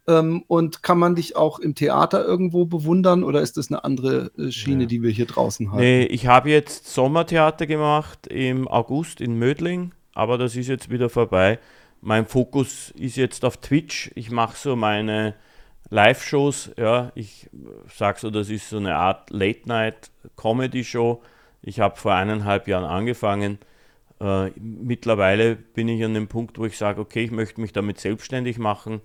Ähm, 0.07 0.43
und 0.47 0.81
kann 0.81 0.97
man 0.97 1.13
dich 1.13 1.35
auch 1.35 1.59
im 1.59 1.75
Theater 1.75 2.25
irgendwo 2.25 2.65
bewundern 2.65 3.23
oder 3.23 3.41
ist 3.41 3.57
das 3.57 3.69
eine 3.69 3.83
andere 3.83 4.31
äh, 4.39 4.49
Schiene, 4.49 4.83
ja. 4.83 4.87
die 4.87 5.03
wir 5.03 5.11
hier 5.11 5.27
draußen 5.27 5.71
haben? 5.71 5.79
Nee, 5.79 6.05
ich 6.05 6.25
habe 6.25 6.49
jetzt 6.49 6.91
Sommertheater 6.91 7.67
gemacht 7.67 8.25
im 8.25 8.67
August 8.67 9.21
in 9.21 9.37
Mödling, 9.37 9.91
aber 10.15 10.39
das 10.39 10.55
ist 10.55 10.67
jetzt 10.67 10.89
wieder 10.89 11.09
vorbei 11.09 11.59
mein 12.01 12.25
Fokus 12.27 12.91
ist 12.91 13.17
jetzt 13.17 13.43
auf 13.45 13.57
Twitch. 13.57 14.11
Ich 14.15 14.31
mache 14.31 14.57
so 14.57 14.75
meine 14.75 15.35
Live-Shows. 15.89 16.71
Ja, 16.77 17.11
ich 17.15 17.49
sage 17.93 18.19
so, 18.19 18.29
das 18.29 18.49
ist 18.49 18.69
so 18.69 18.77
eine 18.77 18.95
Art 18.95 19.29
Late-Night-Comedy-Show. 19.29 21.21
Ich 21.61 21.79
habe 21.79 21.97
vor 21.97 22.13
eineinhalb 22.13 22.67
Jahren 22.67 22.85
angefangen. 22.85 23.59
Äh, 24.19 24.51
mittlerweile 24.59 25.55
bin 25.55 25.87
ich 25.87 26.03
an 26.03 26.13
dem 26.13 26.27
Punkt, 26.27 26.57
wo 26.57 26.65
ich 26.65 26.77
sage, 26.77 27.01
okay, 27.01 27.23
ich 27.23 27.31
möchte 27.31 27.61
mich 27.61 27.73
damit 27.73 27.99
selbstständig 27.99 28.57
machen. 28.57 29.01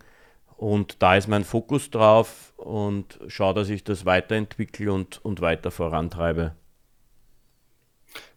Und 0.57 1.03
da 1.03 1.16
ist 1.16 1.29
mein 1.29 1.45
Fokus 1.45 1.91
drauf 1.91 2.53
und 2.57 3.19
schaue, 3.27 3.55
dass 3.55 3.69
ich 3.69 3.83
das 3.83 4.05
weiterentwickle 4.05 4.93
und, 4.93 5.25
und 5.25 5.41
weiter 5.41 5.71
vorantreibe. 5.71 6.55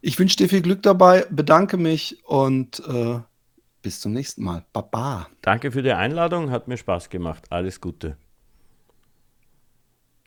Ich 0.00 0.18
wünsche 0.18 0.36
dir 0.36 0.48
viel 0.48 0.62
Glück 0.62 0.82
dabei, 0.82 1.24
bedanke 1.30 1.76
mich 1.76 2.18
und 2.24 2.82
äh 2.88 3.20
bis 3.82 4.00
zum 4.00 4.12
nächsten 4.12 4.44
Mal. 4.44 4.64
Baba. 4.72 5.28
Danke 5.42 5.72
für 5.72 5.82
die 5.82 5.92
Einladung, 5.92 6.50
hat 6.50 6.68
mir 6.68 6.76
Spaß 6.76 7.10
gemacht. 7.10 7.46
Alles 7.50 7.80
Gute. 7.80 8.16